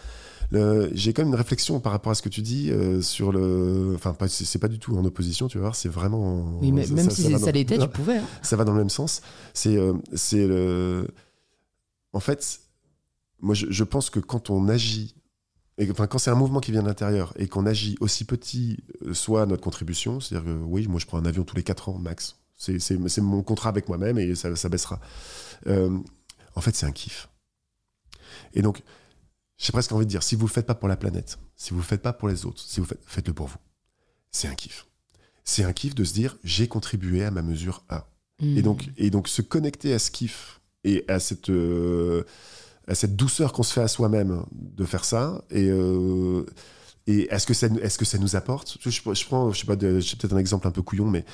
J'ai 0.93 1.13
quand 1.13 1.23
même 1.23 1.29
une 1.29 1.37
réflexion 1.39 1.79
par 1.79 1.93
rapport 1.93 2.11
à 2.11 2.17
ce 2.17 2.23
que 2.23 2.29
tu 2.29 2.43
dis 2.43 2.73
sur 3.03 3.31
le. 3.31 3.93
Enfin, 3.95 4.17
c'est 4.27 4.59
pas 4.59 4.67
du 4.67 4.81
tout 4.81 4.97
en 4.97 5.05
opposition, 5.05 5.47
tu 5.47 5.59
vas 5.59 5.63
voir, 5.63 5.77
c'est 5.77 5.89
vraiment. 5.89 6.59
Oui, 6.61 6.73
mais 6.73 6.87
ça- 6.87 6.95
même 6.95 7.09
ça- 7.09 7.15
si 7.15 7.39
ça 7.39 7.53
l'était, 7.53 7.79
tu 7.79 7.87
pouvais. 7.93 8.17
hein. 8.17 8.25
ça 8.43 8.57
va 8.57 8.65
dans 8.65 8.73
le 8.73 8.79
même 8.79 8.91
sens. 8.91 9.23
C'est 9.55 9.79
c'est 10.13 10.45
le. 10.49 11.07
En 12.13 12.19
fait, 12.19 12.63
moi, 13.41 13.55
je, 13.55 13.67
je 13.71 13.85
pense 13.85 14.11
que 14.11 14.19
quand 14.19 14.51
on 14.51 14.69
agit, 14.69 15.15
et, 15.81 15.91
enfin, 15.91 16.07
quand 16.07 16.19
c'est 16.19 16.31
un 16.31 16.35
mouvement 16.35 16.61
qui 16.61 16.73
vient 16.73 16.83
de 16.83 16.89
l'intérieur 16.89 17.33
et 17.37 17.49
qu'on 17.49 17.65
agit 17.65 17.97
aussi 18.01 18.27
petit 18.27 18.85
euh, 19.07 19.15
soit 19.15 19.47
notre 19.47 19.63
contribution, 19.63 20.21
c'est-à-dire 20.21 20.53
que 20.53 20.59
oui, 20.65 20.87
moi, 20.87 21.01
je 21.01 21.07
prends 21.07 21.17
un 21.17 21.25
avion 21.25 21.43
tous 21.43 21.57
les 21.57 21.63
4 21.63 21.89
ans 21.89 21.99
max. 21.99 22.37
C'est 22.59 23.19
mon 23.23 23.43
contrat 23.43 23.71
avec 23.71 23.89
moi-même 23.89 24.19
et 24.19 24.35
ça, 24.35 24.55
ça 24.55 24.69
baissera. 24.69 25.01
Euh, 25.67 25.99
en 26.55 26.61
fait, 26.61 26.77
c'est 26.77 26.85
un 26.85 26.93
kiff. 26.93 27.31
Et 28.53 28.61
donc, 28.61 28.83
j'ai 29.57 29.73
presque 29.73 29.93
envie 29.93 30.05
de 30.05 30.11
dire, 30.11 30.23
si 30.23 30.35
vous 30.37 30.47
le 30.47 30.53
faites 30.53 30.67
pas 30.67 30.75
pour 30.75 30.87
la 30.87 30.99
planète, 30.99 31.39
si 31.57 31.71
vous 31.71 31.79
le 31.79 31.85
faites 31.85 32.03
pas 32.03 32.13
pour 32.13 32.29
les 32.29 32.45
autres, 32.45 32.61
si 32.61 32.81
vous 32.81 32.87
faites, 32.87 33.01
faites-le 33.07 33.33
pour 33.33 33.47
vous. 33.47 33.59
C'est 34.31 34.49
un 34.49 34.55
kiff. 34.55 34.87
C'est 35.45 35.65
un 35.65 35.73
kiff 35.73 35.95
de 35.95 36.05
se 36.05 36.13
dire, 36.13 36.37
j'ai 36.45 36.69
contribué 36.69 37.25
à 37.25 37.31
ma 37.31 37.41
mesure 37.41 37.85
A. 37.89 38.07
Et, 38.43 38.63
donc, 38.63 38.89
et 38.99 39.11
donc, 39.11 39.29
se 39.29 39.41
connecter 39.41 39.95
à 39.95 39.99
ce 39.99 40.11
kiff 40.11 40.61
et 40.85 41.05
à 41.09 41.21
cette, 41.21 41.51
euh, 41.51 42.25
cette 42.95 43.17
douceur 43.17 43.53
qu'on 43.53 43.63
se 43.63 43.73
fait 43.73 43.83
à 43.83 43.89
soi-même 43.89 44.45
de 44.53 44.85
faire 44.85 45.05
ça. 45.05 45.43
Et, 45.51 45.69
euh, 45.69 46.45
est-ce 47.07 47.47
que, 47.47 47.83
est-ce 47.83 47.99
que 47.99 48.05
ça 48.05 48.19
nous 48.19 48.37
apporte? 48.37 48.79
Je, 48.81 49.01
prends, 49.27 49.53
je 49.53 49.61
sais 49.61 49.67
pas, 49.67 49.77
j'ai 49.79 50.17
peut-être 50.17 50.33
un 50.33 50.39
exemple 50.39 50.69
un 50.69 50.71
peu 50.71 50.83
couillon, 50.83 51.07
mais 51.07 51.25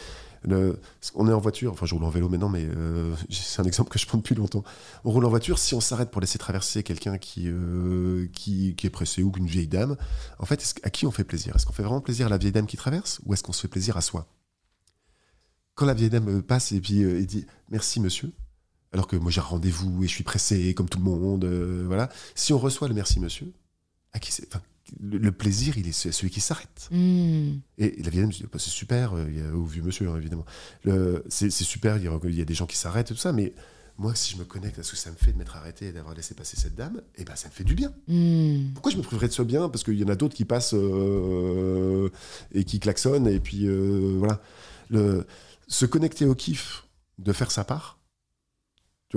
on 1.14 1.28
est 1.28 1.32
en 1.32 1.40
voiture, 1.40 1.72
enfin 1.72 1.86
je 1.86 1.94
roule 1.94 2.04
en 2.04 2.10
vélo 2.10 2.28
maintenant, 2.28 2.48
mais 2.48 2.64
euh, 2.64 3.14
c'est 3.30 3.60
un 3.60 3.64
exemple 3.64 3.90
que 3.90 3.98
je 3.98 4.06
prends 4.06 4.18
depuis 4.18 4.34
longtemps. 4.34 4.62
On 5.04 5.10
roule 5.10 5.24
en 5.24 5.28
voiture, 5.28 5.58
si 5.58 5.74
on 5.74 5.80
s'arrête 5.80 6.10
pour 6.10 6.20
laisser 6.20 6.38
traverser 6.38 6.82
quelqu'un 6.82 7.18
qui, 7.18 7.48
euh, 7.48 8.28
qui, 8.32 8.74
est 8.82 8.90
pressé 8.90 9.22
ou 9.22 9.32
une 9.36 9.46
vieille 9.46 9.66
dame, 9.66 9.96
en 10.38 10.46
fait, 10.46 10.74
à 10.82 10.90
qui 10.90 11.06
on 11.06 11.10
fait 11.10 11.24
plaisir? 11.24 11.56
Est-ce 11.56 11.66
qu'on 11.66 11.72
fait 11.72 11.82
vraiment 11.82 12.00
plaisir 12.00 12.26
à 12.26 12.30
la 12.30 12.38
vieille 12.38 12.52
dame 12.52 12.66
qui 12.66 12.76
traverse 12.76 13.20
ou 13.26 13.34
est-ce 13.34 13.42
qu'on 13.42 13.52
se 13.52 13.62
fait 13.62 13.68
plaisir 13.68 13.96
à 13.96 14.00
soi? 14.00 14.26
Quand 15.74 15.84
la 15.84 15.94
vieille 15.94 16.10
dame 16.10 16.42
passe 16.42 16.72
et 16.72 16.80
puis 16.80 17.00
et 17.00 17.26
dit 17.26 17.46
merci 17.68 18.00
monsieur, 18.00 18.32
alors 18.92 19.06
que 19.06 19.16
moi 19.16 19.30
j'ai 19.30 19.40
un 19.40 19.44
rendez-vous 19.44 20.04
et 20.04 20.08
je 20.08 20.12
suis 20.12 20.24
pressé 20.24 20.74
comme 20.74 20.88
tout 20.88 20.98
le 20.98 21.04
monde, 21.04 21.44
euh, 21.44 21.84
voilà. 21.86 22.08
Si 22.34 22.52
on 22.52 22.58
reçoit 22.58 22.88
le 22.88 22.94
merci 22.94 23.20
monsieur, 23.20 23.52
à 24.12 24.18
qui 24.18 24.32
c'est 24.32 24.48
le, 25.00 25.32
plaisir, 25.32 25.78
il 25.78 25.88
est 25.88 25.92
celui 25.92 26.30
qui 26.30 26.40
s'arrête. 26.40 26.88
Mm. 26.90 27.58
Et 27.78 28.02
la 28.02 28.10
vieille 28.10 28.22
dame 28.22 28.30
dit 28.30 28.44
bah, 28.44 28.58
c'est 28.58 28.70
super, 28.70 29.14
euh, 29.14 29.26
il 29.28 29.38
y 29.38 29.42
a, 29.42 29.52
au 29.52 29.64
vieux 29.64 29.82
monsieur 29.82 30.08
hein, 30.08 30.16
évidemment, 30.16 30.44
c'est 31.28 31.50
super, 31.50 31.96
il 31.96 32.04
y, 32.04 32.08
a, 32.08 32.18
il 32.24 32.34
y, 32.34 32.40
a, 32.40 32.44
des 32.44 32.54
gens 32.54 32.66
qui 32.66 32.76
s'arrêtent 32.76 33.10
et 33.10 33.14
tout 33.14 33.20
ça, 33.20 33.32
mais 33.32 33.52
moi 33.98 34.14
si 34.14 34.32
je 34.32 34.38
me 34.38 34.44
connecte 34.44 34.78
à 34.78 34.82
ce 34.82 34.92
que 34.92 34.96
ça 34.96 35.10
me 35.10 35.16
fait 35.16 35.32
de 35.32 35.38
m'être 35.38 35.56
arrêté 35.56 35.88
et 35.88 35.92
d'avoir 35.92 36.14
laissé 36.14 36.34
passer 36.34 36.56
cette 36.56 36.74
dame, 36.74 37.00
et 37.16 37.22
eh 37.22 37.24
ben 37.24 37.34
ça 37.34 37.48
me 37.48 37.52
fait 37.52 37.64
du 37.64 37.74
bien. 37.74 37.92
Mm. 38.06 38.72
Pourquoi 38.74 38.92
je 38.92 38.96
me 38.96 39.02
priverais 39.02 39.28
de 39.28 39.32
ce 39.32 39.42
bien? 39.42 39.68
Parce 39.68 39.82
qu'il 39.82 39.98
y 39.98 40.04
en 40.04 40.08
a 40.08 40.16
d'autres 40.16 40.36
qui 40.36 40.44
passent 40.44 40.74
euh, 40.74 42.10
et 42.52 42.64
qui 42.64 42.78
klaxonnent 42.78 43.26
et 43.26 43.40
puis 43.40 43.66
euh, 43.66 44.16
voilà. 44.18 44.40
Le, 44.88 45.26
se 45.68 45.84
connecter 45.84 46.26
au 46.26 46.34
kiff 46.34 46.86
de 47.18 47.32
faire 47.32 47.50
sa 47.50 47.64
part, 47.64 47.95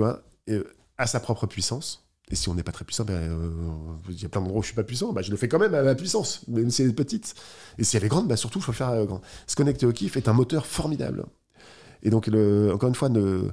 tu 0.00 0.04
vois, 0.04 0.22
et, 0.46 0.58
à 0.96 1.06
sa 1.06 1.20
propre 1.20 1.46
puissance 1.46 2.06
et 2.30 2.36
si 2.36 2.48
on 2.48 2.54
n'est 2.54 2.62
pas 2.62 2.72
très 2.72 2.84
puissant, 2.84 3.04
ben, 3.04 3.14
euh, 3.14 3.50
il 4.08 4.22
y 4.22 4.24
a 4.24 4.28
plein 4.28 4.40
d'endroits 4.40 4.60
où 4.60 4.62
je 4.62 4.68
suis 4.68 4.76
pas 4.76 4.84
puissant, 4.84 5.12
ben, 5.12 5.20
je 5.20 5.32
le 5.32 5.36
fais 5.36 5.48
quand 5.48 5.58
même 5.58 5.74
à 5.74 5.82
ma 5.82 5.96
puissance, 5.96 6.42
même 6.46 6.70
si 6.70 6.82
elle 6.82 6.90
est 6.90 6.92
petite. 6.92 7.34
Et 7.76 7.82
si 7.82 7.96
elle 7.96 8.04
est 8.04 8.08
grande, 8.08 8.28
ben, 8.28 8.36
surtout, 8.36 8.60
il 8.60 8.62
faut 8.62 8.70
le 8.70 8.76
faire 8.76 9.04
grand. 9.04 9.20
Se 9.48 9.56
connecter 9.56 9.84
au 9.84 9.92
kiff 9.92 10.16
est 10.16 10.28
un 10.28 10.32
moteur 10.32 10.64
formidable. 10.64 11.26
Et 12.04 12.10
donc, 12.10 12.28
le, 12.28 12.72
encore 12.72 12.88
une 12.88 12.94
fois, 12.94 13.08
ne, 13.08 13.50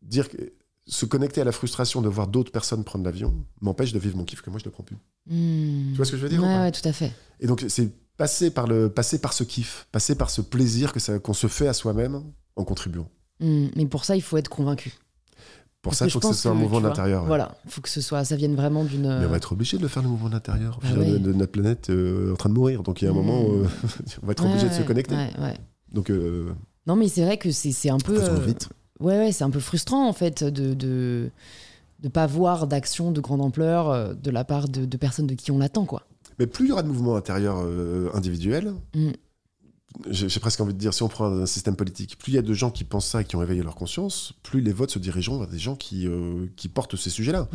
dire 0.00 0.30
que 0.30 0.38
se 0.86 1.04
connecter 1.04 1.42
à 1.42 1.44
la 1.44 1.52
frustration 1.52 2.00
de 2.00 2.08
voir 2.08 2.26
d'autres 2.26 2.50
personnes 2.50 2.84
prendre 2.84 3.04
l'avion 3.04 3.34
m'empêche 3.60 3.92
de 3.92 3.98
vivre 3.98 4.16
mon 4.16 4.24
kiff 4.24 4.40
que 4.40 4.50
moi 4.50 4.58
je 4.58 4.64
ne 4.64 4.70
prends 4.70 4.82
plus. 4.82 4.96
Mmh. 5.26 5.90
Tu 5.90 5.96
vois 5.96 6.04
ce 6.04 6.10
que 6.10 6.16
je 6.16 6.22
veux 6.22 6.28
dire 6.28 6.42
Ouais, 6.42 6.58
ouais 6.58 6.72
tout 6.72 6.88
à 6.88 6.92
fait. 6.92 7.12
Et 7.38 7.46
donc, 7.46 7.64
c'est 7.68 7.90
passer 8.16 8.50
par, 8.50 8.66
le, 8.66 8.88
passer 8.88 9.20
par 9.20 9.34
ce 9.34 9.44
kiff, 9.44 9.86
passer 9.92 10.14
par 10.14 10.30
ce 10.30 10.40
plaisir 10.40 10.92
que 10.92 11.18
qu'on 11.18 11.34
se 11.34 11.46
fait 11.46 11.68
à 11.68 11.74
soi-même 11.74 12.22
en 12.56 12.64
contribuant. 12.64 13.08
Mmh. 13.40 13.68
Mais 13.76 13.86
pour 13.86 14.04
ça, 14.04 14.16
il 14.16 14.22
faut 14.22 14.36
être 14.36 14.48
convaincu. 14.48 14.94
Pour 15.82 15.94
ça, 15.94 16.04
il 16.04 16.10
faut 16.10 16.20
que 16.20 16.26
ce 16.26 16.34
soit 16.34 16.50
un 16.50 16.54
mouvement 16.54 16.80
d'intérieur. 16.80 17.24
Voilà, 17.24 17.56
il 17.64 17.70
faut 17.70 17.80
que 17.80 17.88
ce 17.88 18.02
soit, 18.02 18.22
ça 18.24 18.36
vienne 18.36 18.54
vraiment 18.54 18.84
d'une. 18.84 19.18
Mais 19.18 19.26
on 19.26 19.30
va 19.30 19.38
être 19.38 19.52
obligé 19.52 19.78
de 19.78 19.82
le 19.82 19.88
faire, 19.88 20.02
le 20.02 20.10
mouvement 20.10 20.28
d'intérieur. 20.28 20.78
Ah 20.82 20.92
ouais. 20.94 21.18
de, 21.18 21.32
notre 21.32 21.52
planète 21.52 21.88
euh, 21.88 22.32
en 22.32 22.36
train 22.36 22.50
de 22.50 22.54
mourir. 22.54 22.82
Donc 22.82 23.00
il 23.00 23.06
y 23.06 23.08
a 23.08 23.10
un 23.10 23.14
mmh. 23.14 23.16
moment 23.16 23.42
où 23.42 23.64
on 24.22 24.26
va 24.26 24.32
être 24.32 24.44
obligé 24.44 24.64
ouais, 24.64 24.70
de 24.70 24.74
se 24.74 24.82
connecter. 24.82 25.14
Ouais, 25.14 25.56
Donc. 25.92 26.10
Euh, 26.10 26.52
non, 26.86 26.96
mais 26.96 27.08
c'est 27.08 27.24
vrai 27.24 27.38
que 27.38 27.50
c'est 27.50 27.90
un 27.90 27.98
peu. 27.98 28.22
Euh, 28.22 28.38
vite. 28.40 28.68
Ouais, 28.98 29.16
ouais, 29.16 29.32
c'est 29.32 29.44
un 29.44 29.50
peu 29.50 29.60
frustrant 29.60 30.06
en 30.06 30.12
fait 30.12 30.44
de. 30.44 30.74
de 30.74 31.30
de 32.00 32.08
pas 32.08 32.26
voir 32.26 32.66
d'action 32.66 33.12
de 33.12 33.20
grande 33.20 33.42
ampleur 33.42 33.90
euh, 33.90 34.14
de 34.14 34.30
la 34.30 34.42
part 34.42 34.70
de, 34.70 34.86
de, 34.86 34.96
personnes 34.96 35.26
de 35.26 35.34
qui 35.34 35.50
on 35.50 35.58
l'attend 35.58 35.84
quoi. 35.84 36.04
Mais 36.38 36.46
plus 36.46 36.64
il 36.64 36.68
y 36.70 36.72
aura 36.72 36.82
de 36.82 36.88
mouvements 36.88 37.14
intérieurs 37.14 37.62
individuels, 38.14 38.72
mmh 38.94 39.10
j'ai 40.08 40.40
presque 40.40 40.60
envie 40.60 40.72
de 40.72 40.78
dire, 40.78 40.94
si 40.94 41.02
on 41.02 41.08
prend 41.08 41.26
un 41.26 41.46
système 41.46 41.76
politique, 41.76 42.16
plus 42.18 42.32
il 42.32 42.34
y 42.36 42.38
a 42.38 42.42
de 42.42 42.54
gens 42.54 42.70
qui 42.70 42.84
pensent 42.84 43.08
ça 43.08 43.22
et 43.22 43.24
qui 43.24 43.36
ont 43.36 43.42
éveillé 43.42 43.62
leur 43.62 43.74
conscience, 43.74 44.34
plus 44.42 44.60
les 44.60 44.72
votes 44.72 44.90
se 44.90 44.98
dirigeront 44.98 45.38
vers 45.38 45.48
des 45.48 45.58
gens 45.58 45.74
qui, 45.76 46.06
euh, 46.06 46.46
qui 46.56 46.68
portent 46.68 46.96
ces 46.96 47.10
sujets-là. 47.10 47.48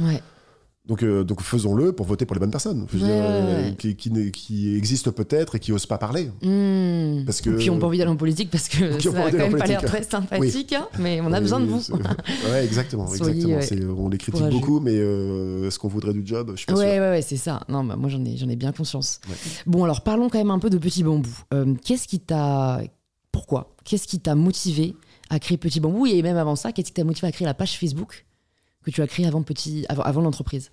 Donc, 0.88 1.02
euh, 1.02 1.24
donc 1.24 1.42
faisons-le 1.42 1.94
pour 1.94 2.06
voter 2.06 2.26
pour 2.26 2.36
les 2.36 2.40
bonnes 2.40 2.52
personnes, 2.52 2.86
ouais, 2.94 3.00
dire, 3.00 3.08
ouais. 3.08 3.76
qui, 3.78 3.96
qui, 3.96 4.32
qui, 4.32 4.76
existent 4.76 5.12
peut-être 5.12 5.56
et 5.56 5.60
qui 5.60 5.72
osent 5.72 5.88
pas 5.88 5.98
parler. 5.98 6.30
Mmh. 6.44 7.26
Parce 7.26 7.42
que, 7.42 7.50
Ou 7.50 7.58
qui 7.58 7.70
n'ont 7.70 7.80
pas 7.80 7.88
envie 7.88 7.98
d'aller 7.98 8.12
en 8.12 8.16
politique 8.16 8.52
parce 8.52 8.70
que 8.70 9.00
ça 9.00 9.12
n'a 9.12 9.32
quand 9.32 9.38
même 9.38 9.58
pas 9.58 9.66
l'air 9.66 9.84
très 9.84 10.04
sympathique, 10.04 10.70
oui. 10.72 10.78
hein, 10.78 10.88
mais 11.00 11.22
on 11.22 11.32
a 11.34 11.38
oui, 11.38 11.42
besoin 11.42 11.60
de 11.60 11.66
vous. 11.66 11.82
ouais, 12.52 12.64
exactement. 12.64 13.08
Soyez, 13.08 13.56
exactement. 13.56 13.96
on 13.98 14.10
les 14.10 14.20
critique 14.20 14.42
courageux. 14.42 14.60
beaucoup, 14.60 14.80
mais 14.80 14.96
euh, 14.96 15.68
est-ce 15.68 15.80
qu'on 15.80 15.88
voudrait 15.88 16.14
du 16.14 16.22
job? 16.24 16.52
Je 16.52 16.58
suis 16.58 16.66
pas. 16.68 16.76
Ouais, 16.76 17.00
ouais, 17.00 17.22
c'est 17.24 17.38
ça. 17.38 17.62
Non, 17.68 17.84
bah, 17.84 17.96
moi 17.96 18.10
j'en 18.10 18.24
ai, 18.24 18.38
j'en 18.38 18.50
ai 18.50 18.56
bien 18.56 18.72
conscience. 18.72 19.22
Bon, 19.66 19.84
alors 19.84 20.02
parlons 20.02 20.30
quand 20.30 20.38
même 20.38 20.52
un 20.52 20.60
peu 20.60 20.70
de 20.70 20.78
Petit 20.78 21.04
Bambou. 21.04 21.36
Euh, 21.54 21.74
qu'est-ce 21.84 22.08
qui 22.08 22.20
t'a. 22.20 22.82
Pourquoi? 23.32 23.76
Qu'est-ce 23.86 24.08
qui 24.08 24.20
t'a 24.20 24.36
motivé 24.36 24.96
à 25.32 25.40
créer 25.40 25.58
Petit 25.58 25.80
Bambou? 25.80 26.06
Et 26.06 26.22
même 26.22 26.38
avant 26.38 26.56
ça, 26.56 26.72
qu'est-ce 26.72 26.90
qui 26.90 26.94
t'a 26.94 27.04
motivé 27.04 27.28
à 27.28 27.32
créer 27.32 27.48
la 27.48 27.56
page 27.56 27.80
Facebook? 27.80 28.26
Que 28.86 28.92
tu 28.92 29.02
as 29.02 29.08
créée 29.08 29.26
avant, 29.26 29.44
petit, 29.44 29.86
avant, 29.90 30.04
avant 30.04 30.22
l'entreprise 30.22 30.72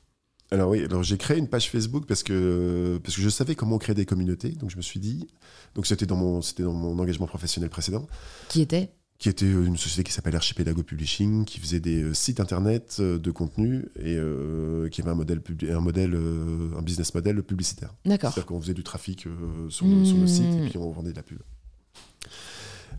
alors 0.50 0.68
oui, 0.68 0.84
alors 0.84 1.02
j'ai 1.02 1.16
créé 1.16 1.38
une 1.38 1.48
page 1.48 1.70
Facebook 1.70 2.04
parce 2.06 2.22
que, 2.22 3.00
parce 3.02 3.16
que 3.16 3.22
je 3.22 3.30
savais 3.30 3.54
comment 3.54 3.78
créer 3.78 3.94
des 3.94 4.04
communautés. 4.04 4.50
Donc 4.50 4.68
je 4.68 4.76
me 4.76 4.82
suis 4.82 5.00
dit, 5.00 5.26
donc 5.74 5.86
c'était 5.86 6.04
dans 6.04 6.16
mon, 6.16 6.42
c'était 6.42 6.62
dans 6.62 6.74
mon 6.74 6.98
engagement 6.98 7.26
professionnel 7.26 7.70
précédent. 7.70 8.06
Qui 8.50 8.60
était? 8.60 8.92
Qui 9.16 9.30
était 9.30 9.46
une 9.46 9.78
société 9.78 10.04
qui 10.04 10.12
s'appelle 10.12 10.36
Archipelago 10.36 10.82
Publishing, 10.82 11.46
qui 11.46 11.58
faisait 11.58 11.80
des 11.80 12.12
sites 12.12 12.38
internet 12.38 13.00
de 13.00 13.30
contenu 13.30 13.86
et 13.96 14.16
euh, 14.18 14.90
qui 14.90 15.00
avait 15.00 15.12
un 15.12 15.14
modèle, 15.14 15.40
un 15.70 15.80
modèle, 15.80 16.14
euh, 16.14 16.76
un 16.76 16.82
business 16.82 17.14
model 17.14 17.42
publicitaire. 17.42 17.94
D'accord. 18.04 18.34
C'est-à-dire 18.34 18.46
qu'on 18.46 18.60
faisait 18.60 18.74
du 18.74 18.84
trafic 18.84 19.26
euh, 19.26 19.70
sur, 19.70 19.86
le, 19.86 19.94
mmh. 19.94 20.04
sur, 20.04 20.16
le, 20.18 20.26
site 20.26 20.54
et 20.54 20.68
puis 20.68 20.76
on 20.76 20.90
vendait 20.90 21.12
de 21.12 21.16
la 21.16 21.22
pub. 21.22 21.38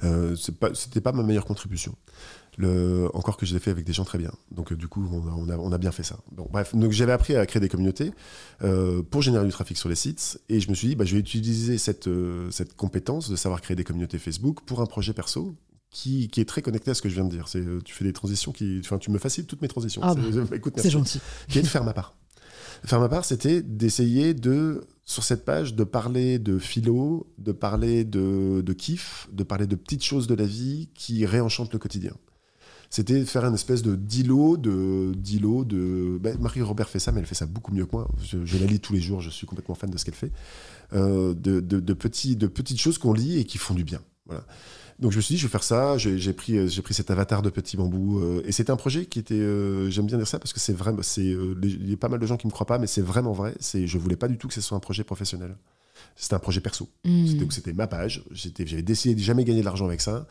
Euh, 0.04 0.36
c'était 0.36 1.02
pas 1.02 1.12
ma 1.12 1.24
meilleure 1.24 1.46
contribution. 1.46 1.96
Le, 2.58 3.10
encore 3.14 3.38
que 3.38 3.46
je 3.46 3.54
l'ai 3.54 3.60
fait 3.60 3.72
avec 3.72 3.86
des 3.86 3.94
gens 3.94 4.06
très 4.06 4.18
bien. 4.18 4.32
Donc 4.52 4.72
euh, 4.72 4.76
du 4.76 4.88
coup, 4.88 5.08
on 5.12 5.28
a, 5.28 5.32
on, 5.32 5.50
a, 5.50 5.58
on 5.58 5.72
a, 5.72 5.78
bien 5.78 5.92
fait 5.92 6.04
ça. 6.04 6.20
Bon, 6.32 6.48
bref, 6.52 6.76
donc 6.76 6.92
j'avais 6.92 7.12
appris 7.12 7.36
à 7.36 7.46
créer 7.46 7.60
des 7.60 7.70
communautés 7.70 8.12
euh, 8.64 9.02
pour 9.02 9.22
générer 9.22 9.46
du 9.46 9.52
trafic 9.52 9.78
sur 9.78 9.90
les 9.90 9.96
sites, 9.96 10.40
et 10.50 10.60
je 10.60 10.70
me 10.70 10.76
suis 10.76 10.90
dit, 10.90 10.96
bah, 10.96 11.06
je 11.06 11.14
vais 11.14 11.20
utiliser 11.20 11.78
cette, 11.78 12.08
euh, 12.08 12.52
cette 12.52 12.76
compétence 12.76 13.30
de 13.30 13.36
savoir 13.36 13.62
créer 13.62 13.76
des 13.76 13.84
communautés 13.84 14.20
Facebook 14.20 14.60
pour 14.66 14.82
un 14.82 14.86
projet 14.86 15.14
perso. 15.14 15.56
Qui, 15.90 16.28
qui, 16.28 16.42
est 16.42 16.46
très 16.46 16.64
connecté 16.64 16.90
à 16.90 16.96
ce 16.96 17.04
que 17.04 17.10
je 17.10 17.14
viens 17.14 17.24
de 17.24 17.30
dire. 17.30 17.48
C'est, 17.48 17.64
tu 17.84 17.94
fais 17.94 18.04
des 18.04 18.14
transitions 18.14 18.52
qui, 18.52 18.82
enfin, 18.84 18.98
tu 18.98 19.12
me 19.12 19.20
facilites 19.20 19.48
toutes 19.48 19.62
mes 19.62 19.68
transitions. 19.68 20.02
Ah 20.04 20.16
bah, 20.16 20.24
c'est 20.78 20.90
gentil. 20.90 21.22
Qui 21.48 21.60
est 21.60 21.62
de 21.62 21.68
faire 21.68 21.84
ma 21.84 21.94
part. 21.94 22.16
Faire 22.84 23.00
ma 23.00 23.10
part, 23.10 23.26
c'était 23.26 23.62
d'essayer 23.62 24.34
de, 24.34 24.88
sur 25.06 25.24
cette 25.24 25.46
page, 25.46 25.76
de 25.76 25.84
parler 25.84 26.40
de 26.40 26.58
philo, 26.58 27.28
de 27.38 27.52
parler 27.52 28.06
de, 28.06 28.62
de 28.62 28.74
kiff, 28.74 29.28
de 29.32 29.44
parler 29.44 29.68
de 29.68 29.76
petites 29.76 30.04
choses 30.04 30.26
de 30.26 30.34
la 30.34 30.46
vie 30.46 30.90
qui 30.96 31.28
réenchantent 31.28 31.74
le 31.74 31.78
quotidien 31.78 32.14
c'était 32.94 33.26
faire 33.26 33.44
une 33.44 33.56
espèce 33.56 33.82
de 33.82 33.96
d'îlot 33.96 34.56
de 34.56 35.14
d'îlot 35.18 35.66
de 35.66 36.20
ben, 36.22 36.38
Marie-Robert 36.40 36.88
fait 36.88 37.00
ça 37.00 37.12
mais 37.12 37.22
elle 37.22 37.26
fait 37.26 37.34
ça 37.34 37.48
beaucoup 37.48 37.74
mieux 37.74 37.88
que 37.88 37.92
moi. 37.96 38.08
Je, 38.24 38.46
je, 38.46 38.58
la 38.60 38.68
lis 38.68 38.80
tous 38.80 38.94
les 38.94 39.02
jours 39.02 39.20
je 39.20 39.32
suis 39.32 39.48
complètement 39.48 39.74
fan 39.74 39.90
de 39.90 39.98
ce 39.98 40.06
qu'elle 40.06 40.14
fait. 40.14 40.32
Euh, 40.94 41.34
de, 41.34 41.60
de, 41.60 41.80
de, 41.80 41.94
petits 41.94 42.36
de 42.36 42.46
petites 42.46 42.80
choses 42.80 43.00
qu'on 43.00 43.12
lit 43.12 43.40
et 43.40 43.46
qui 43.46 43.58
font 43.58 43.74
du 43.74 43.84
bien. 43.84 44.00
Voilà. 44.28 44.46
Donc 45.00 45.12
je 45.12 45.18
me 45.18 45.22
suis 45.24 45.34
dit 45.34 45.40
je 45.42 45.48
vais 45.48 45.52
faire 45.52 45.64
ça. 45.64 45.98
J'ai 45.98 46.34
pris 46.34 46.68
j'ai 46.70 46.82
pris 46.84 46.94
cet 46.94 47.10
avatar 47.10 47.42
de 47.42 47.50
petit 47.50 47.78
bambou 47.78 48.20
euh, 48.20 48.44
et 48.46 48.52
c'était 48.52 48.70
un 48.70 48.76
projet 48.76 49.08
qui 49.08 49.18
était 49.18 49.34
euh, 49.34 49.90
j'aime 49.90 50.06
bien 50.06 50.18
dire 50.18 50.28
ça 50.28 50.38
parce 50.38 50.54
que 50.54 50.60
c'est 50.60 50.74
vraiment 50.74 51.02
c'est 51.02 51.26
il 51.64 51.90
y 51.90 51.94
a 51.94 51.98
pas 51.98 52.10
mal 52.10 52.20
de 52.20 52.28
gens 52.28 52.38
qui 52.38 52.46
me 52.46 52.52
croient 52.52 52.68
pas 52.68 52.78
mais 52.78 52.86
c'est 52.86 53.02
vraiment 53.02 53.34
vrai. 53.34 53.56
C'est 53.60 53.88
je 53.88 53.98
voulais 53.98 54.18
pas 54.18 54.28
du 54.28 54.38
tout 54.38 54.48
que 54.48 54.54
ce 54.54 54.62
soit 54.62 54.78
un 54.78 54.80
projet 54.80 55.04
professionnel. 55.04 55.56
C'était 56.16 56.36
un 56.36 56.40
projet 56.40 56.62
perso. 56.62 56.88
Mmh. 57.06 57.50
c'était 57.50 57.74
ma 57.74 57.88
page. 57.88 58.24
J'avais 58.32 58.84
décidé 58.84 59.16
de 59.16 59.20
jamais 59.20 59.46
gagner 59.46 59.62
de 59.62 59.66
l'argent 59.66 59.88
avec 59.88 60.00
ça. 60.00 60.12
euh, 60.12 60.24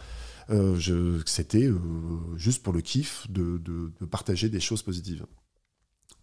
c'était 1.27 1.67
euh, 1.67 1.79
juste 2.37 2.63
pour 2.63 2.73
le 2.73 2.81
kiff 2.81 3.27
de, 3.31 3.59
de, 3.59 3.93
de, 4.01 4.07
partager 4.07 4.49
des 4.49 4.61
choses 4.61 4.83
positives. 4.83 5.25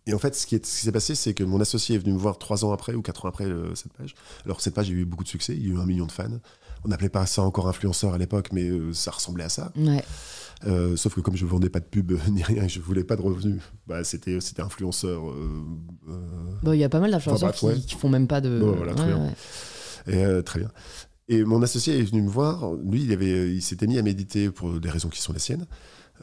Et 0.10 0.14
en 0.14 0.20
fait, 0.20 0.34
ce 0.36 0.48
qui 0.48 0.60
s'est 0.64 0.92
passé, 0.92 1.14
c'est 1.14 1.36
que 1.36 1.44
mon 1.44 1.62
associé 1.62 1.96
est 1.96 2.00
venu 2.00 2.14
me 2.14 2.18
voir 2.18 2.40
trois 2.40 2.66
ans 2.66 2.72
après 2.72 2.96
ou 2.96 3.02
quatre 3.02 3.26
ans 3.26 3.30
après 3.30 3.46
euh, 3.46 3.76
cette 3.76 3.94
page. 3.94 4.16
Alors, 4.44 4.60
cette 4.60 4.74
page 4.74 4.90
a 4.90 4.94
eu 4.94 5.06
beaucoup 5.06 5.24
de 5.24 5.30
succès, 5.30 5.54
il 5.56 5.68
y 5.68 5.70
a 5.70 5.74
eu 5.76 5.78
un 5.78 5.86
million 5.86 6.08
de 6.08 6.12
fans. 6.12 6.40
On 6.84 6.88
n'appelait 6.88 7.10
pas 7.10 7.26
ça 7.28 7.44
encore 7.44 7.68
influenceur 7.68 8.14
à 8.14 8.18
l'époque, 8.18 8.50
mais 8.52 8.70
euh, 8.70 8.92
ça 8.92 9.12
ressemblait 9.12 9.44
à 9.44 9.50
ça. 9.50 9.72
Ouais. 9.78 10.04
Euh, 10.66 10.98
sauf 10.98 11.14
que 11.14 11.22
comme 11.22 11.38
je 11.38 11.46
vendais 11.46 11.70
pas 11.70 11.80
de 11.80 11.86
pub 11.86 12.12
ni 12.32 12.42
rien, 12.42 12.68
je 12.68 12.80
voulais 12.80 13.04
pas 13.04 13.18
de 13.18 13.22
revenus, 13.22 13.62
bah, 13.86 14.04
c'était 14.04 14.40
influenceur. 14.58 15.22
Il 16.08 16.14
bon, 16.64 16.74
y 16.74 16.84
a 16.84 16.90
pas 16.90 17.00
mal 17.00 17.12
d'influenceurs 17.12 17.54
qui, 17.54 17.66
ouais. 17.66 17.80
qui, 17.80 17.96
font 17.96 18.10
même 18.10 18.28
pas 18.28 18.42
de. 18.42 18.60
Bon, 18.60 18.72
voilà, 18.72 18.96
très 18.96 19.14
ouais, 19.14 19.34
bien. 20.08 20.40
Et, 20.40 20.44
très 20.44 20.60
bien. 20.60 20.72
Et 21.30 21.44
mon 21.44 21.62
associé 21.62 21.98
est 21.98 22.02
venu 22.02 22.24
me 22.24 22.30
voir. 22.30 22.74
Lui, 22.84 23.04
il, 23.04 23.14
avait, 23.14 23.54
il 23.54 23.62
s'était 23.62 23.86
mis 23.86 24.00
à 24.00 24.02
méditer 24.02 24.50
pour 24.50 24.80
des 24.80 24.90
raisons 24.90 25.10
qui 25.10 25.22
sont 25.22 25.32
les 25.32 25.40
siennes. 25.40 25.68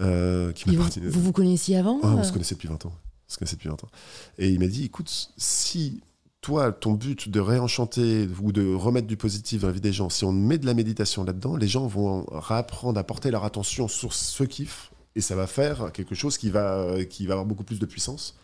Euh, 0.00 0.52
qui 0.52 0.68
vous, 0.68 0.82
vous, 1.10 1.22
vous 1.22 1.32
connaissiez 1.32 1.76
avant 1.76 2.00
ah, 2.02 2.14
On 2.18 2.24
se 2.24 2.32
connaissait 2.32 2.56
depuis 2.56 2.68
20 2.68 2.84
ans. 2.86 2.92
On 2.92 3.32
se 3.32 3.38
connaissait 3.38 3.54
depuis 3.54 3.68
20 3.68 3.84
ans. 3.84 3.88
Et 4.38 4.50
il 4.50 4.58
m'a 4.58 4.66
dit, 4.66 4.84
écoute, 4.84 5.30
si 5.36 6.02
toi, 6.40 6.72
ton 6.72 6.92
but 6.92 7.28
de 7.28 7.38
réenchanter 7.38 8.28
ou 8.42 8.50
de 8.50 8.74
remettre 8.74 9.06
du 9.06 9.16
positif 9.16 9.62
dans 9.62 9.68
la 9.68 9.72
vie 9.72 9.80
des 9.80 9.92
gens, 9.92 10.10
si 10.10 10.24
on 10.24 10.32
met 10.32 10.58
de 10.58 10.66
la 10.66 10.74
méditation 10.74 11.22
là-dedans, 11.22 11.56
les 11.56 11.68
gens 11.68 11.86
vont 11.86 12.26
réapprendre 12.28 12.98
à 12.98 13.04
porter 13.04 13.30
leur 13.30 13.44
attention 13.44 13.86
sur 13.86 14.12
ce 14.12 14.42
kiff 14.42 14.90
et 15.14 15.20
ça 15.20 15.36
va 15.36 15.46
faire 15.46 15.92
quelque 15.92 16.14
chose 16.16 16.36
qui 16.36 16.50
va, 16.50 17.04
qui 17.08 17.26
va 17.26 17.34
avoir 17.34 17.46
beaucoup 17.46 17.64
plus 17.64 17.78
de 17.78 17.86
puissance 17.86 18.36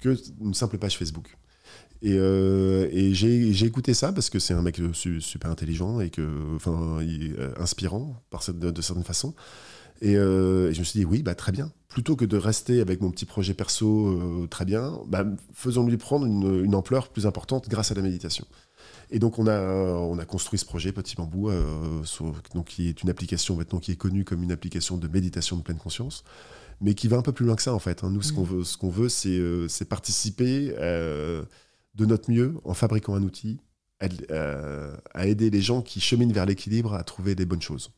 qu'une 0.00 0.52
simple 0.52 0.78
page 0.78 0.98
Facebook. 0.98 1.36
Et, 2.04 2.14
euh, 2.18 2.88
et 2.90 3.14
j'ai 3.14 3.64
écouté 3.64 3.94
ça 3.94 4.12
parce 4.12 4.28
que 4.28 4.40
c'est 4.40 4.54
un 4.54 4.62
mec 4.62 4.80
su- 4.92 5.20
super 5.20 5.50
intelligent 5.50 6.00
et 6.00 6.10
que, 6.10 6.54
enfin, 6.56 6.98
euh, 7.00 7.52
inspirant 7.58 8.20
par 8.30 8.42
cette- 8.42 8.58
de, 8.58 8.70
de 8.72 8.82
certaines 8.82 9.04
façons. 9.04 9.34
Et, 10.00 10.16
euh, 10.16 10.70
et 10.70 10.74
je 10.74 10.80
me 10.80 10.84
suis 10.84 10.98
dit, 10.98 11.04
oui, 11.06 11.22
bah, 11.22 11.36
très 11.36 11.52
bien. 11.52 11.70
Plutôt 11.88 12.16
que 12.16 12.24
de 12.24 12.36
rester 12.36 12.80
avec 12.80 13.00
mon 13.00 13.12
petit 13.12 13.24
projet 13.24 13.54
perso, 13.54 14.08
euh, 14.08 14.46
très 14.48 14.64
bien, 14.64 14.98
bah, 15.06 15.24
faisons-lui 15.54 15.96
prendre 15.96 16.26
une, 16.26 16.64
une 16.64 16.74
ampleur 16.74 17.08
plus 17.08 17.24
importante 17.24 17.68
grâce 17.68 17.92
à 17.92 17.94
la 17.94 18.02
méditation. 18.02 18.46
Et 19.12 19.20
donc, 19.20 19.38
on 19.38 19.46
a, 19.46 19.60
on 19.60 20.18
a 20.18 20.24
construit 20.24 20.58
ce 20.58 20.64
projet 20.64 20.90
Petit 20.90 21.14
Bambou, 21.14 21.50
euh, 21.50 22.02
sur- 22.02 22.34
donc, 22.54 22.66
qui 22.66 22.88
est 22.88 23.00
une 23.04 23.10
application 23.10 23.54
maintenant 23.54 23.78
qui 23.78 23.92
est 23.92 23.96
connue 23.96 24.24
comme 24.24 24.42
une 24.42 24.50
application 24.50 24.96
de 24.96 25.06
méditation 25.06 25.56
de 25.56 25.62
pleine 25.62 25.78
conscience, 25.78 26.24
mais 26.80 26.94
qui 26.94 27.06
va 27.06 27.16
un 27.18 27.22
peu 27.22 27.30
plus 27.32 27.46
loin 27.46 27.54
que 27.54 27.62
ça, 27.62 27.72
en 27.74 27.78
fait. 27.78 28.02
hein. 28.02 28.10
Nous, 28.10 28.22
ce 28.22 28.32
qu'on 28.32 28.42
veut, 28.42 28.64
ce 28.64 28.76
qu'on 28.76 28.90
veut 28.90 29.08
c'est 29.08 29.28
euh, 29.38 29.68
c'est 29.68 29.84
participer 29.84 30.74
euh, 30.80 31.44
de 31.94 32.06
notre 32.06 32.30
mieux 32.30 32.54
en 32.64 32.74
fabriquant 32.74 33.14
un 33.14 33.22
outil 33.22 33.60
à, 34.00 34.06
euh, 34.30 34.96
aider 35.22 35.50
les 35.50 35.60
gens 35.60 35.82
qui 35.82 36.00
cheminent 36.00 36.32
vers 36.32 36.46
l'équilibre 36.46 36.94
à 36.94 37.04
trouver 37.04 37.34
des 37.34 37.46
bonnes 37.46 37.62
choses. 37.62 37.92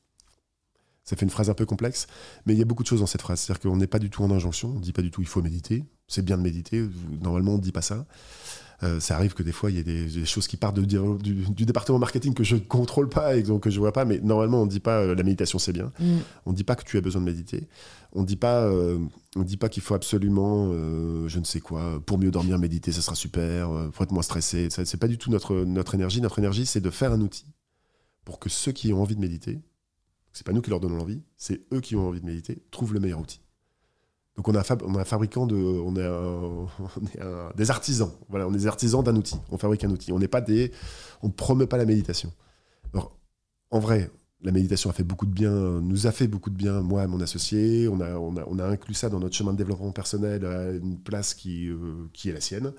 Ça 1.04 1.16
fait 1.16 1.24
une 1.24 1.30
phrase 1.30 1.50
un 1.50 1.54
peu 1.54 1.66
complexe, 1.66 2.06
mais 2.46 2.54
il 2.54 2.58
y 2.58 2.62
a 2.62 2.64
beaucoup 2.64 2.82
de 2.82 2.88
choses 2.88 3.00
dans 3.00 3.06
cette 3.06 3.20
phrase. 3.20 3.40
C'est-à-dire 3.40 3.60
qu'on 3.60 3.76
n'est 3.76 3.86
pas 3.86 3.98
du 3.98 4.08
tout 4.08 4.22
en 4.22 4.30
injonction, 4.30 4.70
on 4.70 4.78
ne 4.78 4.80
dit 4.80 4.92
pas 4.92 5.02
du 5.02 5.10
tout 5.10 5.20
il 5.20 5.28
faut 5.28 5.42
méditer. 5.42 5.84
C'est 6.08 6.24
bien 6.24 6.38
de 6.38 6.42
méditer, 6.42 6.86
normalement 7.20 7.52
on 7.52 7.58
ne 7.58 7.62
dit 7.62 7.72
pas 7.72 7.82
ça. 7.82 8.06
Euh, 8.84 9.00
ça 9.00 9.16
arrive 9.16 9.34
que 9.34 9.42
des 9.42 9.52
fois 9.52 9.70
il 9.70 9.76
y 9.76 9.80
ait 9.80 9.84
des, 9.84 10.04
des 10.04 10.26
choses 10.26 10.46
qui 10.46 10.56
partent 10.56 10.76
de, 10.76 10.84
du, 10.84 11.34
du 11.34 11.64
département 11.64 11.98
marketing 11.98 12.34
que 12.34 12.44
je 12.44 12.56
ne 12.56 12.60
contrôle 12.60 13.08
pas 13.08 13.36
et 13.36 13.42
donc 13.42 13.62
que 13.62 13.70
je 13.70 13.78
vois 13.78 13.92
pas, 13.92 14.04
mais 14.04 14.20
normalement 14.20 14.62
on 14.62 14.66
ne 14.66 14.70
dit 14.70 14.80
pas 14.80 15.00
euh, 15.00 15.14
la 15.14 15.22
méditation 15.22 15.58
c'est 15.58 15.72
bien. 15.72 15.90
Mm. 15.98 16.16
On 16.46 16.50
ne 16.50 16.56
dit 16.56 16.64
pas 16.64 16.76
que 16.76 16.84
tu 16.84 16.98
as 16.98 17.00
besoin 17.00 17.20
de 17.20 17.26
méditer. 17.26 17.68
On 18.12 18.20
ne 18.20 18.26
dit 18.26 18.36
pas, 18.36 18.62
euh, 18.64 18.98
on 19.36 19.42
dit 19.42 19.56
pas 19.56 19.68
qu'il 19.68 19.82
faut 19.82 19.94
absolument, 19.94 20.70
je 21.26 21.38
ne 21.38 21.44
sais 21.44 21.58
quoi, 21.58 22.00
pour 22.06 22.16
mieux 22.16 22.30
dormir, 22.30 22.58
méditer, 22.58 22.92
ça 22.92 23.02
sera 23.02 23.16
super, 23.16 23.68
faut 23.92 24.04
être 24.04 24.12
moins 24.12 24.22
stressé. 24.22 24.70
Ça, 24.70 24.84
C'est 24.84 24.98
pas 24.98 25.08
du 25.08 25.18
tout 25.18 25.32
notre, 25.32 25.56
notre 25.64 25.96
énergie. 25.96 26.20
Notre 26.20 26.38
énergie, 26.38 26.64
c'est 26.64 26.80
de 26.80 26.90
faire 26.90 27.10
un 27.10 27.20
outil 27.20 27.46
pour 28.24 28.38
que 28.38 28.48
ceux 28.48 28.70
qui 28.70 28.92
ont 28.92 29.02
envie 29.02 29.16
de 29.16 29.20
méditer, 29.20 29.58
c'est 30.32 30.46
pas 30.46 30.52
nous 30.52 30.62
qui 30.62 30.70
leur 30.70 30.78
donnons 30.78 30.96
l'envie, 30.96 31.22
c'est 31.36 31.62
eux 31.72 31.80
qui 31.80 31.96
ont 31.96 32.08
envie 32.08 32.20
de 32.20 32.26
méditer, 32.26 32.62
trouvent 32.70 32.94
le 32.94 33.00
meilleur 33.00 33.20
outil. 33.20 33.40
Donc 34.36 34.48
on 34.48 34.54
a, 34.54 34.60
un 34.60 35.04
fabricant 35.04 35.46
de, 35.46 35.56
on 35.56 35.94
est, 35.96 37.54
des 37.56 37.70
artisans. 37.70 38.10
Voilà, 38.28 38.48
on 38.48 38.52
est 38.52 38.58
des 38.58 38.66
artisans 38.66 39.02
d'un 39.02 39.14
outil. 39.16 39.36
On 39.50 39.58
fabrique 39.58 39.84
un 39.84 39.90
outil. 39.90 40.12
On 40.12 40.18
n'est 40.18 40.28
pas 40.28 40.40
des, 40.40 40.72
on 41.22 41.30
promeut 41.30 41.66
pas 41.66 41.76
la 41.76 41.84
méditation. 41.84 42.32
Alors, 42.92 43.16
en 43.70 43.78
vrai, 43.78 44.10
la 44.44 44.52
méditation 44.52 44.90
a 44.90 44.92
fait 44.92 45.04
beaucoup 45.04 45.26
de 45.26 45.32
bien, 45.32 45.50
nous 45.80 46.06
a 46.06 46.12
fait 46.12 46.26
beaucoup 46.26 46.50
de 46.50 46.56
bien, 46.56 46.80
moi 46.82 47.02
et 47.02 47.06
mon 47.06 47.20
associé. 47.20 47.88
On 47.88 48.00
a, 48.00 48.14
on 48.16 48.58
a, 48.58 48.66
inclus 48.66 48.94
ça 48.94 49.08
dans 49.08 49.18
notre 49.18 49.34
chemin 49.34 49.52
de 49.52 49.58
développement 49.58 49.90
personnel 49.90 50.44
à 50.44 50.70
une 50.70 50.98
place 50.98 51.34
qui, 51.34 51.68
euh, 51.68 52.08
qui 52.12 52.28
est 52.28 52.32
la 52.32 52.40
sienne. 52.40 52.72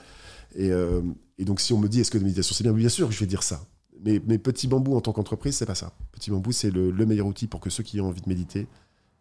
Et, 0.56 0.72
euh, 0.72 1.02
et 1.38 1.46
donc, 1.46 1.60
si 1.60 1.74
on 1.74 1.80
me 1.80 1.88
dit 1.88 2.02
est-ce 2.02 2.12
que 2.12 2.18
la 2.18 2.24
méditation 2.24 2.54
c'est 2.56 2.64
bien, 2.64 2.74
bien 2.74 2.90
sûr 2.90 3.12
je 3.12 3.20
vais 3.20 3.26
dire 3.26 3.44
ça. 3.44 3.66
Mais, 4.04 4.22
mais 4.28 4.38
Petit 4.38 4.68
Bambou 4.68 4.96
en 4.96 5.02
tant 5.02 5.12
qu'entreprise, 5.12 5.56
c'est 5.56 5.66
pas 5.66 5.76
ça. 5.76 5.94
Petit 6.12 6.30
Bambou, 6.30 6.52
c'est 6.52 6.70
le, 6.70 6.92
le 6.92 7.06
meilleur 7.06 7.26
outil 7.26 7.48
pour 7.48 7.60
que 7.60 7.70
ceux 7.70 7.84
qui 7.84 8.00
ont 8.00 8.08
envie 8.08 8.22
de 8.22 8.30
méditer, 8.30 8.68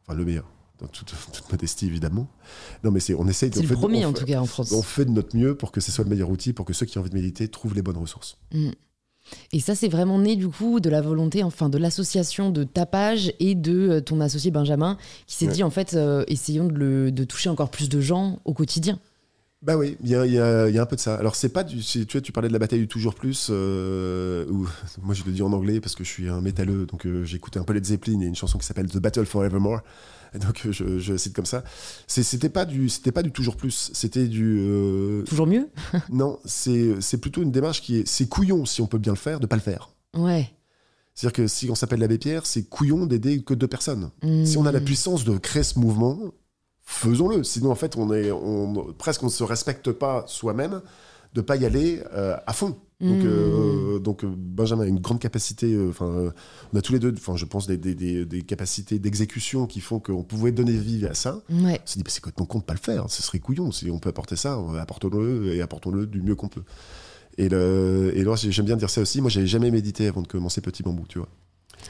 enfin 0.03 0.17
le 0.17 0.25
meilleur, 0.25 0.47
dans 0.81 0.87
toute, 0.89 1.15
toute 1.33 1.51
modestie 1.53 1.87
évidemment. 1.87 2.29
Non, 2.83 2.91
mais 2.91 3.01
c'est, 3.01 3.15
on 3.15 3.27
essaye. 3.29 3.51
C'est 3.53 3.63
le 3.63 3.69
fait- 3.69 3.75
premier 3.75 4.05
on 4.05 4.11
en 4.11 4.13
fait- 4.13 4.21
tout 4.21 4.27
cas 4.27 4.41
en 4.41 4.47
France. 4.47 4.73
On 4.73 4.83
fait 4.83 5.05
de 5.05 5.11
notre 5.11 5.37
mieux 5.37 5.55
pour 5.55 5.71
que 5.73 5.81
ce 5.81 5.93
soit 5.93 6.05
le 6.05 6.11
meilleur 6.11 6.31
outil, 6.31 6.53
pour 6.53 6.65
que 6.65 6.73
ceux 6.73 6.87
qui 6.87 6.99
ont 6.99 7.01
envie 7.01 7.11
de 7.11 7.15
méditer 7.15 7.47
trouvent 7.49 7.75
les 7.75 7.83
bonnes 7.83 7.97
ressources. 7.99 8.37
Et 9.53 9.61
ça, 9.61 9.75
c'est 9.75 9.89
vraiment 9.89 10.19
né 10.19 10.37
du 10.37 10.49
coup 10.49 10.81
de 10.81 10.91
la 10.91 11.01
volonté, 11.01 11.43
enfin 11.43 11.71
de 11.71 11.79
l'association 11.79 12.51
de 12.51 12.63
tapage 12.65 13.33
et 13.41 13.55
de 13.55 13.89
euh, 13.89 14.01
ton 14.03 14.21
associé 14.21 14.51
Benjamin, 14.51 14.99
qui 15.27 15.37
s'est 15.37 15.47
Ouais. 15.47 15.53
dit 15.53 15.63
en 15.63 15.71
fait, 15.71 15.95
euh, 15.95 16.25
essayons 16.29 16.67
de, 16.67 16.75
le- 16.75 17.11
de 17.13 17.25
toucher 17.25 17.49
encore 17.49 17.71
plus 17.71 17.89
de 17.89 18.01
gens 18.03 18.41
au 18.45 18.53
quotidien. 18.53 18.99
Bah 19.63 19.79
oui, 19.79 19.97
il 20.03 20.11
y 20.11 20.15
a, 20.15 20.27
y 20.27 20.75
y 20.75 20.79
un 20.79 20.85
peu 20.85 20.95
de 20.97 21.01
ça. 21.01 21.15
Alors 21.15 21.37
c'est 21.37 21.49
pas 21.49 21.65
du, 21.65 21.79
tu 21.83 22.05
vois, 22.13 22.21
tu 22.21 22.33
parlais 22.33 22.49
de 22.49 22.53
la 22.53 22.59
bataille 22.59 22.81
du 22.81 22.87
toujours 22.89 23.15
plus. 23.15 23.47
euh, 23.49 24.45
où, 24.51 24.69
moi 25.03 25.15
je 25.15 25.25
le 25.25 25.33
dis 25.33 25.41
en 25.41 25.55
anglais 25.55 25.81
parce 25.81 25.95
que 25.95 26.05
je 26.05 26.11
suis 26.11 26.29
un 26.29 26.43
métalleux, 26.43 26.85
donc 26.85 27.07
euh, 27.07 27.25
j'écoutais 27.25 27.59
un 27.59 27.65
peu 27.65 27.73
Led 27.73 27.87
Zeppelin 27.87 28.21
et 28.21 28.27
une 28.27 28.35
chanson 28.35 28.59
qui 28.59 28.67
s'appelle 28.67 28.91
The 28.91 28.99
Battle 28.99 29.25
Forevermore. 29.25 29.81
Donc 30.39 30.67
euh, 30.67 30.73
je, 30.73 30.99
je 30.99 31.17
cite 31.17 31.35
comme 31.35 31.47
ça. 31.47 31.63
C'était 32.07 32.49
pas 32.49 32.65
du, 32.65 32.89
c'était 32.89 33.13
pas 33.13 33.23
du 33.23 33.31
toujours 33.33 33.57
plus. 33.57 33.91
C'était 33.95 34.27
du, 34.27 34.57
euh, 34.59 35.23
Toujours 35.23 35.47
mieux 35.47 35.69
non, 36.11 36.39
c'est 36.45 37.19
plutôt 37.21 37.43
une 37.43 37.53
démarche 37.53 37.83
qui 37.83 37.99
est, 37.99 38.09
c'est 38.09 38.27
couillon 38.29 38.65
si 38.67 38.81
on 38.83 38.87
peut 38.87 38.99
bien 38.99 39.13
le 39.13 39.19
faire, 39.19 39.41
de 39.41 39.47
pas 39.47 39.57
le 39.57 39.63
faire. 39.63 39.91
Ouais. 40.17 40.51
C'est-à-dire 41.15 41.35
que 41.35 41.47
si 41.47 41.71
on 41.71 41.75
s'appelle 41.77 42.01
l'abbé 42.01 42.19
Pierre, 42.19 42.45
c'est 42.47 42.65
couillon 42.69 43.07
d'aider 43.07 43.43
que 43.43 43.55
deux 43.55 43.69
personnes. 43.69 44.11
Si 44.45 44.59
on 44.59 44.67
a 44.67 44.73
la 44.73 44.81
Mm. 44.81 44.85
puissance 44.85 45.25
de 45.25 45.39
créer 45.39 45.63
ce 45.63 45.79
mouvement, 45.79 46.19
faisons-le. 46.83 47.45
Sinon, 47.45 47.71
en 47.71 47.75
fait, 47.77 47.97
on 47.97 48.13
est, 48.13 48.31
on, 48.33 48.93
presque 48.99 49.23
on 49.23 49.27
ne 49.27 49.31
se 49.31 49.45
respecte 49.45 49.93
pas 49.93 50.25
soi-même 50.27 50.83
de 51.35 51.41
pas 51.41 51.57
y 51.57 51.65
aller 51.65 52.03
euh, 52.13 52.37
à 52.47 52.53
fond. 52.53 52.77
Donc, 53.01 53.23
Mm. 53.23 53.27
euh, 53.27 53.99
donc 53.99 54.25
euh, 54.25 54.29
Benjamin 54.37 54.85
a 54.85 54.87
une 54.87 55.01
grande 55.01 55.19
capacité. 55.19 55.73
euh, 55.75 55.91
Enfin, 55.91 56.07
euh, 56.07 56.31
on 56.73 56.79
a 56.79 56.81
tous 56.81 56.93
les 56.93 56.99
deux, 57.01 57.13
enfin, 57.17 57.37
je 57.37 57.45
pense 57.45 57.67
des, 57.67 57.77
des- 57.77 57.95
des- 57.95 58.25
des 58.25 58.43
capacités 58.43 58.99
d'exécution 58.99 59.67
qui 59.67 59.81
font 59.81 59.99
qu'on 59.99 60.23
pouvait 60.23 60.53
donner 60.53 60.73
vie 60.73 61.05
à 61.07 61.15
ça. 61.15 61.41
Ouais. 61.51 61.81
On 61.83 61.87
s'est 61.87 61.99
dit, 61.99 62.05
bah, 62.05 62.11
c'est 62.11 62.21
complètement 62.23 62.47
con 62.47 62.59
de 62.61 62.65
pas 62.65 62.73
le 62.75 62.79
faire. 62.79 63.11
Ce 63.11 63.23
serait 63.23 63.41
couillon. 63.41 63.73
Si 63.73 63.91
on 63.91 63.99
peut 63.99 64.09
apporter 64.11 64.37
ça, 64.37 64.59
apportons-le 64.81 65.55
et 65.55 65.61
apportons-le 65.61 66.07
du 66.07 66.23
mieux 66.23 66.37
qu'on 66.37 66.49
peut. 66.49 66.63
Et, 67.37 67.49
le, 67.49 68.13
et 68.15 68.23
là, 68.23 68.37
j'aime 68.37 68.65
bien 68.67 68.77
dire 68.77 68.91
ça 68.91 69.01
aussi. 69.01 69.21
Moi, 69.21 69.29
j'avais 69.29 69.49
jamais 69.49 69.73
médité 69.73 70.07
avant 70.07 70.23
de 70.23 70.29
commencer 70.29 70.61
Petit 70.61 70.85
Bambou, 70.85 71.05
tu 71.09 71.19
vois. 71.19 71.29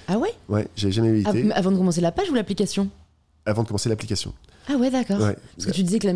Ah 0.09 0.19
ouais? 0.19 0.31
Ouais, 0.49 0.67
j'avais 0.75 0.93
jamais 0.93 1.11
médité 1.13 1.53
Avant 1.53 1.71
de 1.71 1.77
commencer 1.77 2.01
la 2.01 2.13
page 2.13 2.31
ou 2.31 2.35
l'application? 2.35 2.89
Avant 3.45 3.63
de 3.63 3.69
commencer 3.69 3.91
l'application. 3.91 4.33
Ah 4.69 4.77
ouais, 4.77 4.91
d'accord. 4.91 5.21
Ouais. 5.21 5.37
Parce 5.57 5.67
que 5.67 5.73
tu 5.73 5.83
disais 5.83 5.99
que 5.99 6.07
la, 6.07 6.15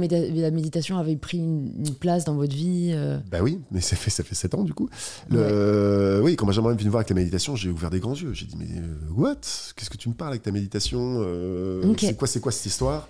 méditation 0.50 0.96
avait 0.98 1.16
pris 1.16 1.38
une, 1.38 1.70
une 1.86 1.94
place 1.94 2.24
dans 2.24 2.34
votre 2.34 2.54
vie. 2.54 2.92
euh. 2.94 3.18
Bah 3.30 3.38
oui, 3.42 3.60
mais 3.70 3.80
ça 3.80 3.94
fait, 3.96 4.10
ça 4.10 4.24
fait 4.24 4.34
7 4.34 4.54
ans 4.54 4.64
du 4.64 4.72
coup. 4.74 4.88
Le- 5.30 6.20
Oui, 6.22 6.34
quand 6.36 6.46
Benjamin 6.46 6.72
venu 6.72 6.84
me 6.84 6.90
voir 6.90 7.00
avec 7.00 7.10
la 7.10 7.16
méditation, 7.16 7.56
j'ai 7.56 7.70
ouvert 7.70 7.90
des 7.90 8.00
grands 8.00 8.14
yeux. 8.14 8.32
J'ai 8.32 8.46
dit, 8.46 8.56
mais 8.58 8.66
euh, 8.78 8.94
what? 9.14 9.36
Qu'est-ce 9.76 9.90
que 9.90 9.96
tu 9.98 10.08
me 10.08 10.14
parles 10.14 10.32
avec 10.32 10.42
ta 10.42 10.50
méditation 10.50 11.18
Euh, 11.20 11.82
Ok. 11.90 11.98
C'est 12.00 12.16
quoi, 12.16 12.26
c'est 12.28 12.40
quoi 12.40 12.52
cette 12.52 12.66
histoire? 12.66 13.08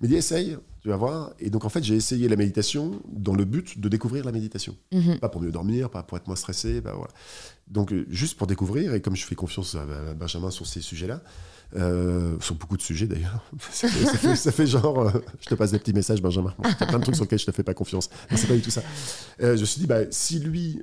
Il 0.00 0.04
m'a 0.04 0.08
dit, 0.08 0.16
essaye, 0.16 0.56
tu 0.82 0.88
vas 0.88 0.96
voir. 0.96 1.32
Et 1.38 1.50
donc 1.50 1.64
en 1.64 1.68
fait, 1.68 1.82
j'ai 1.84 1.94
essayé 1.94 2.28
la 2.28 2.36
méditation 2.36 3.00
dans 3.12 3.34
le 3.34 3.44
but 3.44 3.78
de 3.80 3.88
découvrir 3.88 4.24
la 4.24 4.32
méditation. 4.32 4.76
Mhm. 4.92 5.18
Pas 5.18 5.28
pour 5.28 5.40
mieux 5.40 5.52
dormir, 5.52 5.90
pas 5.90 6.02
pour 6.02 6.16
être 6.16 6.26
moins 6.26 6.36
stressé, 6.36 6.80
bah 6.80 6.92
voilà. 6.96 7.12
Donc 7.68 7.92
euh, 7.92 8.06
juste 8.08 8.36
pour 8.36 8.46
découvrir, 8.46 8.94
et 8.94 9.00
comme 9.00 9.14
je 9.16 9.24
fais 9.24 9.34
confiance 9.34 9.74
à, 9.76 10.14
Benjamin 10.14 10.50
sur 10.50 10.66
ces 10.66 10.80
sujets-là, 10.80 11.22
euh, 11.76 12.36
sur 12.40 12.56
beaucoup 12.56 12.76
de 12.76 12.82
sujets 12.82 13.06
d'ailleurs, 13.06 13.44
ça, 13.70 13.88
fait- 13.88 14.04
ça 14.06 14.18
fait, 14.18 14.36
ça 14.36 14.52
fait 14.52 14.66
genre, 14.66 15.00
euh, 15.00 15.10
je 15.40 15.46
te 15.48 15.54
passe 15.54 15.70
des 15.70 15.78
petits 15.78 15.92
messages 15.92 16.20
Benjamin, 16.20 16.52
il 16.64 16.68
y 16.68 16.82
a 16.82 16.86
plein 16.86 16.98
de 16.98 17.04
trucs 17.04 17.14
sur 17.14 17.24
lesquels 17.24 17.38
je 17.38 17.46
te 17.46 17.52
fais 17.52 17.62
pas 17.62 17.74
confiance, 17.74 18.10
c'est 18.34 18.48
pas 18.48 18.54
du 18.54 18.62
tout 18.62 18.70
ça. 18.70 18.82
Euh, 19.42 19.54
je 19.56 19.60
me 19.60 19.66
suis 19.66 19.80
dit, 19.80 19.86
bah, 19.86 20.00
si 20.10 20.40
lui, 20.40 20.82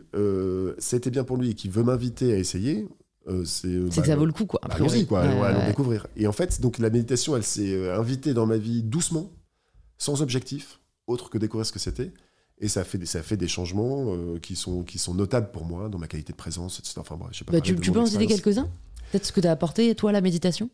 été 0.93 1.09
bien 1.11 1.23
pour 1.23 1.37
lui 1.37 1.49
et 1.49 1.53
qu'il 1.55 1.71
veut 1.71 1.83
m'inviter 1.83 2.33
à 2.33 2.37
essayer, 2.37 2.87
c'est... 3.43 3.67
C'est 3.91 3.95
bah, 3.97 4.01
que 4.03 4.07
ça 4.07 4.15
vaut 4.15 4.25
le 4.25 4.31
coup, 4.31 4.45
quoi. 4.45 4.61
bah. 4.65 4.75
Allons-y, 4.75 5.05
quoi, 5.05 5.21
Ouais, 5.23 5.27
allons, 5.27 5.43
allons 5.43 5.59
ouais. 5.59 5.67
découvrir. 5.67 6.07
Et 6.15 6.25
en 6.27 6.31
fait, 6.31 6.61
donc 6.61 6.77
la 6.77 6.89
méditation, 6.89 7.35
elle 7.35 7.43
s'est 7.43 7.89
invitée 7.91 8.33
dans 8.33 8.45
ma 8.45 8.55
vie 8.57 8.81
doucement, 8.83 9.29
sans 9.97 10.21
objectif, 10.21 10.79
autre 11.07 11.29
que 11.29 11.37
découvrir 11.37 11.65
ce 11.65 11.71
que 11.71 11.79
c'était. 11.79 12.11
Et 12.59 12.67
ça 12.67 12.79
a 12.81 12.83
fait 12.83 12.97
des, 12.97 13.05
ça 13.05 13.21
fait 13.21 13.37
des 13.37 13.47
changements 13.47 14.05
euh, 14.15 14.39
qui, 14.39 14.55
sont, 14.55 14.83
qui 14.83 14.97
sont 14.97 15.13
notables 15.13 15.51
pour 15.51 15.63
moi, 15.65 15.89
dans 15.89 15.99
ma 15.99 16.07
qualité 16.07 16.31
de 16.33 16.37
présence, 16.37 16.79
etc. 16.79 16.95
Enfin, 16.97 17.15
bref, 17.15 17.29
je 17.33 17.39
sais 17.39 17.45
pas 17.45 17.51
Bah, 17.51 17.61
tu, 17.61 17.75
tu 17.79 17.91
peux 17.91 17.99
en 17.99 18.05
citer 18.07 18.25
quelques-uns? 18.25 18.67
Peut-être 19.11 19.25
ce 19.25 19.31
que 19.31 19.39
t'as 19.41 19.51
apporté, 19.51 19.93
toi, 19.95 20.11
la 20.11 20.21
méditation? 20.21 20.69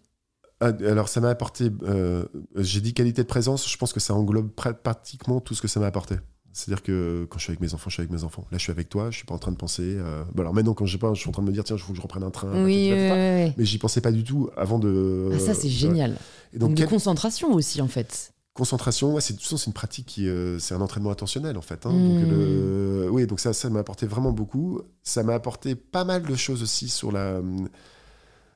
Ah, 0.61 0.67
Alors, 0.87 1.09
ça 1.09 1.19
m'a 1.19 1.29
apporté. 1.29 1.69
euh, 1.83 2.25
J'ai 2.55 2.79
dit 2.79 2.93
qualité 2.93 3.21
de 3.21 3.27
présence, 3.27 3.69
je 3.69 3.75
pense 3.77 3.91
que 3.91 3.99
ça 3.99 4.13
englobe 4.15 4.49
pr- 4.55 4.73
pratiquement 4.73 5.41
tout 5.41 5.55
ce 5.55 5.61
que 5.61 5.67
ça 5.67 5.79
m'a 5.81 5.87
apporté. 5.87 6.15
C'est-à-dire 6.53 6.83
que 6.83 7.25
quand 7.29 7.39
je 7.39 7.43
suis 7.45 7.51
avec 7.51 7.59
mes 7.61 7.73
enfants, 7.73 7.89
je 7.89 7.95
suis 7.95 8.01
avec 8.01 8.11
mes 8.11 8.23
enfants. 8.23 8.45
Là, 8.51 8.57
je 8.59 8.63
suis 8.63 8.71
avec 8.71 8.87
toi, 8.87 9.09
je 9.11 9.17
suis 9.17 9.25
pas 9.25 9.33
en 9.33 9.39
train 9.39 9.51
de 9.51 9.57
penser. 9.57 9.81
euh, 9.97 10.23
bah, 10.35 10.43
alors 10.43 10.53
maintenant, 10.53 10.73
quand 10.75 10.85
je 10.85 10.93
sais 10.93 10.99
pas, 10.99 11.13
je 11.13 11.19
suis 11.19 11.27
en 11.27 11.31
train 11.33 11.41
de 11.41 11.47
me 11.47 11.51
dire, 11.53 11.63
tiens, 11.63 11.75
il 11.75 11.79
faut 11.81 11.91
que 11.91 11.97
je 11.97 12.01
reprenne 12.01 12.23
un 12.23 12.31
train. 12.31 12.63
Oui, 12.63 12.89
patati 12.89 13.01
ouais, 13.01 13.09
ouais. 13.09 13.53
Mais 13.57 13.65
j'y 13.65 13.77
pensais 13.77 13.99
pas 14.01 14.11
du 14.11 14.23
tout 14.23 14.49
avant 14.55 14.79
de. 14.79 15.31
Ah, 15.33 15.39
ça, 15.39 15.53
c'est 15.53 15.67
euh, 15.67 15.69
génial. 15.71 16.17
Et 16.53 16.59
Donc, 16.59 16.69
donc, 16.69 16.77
de 16.77 16.81
quel- 16.83 16.89
concentration 16.89 17.53
aussi, 17.53 17.81
en 17.81 17.87
fait. 17.87 18.32
Concentration, 18.53 19.13
ouais, 19.15 19.21
c'est 19.21 19.39
c'est 19.41 19.65
une 19.65 19.73
pratique 19.73 20.05
qui, 20.07 20.27
euh, 20.27 20.59
c'est 20.59 20.75
un 20.75 20.81
entraînement 20.81 21.09
attentionnel 21.11 21.57
en 21.57 21.61
fait. 21.61 21.85
hein. 21.85 21.91
Mm. 21.91 22.05
Donc 22.05 22.21
le, 22.29 23.09
oui, 23.11 23.25
donc 23.27 23.39
ça, 23.39 23.53
ça 23.53 23.69
m'a 23.69 23.79
apporté 23.79 24.05
vraiment 24.07 24.31
beaucoup. 24.31 24.81
Ça 25.03 25.23
m'a 25.23 25.33
apporté 25.35 25.75
pas 25.75 26.05
mal 26.05 26.23
de 26.23 26.35
choses 26.35 26.61
aussi 26.63 26.89
sur 26.89 27.11
la. 27.11 27.41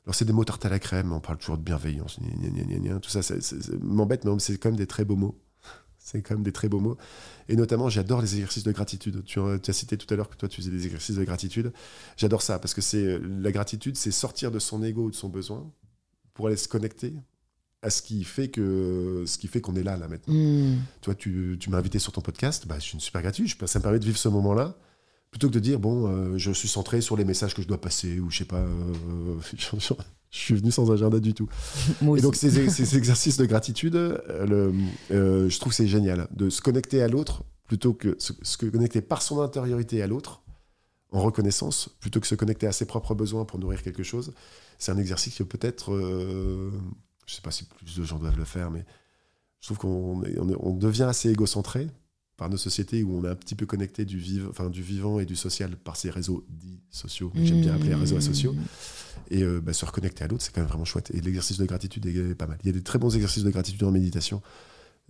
Alors 0.05 0.15
c'est 0.15 0.25
des 0.25 0.31
mots 0.33 0.45
tarte 0.45 0.65
à 0.65 0.69
la 0.69 0.79
crème, 0.79 1.11
on 1.11 1.19
parle 1.19 1.37
toujours 1.37 1.57
de 1.57 1.63
bienveillance, 1.63 2.19
gna, 2.21 2.49
gna, 2.49 2.79
gna, 2.79 2.99
tout 2.99 3.09
ça, 3.09 3.19
m'embête, 3.81 4.23
mais 4.23 4.39
c'est 4.39 4.57
quand 4.57 4.69
même 4.69 4.77
des 4.77 4.87
très 4.87 5.03
beaux 5.03 5.15
mots. 5.17 5.37
C'est 5.99 6.21
quand 6.21 6.35
même 6.35 6.43
des 6.43 6.53
très 6.53 6.69
beaux 6.69 6.79
mots. 6.79 6.95
Et 7.49 7.57
notamment, 7.57 7.89
j'adore 7.89 8.21
les 8.21 8.35
exercices 8.35 8.63
de 8.63 8.71
gratitude. 8.71 9.25
Tu, 9.25 9.41
as- 9.41 9.59
tu 9.59 9.69
as 9.69 9.73
cité 9.73 9.97
tout 9.97 10.11
à 10.13 10.15
l'heure 10.15 10.29
que 10.29 10.37
toi, 10.37 10.47
tu 10.47 10.61
faisais 10.61 10.71
des 10.71 10.85
exercices 10.85 11.17
de 11.17 11.23
gratitude. 11.25 11.73
J'adore 12.15 12.41
ça 12.41 12.59
parce 12.59 12.73
que 12.73 12.79
c'est 12.79 13.19
la 13.19 13.51
gratitude, 13.51 13.97
c'est 13.97 14.11
sortir 14.11 14.49
de 14.49 14.59
son 14.59 14.81
ego 14.83 15.03
ou 15.07 15.11
de 15.11 15.15
son 15.15 15.27
besoin 15.27 15.69
pour 16.33 16.47
aller 16.47 16.55
se 16.55 16.69
connecter 16.69 17.13
à 17.83 17.89
ce 17.89 18.01
qui 18.01 18.23
fait 18.23 18.47
que 18.49 19.23
ce 19.27 19.37
qui 19.37 19.47
fait 19.47 19.61
qu'on 19.61 19.75
est 19.75 19.83
là 19.83 19.97
là 19.97 20.07
maintenant. 20.07 20.33
Toi, 21.01 21.15
tu, 21.15 21.57
tu 21.59 21.69
m'as 21.69 21.77
invité 21.77 21.99
sur 21.99 22.11
ton 22.11 22.21
podcast, 22.21 22.65
bah, 22.67 22.75
je 22.79 22.83
suis 22.83 22.93
une 22.95 22.99
super 22.99 23.21
gratitude. 23.21 23.47
Ça 23.67 23.79
me 23.79 23.83
permet 23.83 23.99
de 23.99 24.05
vivre 24.05 24.17
ce 24.17 24.29
moment-là, 24.29 24.75
plutôt 25.31 25.47
que 25.47 25.53
de 25.53 25.59
dire 25.59 25.79
bon, 25.79 26.07
euh, 26.07 26.37
je 26.37 26.51
suis 26.51 26.67
centré 26.67 27.01
sur 27.01 27.15
les 27.17 27.25
messages 27.25 27.53
que 27.53 27.61
je 27.61 27.67
dois 27.67 27.79
passer 27.79 28.19
ou 28.19 28.29
je 28.31 28.39
sais 28.39 28.45
pas. 28.45 28.57
euh, 28.57 29.35
je, 29.57 29.93
suis 30.31 30.55
venu 30.55 30.71
sans 30.71 30.91
agenda 30.91 31.19
du 31.19 31.33
tout. 31.33 31.47
Moi 32.01 32.17
Et 32.17 32.21
donc 32.21 32.35
ces, 32.35 32.69
ces 32.69 32.97
exercices 32.97 33.37
de 33.37 33.45
gratitude, 33.45 33.95
euh, 33.95 34.45
le- 34.45 34.73
euh, 35.11 35.49
je 35.49 35.59
trouve 35.59 35.71
que 35.71 35.75
c'est 35.77 35.87
génial 35.87 36.27
de 36.31 36.49
se 36.49 36.61
connecter 36.61 37.01
à 37.03 37.07
l'autre 37.07 37.43
plutôt 37.67 37.93
que 37.93 38.15
se, 38.17 38.33
se 38.41 38.57
connecter 38.65 39.01
par 39.01 39.21
son 39.21 39.39
intériorité 39.41 40.01
à 40.01 40.07
l'autre, 40.07 40.41
en 41.11 41.21
reconnaissance, 41.21 41.89
plutôt 41.99 42.19
que 42.19 42.27
se 42.27 42.35
connecter 42.35 42.65
à 42.65 42.71
ses 42.71 42.85
propres 42.85 43.13
besoins 43.13 43.45
pour 43.45 43.59
nourrir 43.59 43.81
quelque 43.83 44.03
chose, 44.03 44.33
c'est 44.77 44.91
un 44.91 44.97
exercice 44.97 45.35
que 45.35 45.43
peut-être, 45.43 45.91
je 47.27 47.33
sais 47.35 47.41
pas 47.41 47.51
si 47.51 47.65
plus 47.65 47.95
de 47.97 48.03
gens 48.03 48.17
doivent 48.17 48.37
le 48.37 48.45
faire, 48.45 48.71
mais 48.71 48.83
je 49.61 49.67
trouve 49.67 49.77
qu'on 49.77 50.23
on 50.59 50.73
devient 50.73 51.03
assez 51.03 51.29
égocentré 51.29 51.87
par 52.37 52.49
nos 52.49 52.57
sociétés 52.57 53.03
où 53.03 53.17
on 53.19 53.23
est 53.25 53.29
un 53.29 53.35
petit 53.35 53.55
peu 53.55 53.65
connecté 53.65 54.05
du, 54.05 54.17
vive- 54.19 54.47
enfin, 54.49 54.69
du 54.69 54.81
vivant 54.83 55.19
et 55.19 55.25
du 55.25 55.35
social 55.35 55.75
par 55.75 55.95
ces 55.95 56.09
réseaux 56.11 56.45
dits 56.49 56.79
sociaux, 56.91 57.29
que 57.29 57.43
j'aime 57.43 57.61
bien 57.61 57.73
appeler 57.75 57.95
réseaux 57.95 58.21
sociaux. 58.21 58.55
Et 59.31 59.41
euh, 59.43 59.59
bah, 59.59 59.73
se 59.73 59.83
reconnecter 59.85 60.23
à 60.23 60.27
l'autre, 60.27 60.43
c'est 60.43 60.53
quand 60.53 60.61
même 60.61 60.69
vraiment 60.69 60.85
chouette. 60.85 61.09
Et 61.15 61.19
l'exercice 61.21 61.57
de 61.57 61.65
gratitude 61.65 62.05
est 62.05 62.35
pas 62.35 62.45
mal. 62.47 62.59
Il 62.63 62.67
y 62.67 62.69
a 62.69 62.73
des 62.73 62.83
très 62.83 62.99
bons 62.99 63.13
exercices 63.15 63.43
de 63.43 63.49
gratitude 63.49 63.83
en 63.83 63.91
méditation. 63.91 64.41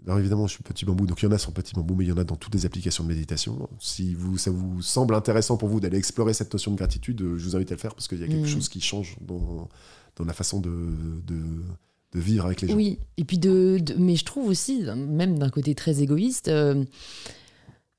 Alors 0.06 0.20
évidemment, 0.20 0.48
je 0.48 0.54
suis 0.54 0.64
petit 0.64 0.86
bambou, 0.86 1.06
donc 1.06 1.22
il 1.22 1.26
y 1.26 1.28
en 1.28 1.32
a 1.32 1.38
sur 1.38 1.52
petit 1.52 1.74
bambou, 1.74 1.96
mais 1.96 2.06
il 2.06 2.08
y 2.08 2.12
en 2.12 2.18
a 2.18 2.24
dans 2.24 2.36
toutes 2.38 2.54
les 2.56 2.66
applications 2.66 3.04
de 3.04 3.10
méditation. 3.10 3.68
Si 3.80 4.14
vous, 4.14 4.38
ça 4.38 4.50
vous 4.52 4.82
semble 4.82 5.14
intéressant 5.14 5.58
pour 5.58 5.68
vous 5.70 5.80
d'aller 5.82 5.98
explorer 5.98 6.34
cette 6.34 6.54
notion 6.54 6.72
de 6.72 6.78
gratitude, 6.78 7.22
euh, 7.22 7.38
je 7.38 7.44
vous 7.44 7.56
invite 7.56 7.72
à 7.72 7.76
le 7.76 7.80
faire 7.80 7.94
parce 7.94 8.08
qu'il 8.08 8.20
y 8.20 8.24
a 8.24 8.28
quelque 8.28 8.42
Mhm. 8.46 8.48
chose 8.48 8.70
qui 8.70 8.80
change 8.80 9.18
dans, 9.22 9.68
dans 10.16 10.24
la 10.24 10.34
façon 10.34 10.60
de, 10.62 10.70
de, 11.26 11.64
de 12.18 12.22
vivre 12.24 12.46
avec 12.46 12.62
les 12.62 12.68
gens. 12.68 12.76
Oui, 12.76 13.00
et 13.18 13.24
puis 13.24 13.38
de, 13.38 13.78
de- 13.80 13.94
mais 13.98 14.16
je 14.16 14.26
trouve 14.26 14.48
aussi, 14.48 14.82
même 14.96 15.38
d'un 15.40 15.50
côté 15.50 15.76
très 15.76 16.02
égoïste, 16.02 16.48
euh, 16.48 16.84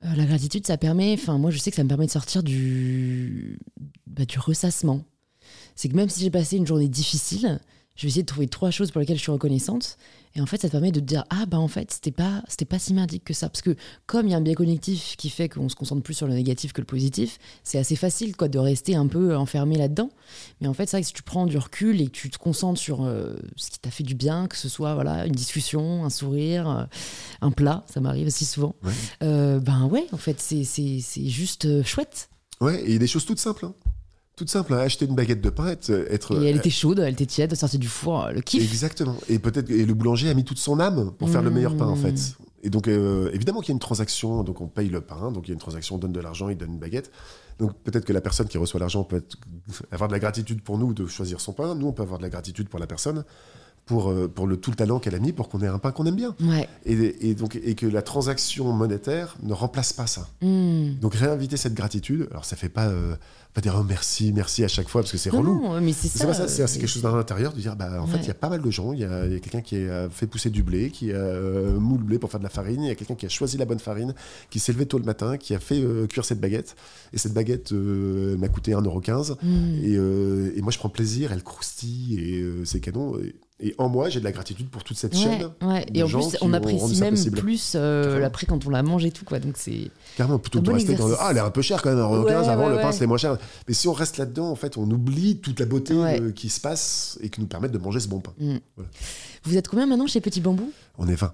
euh, 0.05 0.15
la 0.15 0.25
gratitude, 0.25 0.65
ça 0.67 0.77
permet, 0.77 1.13
enfin 1.13 1.37
moi 1.37 1.51
je 1.51 1.57
sais 1.57 1.71
que 1.71 1.75
ça 1.75 1.83
me 1.83 1.89
permet 1.89 2.05
de 2.05 2.11
sortir 2.11 2.43
du, 2.43 3.59
bah, 4.07 4.25
du 4.25 4.39
ressassement. 4.39 5.03
C'est 5.75 5.89
que 5.89 5.95
même 5.95 6.09
si 6.09 6.21
j'ai 6.21 6.29
passé 6.31 6.57
une 6.57 6.67
journée 6.67 6.89
difficile, 6.89 7.59
je 7.95 8.03
vais 8.03 8.07
essayer 8.09 8.23
de 8.23 8.27
trouver 8.27 8.47
trois 8.47 8.71
choses 8.71 8.91
pour 8.91 8.99
lesquelles 9.01 9.17
je 9.17 9.21
suis 9.23 9.31
reconnaissante. 9.31 9.97
Et 10.35 10.41
en 10.41 10.45
fait, 10.45 10.61
ça 10.61 10.67
te 10.67 10.71
permet 10.73 10.91
de 10.91 10.99
te 10.99 11.05
dire 11.05 11.23
ah 11.31 11.45
bah 11.47 11.57
en 11.57 11.67
fait 11.67 11.91
c'était 11.91 12.11
pas 12.11 12.43
c'était 12.47 12.65
pas 12.65 12.77
si 12.77 12.93
merdique 12.93 13.23
que 13.23 13.33
ça 13.33 13.49
parce 13.49 13.63
que 13.63 13.75
comme 14.05 14.27
il 14.27 14.31
y 14.31 14.33
a 14.33 14.37
un 14.37 14.41
biais 14.41 14.53
cognitif 14.53 15.15
qui 15.17 15.29
fait 15.29 15.49
qu'on 15.49 15.69
se 15.69 15.75
concentre 15.75 16.03
plus 16.03 16.13
sur 16.13 16.27
le 16.27 16.33
négatif 16.33 16.71
que 16.71 16.81
le 16.81 16.85
positif, 16.85 17.39
c'est 17.63 17.79
assez 17.79 17.95
facile 17.95 18.35
quoi 18.35 18.47
de 18.47 18.59
rester 18.59 18.95
un 18.95 19.07
peu 19.07 19.35
enfermé 19.35 19.75
là-dedans. 19.77 20.09
Mais 20.61 20.67
en 20.67 20.73
fait, 20.73 20.85
c'est 20.85 20.97
vrai 20.97 21.01
que 21.01 21.07
si 21.07 21.13
tu 21.13 21.23
prends 21.23 21.47
du 21.47 21.57
recul 21.57 21.99
et 21.99 22.05
que 22.05 22.11
tu 22.11 22.29
te 22.29 22.37
concentres 22.37 22.79
sur 22.79 23.03
euh, 23.03 23.35
ce 23.55 23.71
qui 23.71 23.79
t'a 23.79 23.89
fait 23.91 24.03
du 24.03 24.13
bien, 24.13 24.47
que 24.47 24.55
ce 24.55 24.69
soit 24.69 24.93
voilà 24.93 25.25
une 25.25 25.33
discussion, 25.33 26.05
un 26.05 26.09
sourire, 26.11 26.69
euh, 26.69 26.83
un 27.41 27.51
plat, 27.51 27.83
ça 27.91 27.99
m'arrive 27.99 28.27
aussi 28.27 28.45
souvent. 28.45 28.75
Ouais. 28.83 28.93
Euh, 29.23 29.59
ben 29.59 29.85
ouais, 29.87 30.05
en 30.11 30.17
fait, 30.17 30.39
c'est 30.39 30.63
c'est 30.63 31.25
juste 31.27 31.83
chouette. 31.83 32.29
Ouais, 32.61 32.83
et 32.89 32.99
des 32.99 33.07
choses 33.07 33.25
toutes 33.25 33.39
simples. 33.39 33.65
hein. 33.65 33.73
Toutes 34.39 34.49
simples. 34.49 34.73
hein. 34.73 34.77
Acheter 34.77 35.05
une 35.05 35.15
baguette 35.15 35.41
de 35.41 35.49
pain, 35.49 35.67
être. 35.67 35.91
être- 36.09 36.41
Et 36.41 36.47
elle 36.49 36.55
était 36.55 36.69
chaude, 36.69 36.99
elle 36.99 37.11
était 37.13 37.25
tiède, 37.25 37.53
sortie 37.55 37.77
du 37.77 37.89
four, 37.89 38.23
euh, 38.25 38.31
le 38.31 38.39
kiff. 38.41 38.63
Exactement. 38.63 39.15
Et 39.27 39.37
peut-être 39.37 39.69
et 39.69 39.85
le 39.85 39.93
boulanger 39.93 40.29
a 40.29 40.33
mis 40.33 40.45
toute 40.45 40.57
son 40.59 40.79
âme 40.79 41.11
pour 41.19 41.29
faire 41.29 41.41
le 41.41 41.51
meilleur 41.51 41.75
pain 41.75 41.85
en 41.87 41.95
Mmh. 41.95 42.01
fait. 42.01 42.15
Et 42.63 42.69
donc 42.69 42.87
euh, 42.87 43.29
évidemment 43.33 43.59
qu'il 43.59 43.69
y 43.69 43.73
a 43.73 43.75
une 43.75 43.79
transaction, 43.79 44.43
donc 44.43 44.59
on 44.61 44.67
paye 44.67 44.89
le 44.89 45.01
pain, 45.01 45.31
donc 45.31 45.47
il 45.47 45.49
y 45.49 45.51
a 45.51 45.55
une 45.55 45.59
transaction, 45.59 45.95
on 45.95 45.97
donne 45.97 46.11
de 46.13 46.19
l'argent, 46.21 46.49
il 46.49 46.57
donne 46.57 46.71
une 46.71 46.79
baguette. 46.79 47.11
Donc 47.59 47.73
peut-être 47.83 48.05
que 48.05 48.13
la 48.13 48.21
personne 48.21 48.47
qui 48.47 48.57
reçoit 48.57 48.79
l'argent 48.79 49.03
peut 49.03 49.17
être- 49.17 49.37
avoir 49.91 50.07
de 50.07 50.13
la 50.13 50.19
gratitude 50.19 50.61
pour 50.61 50.77
nous 50.77 50.93
de 50.93 51.05
choisir 51.05 51.41
son 51.41 51.51
pain. 51.53 51.75
Nous 51.75 51.87
on 51.87 51.91
peut 51.93 52.03
avoir 52.03 52.17
de 52.17 52.23
la 52.23 52.29
gratitude 52.29 52.69
pour 52.69 52.79
la 52.79 52.87
personne 52.87 53.23
pour 53.89 54.11
euh, 54.11 54.27
pour 54.27 54.45
le 54.45 54.55
tout 54.55 54.69
le 54.69 54.75
talent 54.75 54.99
qu'elle 54.99 55.15
a 55.15 55.19
mis 55.19 55.33
pour 55.33 55.49
qu'on 55.49 55.61
ait 55.61 55.67
un 55.67 55.79
pain 55.79 55.91
qu'on 55.91 56.05
aime 56.05 56.15
bien. 56.15 56.35
Ouais. 56.41 56.69
Et, 56.85 57.31
et 57.31 57.33
donc 57.33 57.55
et 57.55 57.73
que 57.73 57.87
la 57.87 58.03
transaction 58.03 58.71
monétaire 58.71 59.35
ne 59.41 59.51
remplace 59.51 59.93
pas 59.93 60.05
ça. 60.05 60.27
Mmh. 60.41 60.99
Donc 61.01 61.15
réinviter 61.15 61.57
cette 61.57 61.73
gratitude. 61.73 62.27
Alors 62.29 62.45
ça 62.45 62.55
fait 62.55 62.69
pas 62.69 62.85
euh, 62.85 63.15
pas 63.55 63.61
dire 63.61 63.75
oh, 63.79 63.83
merci 63.83 64.31
merci 64.31 64.63
à 64.63 64.67
chaque 64.67 64.89
fois 64.89 65.01
parce 65.01 65.11
que 65.11 65.17
c'est 65.17 65.31
relou. 65.31 65.59
non, 65.63 65.81
mais 65.81 65.91
c'est 65.91 66.07
ça. 66.07 66.31
ça, 66.35 66.47
c'est 66.47 66.79
quelque 66.79 66.87
chose 66.87 67.01
dans 67.01 67.15
l'intérieur 67.15 67.51
de 67.51 67.59
dire 67.59 67.75
bah 67.75 67.99
en 67.99 68.05
fait 68.05 68.19
il 68.19 68.27
y 68.27 68.31
a 68.31 68.35
pas 68.35 68.49
mal 68.49 68.61
de 68.61 68.69
gens, 68.69 68.93
il 68.93 68.99
y 68.99 69.05
a, 69.05 69.25
y 69.25 69.35
a 69.35 69.39
quelqu'un 69.39 69.61
qui 69.61 69.77
a 69.87 70.07
fait 70.07 70.27
pousser 70.27 70.51
du 70.51 70.61
blé, 70.61 70.91
qui 70.91 71.11
a 71.11 71.15
euh, 71.15 71.79
moulu 71.79 72.01
le 72.01 72.05
blé 72.05 72.19
pour 72.19 72.29
faire 72.29 72.39
de 72.39 72.45
la 72.45 72.51
farine, 72.51 72.83
il 72.83 72.89
y 72.89 72.91
a 72.91 72.95
quelqu'un 72.95 73.15
qui 73.15 73.25
a 73.25 73.29
choisi 73.29 73.57
la 73.57 73.65
bonne 73.65 73.79
farine, 73.79 74.13
qui 74.51 74.59
s'est 74.59 74.71
levé 74.71 74.85
tôt 74.85 74.99
le 74.99 75.03
matin, 75.03 75.37
qui 75.37 75.55
a 75.55 75.59
fait 75.59 75.81
euh, 75.81 76.05
cuire 76.05 76.25
cette 76.25 76.39
baguette 76.39 76.75
et 77.11 77.17
cette 77.17 77.33
baguette 77.33 77.71
m'a 77.71 78.49
coûté 78.49 78.73
1,15€ 78.73 79.37
mmh. 79.41 79.83
et, 79.83 80.57
et 80.59 80.61
moi 80.61 80.71
je 80.71 80.77
prends 80.77 80.89
plaisir, 80.89 81.31
elle 81.31 81.41
croustille 81.41 82.19
et 82.19 82.45
c'est 82.65 82.81
canon 82.81 83.17
et, 83.17 83.33
et 83.59 83.75
en 83.77 83.89
moi 83.89 84.09
j'ai 84.09 84.19
de 84.19 84.25
la 84.25 84.31
gratitude 84.31 84.69
pour 84.69 84.83
toute 84.83 84.97
cette 84.97 85.13
Ouais, 85.13 85.19
chaîne. 85.21 85.49
ouais. 85.61 85.85
Et 85.93 86.03
en 86.03 86.07
plus, 86.07 86.37
on 86.41 86.53
apprécie 86.53 86.99
même 87.01 87.15
plus 87.31 87.73
euh, 87.75 88.19
l'après 88.19 88.45
quand 88.45 88.65
on 88.65 88.69
la 88.69 88.83
mange 88.83 89.05
et 89.05 89.11
tout, 89.11 89.25
quoi. 89.25 89.39
Donc 89.39 89.55
c'est. 89.57 89.91
Carrément, 90.17 90.39
plutôt 90.39 90.59
que 90.59 90.65
de 90.65 90.69
bon 90.69 90.75
rester 90.75 90.93
dans 90.95 91.05
le 91.05 91.11
exercice. 91.13 91.25
Ah, 91.27 91.31
elle 91.31 91.37
est 91.37 91.41
un 91.41 91.51
peu 91.51 91.61
chère 91.61 91.81
quand 91.81 91.89
même, 91.89 91.99
1,15€, 91.99 92.23
Ouais, 92.25 92.33
avant 92.49 92.69
le 92.69 92.75
pain 92.77 92.91
c'était 92.91 93.07
moins 93.07 93.17
cher. 93.17 93.37
Mais 93.67 93.73
si 93.73 93.87
on 93.87 93.93
reste 93.93 94.17
là-dedans, 94.17 94.49
en 94.49 94.55
fait, 94.55 94.77
on 94.77 94.89
oublie 94.89 95.37
toute 95.39 95.59
la 95.59 95.65
beauté 95.65 95.93
euh, 95.93 96.31
qui 96.31 96.49
se 96.49 96.59
passe 96.61 97.17
et 97.21 97.29
qui 97.29 97.41
nous 97.41 97.47
permettent 97.47 97.71
de 97.73 97.77
manger 97.77 97.99
ce 97.99 98.07
bon 98.07 98.19
pain. 98.19 98.33
Vous 99.43 99.57
êtes 99.57 99.67
combien 99.67 99.85
maintenant 99.85 100.07
chez 100.07 100.21
Petit 100.21 100.41
Bambou? 100.41 100.71
On 100.97 101.07
est 101.07 101.15
20. 101.15 101.33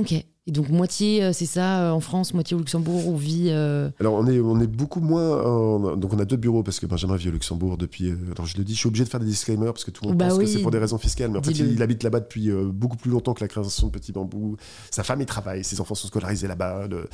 Ok. 0.00 0.14
Et 0.46 0.52
donc 0.52 0.68
moitié, 0.68 1.24
euh, 1.24 1.32
c'est 1.32 1.46
ça, 1.46 1.84
euh, 1.86 1.90
en 1.92 2.00
France, 2.00 2.34
moitié 2.34 2.54
au 2.54 2.58
Luxembourg, 2.58 3.08
ou 3.08 3.16
vit. 3.16 3.46
euh, 3.48 3.88
Alors, 3.98 4.12
on 4.12 4.26
est, 4.26 4.40
on 4.40 4.60
est 4.60 4.66
beaucoup 4.66 5.00
moins. 5.00 5.42
en- 5.42 5.96
Donc, 5.96 6.12
on 6.12 6.18
a 6.18 6.26
deux 6.26 6.36
bureaux 6.36 6.62
parce 6.62 6.80
que 6.80 6.84
Benjamin 6.84 7.16
vit 7.16 7.28
au 7.28 7.32
Luxembourg 7.32 7.78
depuis. 7.78 8.12
Alors, 8.32 8.44
je 8.44 8.58
le 8.58 8.64
dis, 8.64 8.74
je 8.74 8.78
suis 8.80 8.88
obligé 8.88 9.04
de 9.04 9.08
faire 9.08 9.20
des 9.20 9.26
disclaimers 9.26 9.72
parce 9.72 9.84
que 9.84 9.90
tout 9.90 10.04
le 10.04 10.10
monde 10.10 10.18
Bah 10.18 10.28
pense 10.28 10.36
oui. 10.38 10.44
que 10.44 10.50
c'est 10.50 10.58
pour 10.58 10.70
des 10.70 10.76
raisons 10.78 10.98
fiscales. 10.98 11.30
Mais 11.30 11.38
en 11.38 11.42
fait, 11.42 11.52
il 11.52 11.80
habite 11.82 12.02
là-bas 12.02 12.20
depuis 12.20 12.50
beaucoup 12.52 12.98
plus 12.98 13.10
longtemps 13.10 13.32
que 13.32 13.40
la 13.42 13.48
création 13.48 13.86
de 13.86 13.92
Petit 13.92 14.12
Bambou. 14.12 14.58
Sa 14.90 15.02
femme 15.02 15.22
y 15.22 15.26
travaille, 15.26 15.64
ses 15.64 15.80
enfants 15.80 15.94
sont 15.94 16.08
scolarisés 16.08 16.46
là-bas. 16.46 16.88
de- 16.88 17.08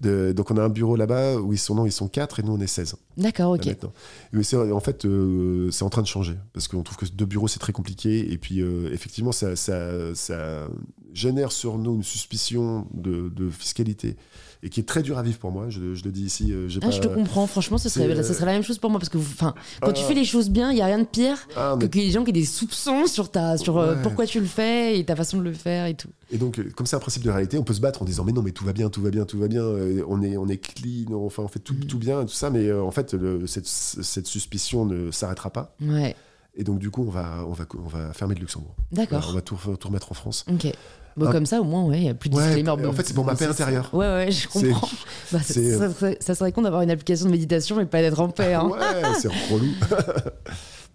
de- 0.00 0.32
Donc, 0.32 0.50
on 0.50 0.56
a 0.56 0.62
un 0.64 0.68
bureau 0.68 0.96
là-bas 0.96 1.36
où 1.36 1.52
ils 1.52 1.58
sont, 1.58 1.76
non, 1.76 1.86
ils 1.86 1.92
sont 1.92 2.08
4 2.08 2.40
et 2.40 2.42
nous, 2.42 2.52
on 2.54 2.60
est 2.60 2.66
16. 2.66 2.96
D'accord, 3.16 3.52
ok. 3.52 3.64
maintenant. 3.66 3.92
Mais 4.32 4.42
c'est, 4.42 4.56
en 4.56 4.80
fait, 4.80 5.04
euh, 5.04 5.70
c'est 5.70 5.84
en 5.84 5.90
train 5.90 6.02
de 6.02 6.06
changer 6.08 6.34
parce 6.52 6.66
qu'on 6.66 6.82
trouve 6.82 6.96
que 6.96 7.06
deux 7.14 7.26
bureaux, 7.26 7.46
c'est 7.46 7.60
très 7.60 7.72
compliqué. 7.72 8.32
Et 8.32 8.38
puis, 8.38 8.60
euh, 8.60 8.90
effectivement, 8.92 9.30
ça, 9.30 9.54
ça, 9.54 10.14
ça 10.16 10.66
génère 11.12 11.52
sur 11.52 11.78
nous 11.78 11.94
une 11.94 12.02
suspicion 12.02 12.86
de, 12.94 13.28
de 13.28 13.50
fiscalité 13.50 14.16
et 14.64 14.68
qui 14.70 14.78
est 14.78 14.84
très 14.84 15.02
dur 15.02 15.18
à 15.18 15.22
vivre 15.24 15.38
pour 15.38 15.50
moi. 15.50 15.70
Je, 15.70 15.94
je 15.94 16.04
le 16.04 16.12
dis 16.12 16.22
ici. 16.22 16.52
euh, 16.52 16.68
Ah, 16.76 16.86
pas... 16.86 16.90
je 16.92 17.00
te 17.00 17.08
comprends, 17.08 17.46
franchement, 17.48 17.78
ce 17.78 17.88
serait, 17.88 18.22
ce 18.22 18.32
serait 18.32 18.46
la 18.46 18.52
même 18.52 18.62
chose 18.62 18.78
pour 18.78 18.90
moi 18.90 19.00
parce 19.00 19.08
que 19.08 19.18
enfin, 19.18 19.54
quand 19.80 19.92
tu 19.92 20.02
Ah. 20.04 20.08
fais 20.08 20.14
les 20.14 20.24
choses 20.24 20.50
bien, 20.50 20.70
il 20.70 20.78
y 20.78 20.80
a 20.80 20.86
rien 20.86 21.00
de 21.00 21.04
pire 21.04 21.36
Ah, 21.56 21.74
que 21.78 21.82
mais- 21.84 21.88
des 21.88 22.10
gens 22.12 22.22
qui 22.22 22.30
aient 22.30 22.32
des 22.32 22.44
soupçons 22.44 23.06
sur 23.06 23.30
ta, 23.30 23.58
sur 23.58 23.76
euh, 23.78 23.96
Ouais. 23.96 24.02
pourquoi 24.02 24.24
tu 24.26 24.38
le 24.38 24.46
fais 24.46 24.98
et 24.98 25.04
ta 25.04 25.16
façon 25.16 25.38
de 25.38 25.42
le 25.42 25.52
faire 25.52 25.86
et 25.86 25.94
tout. 25.94 26.08
Et 26.30 26.38
donc, 26.38 26.60
comme 26.74 26.86
c'est 26.86 26.94
un 26.96 27.00
principe 27.00 27.24
de 27.24 27.30
réalité, 27.30 27.58
on 27.58 27.64
peut 27.64 27.74
se 27.74 27.80
battre 27.80 28.02
en 28.02 28.04
disant 28.04 28.22
mais 28.24 28.32
non, 28.32 28.42
mais 28.42 28.52
tout 28.52 28.64
va 28.64 28.72
bien, 28.72 28.88
tout 28.88 29.02
va 29.02 29.10
bien, 29.10 29.24
tout 29.24 29.38
va 29.38 29.48
bien. 29.48 29.62
euh, 29.64 30.04
on 30.08 30.22
est, 30.22 30.36
on 30.36 30.46
est 30.46 30.58
clean, 30.58 31.12
enfin 31.12 31.42
on 31.42 31.48
fait 31.48 31.58
tout, 31.58 31.74
Mhm. 31.74 31.86
tout 31.86 31.98
bien, 31.98 32.22
tout 32.24 32.28
ça. 32.32 32.48
Mais 32.50 32.72
en 32.72 32.90
fait, 32.92 33.14
le- 33.14 33.46
cette, 33.48 33.66
cette 33.66 34.26
suspicion 34.28 34.86
ne 34.86 35.10
s'arrêtera 35.10 35.50
pas. 35.50 35.74
Ouais, 35.80 36.14
Et 36.54 36.64
donc, 36.64 36.78
du 36.78 36.90
coup, 36.90 37.02
on 37.06 37.10
va, 37.10 37.44
on 37.48 37.52
va, 37.52 37.64
on 37.82 37.88
va 37.88 38.12
fermer 38.12 38.34
le 38.34 38.40
Luxembourg. 38.42 38.74
d'accord. 38.92 39.26
on 39.30 39.32
va 39.32 39.40
tout, 39.40 39.56
tout 39.80 39.88
remettre 39.88 40.12
en 40.12 40.14
France. 40.14 40.44
Ok. 40.52 40.72
Bon, 41.16 41.26
Ah. 41.28 41.32
comme 41.32 41.46
ça, 41.46 41.60
au 41.60 41.64
moins, 41.64 41.84
ouais, 41.84 41.98
il 41.98 42.02
n'y 42.04 42.08
a 42.10 42.14
plus 42.14 42.30
de 42.30 42.34
Ouais, 42.36 42.68
en 42.68 42.92
fait, 42.92 43.06
c'est 43.06 43.14
pour 43.14 43.24
ma 43.24 43.34
paix 43.34 43.46
intérieure. 43.46 43.90
Ouais, 43.92 44.06
ouais, 44.06 44.30
je 44.30 44.48
comprends. 44.48 44.88
Bah, 45.32 45.40
ça, 45.42 45.54
serait, 45.54 46.18
ça 46.20 46.34
serait 46.34 46.52
con 46.52 46.62
d'avoir 46.62 46.82
une 46.82 46.90
application 46.90 47.26
de 47.26 47.30
méditation 47.30 47.80
et 47.80 47.86
pas 47.86 48.00
d'être 48.02 48.20
en 48.20 48.28
paix. 48.28 48.52
hein. 48.54 48.68
Ouais, 48.68 48.78
c'est 49.20 49.28
relou. 49.52 49.72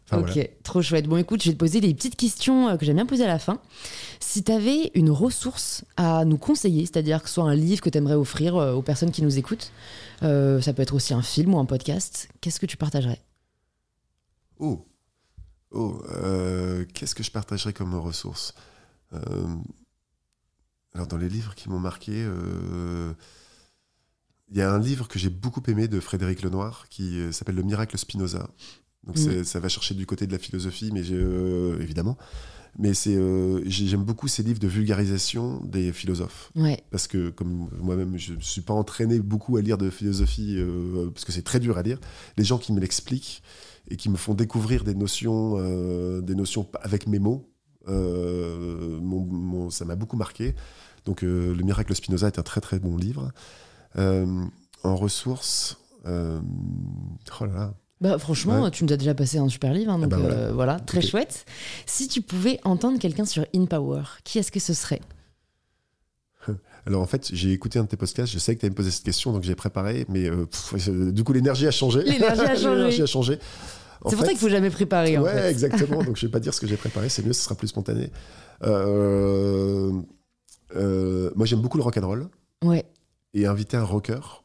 Enfin, 0.09 0.22
ok, 0.22 0.30
voilà. 0.36 0.47
trop 0.63 0.82
chouette. 0.82 1.05
Bon, 1.07 1.18
écoute, 1.18 1.43
je 1.43 1.49
vais 1.49 1.53
te 1.53 1.59
poser 1.59 1.82
des 1.82 1.93
petites 1.93 2.15
questions 2.15 2.70
euh, 2.70 2.78
que 2.78 2.86
j'aime 2.86 2.95
bien 2.95 3.05
poser 3.05 3.26
à 3.26 3.28
la 3.28 3.39
fin. 3.39 3.59
Si 4.22 4.41
tu 4.41 4.53
avais 4.53 4.89
une 4.95 5.09
ressource 5.11 5.84
à 5.97 6.24
nous 6.24 6.38
conseiller, 6.38 6.86
c'est-à-dire 6.86 7.22
que 7.22 7.28
ce 7.28 7.34
soit 7.36 7.43
un 7.43 7.55
livre 7.55 7.82
que 7.82 7.89
tu 7.89 7.97
aimerais 7.97 8.13
offrir 8.15 8.55
euh, 8.55 8.72
aux 8.74 8.82
personnes 8.82 9.11
qui 9.11 9.22
nous 9.22 9.38
écoutent, 9.38 9.70
euh, 10.24 10.61
ça 10.61 10.72
peut 10.72 10.82
être 10.82 10.95
aussi 10.95 11.13
un 11.13 11.22
film 11.22 11.55
ou 11.55 11.59
un 11.59 11.65
podcast, 11.65 12.30
qu'est-ce 12.39 12.61
que 12.61 12.65
tu 12.65 12.78
partagerais? 12.78 13.20
Oh, 14.59 14.86
oh 15.72 16.01
euh, 16.24 16.86
qu'est-ce 16.93 17.13
que 17.13 17.24
je 17.24 17.32
partagerais 17.32 17.74
comme 17.74 17.93
ressource? 17.95 18.53
Euh, 19.13 19.20
Alors, 20.98 21.06
dans 21.06 21.18
les 21.18 21.30
livres 21.30 21.54
qui 21.54 21.70
m'ont 21.70 21.78
marqué, 21.80 22.12
euh, 22.16 23.14
il 24.50 24.58
y 24.58 24.62
a 24.64 24.74
un 24.74 24.80
livre 24.80 25.08
que 25.08 25.20
j'ai 25.20 25.30
beaucoup 25.30 25.62
aimé 25.68 25.88
de 25.88 26.00
Frédéric 26.00 26.41
Lenoir 26.41 26.88
qui 26.89 27.20
euh, 27.20 27.32
s'appelle 27.32 27.54
Le 27.54 27.62
miracle 27.62 27.95
Spinoza. 28.00 28.50
Donc, 29.04 29.16
Mm. 29.20 29.43
ça 29.43 29.60
va 29.60 29.70
chercher 29.70 29.93
du 29.93 30.08
côté 30.08 30.26
de 30.26 30.32
la 30.32 30.39
philosophie, 30.39 30.89
mais 30.91 31.04
euh, 31.12 31.80
évidemment. 31.80 32.18
Mais 32.80 32.95
c'est, 32.95 33.16
euh, 33.16 33.62
j'aime 33.68 34.04
beaucoup 34.04 34.28
ces 34.28 34.41
livres 34.41 34.58
de 34.60 34.68
vulgarisation 34.68 35.62
des 35.64 35.93
philosophes. 35.93 36.52
Ouais, 36.56 36.84
parce 36.89 37.06
que 37.06 37.30
comme 37.30 37.70
moi-même 37.80 38.18
je 38.18 38.34
ne 38.34 38.39
suis 38.41 38.62
pas 38.62 38.74
entraîné 38.74 39.20
beaucoup 39.20 39.56
à 39.58 39.62
lire 39.62 39.78
de 39.78 39.91
philosophie 39.91 40.58
parce 41.14 41.26
que 41.26 41.32
c'est 41.32 41.43
très 41.43 41.60
dur 41.60 41.78
à 41.78 41.84
lire 41.84 42.00
les 42.38 42.43
gens 42.43 42.58
qui 42.58 42.74
me 42.74 42.80
l'expliquent 42.80 43.43
et 43.89 43.98
qui 43.98 44.10
me 44.10 44.18
font 44.18 44.34
découvrir 44.34 44.84
des 44.84 44.93
notions 44.95 45.58
des 46.22 46.36
notions 46.36 46.68
avec 46.82 47.06
mes 47.08 47.20
mots 47.20 47.48
euh, 47.88 49.00
mon- 49.00 49.26
mon- 49.26 49.70
ça 49.72 49.86
m'a 49.86 49.95
beaucoup 49.95 50.18
marqué 50.18 50.54
donc 51.08 51.24
euh, 51.24 51.55
le 51.55 51.64
miracle 51.64 51.95
Spinoza 51.95 52.28
est 52.28 52.38
un 52.38 52.43
très 52.43 52.62
très 52.62 52.78
bon 52.80 52.95
livre 52.97 53.32
Euh, 53.97 54.28
en 54.84 54.95
ressources 54.95 55.78
euh, 56.05 56.39
oh 57.41 57.45
là 57.45 57.53
là 57.53 57.74
bah, 57.99 58.20
franchement, 58.20 58.62
Ouais. 58.62 58.70
tu 58.72 58.84
nous 58.86 58.93
as 58.93 58.97
déjà 58.97 59.16
passé 59.16 59.39
un 59.39 59.49
super 59.49 59.74
livre, 59.74 59.91
hein, 59.91 59.97
donc 59.97 60.12
bah 60.12 60.18
euh, 60.22 60.51
voilà. 60.53 60.80
très 60.80 61.01
chouette. 61.01 61.45
Si 61.88 62.08
tu 62.08 62.22
pouvais 62.22 62.60
entendre 62.64 62.99
quelqu'un 62.99 63.26
sur 63.26 63.43
In 63.55 63.66
Power, 63.66 64.03
qui 64.24 64.38
est-ce 64.38 64.51
que 64.51 64.60
ce 64.60 64.76
serait? 64.76 65.01
Alors 66.86 67.01
en 67.01 67.08
fait 67.08 67.30
j'ai 67.34 67.51
écouté 67.53 67.80
un 67.80 67.84
de 67.84 67.88
tes 67.89 67.97
podcasts 67.97 68.32
je 68.32 68.38
sais 68.39 68.53
que 68.55 68.60
tu 68.60 68.66
allais 68.66 68.72
me 68.72 68.76
poser 68.76 68.91
cette 68.91 69.03
question 69.03 69.34
donc 69.34 69.43
j'ai 69.43 69.55
préparé 69.55 70.05
mais 70.10 70.30
euh, 70.30 70.45
pff, 70.45 70.89
du 71.12 71.24
coup 71.24 71.34
l'énergie 71.34 71.66
a 71.68 71.72
changé 71.72 72.03
L'énergie 72.03 73.01
a 73.01 73.05
changé. 73.18 73.39
C'est 74.05 74.16
pour 74.16 74.26
ça 74.26 74.32
qu'il 74.32 74.38
faut 74.38 74.47
jamais 74.47 74.70
préparer. 74.70 75.18
en 75.18 75.24
ouais, 75.24 75.32
fait. 75.34 75.49
exactement. 75.49 76.03
Donc, 76.08 76.16
je 76.18 76.28
vais 76.28 76.32
pas 76.32 76.39
dire 76.39 76.53
ce 76.53 76.62
que 76.62 76.68
j'ai 76.68 76.78
préparé. 76.78 77.10
C'est 77.10 77.26
mieux, 77.26 77.34
ce 77.34 77.41
sera 77.41 77.55
plus 77.55 77.68
spontané. 77.68 78.12
Euh, 78.64 79.91
euh, 80.76 81.32
moi, 81.36 81.45
j'aime 81.45 81.61
beaucoup 81.61 81.78
le 81.78 81.84
rock 81.84 81.97
and 81.97 82.07
roll. 82.07 82.30
Ouais. 82.63 82.86
et 83.34 83.45
inviter 83.45 83.78
un 83.78 83.84
rocker, 83.84 84.43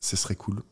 ce 0.00 0.16
serait 0.16 0.36
cool. 0.36 0.62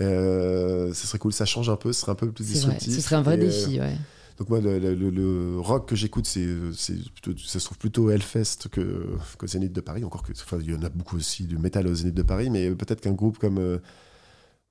Euh, 0.00 0.92
ce 0.94 1.06
serait 1.06 1.18
cool, 1.18 1.32
ça 1.32 1.44
change 1.44 1.68
un 1.68 1.76
peu, 1.76 1.92
ce 1.92 2.00
serait 2.02 2.12
un 2.12 2.16
peu 2.16 2.30
plus 2.30 2.44
disruptif. 2.44 2.92
ce 2.94 3.00
serait 3.00 3.16
un 3.16 3.22
vrai 3.22 3.36
Et, 3.36 3.40
euh, 3.42 3.44
défi, 3.46 3.80
ouais. 3.80 3.96
donc 4.38 4.48
moi, 4.48 4.60
le, 4.60 4.78
le- 4.78 4.94
le- 4.94 5.10
le 5.10 5.58
rock 5.58 5.88
que 5.88 5.96
j'écoute, 5.96 6.26
c'est, 6.26 6.46
ça 6.74 7.58
se 7.58 7.64
trouve 7.64 7.78
plutôt 7.78 8.10
Hellfest 8.10 8.68
que, 8.70 9.06
qu'au 9.36 9.46
Zénith 9.46 9.72
de 9.72 9.80
Paris. 9.80 10.04
Encore 10.04 10.22
que, 10.22 10.32
enfin, 10.32 10.58
il 10.60 10.70
y 10.70 10.74
en 10.74 10.82
a 10.82 10.88
beaucoup 10.88 11.16
aussi 11.16 11.44
du 11.44 11.58
métal 11.58 11.86
au 11.88 11.94
Zénith 11.94 12.14
de 12.14 12.22
Paris, 12.22 12.48
mais 12.50 12.70
peut-être 12.70 13.00
qu'un 13.00 13.12
groupe 13.12 13.38
comme, 13.38 13.58
euh, 13.58 13.78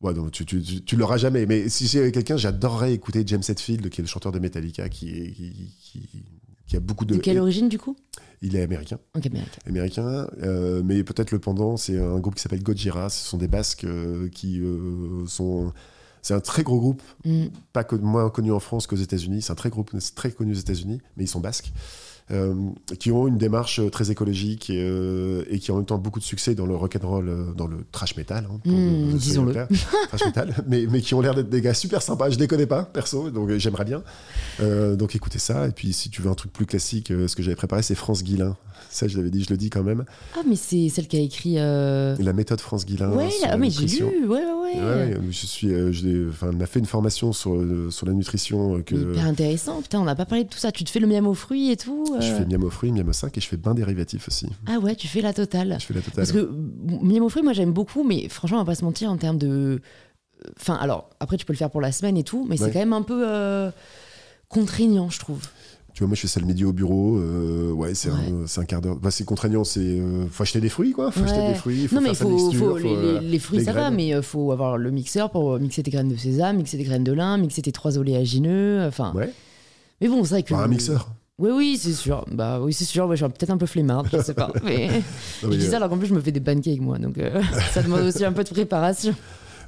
ouais, 0.01 0.13
non, 0.13 0.29
tu, 0.29 0.45
tu, 0.45 0.61
tu, 0.61 0.83
tu 0.83 0.95
l'auras 0.95 1.17
jamais. 1.17 1.45
Mais 1.45 1.67
si 1.69 1.87
j'ai 1.87 2.11
quelqu'un, 2.11 2.37
j'adorerais 2.37 2.93
écouter 2.93 3.23
James 3.25 3.43
Hetfield, 3.47 3.89
qui 3.89 4.01
est 4.01 4.03
le 4.03 4.07
chanteur 4.07 4.31
de 4.31 4.39
Metallica, 4.39 4.87
qui, 4.89 5.09
est- 5.09 5.31
qui, 5.33 5.73
qui, 5.81 6.23
qui 6.67 6.75
a 6.75 6.79
beaucoup 6.79 7.05
de. 7.05 7.15
De 7.15 7.19
quelle 7.19 7.39
origine, 7.39 7.69
du 7.69 7.77
coup? 7.79 7.95
Il 8.41 8.55
est 8.55 8.61
américain, 8.61 8.99
Ok, 9.15 9.25
américain. 9.25 9.59
américain, 9.65 10.27
euh, 10.43 10.83
mais 10.85 11.03
peut-être 11.03 11.31
le 11.31 11.39
pendant, 11.39 11.75
c'est 11.75 11.97
un 11.99 12.19
groupe 12.19 12.35
qui 12.35 12.41
s'appelle 12.41 12.61
Gojira. 12.61 13.09
Ce 13.09 13.25
sont 13.27 13.37
des 13.37 13.47
Basques 13.47 13.83
euh, 13.85 14.29
qui 14.29 14.59
euh, 14.61 15.25
sont. 15.25 15.73
C'est 16.21 16.33
un 16.33 16.39
très 16.39 16.63
gros 16.63 16.79
groupe 16.79 17.01
Mm. 17.25 17.45
pas 17.73 17.85
moins 18.01 18.29
connu 18.29 18.51
en 18.51 18.59
France 18.59 18.85
qu'aux 18.85 18.95
États-Unis. 18.97 19.41
C'est 19.41 19.51
un 19.51 19.55
très 19.55 19.69
groupe 19.69 19.91
c'est 19.99 20.13
très 20.13 20.31
connu 20.31 20.51
aux 20.51 20.55
États-Unis, 20.59 21.01
mais 21.15 21.23
ils 21.23 21.27
sont 21.27 21.39
basques. 21.39 21.71
Euh, 22.29 22.53
qui 22.99 23.11
ont 23.11 23.25
une 23.25 23.37
démarche 23.37 23.79
euh, 23.79 23.89
très 23.89 24.11
écologique 24.11 24.69
et, 24.69 24.81
euh, 24.81 25.45
et 25.49 25.59
qui 25.59 25.71
ont 25.71 25.75
en 25.75 25.77
même 25.77 25.85
temps 25.85 25.97
beaucoup 25.97 26.19
de 26.19 26.25
succès 26.25 26.55
dans 26.55 26.65
le 26.65 26.75
rock 26.75 26.97
and 27.01 27.07
roll, 27.07 27.53
dans 27.55 27.67
le 27.67 27.77
trash 27.91 28.17
metal, 28.17 28.45
hein, 28.51 28.59
Mm, 28.65 29.13
disons-le. 29.13 29.53
soyons 29.53 29.67
clairs. 29.67 29.87
trash 30.09 30.25
metal, 30.25 30.55
mais, 30.67 30.85
mais 30.89 30.99
qui 31.01 31.13
ont 31.13 31.21
l'air 31.21 31.35
d'être 31.35 31.49
des 31.49 31.61
gars 31.61 31.73
super 31.73 32.01
sympas. 32.01 32.29
Je 32.29 32.37
les 32.37 32.47
connais 32.47 32.65
pas 32.65 32.83
perso, 32.83 33.29
donc 33.29 33.49
j'aimerais 33.57 33.85
bien. 33.85 34.03
Donc 34.59 35.15
écoutez 35.15 35.39
ça. 35.39 35.67
Et 35.67 35.71
puis 35.71 35.93
si 35.93 36.09
tu 36.09 36.21
veux 36.21 36.29
un 36.29 36.35
truc 36.35 36.51
plus 36.51 36.65
classique, 36.65 37.07
ce 37.07 37.35
que 37.35 37.43
j'avais 37.43 37.55
préparé, 37.55 37.81
c'est 37.81 37.95
France 37.95 38.23
Guilin. 38.23 38.57
Ça, 38.97 39.07
je 39.07 39.15
l'avais 39.15 39.29
dit, 39.29 39.43
je 39.43 39.51
le 39.51 39.57
dis 39.57 39.69
quand 39.69 39.83
même. 39.83 40.05
Ah, 40.35 40.39
mais 40.47 40.55
c'est 40.55 40.89
celle 40.89 41.07
qui 41.07 41.17
a 41.17 41.19
écrit. 41.19 41.59
euh, 41.59 42.15
La 42.19 42.33
méthode 42.33 42.59
France 42.59 42.83
Guilin. 42.83 43.11
Ouais, 43.11 43.29
ah, 43.47 43.55
mais 43.55 43.69
j'ai 43.69 43.85
lu, 43.85 44.25
ouais, 44.25 44.41
ouais, 44.41 44.81
ouais. 44.81 45.17
Je 45.29 45.45
suis, 45.45 45.71
euh, 45.71 45.91
je 45.91 46.29
enfin, 46.29 46.47
elle 46.51 46.57
m'a 46.57 46.65
fait 46.65 46.79
une 46.79 46.87
formation 46.87 47.31
sur, 47.31 47.53
euh, 47.53 47.91
sur 47.91 48.07
la 48.07 48.13
nutrition 48.13 48.81
que 48.81 48.95
Hyper 48.95 49.27
intéressant, 49.27 49.83
putain, 49.83 49.99
on 49.99 50.05
n'a 50.05 50.15
pas 50.15 50.25
parlé 50.25 50.45
de 50.45 50.49
tout 50.49 50.57
ça. 50.57 50.71
Tu 50.71 50.83
te 50.83 50.89
fais 50.89 50.99
le 50.99 51.05
miam 51.05 51.27
aux 51.27 51.35
fruits 51.35 51.69
et 51.69 51.77
tout 51.77 52.05
euh. 52.15 52.21
je 52.21 52.33
fais 52.33 52.45
miam 52.47 52.63
aux 52.63 52.71
fruits, 52.71 52.91
miam 52.91 53.07
aux 53.07 53.13
5 53.13 53.37
et 53.37 53.39
je 53.39 53.47
fais 53.47 53.55
bain 53.57 53.75
dérivatif 53.75 54.27
aussi. 54.29 54.47
Ah 54.65 54.79
ouais, 54.79 54.95
tu 54.95 55.07
fais 55.07 55.21
la 55.21 55.31
totale. 55.31 55.77
Je 55.79 55.85
fais 55.85 55.93
la 55.93 56.01
totale. 56.01 56.15
Parce 56.15 56.31
que 56.31 56.49
miam 57.03 57.21
aux 57.21 57.29
fruits, 57.29 57.43
moi 57.43 57.53
j'aime 57.53 57.73
beaucoup, 57.73 58.03
mais 58.03 58.29
franchement, 58.29 58.57
on 58.57 58.61
va 58.61 58.71
pas 58.71 58.75
se 58.75 58.83
mentir 58.83 59.11
en 59.11 59.17
termes 59.17 59.37
de. 59.37 59.79
Enfin, 60.59 60.73
alors, 60.73 61.11
après, 61.19 61.37
tu 61.37 61.45
peux 61.45 61.53
le 61.53 61.57
faire 61.57 61.69
pour 61.69 61.81
la 61.81 61.91
semaine 61.91 62.17
et 62.17 62.23
tout, 62.23 62.47
mais 62.49 62.57
c'est 62.57 62.71
quand 62.71 62.79
même 62.79 62.93
un 62.93 63.03
peu 63.03 63.23
contraignant, 64.49 65.11
je 65.11 65.19
trouve. 65.19 65.47
Tu 65.97 66.03
vois, 66.03 66.09
moi 66.09 66.15
je 66.15 66.21
fais 66.21 66.27
ça 66.27 66.39
le 66.39 66.45
midi 66.45 66.63
au 66.63 66.73
bureau. 66.73 67.17
euh, 67.17 67.71
ouais, 67.71 67.95
c'est 67.95 68.11
Ouais. 68.11 68.15
un, 68.55 68.61
un 68.61 68.65
quart 68.65 68.81
d'heure. 68.81 68.97
Bah, 68.97 69.09
c'est 69.09 69.23
contraignant, 69.23 69.63
c'est. 69.63 69.79
euh, 69.79 70.27
faut 70.29 70.43
acheter 70.43 70.61
des 70.61 70.69
fruits, 70.69 70.91
quoi. 70.91 71.09
Faut 71.09 71.23
acheter 71.23 71.39
Ouais. 71.39 71.47
des 71.47 71.55
fruits. 71.55 71.87
Faut 71.87 71.95
non, 71.95 72.01
mais 72.01 72.13
faire 72.13 72.27
faut, 72.27 72.35
mixture, 72.35 72.59
faut- 72.69 72.77
les, 72.77 72.85
euh, 72.95 73.19
les- 73.19 73.27
les 73.29 73.39
fruits, 73.39 73.57
les 73.57 73.65
ça 73.65 73.73
va, 73.73 73.79
graines. 73.81 73.95
mais 73.95 74.09
il 74.09 74.21
faut 74.21 74.51
avoir 74.51 74.77
le 74.77 74.91
mixeur 74.91 75.31
pour 75.31 75.57
mixer 75.59 75.81
tes 75.81 75.89
graines 75.89 76.09
de 76.09 76.15
sésame, 76.15 76.57
mixer 76.57 76.77
tes 76.77 76.83
graines 76.83 77.03
de 77.03 77.13
lin, 77.13 77.37
mixer 77.39 77.63
tes 77.63 77.71
trois 77.71 77.97
oléagineux. 77.97 78.85
Enfin, 78.87 79.11
Ouais, 79.15 79.31
mais 79.99 80.07
bon, 80.07 80.23
c'est 80.23 80.29
vrai 80.35 80.43
que. 80.43 80.49
par 80.49 80.59
un 80.61 80.67
mixeur. 80.67 81.09
Oui, 81.39 81.49
oui, 81.51 81.79
c'est 81.81 81.93
sûr. 81.93 82.25
Bah 82.31 82.59
oui, 82.61 82.73
c'est 82.73 82.85
sûr. 82.85 83.07
Ouais, 83.07 83.15
je 83.17 83.23
suis 83.25 83.33
peut-être 83.33 83.49
un 83.49 83.57
peu 83.57 83.65
flemmarde, 83.65 84.07
je 84.13 84.21
sais 84.21 84.35
pas. 84.35 84.51
Mais 84.63 84.89
je 85.41 85.47
dis 85.49 85.65
ça 85.65 85.73
euh, 85.73 85.75
alors 85.77 85.89
qu'en 85.89 85.97
plus, 85.97 86.05
je 86.09 86.13
me 86.13 86.21
fais 86.21 86.31
des 86.31 86.41
pancakes, 86.41 86.79
moi. 86.79 86.99
Donc, 86.99 87.17
euh, 87.17 87.41
ça 87.73 87.81
demande 87.81 88.01
aussi 88.01 88.23
un 88.23 88.33
peu 88.33 88.43
de 88.43 88.49
préparation. 88.49 89.15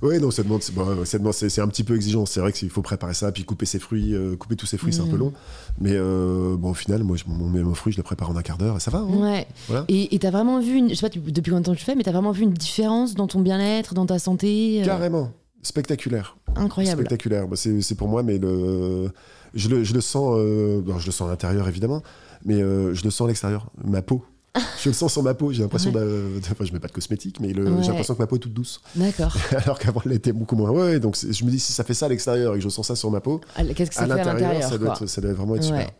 Ouais, 0.01 0.19
non, 0.19 0.31
ça 0.31 0.43
demande, 0.43 0.61
c'est 0.63 0.73
bon, 0.73 0.87
un 0.89 1.67
petit 1.67 1.83
peu 1.83 1.95
exigeant. 1.95 2.25
C'est 2.25 2.39
vrai 2.39 2.53
qu'il 2.53 2.69
faut 2.69 2.81
préparer 2.81 3.13
ça, 3.13 3.31
puis 3.31 3.43
couper 3.43 3.65
ses 3.65 3.79
fruits, 3.79 4.15
euh, 4.15 4.35
couper 4.37 4.55
tous 4.55 4.65
ses 4.65 4.77
fruits, 4.77 4.93
c'est 4.93 5.01
un 5.01 5.07
peu 5.07 5.15
Mm. 5.17 5.19
long. 5.19 5.33
Mais 5.81 5.91
euh, 5.93 6.55
bon, 6.57 6.71
au 6.71 6.73
final, 6.73 7.03
moi, 7.03 7.17
je, 7.17 7.23
mon, 7.27 7.47
mon 7.47 7.73
fruit, 7.73 7.91
je 7.91 7.97
le 7.97 8.03
prépare 8.03 8.29
en 8.29 8.35
un 8.37 8.41
quart 8.41 8.57
d'heure 8.57 8.77
et 8.77 8.79
ça 8.79 8.91
va. 8.91 8.99
hein. 8.99 9.07
Ouais. 9.21 9.47
Voilà. 9.67 9.85
Et 9.89 10.17
t'as 10.19 10.31
vraiment 10.31 10.59
vu, 10.61 10.75
une, 10.77 10.89
je 10.89 10.93
sais 10.95 11.09
pas 11.09 11.09
depuis 11.09 11.51
combien 11.51 11.59
de 11.61 11.65
temps 11.65 11.75
tu 11.75 11.83
fais, 11.83 11.95
mais 11.95 12.03
t'as 12.03 12.11
vraiment 12.11 12.31
vu 12.31 12.43
une 12.43 12.53
différence 12.53 13.13
dans 13.15 13.27
ton 13.27 13.41
bien-être, 13.41 13.93
dans 13.93 14.05
ta 14.05 14.19
santé 14.19 14.81
euh, 14.81 14.85
Carrément, 14.85 15.31
spectaculaire. 15.63 16.37
Incroyable. 16.55 17.01
Spectaculaire. 17.01 17.47
Bah, 17.47 17.55
c'est 17.57 17.95
pour 17.95 18.07
moi, 18.07 18.23
mais 18.23 18.37
le, 18.37 19.11
je, 19.53 19.67
le, 19.69 19.83
je 19.83 19.93
le 19.93 20.01
sens. 20.01 20.37
bon, 20.83 20.97
je 20.97 21.05
le 21.05 21.11
sens 21.11 21.27
à 21.27 21.31
l'intérieur, 21.31 21.67
évidemment, 21.67 22.01
mais 22.45 22.59
je 22.59 23.03
le 23.03 23.09
sens 23.11 23.25
à 23.25 23.27
l'extérieur. 23.27 23.69
Ma 23.83 24.01
peau. 24.01 24.23
Je 24.83 24.89
le 24.89 24.93
sens 24.93 25.11
sur 25.13 25.23
ma 25.23 25.33
peau. 25.33 25.51
J'ai 25.51 25.61
l'impression. 25.61 25.91
Ouais. 25.91 26.01
Enfin, 26.51 26.65
je 26.65 26.73
mets 26.73 26.79
pas 26.79 26.87
de 26.87 26.93
cosmétique, 26.93 27.39
mais 27.39 27.49
Ouais. 27.49 27.63
j'ai 27.81 27.87
l'impression 27.89 28.15
que 28.15 28.19
ma 28.19 28.27
peau 28.27 28.35
est 28.37 28.39
toute 28.39 28.53
douce. 28.53 28.81
D'accord. 28.95 29.35
Alors 29.63 29.77
qu'avant, 29.79 30.01
elle 30.05 30.13
était 30.13 30.31
beaucoup 30.33 30.55
moins. 30.55 30.71
Ouais, 30.71 30.99
donc 30.99 31.17
je 31.17 31.43
me 31.45 31.51
dis, 31.51 31.59
si 31.59 31.71
ça 31.73 31.83
fait 31.83 31.93
ça 31.93 32.07
à 32.07 32.09
l'extérieur 32.09 32.53
et 32.55 32.57
que 32.57 32.63
je 32.63 32.69
sens 32.69 32.87
ça 32.87 32.95
sur 32.95 33.11
ma 33.11 33.19
peau, 33.21 33.41
Ah, 33.55 33.63
Qu'est-ce 33.65 33.89
que 33.89 33.95
ça 33.95 34.03
à 34.03 34.07
l'intérieur, 34.07 34.63
ça, 34.63 34.77
doit 34.77 34.93
être- 34.93 35.05
ça 35.05 35.21
doit 35.21 35.33
vraiment 35.33 35.55
être 35.55 35.61
Ouais. 35.71 35.79
super. 35.81 35.91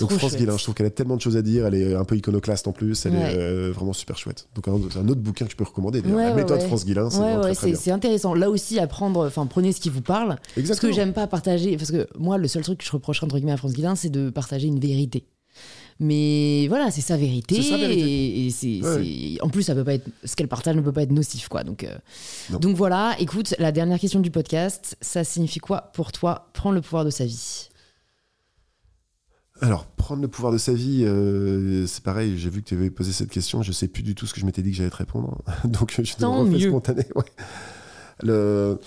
Donc 0.00 0.08
Trop 0.08 0.18
France 0.18 0.30
chouette. 0.32 0.40
Guilin, 0.40 0.56
je 0.56 0.62
trouve 0.64 0.74
qu'elle 0.74 0.86
a 0.86 0.90
tellement 0.90 1.14
de 1.14 1.20
choses 1.20 1.36
à 1.36 1.42
dire. 1.42 1.66
Elle 1.68 1.76
est 1.76 1.94
un 1.94 2.02
peu 2.04 2.16
iconoclaste 2.16 2.66
en 2.66 2.72
plus. 2.72 3.06
Elle 3.06 3.12
Ouais. 3.12 3.32
est 3.32 3.38
euh, 3.38 3.70
vraiment 3.72 3.92
super 3.92 4.18
chouette. 4.18 4.48
Donc 4.56 4.66
un, 4.66 4.72
un 4.72 5.08
autre 5.08 5.20
bouquin 5.20 5.44
que 5.44 5.52
je 5.52 5.56
peux 5.56 5.62
recommander. 5.62 6.00
Ouais, 6.00 6.08
La 6.10 6.16
ouais, 6.30 6.34
méthode. 6.34 6.60
France 6.62 6.84
Guilin, 6.84 7.08
c'est 7.10 7.90
intéressant. 7.92 8.34
Là 8.34 8.50
aussi, 8.50 8.80
à 8.80 8.88
prendre, 8.88 9.24
enfin, 9.24 9.46
prenez 9.46 9.70
ce 9.70 9.80
qui 9.80 9.90
vous 9.90 10.02
parle. 10.02 10.30
Parce 10.30 10.40
que 10.54 10.60
Exactement. 10.60 10.92
j'aime 10.94 11.12
pas 11.12 11.28
partager, 11.28 11.76
parce 11.76 11.92
que 11.92 12.08
moi, 12.18 12.38
le 12.38 12.48
seul 12.48 12.64
truc 12.64 12.78
que 12.80 12.84
je 12.84 12.90
reprocherais 12.90 13.26
entre 13.26 13.36
guillemets 13.36 13.52
à 13.52 13.56
France 13.56 13.72
Guilin, 13.74 13.94
c'est 13.94 14.08
de 14.10 14.30
partager 14.30 14.66
une 14.66 14.80
vérité. 14.80 15.26
Mais 16.00 16.66
voilà, 16.68 16.90
c'est 16.90 17.00
sa 17.00 17.16
vérité. 17.16 17.56
C'est 17.62 17.70
sa 17.70 17.76
vérité. 17.76 18.02
Et, 18.02 18.46
et 18.46 18.50
c'est, 18.50 18.80
Ouais. 18.82 19.38
en 19.42 19.48
plus, 19.48 19.62
ça 19.62 19.74
peut 19.74 19.84
pas 19.84 19.94
être, 19.94 20.08
ce 20.24 20.34
qu'elle 20.34 20.48
partage 20.48 20.74
ne 20.74 20.80
peut 20.80 20.92
pas 20.92 21.02
être 21.02 21.12
nocif, 21.12 21.48
quoi. 21.48 21.62
Donc, 21.62 21.84
euh, 21.84 21.96
donc 22.58 22.74
voilà. 22.76 23.14
Écoute, 23.20 23.54
la 23.58 23.70
dernière 23.72 23.98
question 24.00 24.18
du 24.20 24.30
podcast, 24.32 24.96
ça 25.00 25.22
signifie 25.24 25.60
quoi 25.60 25.92
pour 25.94 26.10
toi 26.10 26.50
prendre 26.52 26.74
le 26.74 26.80
pouvoir 26.80 27.04
de 27.04 27.10
sa 27.10 27.24
vie? 27.24 27.68
Alors, 29.60 29.86
prendre 29.86 30.20
le 30.20 30.28
pouvoir 30.28 30.52
de 30.52 30.58
sa 30.58 30.72
vie, 30.72 31.04
euh, 31.04 31.86
c'est 31.86 32.02
pareil, 32.02 32.36
j'ai 32.38 32.50
vu 32.50 32.60
que 32.62 32.68
tu 32.68 32.74
avais 32.74 32.90
posé 32.90 33.12
cette 33.12 33.30
question, 33.30 33.62
je 33.62 33.70
sais 33.70 33.86
plus 33.86 34.02
du 34.02 34.16
tout 34.16 34.26
ce 34.26 34.34
que 34.34 34.40
je 34.40 34.46
m'étais 34.46 34.62
dit 34.62 34.72
que 34.72 34.76
j'allais 34.76 34.90
te 34.90 34.96
répondre. 34.96 35.42
Donc, 35.64 35.94
je 36.02 36.14
te 36.16 36.24
refais 36.26 36.60
spontané. 36.68 37.04
ouais. 37.14 37.24
Le, 38.22 38.78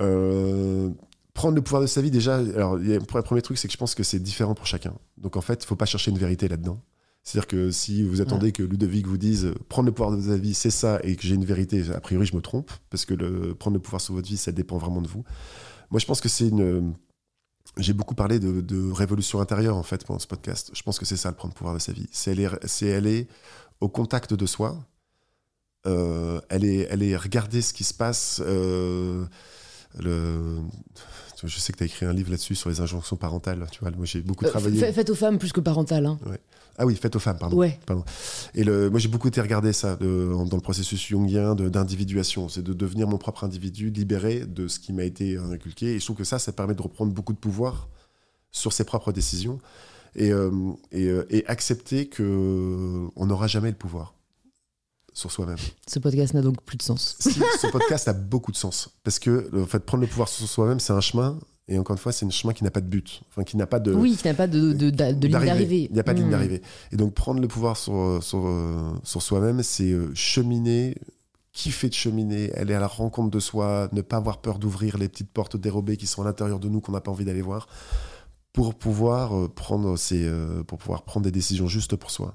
euh, 0.00 0.90
prendre 1.38 1.54
le 1.54 1.62
pouvoir 1.62 1.80
de 1.82 1.86
sa 1.86 2.02
vie, 2.02 2.10
déjà, 2.10 2.34
alors, 2.34 2.74
le 2.76 2.98
premier 3.22 3.42
truc, 3.42 3.58
c'est 3.58 3.68
que 3.68 3.72
je 3.72 3.78
pense 3.78 3.94
que 3.94 4.02
c'est 4.02 4.18
différent 4.18 4.56
pour 4.56 4.66
chacun. 4.66 4.92
Donc, 5.18 5.36
en 5.36 5.40
fait, 5.40 5.62
il 5.62 5.66
faut 5.68 5.76
pas 5.76 5.86
chercher 5.86 6.10
une 6.10 6.18
vérité 6.18 6.48
là-dedans. 6.48 6.80
C'est-à-dire 7.22 7.46
que 7.46 7.70
si 7.70 8.02
vous 8.02 8.20
attendez 8.20 8.50
que 8.50 8.64
Ludovic 8.64 9.06
vous 9.06 9.18
dise 9.18 9.44
euh, 9.44 9.54
prendre 9.68 9.86
le 9.86 9.92
pouvoir 9.92 10.16
de 10.16 10.20
sa 10.20 10.36
vie, 10.36 10.52
c'est 10.52 10.72
ça, 10.72 10.98
et 11.04 11.14
que 11.14 11.22
j'ai 11.22 11.36
une 11.36 11.44
vérité, 11.44 11.84
a 11.94 12.00
priori, 12.00 12.26
je 12.26 12.34
me 12.34 12.42
trompe, 12.42 12.72
parce 12.90 13.04
que 13.04 13.14
le, 13.14 13.54
prendre 13.54 13.76
le 13.76 13.80
pouvoir 13.80 14.00
sur 14.00 14.14
votre 14.14 14.26
vie, 14.26 14.36
ça 14.36 14.50
dépend 14.50 14.78
vraiment 14.78 15.00
de 15.00 15.06
vous. 15.06 15.22
Moi, 15.92 16.00
je 16.00 16.06
pense 16.06 16.20
que 16.20 16.28
c'est 16.28 16.48
une. 16.48 16.94
J'ai 17.76 17.92
beaucoup 17.92 18.16
parlé 18.16 18.40
de, 18.40 18.60
de 18.60 18.90
révolution 18.90 19.40
intérieure, 19.40 19.76
en 19.76 19.84
fait, 19.84 20.04
pendant 20.04 20.18
ce 20.18 20.26
podcast. 20.26 20.72
Je 20.74 20.82
pense 20.82 20.98
que 20.98 21.04
c'est 21.04 21.16
ça, 21.16 21.28
le 21.28 21.36
prendre 21.36 21.54
le 21.54 21.56
pouvoir 21.56 21.74
de 21.74 21.78
sa 21.78 21.92
vie. 21.92 22.08
C'est 22.10 22.32
aller, 22.32 22.48
c'est 22.64 22.92
aller 22.94 23.28
au 23.80 23.88
contact 23.88 24.34
de 24.34 24.46
soi. 24.46 24.76
Euh, 25.86 26.40
elle, 26.48 26.64
est, 26.64 26.88
elle 26.90 27.04
est 27.04 27.16
regarder 27.16 27.62
ce 27.62 27.72
qui 27.72 27.84
se 27.84 27.94
passe. 27.94 28.42
euh, 28.44 29.24
le... 29.98 30.58
Je 31.44 31.58
sais 31.58 31.72
que 31.72 31.78
tu 31.78 31.84
as 31.84 31.86
écrit 31.86 32.04
un 32.06 32.12
livre 32.12 32.30
là-dessus 32.30 32.54
sur 32.56 32.68
les 32.68 32.80
injonctions 32.80 33.16
parentales. 33.16 33.66
Tu 33.70 33.80
vois, 33.80 33.90
moi, 33.92 34.04
j'ai 34.06 34.20
beaucoup 34.22 34.44
Euh, 34.44 34.48
travaillé. 34.50 34.78
fa- 34.80 34.92
Faites 34.92 35.10
aux 35.10 35.14
femmes 35.14 35.38
plus 35.38 35.52
que 35.52 35.60
parentales. 35.60 36.06
Hein. 36.06 36.18
Ah 36.78 36.86
oui, 36.86 36.94
faites 36.96 37.14
aux 37.16 37.20
femmes, 37.20 37.38
pardon. 37.38 37.56
Ouais. 37.56 37.78
Et 38.54 38.64
le, 38.64 38.88
moi, 38.90 38.98
j'ai 39.00 39.08
beaucoup 39.08 39.28
été 39.28 39.40
regarder 39.40 39.72
ça 39.72 39.96
de- 39.96 40.32
dans 40.48 40.56
le 40.56 40.62
processus 40.62 41.00
jungien 41.06 41.54
d'individuation. 41.54 42.48
C'est 42.48 42.62
de 42.62 42.72
devenir 42.72 43.06
mon 43.08 43.18
propre 43.18 43.44
individu, 43.44 43.90
libéré 43.90 44.46
de 44.46 44.68
ce 44.68 44.78
qui 44.80 44.92
m'a 44.92 45.04
été 45.04 45.36
inculqué. 45.36 45.94
Et 45.94 46.00
je 46.00 46.04
trouve 46.04 46.16
que 46.16 46.24
ça, 46.24 46.38
ça 46.38 46.52
permet 46.52 46.74
de 46.74 46.82
reprendre 46.82 47.12
beaucoup 47.12 47.32
de 47.32 47.38
pouvoir 47.38 47.88
sur 48.50 48.72
ses 48.72 48.84
propres 48.84 49.12
décisions 49.12 49.58
et, 50.16 50.32
euh, 50.32 50.50
et, 50.92 51.06
euh, 51.06 51.24
et 51.30 51.46
accepter 51.46 52.06
que 52.08 53.06
on 53.14 53.26
n'aura 53.26 53.46
jamais 53.46 53.70
le 53.70 53.76
pouvoir 53.76 54.14
sur 55.18 55.30
soi-même. 55.32 55.56
Ce 55.86 55.98
podcast 55.98 56.32
n'a 56.34 56.42
donc 56.42 56.62
plus 56.62 56.76
de 56.76 56.82
sens. 56.82 57.16
Si, 57.18 57.32
ce 57.60 57.66
podcast 57.66 58.06
a 58.08 58.12
beaucoup 58.12 58.52
de 58.52 58.56
sens 58.56 58.90
parce 59.02 59.18
que 59.18 59.50
en 59.60 59.66
fait, 59.66 59.80
prendre 59.80 60.02
le 60.02 60.06
pouvoir 60.08 60.28
sur 60.28 60.46
soi-même, 60.48 60.78
c'est 60.80 60.92
un 60.92 61.00
chemin. 61.00 61.38
Et 61.70 61.78
encore 61.78 61.94
une 61.94 61.98
fois, 62.00 62.12
c'est 62.12 62.24
un 62.24 62.30
chemin 62.30 62.54
qui 62.54 62.64
n'a 62.64 62.70
pas 62.70 62.80
de 62.80 62.86
but, 62.86 63.20
enfin 63.28 63.42
qui 63.44 63.56
n'a 63.58 63.66
pas 63.66 63.78
de, 63.78 63.92
oui, 63.92 64.16
qui 64.16 64.26
n'a 64.26 64.32
pas 64.32 64.46
de, 64.46 64.72
de, 64.72 64.88
de- 64.88 65.12
de 65.12 65.26
ligne 65.28 65.44
d'arrivée. 65.44 65.86
il 65.90 65.92
n'y 65.92 66.00
a 66.00 66.02
pas 66.04 66.14
de 66.14 66.20
ligne 66.20 66.28
Hmm. 66.28 66.30
d'arrivée. 66.30 66.62
Et 66.92 66.96
donc 66.96 67.12
prendre 67.12 67.40
le 67.42 67.48
pouvoir 67.48 67.76
sur, 67.76 68.20
sur, 68.22 68.46
euh, 68.46 68.92
sur 69.02 69.20
soi-même, 69.20 69.62
c'est 69.62 69.90
euh, 69.92 70.10
cheminer, 70.14 70.94
kiffer 71.52 71.88
de 71.90 71.94
cheminer, 71.94 72.54
aller 72.54 72.72
à 72.72 72.80
la 72.80 72.86
rencontre 72.86 73.30
de 73.30 73.40
soi, 73.40 73.88
ne 73.92 74.00
pas 74.00 74.16
avoir 74.16 74.40
peur 74.40 74.58
d'ouvrir 74.58 74.96
les 74.96 75.08
petites 75.10 75.30
portes 75.30 75.56
dérobées 75.58 75.98
qui 75.98 76.06
sont 76.06 76.22
à 76.22 76.24
l'intérieur 76.24 76.58
de 76.58 76.68
nous 76.70 76.80
qu'on 76.80 76.92
n'a 76.92 77.02
pas 77.02 77.10
envie 77.10 77.26
d'aller 77.26 77.42
voir, 77.42 77.66
pour 78.54 78.74
pouvoir, 78.74 79.36
euh, 79.36 79.48
prendre 79.48 79.96
ces, 79.98 80.30
pour 80.66 80.78
pouvoir 80.78 81.02
prendre 81.02 81.24
des 81.24 81.32
décisions 81.32 81.66
justes 81.68 81.96
pour 81.96 82.10
soi. 82.10 82.34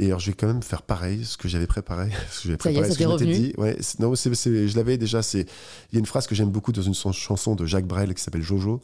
Et 0.00 0.06
alors, 0.06 0.20
je 0.20 0.30
vais 0.30 0.36
quand 0.36 0.46
même 0.46 0.62
faire 0.62 0.82
pareil, 0.82 1.24
ce 1.24 1.36
que 1.36 1.48
j'avais 1.48 1.66
préparé. 1.66 2.10
Ce 2.30 2.42
que 2.42 2.48
j'avais 2.48 2.62
Ça 2.62 2.70
y 2.70 2.74
est, 2.74 2.76
préparé, 2.76 2.86
ça 2.88 2.94
ce 2.94 2.98
que 2.98 3.04
je 3.04 3.08
m'étais 3.26 3.38
dit. 3.40 3.52
Ouais, 3.58 3.76
non, 3.98 4.14
je 4.14 4.76
l'avais 4.76 4.96
déjà. 4.96 5.22
c'est- 5.22 5.46
Il 5.90 5.94
y 5.94 5.96
a 5.96 5.98
une 5.98 6.06
phrase 6.06 6.26
que 6.28 6.34
j'aime 6.36 6.50
beaucoup 6.50 6.70
dans 6.72 6.82
une 6.82 6.94
son- 6.94 7.12
chanson 7.12 7.54
de 7.56 7.66
Jacques 7.66 7.86
Brel 7.86 8.14
qui 8.14 8.22
s'appelle 8.22 8.42
Jojo. 8.42 8.80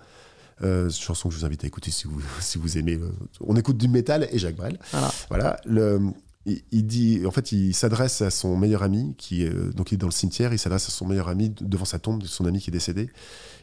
Euh, 0.63 0.89
chanson 0.91 1.29
que 1.29 1.35
je 1.35 1.41
vous 1.41 1.45
invite 1.45 1.65
à 1.65 1.67
écouter 1.67 1.91
si 1.91 2.07
vous, 2.07 2.21
si 2.41 2.59
vous 2.59 2.79
aimez. 2.79 2.99
On 3.41 3.57
écoute 3.57 3.77
du 3.77 3.89
métal 3.89 4.29
et 4.33 4.39
Jacques 4.39 4.57
Brel. 4.57 4.79
Voilà. 4.93 5.13
Voilà. 5.29 5.57
Le, 5.67 6.01
il, 6.47 6.63
il 6.73 6.87
dit, 6.87 7.23
en 7.27 7.31
fait, 7.31 7.53
il 7.53 7.75
s'adresse 7.75 8.21
à 8.21 8.31
son 8.31 8.57
meilleur 8.57 8.83
ami 8.83 9.15
qui, 9.17 9.45
est, 9.45 9.53
euh, 9.55 9.73
donc 9.73 9.93
il 9.93 9.95
est 9.95 9.99
dans 9.99 10.07
le 10.09 10.13
cimetière. 10.13 10.53
Il 10.53 10.59
s'adresse 10.59 10.89
à 10.89 10.91
son 10.93 11.07
meilleur 11.07 11.29
ami 11.29 11.51
de- 11.51 11.65
devant 11.65 11.85
sa 11.85 11.99
tombe 12.01 12.23
de 12.23 12.27
son 12.27 12.45
ami 12.45 12.61
qui 12.61 12.71
est 12.71 12.73
décédé, 12.73 13.09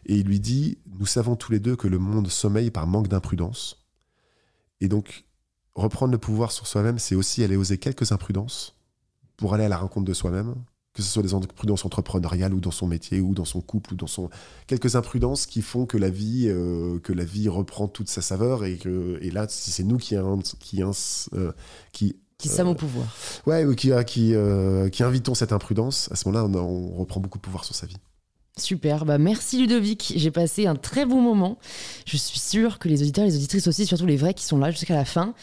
et 0.05 0.15
il 0.15 0.25
lui 0.25 0.39
dit 0.39 0.77
Nous 0.99 1.05
savons 1.05 1.35
tous 1.35 1.51
les 1.51 1.59
deux 1.59 1.75
que 1.75 1.87
le 1.87 1.99
monde 1.99 2.29
sommeille 2.29 2.71
par 2.71 2.87
manque 2.87 3.07
d'imprudence. 3.09 3.77
Et 4.79 4.87
donc, 4.87 5.25
reprendre 5.75 6.11
le 6.11 6.17
pouvoir 6.17 6.51
sur 6.51 6.67
soi-même, 6.67 6.99
c'est 6.99 7.15
aussi 7.15 7.43
aller 7.43 7.55
oser 7.55 7.77
quelques 7.77 8.11
imprudences 8.11 8.75
pour 9.37 9.53
aller 9.53 9.63
à 9.63 9.69
la 9.69 9.77
rencontre 9.77 10.05
de 10.05 10.13
soi-même, 10.13 10.55
que 10.93 11.01
ce 11.01 11.09
soit 11.09 11.23
des 11.23 11.33
imprudences 11.33 11.85
entrepreneuriales 11.85 12.53
ou 12.53 12.59
dans 12.59 12.71
son 12.71 12.87
métier 12.87 13.21
ou 13.21 13.33
dans 13.33 13.45
son 13.45 13.61
couple 13.61 13.93
ou 13.93 13.95
dans 13.95 14.07
son 14.07 14.29
quelques 14.67 14.95
imprudences 14.95 15.45
qui 15.45 15.61
font 15.61 15.85
que 15.85 15.97
la 15.97 16.09
vie 16.09 16.45
euh, 16.47 16.99
que 16.99 17.13
la 17.13 17.23
vie 17.23 17.47
reprend 17.47 17.87
toute 17.87 18.09
sa 18.09 18.21
saveur 18.21 18.65
et 18.65 18.77
que 18.77 19.17
et 19.21 19.31
là 19.31 19.45
si 19.47 19.71
c'est 19.71 19.83
nous 19.83 19.97
qui 19.97 20.15
qui 20.59 20.83
euh, 20.83 21.51
qui 21.91 22.17
qui 22.37 22.49
sommes 22.49 22.69
au 22.69 22.75
pouvoir. 22.75 23.05
Ouais, 23.45 23.65
qui 23.75 23.91
qui 24.05 24.33
qui 24.91 25.03
invitons 25.03 25.35
cette 25.35 25.53
imprudence, 25.53 26.09
à 26.11 26.15
ce 26.15 26.27
moment-là 26.27 26.45
on, 26.59 26.93
on 26.95 26.99
reprend 26.99 27.21
beaucoup 27.21 27.37
de 27.37 27.43
pouvoir 27.43 27.63
sur 27.63 27.75
sa 27.75 27.85
vie. 27.85 27.97
Super, 28.57 29.05
bah 29.05 29.17
merci 29.17 29.59
Ludovic, 29.59 30.13
j'ai 30.15 30.29
passé 30.29 30.67
un 30.67 30.75
très 30.75 31.05
bon 31.05 31.21
moment. 31.21 31.57
Je 32.05 32.17
suis 32.17 32.39
sûre 32.39 32.79
que 32.79 32.89
les 32.89 33.01
auditeurs 33.01 33.23
et 33.23 33.27
les 33.27 33.37
auditrices 33.37 33.67
aussi, 33.67 33.85
surtout 33.85 34.05
les 34.05 34.17
vrais 34.17 34.33
qui 34.33 34.43
sont 34.43 34.57
là 34.57 34.71
jusqu'à 34.71 34.93
la 34.93 35.05
fin, 35.05 35.33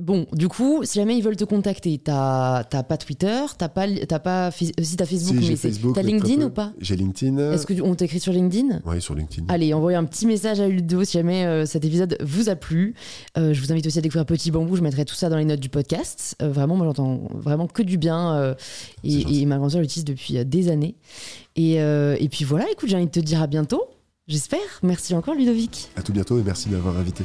Bon, 0.00 0.26
du 0.32 0.46
coup, 0.46 0.84
si 0.84 1.00
jamais 1.00 1.16
ils 1.18 1.24
veulent 1.24 1.34
te 1.34 1.44
contacter, 1.44 1.98
t'as 1.98 2.62
pas 2.62 2.96
Twitter, 2.96 3.40
t'as 3.58 3.68
pas, 3.68 3.86
as 3.88 4.18
pas, 4.20 4.50
si 4.52 4.72
t'as 4.96 5.04
Facebook, 5.04 5.36
mais 5.40 5.56
Facebook, 5.56 5.96
t'as 5.96 6.02
LinkedIn 6.02 6.44
ou 6.44 6.50
pas 6.50 6.72
J'ai 6.80 6.94
LinkedIn. 6.94 7.52
Est-ce 7.52 7.66
qu'on 7.66 7.96
t'écrit 7.96 8.20
sur 8.20 8.32
LinkedIn? 8.32 8.80
Oui, 8.86 9.02
sur 9.02 9.16
LinkedIn. 9.16 9.46
Allez, 9.48 9.74
envoyez 9.74 9.96
un 9.96 10.04
petit 10.04 10.26
message 10.26 10.60
à 10.60 10.68
Ludo 10.68 11.02
si 11.02 11.14
jamais 11.14 11.46
euh, 11.46 11.66
cet 11.66 11.84
épisode 11.84 12.16
vous 12.22 12.48
a 12.48 12.54
plu. 12.54 12.94
Euh, 13.36 13.52
je 13.52 13.60
vous 13.60 13.72
invite 13.72 13.88
aussi 13.88 13.98
à 13.98 14.00
découvrir 14.00 14.24
Petit 14.24 14.52
Bambou. 14.52 14.76
Je 14.76 14.82
mettrai 14.82 15.04
tout 15.04 15.16
ça 15.16 15.30
dans 15.30 15.36
les 15.36 15.44
notes 15.44 15.58
du 15.58 15.68
podcast. 15.68 16.36
Euh, 16.42 16.48
vraiment, 16.48 16.76
moi, 16.76 16.86
j'entends 16.86 17.26
vraiment 17.34 17.66
que 17.66 17.82
du 17.82 17.98
bien 17.98 18.54
et, 19.02 19.40
et, 19.40 19.46
ma 19.46 19.58
grand-sœur 19.58 19.80
l'utilise 19.80 20.04
depuis 20.04 20.44
des 20.44 20.68
années. 20.68 20.94
Et, 21.56 21.74
et 21.74 22.28
puis 22.30 22.44
voilà, 22.44 22.66
écoute, 22.70 22.88
j'ai 22.88 22.96
envie 22.96 23.06
de 23.06 23.10
te 23.10 23.18
dire 23.18 23.42
à 23.42 23.48
bientôt. 23.48 23.82
J'espère. 24.28 24.60
Merci 24.84 25.14
encore, 25.16 25.34
Ludovic. 25.34 25.88
À 25.96 26.02
tout 26.02 26.12
bientôt 26.12 26.38
et 26.38 26.42
merci 26.44 26.68
d'avoir 26.68 26.96
invité. 26.98 27.24